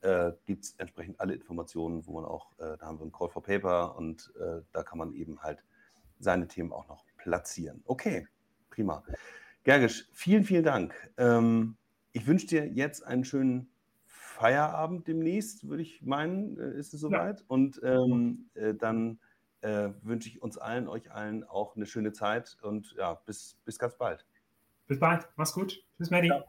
äh, 0.03 0.33
gibt 0.45 0.65
es 0.65 0.75
entsprechend 0.77 1.19
alle 1.19 1.33
Informationen, 1.33 2.05
wo 2.05 2.13
man 2.13 2.25
auch, 2.25 2.51
äh, 2.59 2.77
da 2.77 2.85
haben 2.85 2.99
wir 2.99 3.05
ein 3.05 3.11
Call 3.11 3.29
for 3.29 3.41
Paper 3.41 3.95
und 3.95 4.31
äh, 4.39 4.61
da 4.71 4.83
kann 4.83 4.97
man 4.97 5.13
eben 5.13 5.41
halt 5.41 5.63
seine 6.19 6.47
Themen 6.47 6.71
auch 6.71 6.87
noch 6.87 7.05
platzieren. 7.17 7.81
Okay, 7.85 8.27
prima. 8.69 9.03
Gergisch, 9.63 10.07
vielen, 10.11 10.43
vielen 10.43 10.63
Dank. 10.63 10.93
Ähm, 11.17 11.77
ich 12.11 12.27
wünsche 12.27 12.47
dir 12.47 12.67
jetzt 12.67 13.05
einen 13.05 13.23
schönen 13.23 13.69
Feierabend 14.05 15.07
demnächst, 15.07 15.67
würde 15.67 15.83
ich 15.83 16.01
meinen, 16.01 16.59
äh, 16.59 16.77
ist 16.77 16.93
es 16.93 16.99
soweit. 16.99 17.39
Ja. 17.39 17.45
Und 17.47 17.79
ähm, 17.83 18.49
äh, 18.55 18.73
dann 18.73 19.19
äh, 19.61 19.89
wünsche 20.01 20.27
ich 20.27 20.41
uns 20.41 20.57
allen, 20.57 20.89
euch 20.89 21.11
allen 21.11 21.45
auch 21.45 21.75
eine 21.75 21.85
schöne 21.85 22.11
Zeit 22.11 22.57
und 22.61 22.93
ja, 22.97 23.13
bis, 23.13 23.57
bis 23.63 23.79
ganz 23.79 23.97
bald. 23.97 24.25
Bis 24.87 24.99
bald. 24.99 25.29
Mach's 25.37 25.53
gut. 25.53 25.81
Tschüss, 25.97 26.11
Maddie. 26.11 26.27
Ja. 26.27 26.43